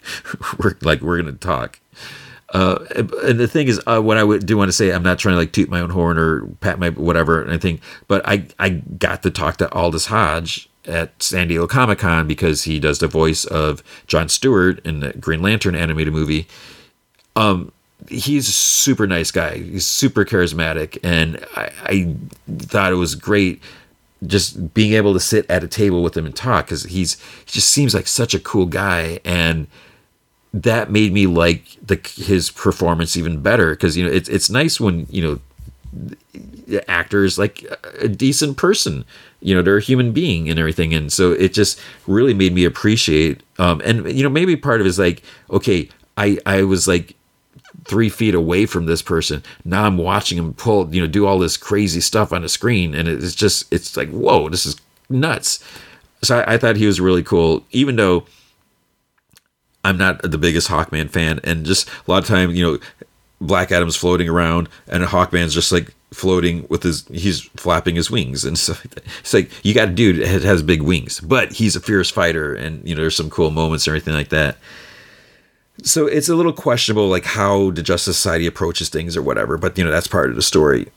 [0.58, 1.80] we're like we're gonna talk."
[2.52, 2.84] Uh,
[3.24, 5.34] and the thing is, uh, what I would do want to say, I'm not trying
[5.34, 8.70] to like toot my own horn or pat my whatever and anything, but I I
[8.70, 13.06] got to talk to Aldis Hodge at San Diego Comic Con because he does the
[13.06, 16.48] voice of John Stewart in the Green Lantern animated movie.
[17.36, 17.72] Um,
[18.08, 19.58] he's a super nice guy.
[19.58, 22.16] He's super charismatic, and I, I
[22.48, 23.62] thought it was great
[24.26, 27.52] just being able to sit at a table with him and talk because he's he
[27.52, 29.66] just seems like such a cool guy and
[30.52, 34.78] that made me like the his performance even better because you know it's it's nice
[34.80, 35.40] when you know
[36.66, 37.64] the actor is like
[37.98, 39.04] a decent person
[39.40, 42.64] you know they're a human being and everything and so it just really made me
[42.64, 46.86] appreciate um and you know maybe part of it is like okay i i was
[46.86, 47.16] like
[47.90, 49.42] three feet away from this person.
[49.64, 52.94] Now I'm watching him pull, you know, do all this crazy stuff on the screen,
[52.94, 54.76] and it's just, it's like, whoa, this is
[55.08, 55.62] nuts.
[56.22, 58.26] So I, I thought he was really cool, even though
[59.84, 62.78] I'm not the biggest Hawkman fan, and just a lot of time, you know,
[63.40, 68.44] Black Adam's floating around, and Hawkman's just like floating with his, he's flapping his wings
[68.44, 69.02] and that.
[69.18, 72.54] It's like you got a dude that has big wings, but he's a fierce fighter,
[72.54, 74.58] and you know, there's some cool moments and everything like that
[75.82, 79.76] so it's a little questionable like how the justice society approaches things or whatever but
[79.78, 80.88] you know that's part of the story.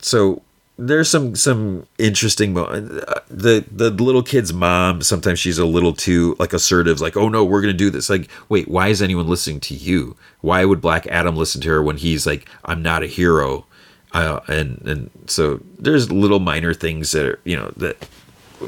[0.00, 0.42] So
[0.78, 5.92] there's some some interesting mo- uh, the the little kid's mom sometimes she's a little
[5.92, 8.10] too like assertive like oh no we're gonna do this.
[8.10, 10.16] Like wait why is anyone listening to you?
[10.40, 13.64] Why would black adam listen to her when he's like i'm not a hero
[14.12, 18.08] uh, and and so there's little minor things that are you know that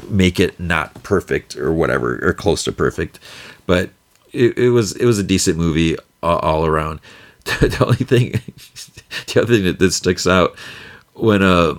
[0.09, 3.19] make it not perfect or whatever or close to perfect
[3.65, 3.89] but
[4.33, 6.99] it, it was it was a decent movie all, all around
[7.45, 8.31] the only thing
[9.33, 10.57] the other thing that, that sticks out
[11.13, 11.75] when uh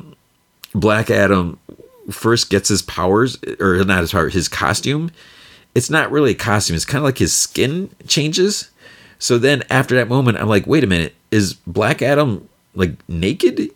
[0.75, 1.59] Black Adam
[2.11, 5.11] first gets his powers, or not his power, his costume,
[5.75, 6.77] it's not really a costume.
[6.77, 8.71] It's kind of like his skin changes.
[9.19, 13.71] So then after that moment, I'm like, wait a minute, is Black Adam like naked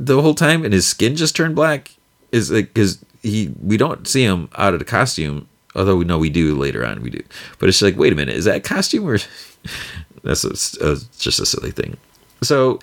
[0.00, 1.92] the whole time and his skin just turned black?
[2.32, 5.48] Is like because he we don't see him out of the costume,
[5.78, 7.22] although we know we do later on we do.
[7.58, 9.18] But it's like, wait a minute, is that a costume or
[10.22, 11.96] that's a, a, just a silly thing.
[12.42, 12.80] So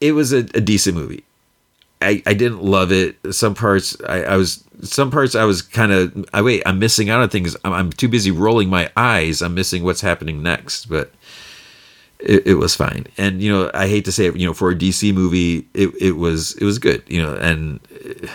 [0.00, 1.24] it was a, a decent movie.
[2.00, 3.16] I, I didn't love it.
[3.32, 7.10] Some parts I, I was some parts I was kind of I wait I'm missing
[7.10, 7.56] out on things.
[7.64, 9.40] I'm, I'm, too busy rolling my eyes.
[9.40, 10.86] I'm missing what's happening next.
[10.86, 11.12] But
[12.18, 13.06] it, it, was fine.
[13.16, 14.36] And you know I hate to say it.
[14.36, 17.04] You know for a DC movie it, it was it was good.
[17.06, 18.28] You know and eh,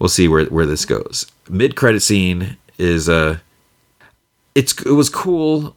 [0.00, 1.26] we'll see where where this goes.
[1.48, 3.38] Mid credit scene is uh
[4.54, 5.76] it's it was cool.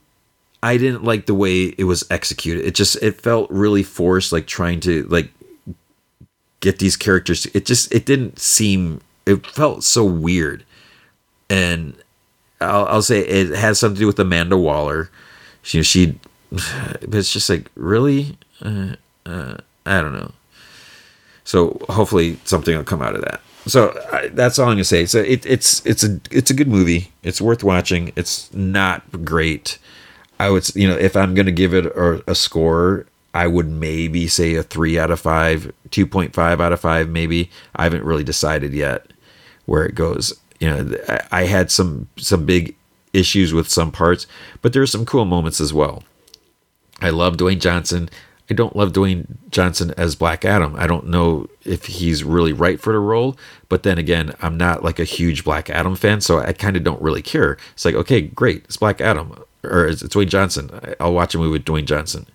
[0.61, 2.66] I didn't like the way it was executed.
[2.66, 5.32] It just it felt really forced, like trying to like
[6.60, 7.45] get these characters.
[7.48, 9.02] It just it didn't seem.
[9.26, 10.64] It felt so weird,
[11.50, 11.95] and
[12.60, 15.10] I'll, I'll say it has something to do with Amanda Waller.
[15.61, 16.19] She she,
[16.52, 16.64] but
[17.02, 18.38] it's just like really.
[18.61, 18.95] Uh,
[19.26, 20.32] uh, I don't know.
[21.44, 23.42] So hopefully something will come out of that.
[23.69, 25.06] So I, that's all I'm gonna say.
[25.06, 27.11] So it, it's it's a it's a good movie.
[27.23, 28.11] It's worth watching.
[28.15, 29.77] It's not great.
[30.39, 34.27] I would you know if I'm gonna give it a, a score, I would maybe
[34.27, 37.51] say a three out of five, 2.5 out of five, maybe.
[37.75, 39.06] I haven't really decided yet
[39.65, 40.33] where it goes.
[40.59, 40.98] You know,
[41.31, 42.75] I had some some big
[43.14, 44.27] issues with some parts,
[44.61, 46.03] but there are some cool moments as well.
[47.01, 48.09] I love Dwayne Johnson.
[48.50, 50.76] I don't love Dwayne Johnson as Black Adam.
[50.76, 53.38] I don't know if he's really right for the role,
[53.68, 56.84] but then again, I'm not like a huge Black Adam fan, so I kind of
[56.84, 57.58] don't really care.
[57.74, 60.69] It's like, okay, great, it's Black Adam, or it's Dwayne Johnson.
[61.00, 62.26] I'll watch a movie with Dwayne Johnson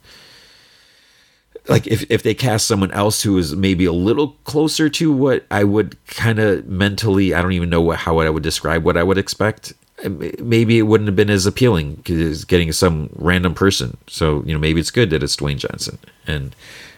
[1.68, 5.46] like if, if they cast someone else who is maybe a little closer to what
[5.50, 8.96] I would kind of mentally, I don't even know what, how I would describe what
[8.96, 9.72] I would expect.
[10.04, 13.96] Maybe it wouldn't have been as appealing because getting some random person.
[14.06, 15.98] So, you know, maybe it's good that it's Dwayne Johnson.
[16.26, 16.54] And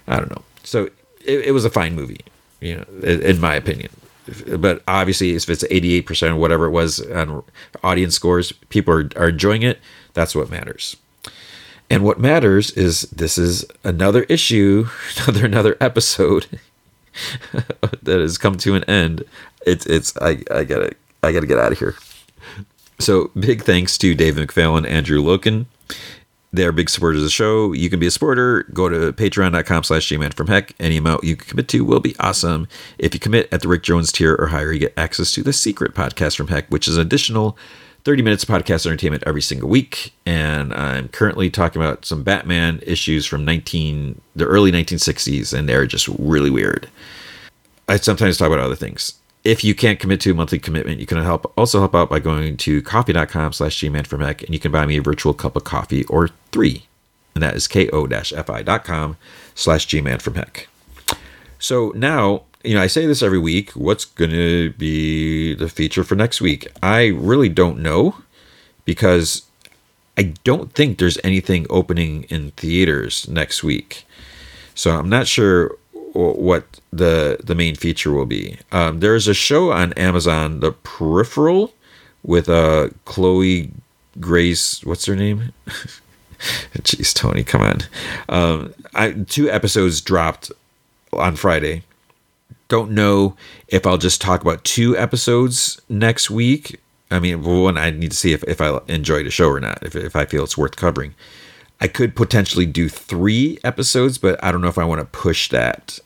[0.08, 0.42] I don't know.
[0.64, 0.90] So
[1.24, 2.20] it, it was a fine movie,
[2.60, 3.90] you know, in my opinion.
[4.58, 7.44] But obviously, if it's 88% or whatever it was on
[7.84, 9.78] audience scores, people are, are enjoying it.
[10.14, 10.96] That's what matters.
[11.88, 16.58] And what matters is this is another issue, another another episode
[18.02, 19.24] that has come to an end.
[19.64, 21.94] It's it's I I gotta I gotta get out of here.
[22.98, 25.66] So big thanks to Dave and Andrew Loken.
[26.52, 27.72] They're big supporters of the show.
[27.72, 28.62] You can be a supporter.
[28.72, 30.74] Go to patreon.com slash gman from heck.
[30.80, 32.66] Any amount you commit to will be awesome.
[32.98, 35.52] If you commit at the Rick Jones tier or higher, you get access to the
[35.52, 37.58] secret podcast from heck, which is an additional
[38.04, 40.14] 30 minutes of podcast entertainment every single week.
[40.24, 45.86] And I'm currently talking about some Batman issues from 19 the early 1960s, and they're
[45.86, 46.88] just really weird.
[47.88, 49.14] I sometimes talk about other things.
[49.46, 52.18] If you can't commit to a monthly commitment, you can help also help out by
[52.18, 56.04] going to ko-fi.com slash gmanfromheck and you can buy me a virtual cup of coffee
[56.06, 56.86] or three.
[57.34, 59.16] And that is ko-fi.com
[59.54, 60.66] slash gmanfromheck.
[61.60, 63.70] So now you know, I say this every week.
[63.70, 66.66] What's going to be the feature for next week?
[66.82, 68.16] I really don't know
[68.84, 69.42] because
[70.18, 74.04] I don't think there's anything opening in theaters next week.
[74.74, 75.76] So I'm not sure
[76.16, 78.58] what the the main feature will be.
[78.72, 81.72] Um, there's a show on Amazon, The Peripheral,
[82.22, 83.70] with uh Chloe
[84.20, 84.84] Grace.
[84.84, 85.52] What's her name?
[86.78, 87.80] Jeez, Tony, come on.
[88.28, 90.52] Um, I, two episodes dropped
[91.12, 91.82] on Friday
[92.68, 93.36] don't know
[93.68, 96.80] if I'll just talk about two episodes next week.
[97.10, 99.82] I mean, one, I need to see if, if I enjoy the show or not,
[99.82, 101.14] if, if I feel it's worth covering.
[101.80, 105.48] I could potentially do three episodes, but I don't know if I want to push
[105.50, 106.00] that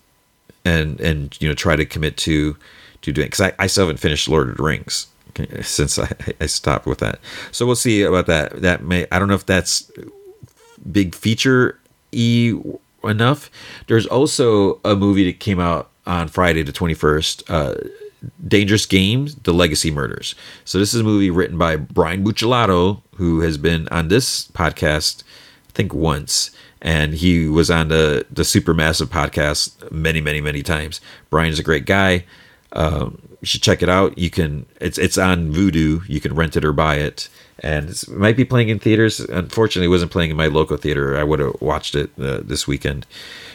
[0.64, 2.56] and and you know try to commit to
[3.02, 5.06] to doing because I, I still haven't finished Lord of the Rings
[5.62, 7.20] since I, I stopped with that.
[7.52, 8.62] So we'll see about that.
[8.62, 9.90] That may I don't know if that's
[10.90, 11.78] big feature
[12.12, 12.54] e
[13.04, 13.50] enough.
[13.86, 17.44] There's also a movie that came out on Friday the 21st.
[17.48, 17.88] Uh,
[18.46, 20.34] Dangerous Games, The Legacy Murders.
[20.66, 25.22] So this is a movie written by Brian Buccellato, who has been on this podcast,
[25.68, 26.50] I think once,
[26.82, 31.00] and he was on the the Supermassive podcast many, many, many times.
[31.28, 32.24] Brian's a great guy.
[32.72, 34.16] Um, you should check it out.
[34.18, 36.08] You can it's it's on Vudu.
[36.08, 37.28] You can rent it or buy it,
[37.60, 39.20] and it might be playing in theaters.
[39.20, 41.16] Unfortunately, it wasn't playing in my local theater.
[41.16, 43.06] I would have watched it uh, this weekend.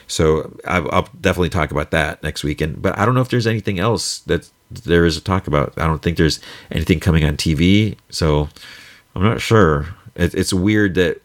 [0.07, 2.81] So I'll, I'll definitely talk about that next weekend.
[2.81, 5.73] But I don't know if there's anything else that there is to talk about.
[5.77, 6.39] I don't think there's
[6.71, 7.97] anything coming on TV.
[8.09, 8.49] So
[9.15, 9.87] I'm not sure.
[10.15, 11.21] It, it's weird that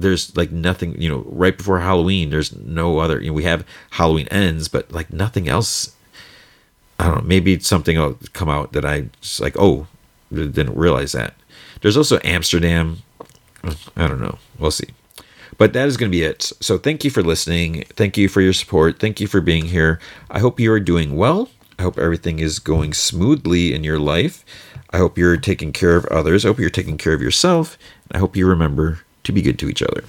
[0.00, 1.00] there's like nothing.
[1.00, 3.20] You know, right before Halloween, there's no other.
[3.20, 5.94] You know, we have Halloween ends, but like nothing else.
[6.98, 7.28] I don't know.
[7.28, 9.56] Maybe something will come out that I just like.
[9.58, 9.86] Oh,
[10.32, 11.34] didn't realize that.
[11.80, 12.98] There's also Amsterdam.
[13.96, 14.38] I don't know.
[14.58, 14.88] We'll see.
[15.58, 16.52] But that is going to be it.
[16.60, 17.84] So thank you for listening.
[17.90, 18.98] Thank you for your support.
[18.98, 19.98] Thank you for being here.
[20.30, 21.48] I hope you are doing well.
[21.78, 24.44] I hope everything is going smoothly in your life.
[24.90, 26.44] I hope you're taking care of others.
[26.44, 27.78] I hope you're taking care of yourself.
[28.10, 30.02] I hope you remember to be good to each other.